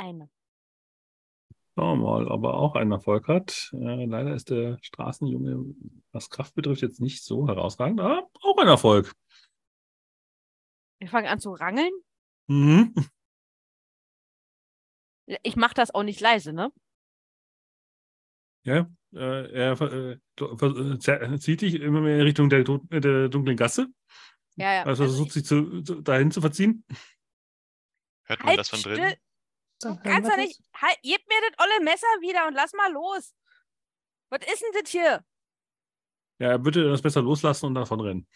Eine. 0.00 0.30
Schauen 1.74 2.00
wir 2.00 2.06
mal, 2.06 2.26
ob 2.28 2.44
er 2.44 2.54
auch 2.54 2.74
einen 2.74 2.92
Erfolg 2.92 3.28
hat. 3.28 3.70
Äh, 3.74 4.06
leider 4.06 4.34
ist 4.34 4.48
der 4.48 4.78
Straßenjunge, 4.80 5.74
was 6.10 6.30
Kraft 6.30 6.54
betrifft, 6.54 6.80
jetzt 6.80 7.02
nicht 7.02 7.22
so 7.22 7.46
herausragend, 7.46 8.00
aber 8.00 8.30
auch 8.40 8.56
ein 8.56 8.68
Erfolg. 8.68 9.14
Wir 11.00 11.08
fangen 11.08 11.28
an 11.28 11.38
zu 11.38 11.52
rangeln. 11.52 11.92
Mhm. 12.46 12.94
Ich 15.42 15.56
mache 15.56 15.74
das 15.74 15.94
auch 15.94 16.02
nicht 16.02 16.20
leise, 16.20 16.54
ne? 16.54 16.72
Ja, 18.64 18.90
äh, 19.12 19.52
er 19.52 19.80
äh, 19.80 20.18
äh, 20.40 21.38
zieht 21.38 21.60
dich 21.60 21.74
immer 21.74 22.00
mehr 22.00 22.16
in 22.16 22.22
Richtung 22.22 22.48
der, 22.48 22.64
der 22.64 23.28
dunklen 23.28 23.56
Gasse. 23.56 23.88
Ja, 24.56 24.74
ja. 24.74 24.82
Also 24.84 25.04
versucht 25.04 25.32
sich 25.32 25.44
zu, 25.44 25.82
zu, 25.82 26.00
dahin 26.00 26.30
zu 26.30 26.40
verziehen. 26.40 26.84
Hört 28.24 28.40
man 28.40 28.48
halt 28.48 28.58
das 28.60 28.70
von 28.70 28.78
still. 28.78 29.16
So, 29.82 29.94
Du 29.94 30.00
kannst 30.02 30.28
doch 30.28 30.36
nicht. 30.36 30.60
Halt, 30.74 30.98
gib 31.02 31.26
mir 31.28 31.40
das 31.50 31.66
olle 31.66 31.84
Messer 31.84 32.06
wieder 32.20 32.46
und 32.46 32.54
lass 32.54 32.72
mal 32.74 32.92
los. 32.92 33.34
Was 34.30 34.40
ist 34.52 34.62
denn 34.62 34.82
das 34.82 34.90
hier? 34.90 35.24
Ja, 36.38 36.48
er 36.52 36.64
würde 36.64 36.88
das 36.90 37.02
besser 37.02 37.22
loslassen 37.22 37.66
und 37.66 37.74
davon 37.74 38.00
rennen. 38.00 38.26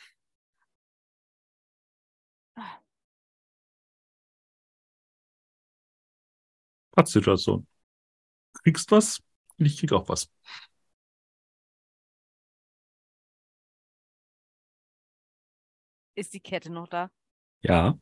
Pattsituation. 6.92 7.66
Kriegst 8.64 8.90
was, 8.90 9.20
ich 9.58 9.78
krieg 9.78 9.92
auch 9.92 10.08
was. 10.08 10.30
Ist 16.16 16.34
die 16.34 16.40
Kette 16.40 16.70
noch 16.72 16.88
da? 16.88 17.10
Ja. 17.62 17.98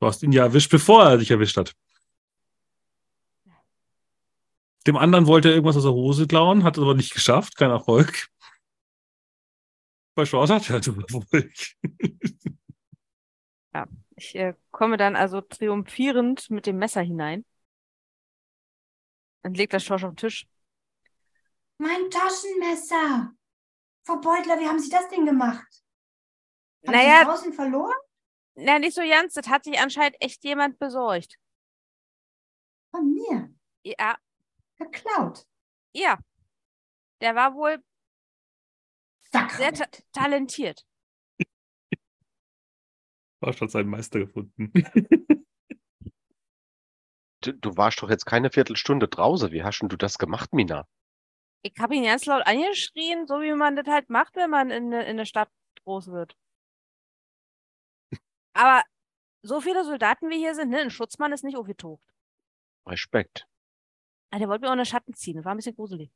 Du 0.00 0.06
hast 0.06 0.22
ihn 0.22 0.32
ja 0.32 0.44
erwischt, 0.44 0.70
bevor 0.70 1.04
er 1.04 1.18
dich 1.18 1.30
erwischt 1.30 1.56
hat. 1.56 1.74
Dem 4.86 4.96
anderen 4.96 5.26
wollte 5.26 5.48
er 5.48 5.54
irgendwas 5.54 5.76
aus 5.76 5.82
der 5.82 5.92
Hose 5.92 6.26
klauen, 6.26 6.64
hat 6.64 6.76
es 6.76 6.82
aber 6.82 6.94
nicht 6.94 7.12
geschafft, 7.12 7.56
kein 7.56 7.70
Erfolg. 7.70 8.28
Bei 10.14 10.24
Short 10.24 10.50
hat 10.50 10.68
er 10.68 10.74
halt 10.74 10.86
Erfolg. 10.86 11.52
Ich 14.20 14.34
äh, 14.34 14.54
komme 14.72 14.96
dann 14.96 15.14
also 15.14 15.40
triumphierend 15.40 16.50
mit 16.50 16.66
dem 16.66 16.76
Messer 16.78 17.00
hinein 17.02 17.44
und 19.44 19.56
leg 19.56 19.70
das 19.70 19.84
Schorsch 19.84 20.02
auf 20.02 20.10
den 20.10 20.16
Tisch. 20.16 20.48
Mein 21.78 22.10
Taschenmesser. 22.10 23.30
Frau 24.04 24.16
Beutler, 24.16 24.58
wie 24.58 24.66
haben 24.66 24.80
Sie 24.80 24.90
das 24.90 25.08
denn 25.08 25.24
gemacht? 25.24 25.68
Haben 26.84 26.92
Naja- 26.96 27.20
Sie 27.20 27.24
draußen 27.26 27.52
verloren? 27.52 27.94
Na, 28.60 28.78
nicht 28.78 28.94
so 28.94 29.02
ganz. 29.02 29.34
Das 29.34 29.48
hat 29.48 29.64
sich 29.64 29.78
anscheinend 29.78 30.16
echt 30.20 30.42
jemand 30.44 30.78
besorgt. 30.78 31.38
Von 32.90 33.12
mir. 33.12 33.54
Ja, 33.84 34.16
Geklaut. 34.78 35.46
ja. 35.94 36.18
Der 37.20 37.34
war 37.34 37.54
wohl 37.54 37.82
sehr 39.32 39.40
ta 39.42 39.48
Sakrament. 39.48 40.04
talentiert. 40.12 40.86
Schorsch 43.42 43.60
hat 43.60 43.70
seinen 43.70 43.90
Meister 43.90 44.18
gefunden. 44.20 44.72
Du, 47.40 47.52
du 47.52 47.76
warst 47.76 48.02
doch 48.02 48.10
jetzt 48.10 48.24
keine 48.26 48.50
Viertelstunde 48.50 49.06
draußen. 49.06 49.52
Wie 49.52 49.62
hast 49.62 49.78
denn 49.78 49.88
du 49.88 49.96
das 49.96 50.18
gemacht, 50.18 50.52
Mina? 50.52 50.88
Ich 51.62 51.72
habe 51.78 51.94
ihn 51.94 52.02
ganz 52.02 52.26
laut 52.26 52.44
angeschrien, 52.44 53.28
so 53.28 53.40
wie 53.40 53.52
man 53.52 53.76
das 53.76 53.86
halt 53.86 54.10
macht, 54.10 54.34
wenn 54.34 54.50
man 54.50 54.72
in, 54.72 54.88
ne- 54.88 55.06
in 55.06 55.18
der 55.18 55.24
Stadt 55.24 55.48
groß 55.84 56.08
wird. 56.08 56.36
Aber 58.52 58.82
so 59.42 59.60
viele 59.60 59.84
Soldaten 59.84 60.30
wie 60.30 60.38
hier 60.38 60.54
sind, 60.54 60.70
ne? 60.70 60.80
Ein 60.80 60.90
Schutzmann 60.90 61.32
ist 61.32 61.44
nicht 61.44 61.56
aufgetaucht. 61.56 62.02
Respekt. 62.86 63.46
Ah, 64.30 64.38
der 64.38 64.48
wollte 64.48 64.62
mir 64.62 64.68
auch 64.68 64.72
in 64.72 64.78
den 64.78 64.86
Schatten 64.86 65.14
ziehen. 65.14 65.36
Das 65.36 65.44
war 65.44 65.52
ein 65.54 65.58
bisschen 65.58 65.76
gruselig. 65.76 66.10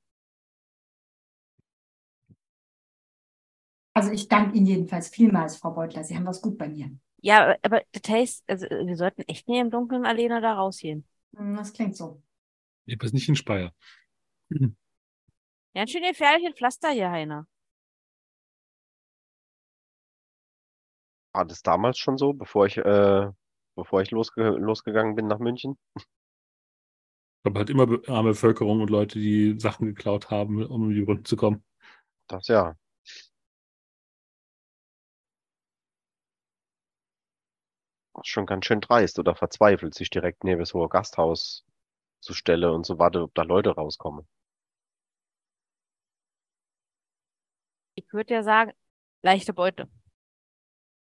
Also 3.94 4.10
ich 4.10 4.28
danke 4.28 4.56
Ihnen 4.56 4.66
jedenfalls 4.66 5.08
vielmals, 5.10 5.58
Frau 5.58 5.70
Beutler. 5.72 6.02
Sie 6.04 6.16
haben 6.16 6.26
was 6.26 6.40
gut 6.40 6.56
bei 6.56 6.68
mir. 6.68 6.90
Ja, 7.20 7.54
aber 7.62 7.82
das 7.92 8.02
heißt, 8.10 8.44
also 8.48 8.66
wir 8.68 8.96
sollten 8.96 9.22
echt 9.22 9.48
nie 9.48 9.60
im 9.60 9.70
Dunkeln 9.70 10.06
alleine 10.06 10.40
da 10.40 10.54
rausgehen. 10.54 11.06
Hm, 11.36 11.56
Das 11.56 11.72
klingt 11.72 11.96
so. 11.96 12.22
Ich 12.86 12.98
bin 12.98 13.10
nicht 13.12 13.28
in 13.28 13.36
Speyer. 13.36 13.72
Ganz 15.74 15.90
schön 15.90 16.02
gefährliches 16.02 16.54
Pflaster 16.54 16.90
hier, 16.90 17.10
Heiner. 17.10 17.46
War 21.34 21.44
das 21.44 21.62
damals 21.62 21.98
schon 21.98 22.18
so, 22.18 22.32
bevor 22.34 22.66
ich, 22.66 22.76
äh, 22.78 23.30
bevor 23.74 24.02
ich 24.02 24.10
losge 24.10 24.42
losgegangen 24.50 25.14
bin 25.14 25.26
nach 25.26 25.38
München? 25.38 25.78
Ich 27.44 27.50
habe 27.50 27.58
halt 27.58 27.70
immer 27.70 27.88
arme 28.08 28.30
Bevölkerung 28.30 28.80
und 28.82 28.90
Leute, 28.90 29.18
die 29.18 29.58
Sachen 29.58 29.86
geklaut 29.86 30.30
haben, 30.30 30.64
um 30.64 30.90
in 30.90 30.96
die 30.96 31.02
Runden 31.02 31.24
zu 31.24 31.36
kommen. 31.36 31.64
Das 32.28 32.46
ja. 32.48 32.76
Das 38.14 38.22
ist 38.22 38.28
schon 38.28 38.46
ganz 38.46 38.66
schön 38.66 38.80
dreist 38.80 39.18
oder 39.18 39.34
verzweifelt, 39.34 39.94
sich 39.94 40.08
direkt 40.10 40.44
neben 40.44 40.64
so 40.64 40.82
ein 40.82 40.88
Gasthaus 40.88 41.64
zu 42.20 42.34
stellen 42.34 42.70
und 42.70 42.86
so 42.86 42.98
warte, 42.98 43.22
ob 43.22 43.34
da 43.34 43.42
Leute 43.42 43.70
rauskommen. 43.70 44.26
Ich 47.94 48.12
würde 48.12 48.34
ja 48.34 48.42
sagen, 48.42 48.72
leichte 49.22 49.52
Beute. 49.52 49.88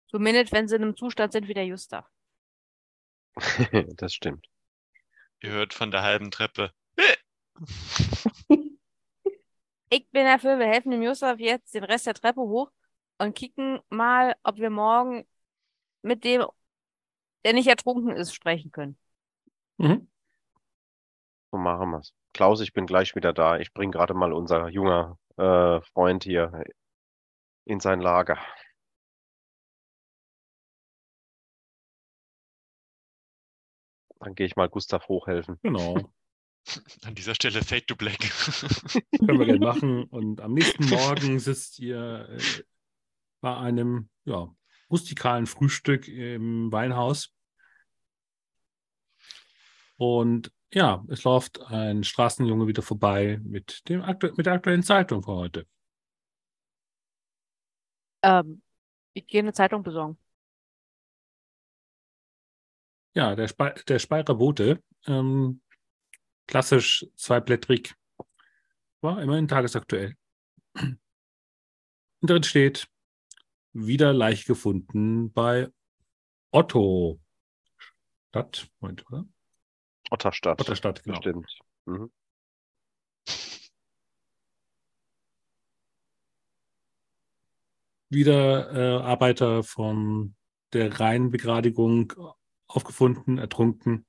Zumindest, 0.09 0.51
wenn 0.51 0.67
sie 0.67 0.75
in 0.75 0.83
einem 0.83 0.97
Zustand 0.97 1.33
sind 1.33 1.47
wie 1.47 1.53
der 1.53 1.67
Gustav. 1.67 2.09
Das 3.95 4.13
stimmt. 4.13 4.47
Ihr 5.41 5.51
hört 5.51 5.73
von 5.73 5.91
der 5.91 6.01
halben 6.01 6.31
Treppe. 6.31 6.73
Ich 9.91 10.07
bin 10.11 10.25
dafür, 10.25 10.59
wir 10.59 10.67
helfen 10.67 10.91
dem 10.91 11.01
Gustav 11.01 11.39
jetzt 11.39 11.73
den 11.73 11.83
Rest 11.83 12.05
der 12.05 12.13
Treppe 12.13 12.41
hoch 12.41 12.71
und 13.17 13.33
kicken 13.35 13.79
mal, 13.89 14.35
ob 14.43 14.57
wir 14.57 14.69
morgen 14.69 15.27
mit 16.03 16.23
dem, 16.23 16.45
der 17.43 17.53
nicht 17.53 17.67
ertrunken 17.67 18.15
ist, 18.15 18.33
sprechen 18.35 18.71
können. 18.71 18.99
Mhm. 19.77 20.07
So 21.51 21.57
machen 21.57 21.89
wir's. 21.89 22.13
Klaus, 22.33 22.61
ich 22.61 22.73
bin 22.73 22.85
gleich 22.85 23.15
wieder 23.15 23.33
da. 23.33 23.57
Ich 23.57 23.73
bring 23.73 23.91
gerade 23.91 24.13
mal 24.13 24.31
unser 24.31 24.67
junger 24.69 25.17
äh, 25.37 25.81
Freund 25.81 26.23
hier 26.23 26.63
in 27.65 27.79
sein 27.79 27.99
Lager. 27.99 28.37
Dann 34.19 34.35
gehe 34.35 34.45
ich 34.45 34.55
mal 34.55 34.69
Gustav 34.69 35.07
hochhelfen. 35.07 35.57
Genau. 35.63 36.11
An 37.03 37.15
dieser 37.15 37.35
Stelle 37.35 37.61
Fade 37.63 37.85
to 37.85 37.95
Black. 37.95 38.19
Können 39.17 39.39
wir 39.39 39.45
gerne 39.45 39.59
machen. 39.65 40.03
Und 40.05 40.41
am 40.41 40.53
nächsten 40.53 40.87
Morgen 40.89 41.39
sitzt 41.39 41.79
ihr 41.79 42.27
äh, 42.29 42.63
bei 43.41 43.55
einem 43.55 44.09
ja, 44.25 44.53
rustikalen 44.89 45.47
Frühstück 45.47 46.07
im 46.07 46.71
Weinhaus. 46.71 47.33
Und 49.97 50.51
ja, 50.73 51.03
es 51.09 51.23
läuft 51.23 51.61
ein 51.61 52.03
Straßenjunge 52.03 52.67
wieder 52.67 52.81
vorbei 52.81 53.39
mit, 53.43 53.87
dem 53.89 54.01
aktu 54.01 54.31
mit 54.35 54.45
der 54.45 54.53
aktuellen 54.53 54.83
Zeitung 54.83 55.23
für 55.23 55.33
heute. 55.33 55.67
Ähm, 58.21 58.61
ich 59.13 59.27
gehe 59.27 59.41
eine 59.41 59.53
Zeitung 59.53 59.83
besorgen. 59.83 60.17
Ja, 63.13 63.35
der, 63.35 63.47
Spe 63.47 63.73
der 63.87 63.99
Speyerer 63.99 64.35
Bote, 64.35 64.83
ähm, 65.07 65.61
klassisch 66.47 67.05
zweiblättrig, 67.15 67.95
war 69.01 69.21
immerhin 69.21 69.47
tagesaktuell. 69.47 70.15
Und 72.21 72.29
drin 72.29 72.43
steht, 72.43 72.87
wieder 73.73 74.13
leicht 74.13 74.45
gefunden 74.45 75.31
bei 75.31 75.69
Otto. 76.51 77.19
Stadt, 78.29 78.69
Moment, 78.79 79.05
oder? 79.07 79.25
Otterstadt. 80.11 80.59
Otterstadt, 80.59 81.03
genau. 81.03 81.17
Bestimmt. 81.17 81.59
Mhm. 81.85 82.11
Wieder 88.09 88.73
äh, 88.73 89.03
Arbeiter 89.03 89.63
von 89.63 90.35
der 90.73 90.99
Rheinbegradigung 90.99 92.13
aufgefunden, 92.69 93.37
ertrunken. 93.37 94.05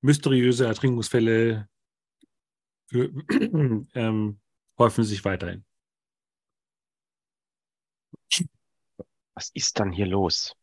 Mysteriöse 0.00 0.66
Ertrinkungsfälle 0.66 1.68
für, 2.86 3.12
ähm, 3.94 4.40
häufen 4.78 5.04
sich 5.04 5.24
weiterhin. 5.24 5.64
Was 9.34 9.50
ist 9.52 9.78
dann 9.78 9.92
hier 9.92 10.06
los? 10.06 10.54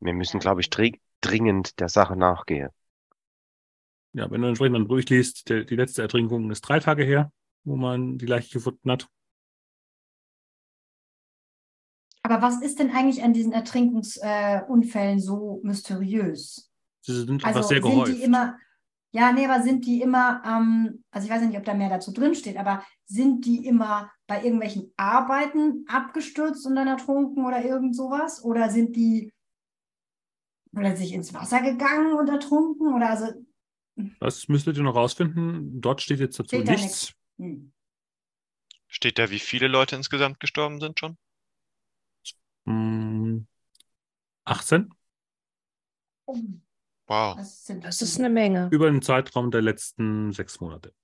Wir 0.00 0.14
müssen, 0.14 0.40
glaube 0.40 0.60
ich, 0.60 0.70
dri 0.70 1.00
dringend 1.20 1.80
der 1.80 1.88
Sache 1.88 2.16
nachgehen. 2.16 2.70
Ja, 4.12 4.30
wenn 4.30 4.42
du 4.42 4.48
entsprechend 4.48 4.76
dann 4.76 4.88
durchliest, 4.88 5.48
der, 5.48 5.64
die 5.64 5.76
letzte 5.76 6.02
Ertrinkung 6.02 6.50
ist 6.50 6.60
drei 6.62 6.80
Tage 6.80 7.04
her, 7.04 7.32
wo 7.64 7.76
man 7.76 8.18
die 8.18 8.26
Leiche 8.26 8.52
gefunden 8.52 8.90
hat. 8.90 9.08
Aber 12.26 12.40
was 12.40 12.62
ist 12.62 12.78
denn 12.78 12.90
eigentlich 12.90 13.22
an 13.22 13.34
diesen 13.34 13.52
Ertrinkungsunfällen 13.52 15.18
äh, 15.18 15.20
so 15.20 15.60
mysteriös? 15.62 16.70
Sie 17.02 17.14
sind 17.14 17.44
Also 17.44 17.58
einfach 17.58 17.68
sehr 17.68 17.82
sind 17.82 17.92
gehäuft. 17.92 18.12
die 18.18 18.22
immer, 18.22 18.58
ja, 19.12 19.30
nee, 19.30 19.44
aber 19.46 19.62
sind 19.62 19.84
die 19.84 20.00
immer, 20.00 20.42
ähm, 20.46 21.04
also 21.10 21.26
ich 21.26 21.30
weiß 21.32 21.42
ja 21.42 21.48
nicht, 21.48 21.58
ob 21.58 21.64
da 21.64 21.74
mehr 21.74 21.90
dazu 21.90 22.12
drin 22.12 22.34
steht, 22.34 22.56
aber 22.56 22.82
sind 23.04 23.44
die 23.44 23.66
immer 23.66 24.10
bei 24.26 24.42
irgendwelchen 24.42 24.90
Arbeiten 24.96 25.84
abgestürzt 25.86 26.66
und 26.66 26.76
dann 26.76 26.88
ertrunken 26.88 27.44
oder 27.44 27.62
irgend 27.62 27.94
sowas? 27.94 28.42
Oder 28.42 28.70
sind 28.70 28.96
die 28.96 29.30
plötzlich 30.74 31.12
ins 31.12 31.34
Wasser 31.34 31.60
gegangen 31.60 32.14
und 32.14 32.28
ertrunken? 32.30 32.94
Oder 32.94 33.10
also, 33.10 33.26
Das 34.20 34.48
müsstet 34.48 34.78
ihr 34.78 34.82
noch 34.82 34.96
rausfinden. 34.96 35.78
Dort 35.82 36.00
steht 36.00 36.20
jetzt 36.20 36.38
dazu 36.38 36.56
Steht 36.56 36.68
da 36.68 36.72
nichts. 36.72 37.12
hm. 37.36 37.70
Steht 38.88 39.18
da, 39.18 39.30
wie 39.30 39.40
viele 39.40 39.68
Leute 39.68 39.94
insgesamt 39.94 40.40
gestorben 40.40 40.80
sind 40.80 40.98
schon? 40.98 41.18
Hm, 42.66 43.46
18 44.46 44.90
Oh, 46.26 46.36
Wow. 47.06 47.36
Das 47.36 48.00
ist 48.00 48.18
eine 48.18 48.30
Menge. 48.30 48.68
über 48.72 48.90
den 48.90 49.02
Zeitraum 49.02 49.50
der 49.50 49.60
letzten 49.60 50.32
sechs 50.32 50.60
Monate. 50.60 50.94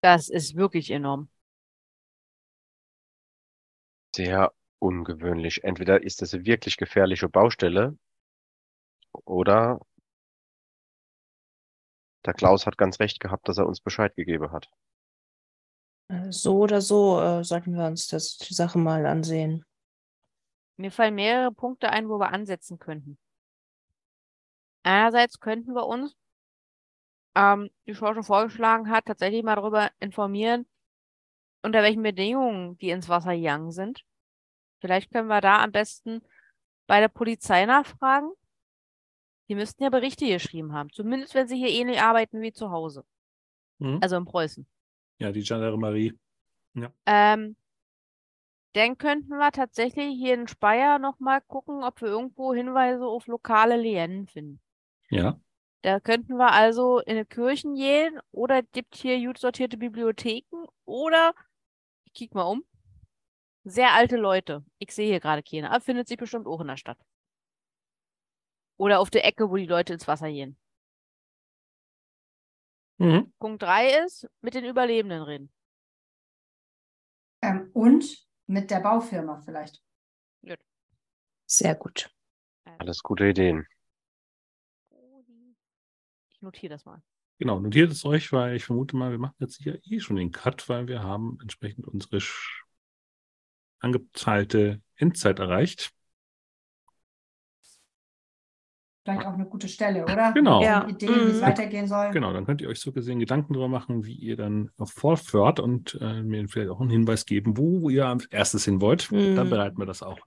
Das 0.00 0.28
ist 0.28 0.56
wirklich 0.56 0.90
enorm. 0.90 1.28
Sehr 4.16 4.52
ungewöhnlich. 4.78 5.64
Entweder 5.64 6.02
ist 6.02 6.22
das 6.22 6.32
eine 6.32 6.46
wirklich 6.46 6.76
gefährliche 6.78 7.28
Baustelle 7.28 7.98
oder 9.26 9.78
der 12.26 12.34
Klaus 12.34 12.66
hat 12.66 12.76
ganz 12.76 12.98
recht 12.98 13.20
gehabt, 13.20 13.48
dass 13.48 13.58
er 13.58 13.66
uns 13.68 13.80
Bescheid 13.80 14.16
gegeben 14.16 14.50
hat. 14.50 14.68
Äh, 16.08 16.30
So 16.30 16.58
oder 16.58 16.80
so 16.80 17.20
äh, 17.20 17.44
sollten 17.44 17.74
wir 17.74 17.86
uns 17.86 18.06
das, 18.08 18.36
die 18.38 18.54
Sache 18.54 18.78
mal 18.78 19.06
ansehen. 19.06 19.64
Mir 20.76 20.90
fallen 20.90 21.14
mehrere 21.14 21.52
Punkte 21.52 21.90
ein, 21.90 22.08
wo 22.08 22.18
wir 22.18 22.32
ansetzen 22.32 22.78
könnten. 22.78 23.18
Einerseits 24.82 25.40
könnten 25.40 25.72
wir 25.74 25.86
uns, 25.86 26.16
ähm, 27.36 27.70
wie 27.84 27.94
Schor 27.94 28.14
schon 28.14 28.24
vorgeschlagen 28.24 28.90
hat, 28.90 29.06
tatsächlich 29.06 29.42
mal 29.42 29.56
darüber 29.56 29.90
informieren, 30.00 30.66
unter 31.62 31.82
welchen 31.82 32.02
Bedingungen 32.02 32.76
die 32.78 32.90
ins 32.90 33.08
Wasser 33.08 33.34
gegangen 33.34 33.70
sind. 33.70 34.04
Vielleicht 34.80 35.10
können 35.10 35.28
wir 35.28 35.40
da 35.40 35.62
am 35.62 35.72
besten 35.72 36.20
bei 36.86 37.00
der 37.00 37.08
Polizei 37.08 37.64
nachfragen. 37.64 38.30
Die 39.48 39.54
müssten 39.54 39.82
ja 39.82 39.90
Berichte 39.90 40.26
geschrieben 40.26 40.72
haben, 40.74 40.90
zumindest 40.90 41.34
wenn 41.34 41.48
sie 41.48 41.56
hier 41.56 41.70
ähnlich 41.70 42.00
arbeiten 42.00 42.40
wie 42.40 42.52
zu 42.52 42.70
Hause. 42.70 43.04
Mhm. 43.78 43.98
Also 44.02 44.16
in 44.16 44.24
Preußen. 44.24 44.66
Ja, 45.18 45.32
die 45.32 45.42
Gendarmerie. 45.42 46.18
Ähm, 47.06 47.56
dann 48.72 48.98
könnten 48.98 49.28
wir 49.28 49.52
tatsächlich 49.52 50.18
hier 50.18 50.34
in 50.34 50.48
Speyer 50.48 50.98
nochmal 50.98 51.40
gucken, 51.42 51.84
ob 51.84 52.00
wir 52.00 52.08
irgendwo 52.08 52.52
Hinweise 52.52 53.04
auf 53.06 53.26
lokale 53.28 53.76
Legenden 53.76 54.26
finden. 54.26 54.60
Ja. 55.10 55.40
Da 55.82 56.00
könnten 56.00 56.36
wir 56.36 56.50
also 56.52 56.98
in 57.00 57.16
die 57.16 57.24
Kirchen 57.24 57.74
gehen 57.74 58.18
oder 58.32 58.60
es 58.60 58.72
gibt 58.72 58.96
hier 58.96 59.24
gut 59.24 59.38
sortierte 59.38 59.76
Bibliotheken 59.76 60.66
oder, 60.86 61.34
ich 62.04 62.14
kick 62.14 62.34
mal 62.34 62.42
um, 62.42 62.64
sehr 63.64 63.92
alte 63.92 64.16
Leute. 64.16 64.64
Ich 64.78 64.92
sehe 64.92 65.06
hier 65.06 65.20
gerade 65.20 65.42
keine, 65.42 65.70
aber 65.70 65.80
findet 65.80 66.08
sich 66.08 66.16
bestimmt 66.16 66.46
auch 66.46 66.60
in 66.60 66.68
der 66.68 66.76
Stadt. 66.76 66.98
Oder 68.76 68.98
auf 68.98 69.10
der 69.10 69.24
Ecke, 69.24 69.50
wo 69.50 69.56
die 69.56 69.66
Leute 69.66 69.92
ins 69.92 70.08
Wasser 70.08 70.28
gehen. 70.30 70.56
Mhm. 72.98 73.32
Punkt 73.38 73.62
3 73.62 74.04
ist, 74.04 74.28
mit 74.40 74.54
den 74.54 74.64
Überlebenden 74.64 75.22
reden. 75.22 75.52
Ähm, 77.42 77.70
und 77.72 78.26
mit 78.46 78.70
der 78.70 78.80
Baufirma 78.80 79.40
vielleicht. 79.44 79.82
Sehr 81.46 81.74
gut. 81.74 82.10
Alles 82.78 83.02
gute 83.02 83.26
Ideen. 83.26 83.66
Ich 86.30 86.40
notiere 86.40 86.74
das 86.74 86.84
mal. 86.84 87.02
Genau, 87.38 87.58
notiert 87.58 87.90
es 87.90 88.04
euch, 88.04 88.32
weil 88.32 88.56
ich 88.56 88.64
vermute 88.64 88.96
mal, 88.96 89.10
wir 89.10 89.18
machen 89.18 89.36
jetzt 89.38 89.56
hier 89.56 89.80
eh 89.84 90.00
schon 90.00 90.16
den 90.16 90.30
Cut, 90.30 90.68
weil 90.68 90.88
wir 90.88 91.02
haben 91.02 91.38
entsprechend 91.40 91.86
unsere 91.86 92.18
angezahlte 93.80 94.80
Endzeit 94.96 95.38
erreicht. 95.38 95.92
Vielleicht 99.04 99.26
auch 99.26 99.34
eine 99.34 99.44
gute 99.44 99.68
Stelle, 99.68 100.04
oder? 100.04 100.32
Genau. 100.32 100.62
Ja. 100.62 100.88
Ideen, 100.88 101.10
wie 101.12 101.30
es 101.30 101.40
Mhm. 101.40 101.44
weitergehen 101.44 101.86
soll. 101.86 102.10
Genau, 102.12 102.32
dann 102.32 102.46
könnt 102.46 102.62
ihr 102.62 102.68
euch 102.68 102.80
so 102.80 102.90
gesehen 102.90 103.18
Gedanken 103.18 103.52
darüber 103.52 103.68
machen, 103.68 104.06
wie 104.06 104.14
ihr 104.14 104.36
dann 104.36 104.70
fortfahrt 104.82 105.60
und 105.60 105.98
äh, 106.00 106.22
mir 106.22 106.48
vielleicht 106.48 106.70
auch 106.70 106.80
einen 106.80 106.88
Hinweis 106.88 107.26
geben, 107.26 107.58
wo 107.58 107.90
ihr 107.90 108.06
als 108.06 108.24
erstes 108.26 108.64
hin 108.64 108.80
wollt. 108.80 109.12
Dann 109.12 109.46
Mhm. 109.46 109.50
bereiten 109.50 109.78
wir 109.78 109.84
das 109.84 110.02
auch 110.02 110.18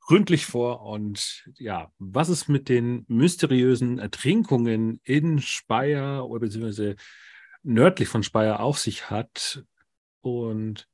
gründlich 0.00 0.46
vor. 0.46 0.82
Und 0.82 1.44
ja, 1.58 1.92
was 1.98 2.28
es 2.28 2.48
mit 2.48 2.68
den 2.68 3.04
mysteriösen 3.06 4.00
Ertrinkungen 4.00 5.00
in 5.04 5.38
Speyer 5.38 6.26
oder 6.28 6.40
beziehungsweise 6.40 6.96
nördlich 7.62 8.08
von 8.08 8.24
Speyer 8.24 8.58
auf 8.58 8.78
sich 8.80 9.10
hat 9.10 9.64
und 10.22 10.88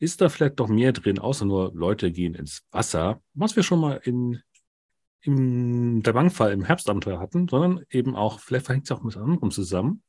ist 0.00 0.20
da 0.20 0.28
vielleicht 0.28 0.58
doch 0.58 0.66
mehr 0.68 0.92
drin, 0.92 1.20
außer 1.20 1.44
nur 1.44 1.70
Leute 1.72 2.10
gehen 2.10 2.34
ins 2.34 2.64
Wasser, 2.72 3.22
was 3.34 3.54
wir 3.54 3.62
schon 3.62 3.78
mal 3.80 4.00
in 4.02 4.42
im 5.22 6.02
der 6.02 6.12
Bankfall 6.12 6.52
im 6.52 6.64
Herbstabenteuer 6.64 7.20
hatten, 7.20 7.48
sondern 7.48 7.84
eben 7.90 8.16
auch, 8.16 8.40
vielleicht 8.40 8.68
hängt 8.68 8.84
es 8.84 8.92
auch 8.92 9.02
mit 9.02 9.16
anderem 9.16 9.50
zusammen. 9.50 10.02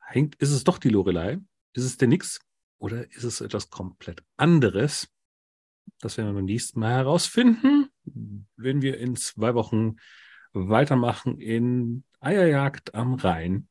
Hängt, 0.00 0.34
ist 0.36 0.50
es 0.50 0.64
doch 0.64 0.78
die 0.78 0.88
Lorelei? 0.88 1.38
Ist 1.74 1.84
es 1.84 1.96
der 1.96 2.08
Nix? 2.08 2.40
Oder 2.78 3.10
ist 3.12 3.24
es 3.24 3.40
etwas 3.40 3.70
komplett 3.70 4.24
anderes? 4.36 5.08
Das 6.00 6.16
werden 6.16 6.28
wir 6.28 6.34
beim 6.34 6.46
nächsten 6.46 6.80
Mal 6.80 6.92
herausfinden, 6.92 7.88
wenn 8.56 8.82
wir 8.82 8.98
in 8.98 9.16
zwei 9.16 9.54
Wochen 9.54 9.96
weitermachen 10.52 11.38
in 11.38 12.04
Eierjagd 12.20 12.94
am 12.94 13.14
Rhein. 13.14 13.68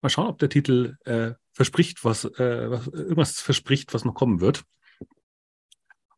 Mal 0.00 0.08
schauen, 0.08 0.28
ob 0.28 0.38
der 0.38 0.48
Titel 0.48 0.96
äh, 1.04 1.32
verspricht, 1.52 2.04
was, 2.04 2.24
äh, 2.24 2.70
was 2.70 2.88
irgendwas 2.88 3.40
verspricht, 3.40 3.94
was 3.94 4.04
noch 4.04 4.14
kommen 4.14 4.40
wird. 4.40 4.64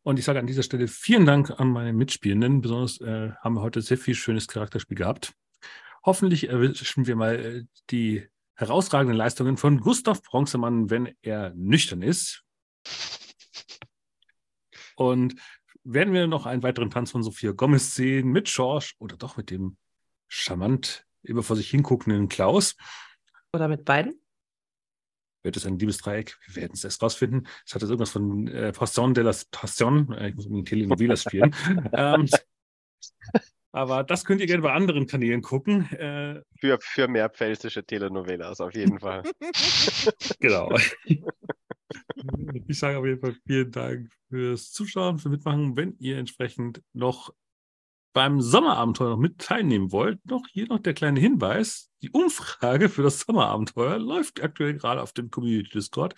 Und 0.07 0.17
ich 0.17 0.23
sage 0.23 0.39
an 0.39 0.47
dieser 0.47 0.63
Stelle 0.63 0.87
vielen 0.87 1.25
Dank 1.25 1.59
an 1.59 1.69
meine 1.69 1.91
Mitspielenden. 1.91 2.61
Besonders 2.61 3.01
äh, 3.01 3.31
haben 3.41 3.55
wir 3.55 3.61
heute 3.61 3.81
sehr 3.81 3.97
viel 3.97 4.15
schönes 4.15 4.47
Charakterspiel 4.47 4.95
gehabt. 4.95 5.33
Hoffentlich 6.05 6.47
erwischen 6.47 7.07
wir 7.07 7.17
mal 7.17 7.35
äh, 7.35 7.63
die 7.89 8.25
herausragenden 8.55 9.17
Leistungen 9.17 9.57
von 9.57 9.81
Gustav 9.81 10.21
Bronzemann, 10.21 10.89
wenn 10.89 11.13
er 11.23 11.51
nüchtern 11.55 12.01
ist. 12.01 12.45
Und 14.95 15.35
werden 15.83 16.13
wir 16.13 16.25
noch 16.27 16.45
einen 16.45 16.63
weiteren 16.63 16.89
Tanz 16.89 17.11
von 17.11 17.21
Sophia 17.21 17.51
Gomez 17.51 17.93
sehen 17.93 18.29
mit 18.29 18.45
George 18.45 18.93
oder 18.99 19.17
doch 19.17 19.35
mit 19.35 19.51
dem 19.51 19.75
charmant 20.29 21.05
immer 21.21 21.43
vor 21.43 21.57
sich 21.57 21.69
hinguckenden 21.69 22.29
Klaus? 22.29 22.77
Oder 23.51 23.67
mit 23.67 23.83
beiden? 23.83 24.21
Wird 25.47 25.55
es 25.55 25.65
ein 25.65 25.79
Liebesdreieck? 25.79 26.37
Wir 26.45 26.63
werden 26.63 26.73
es 26.73 26.83
erst 26.83 27.01
rausfinden. 27.01 27.47
Es 27.65 27.73
hat 27.73 27.81
jetzt 27.81 27.89
irgendwas 27.89 28.09
von 28.09 28.49
äh, 28.49 28.73
Passion 28.73 29.13
de 29.13 29.23
la 29.23 29.33
Passion. 29.49 30.11
Äh, 30.11 30.27
ich 30.27 30.35
muss 30.35 30.43
irgendwie 30.43 30.65
Telenovelas 30.65 31.21
spielen. 31.21 31.55
ähm, 31.93 32.27
aber 33.71 34.03
das 34.03 34.25
könnt 34.25 34.41
ihr 34.41 34.47
gerne 34.47 34.61
bei 34.61 34.73
anderen 34.73 35.07
Kanälen 35.07 35.41
gucken. 35.41 35.89
Äh, 35.93 36.41
Für, 36.59 36.79
für 36.81 37.07
mehr 37.07 37.29
pfälzische 37.29 37.85
Telenovelas 37.85 38.59
auf 38.59 38.75
jeden 38.75 38.99
Fall. 38.99 39.23
genau. 40.41 40.77
Ich 42.67 42.77
sage 42.77 42.97
auf 42.97 43.05
jeden 43.05 43.21
Fall 43.21 43.37
vielen 43.45 43.71
Dank 43.71 44.09
fürs 44.27 44.73
Zuschauen, 44.73 45.17
für 45.17 45.29
Mitmachen. 45.29 45.77
Wenn 45.77 45.95
ihr 45.99 46.17
entsprechend 46.17 46.81
noch 46.91 47.33
beim 48.17 48.41
Sommerabenteuer 48.41 49.09
noch 49.11 49.19
mit 49.19 49.37
teilnehmen 49.37 49.91
wollt, 49.91 50.25
noch 50.25 50.41
hier 50.51 50.65
noch 50.65 50.79
der 50.79 50.95
kleine 50.95 51.19
Hinweis. 51.19 51.91
Die 52.01 52.09
Umfrage 52.09 52.89
für 52.89 53.03
das 53.03 53.19
Sommerabenteuer 53.19 53.99
läuft 53.99 54.41
aktuell 54.41 54.73
gerade 54.73 55.03
auf 55.03 55.13
dem 55.13 55.29
Community 55.29 55.69
Discord. 55.69 56.15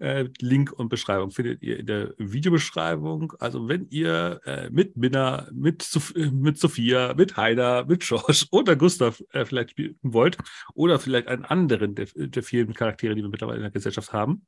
Äh, 0.00 0.28
Link 0.40 0.70
und 0.70 0.90
Beschreibung 0.90 1.30
findet 1.30 1.62
ihr 1.62 1.78
in 1.78 1.86
der 1.86 2.12
Videobeschreibung. 2.18 3.32
Also 3.38 3.68
wenn 3.68 3.86
ihr 3.88 4.42
äh, 4.44 4.68
mit 4.68 4.98
Minna, 4.98 5.48
mit, 5.50 5.80
Sof 5.80 6.14
äh, 6.14 6.30
mit 6.30 6.58
Sophia, 6.58 7.14
mit 7.14 7.38
Heider, 7.38 7.86
mit 7.86 8.00
George 8.00 8.44
oder 8.50 8.76
Gustav 8.76 9.22
äh, 9.30 9.46
vielleicht 9.46 9.70
spielen 9.70 9.96
wollt 10.02 10.36
oder 10.74 10.98
vielleicht 10.98 11.28
einen 11.28 11.46
anderen 11.46 11.94
der, 11.94 12.08
der 12.14 12.42
vielen 12.42 12.74
Charaktere, 12.74 13.14
die 13.14 13.22
wir 13.22 13.30
mittlerweile 13.30 13.56
in 13.56 13.62
der 13.62 13.70
Gesellschaft 13.70 14.12
haben, 14.12 14.46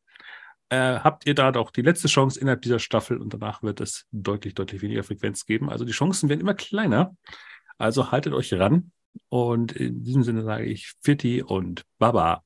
äh, 0.73 1.01
habt 1.01 1.27
ihr 1.27 1.35
da 1.35 1.53
doch 1.53 1.70
die 1.70 1.82
letzte 1.82 2.09
Chance 2.09 2.40
innerhalb 2.40 2.62
dieser 2.62 2.78
Staffel 2.78 3.19
und 3.19 3.35
danach 3.35 3.62
wird 3.62 3.82
es 3.82 4.07
deutlich, 4.11 4.55
deutlich 4.55 4.81
weniger 4.81 5.03
Frequenz 5.03 5.44
geben. 5.44 5.69
Also 5.69 5.85
die 5.85 5.93
Chancen 5.93 6.31
werden 6.31 6.40
immer 6.40 6.55
kleiner. 6.55 7.15
Also 7.77 8.11
haltet 8.11 8.32
euch 8.32 8.55
ran 8.55 8.90
und 9.28 9.73
in 9.73 10.03
diesem 10.03 10.23
Sinne 10.23 10.44
sage 10.44 10.65
ich 10.65 10.94
Fitti 11.03 11.43
und 11.43 11.85
Baba. 11.99 12.43